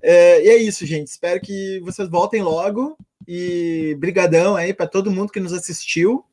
É, 0.03 0.45
e 0.45 0.49
é 0.49 0.57
isso, 0.57 0.86
gente. 0.86 1.07
Espero 1.07 1.41
que 1.41 1.80
vocês 1.80 2.07
voltem 2.07 2.44
logo. 2.44 2.95
E 3.28 3.95
brigadão 3.99 4.56
aí 4.56 4.74
para 4.74 4.86
todo 4.86 5.10
mundo 5.10 5.32
que 5.32 5.40
nos 5.40 5.53
assistiu. 5.53 6.24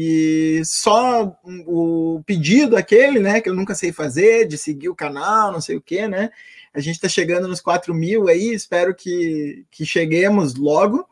E 0.00 0.62
só 0.64 1.36
o 1.66 2.22
pedido 2.24 2.76
aquele, 2.76 3.18
né, 3.18 3.40
que 3.40 3.48
eu 3.48 3.54
nunca 3.54 3.74
sei 3.74 3.90
fazer, 3.90 4.46
de 4.46 4.56
seguir 4.56 4.88
o 4.88 4.94
canal, 4.94 5.50
não 5.50 5.60
sei 5.60 5.74
o 5.76 5.80
que, 5.80 6.06
né? 6.06 6.30
A 6.72 6.78
gente 6.78 6.94
está 6.94 7.08
chegando 7.08 7.48
nos 7.48 7.60
4 7.60 7.92
mil 7.92 8.28
aí, 8.28 8.54
espero 8.54 8.94
que, 8.94 9.64
que 9.72 9.84
cheguemos 9.84 10.54
logo. 10.54 11.04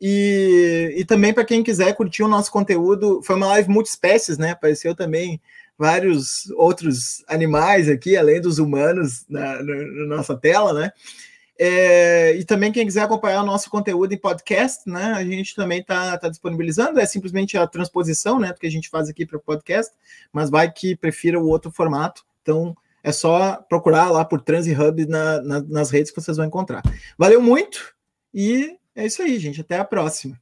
E, 0.00 0.94
e 0.96 1.04
também 1.04 1.34
para 1.34 1.44
quem 1.44 1.62
quiser 1.62 1.94
curtir 1.94 2.22
o 2.22 2.28
nosso 2.28 2.50
conteúdo, 2.50 3.20
foi 3.22 3.36
uma 3.36 3.48
live 3.48 3.68
multiespécies, 3.68 4.38
né? 4.38 4.52
Apareceu 4.52 4.94
também 4.94 5.38
vários 5.76 6.50
outros 6.52 7.22
animais 7.28 7.86
aqui, 7.86 8.16
além 8.16 8.40
dos 8.40 8.58
humanos 8.58 9.26
na, 9.28 9.62
na, 9.62 9.74
na 9.74 10.16
nossa 10.16 10.34
tela, 10.34 10.72
né? 10.72 10.90
É, 11.58 12.34
e 12.36 12.44
também 12.44 12.72
quem 12.72 12.86
quiser 12.86 13.02
acompanhar 13.02 13.42
o 13.42 13.46
nosso 13.46 13.70
conteúdo 13.70 14.12
em 14.12 14.18
podcast, 14.18 14.88
né? 14.88 15.12
A 15.12 15.24
gente 15.24 15.54
também 15.54 15.80
está 15.80 16.16
tá 16.18 16.28
disponibilizando, 16.28 16.98
é 16.98 17.06
simplesmente 17.06 17.56
a 17.56 17.66
transposição, 17.66 18.38
né? 18.38 18.52
Que 18.58 18.66
a 18.66 18.70
gente 18.70 18.88
faz 18.88 19.08
aqui 19.08 19.26
para 19.26 19.36
o 19.36 19.40
podcast, 19.40 19.92
mas 20.32 20.50
vai 20.50 20.70
que 20.70 20.96
prefira 20.96 21.38
o 21.38 21.46
outro 21.46 21.70
formato. 21.70 22.24
Então, 22.42 22.76
é 23.02 23.12
só 23.12 23.56
procurar 23.68 24.10
lá 24.10 24.24
por 24.24 24.40
TransHub 24.40 25.06
na, 25.06 25.40
na, 25.42 25.60
nas 25.62 25.90
redes 25.90 26.10
que 26.10 26.20
vocês 26.20 26.36
vão 26.36 26.46
encontrar. 26.46 26.82
Valeu 27.18 27.40
muito 27.40 27.94
e 28.32 28.76
é 28.94 29.06
isso 29.06 29.22
aí, 29.22 29.38
gente. 29.38 29.60
Até 29.60 29.78
a 29.78 29.84
próxima. 29.84 30.40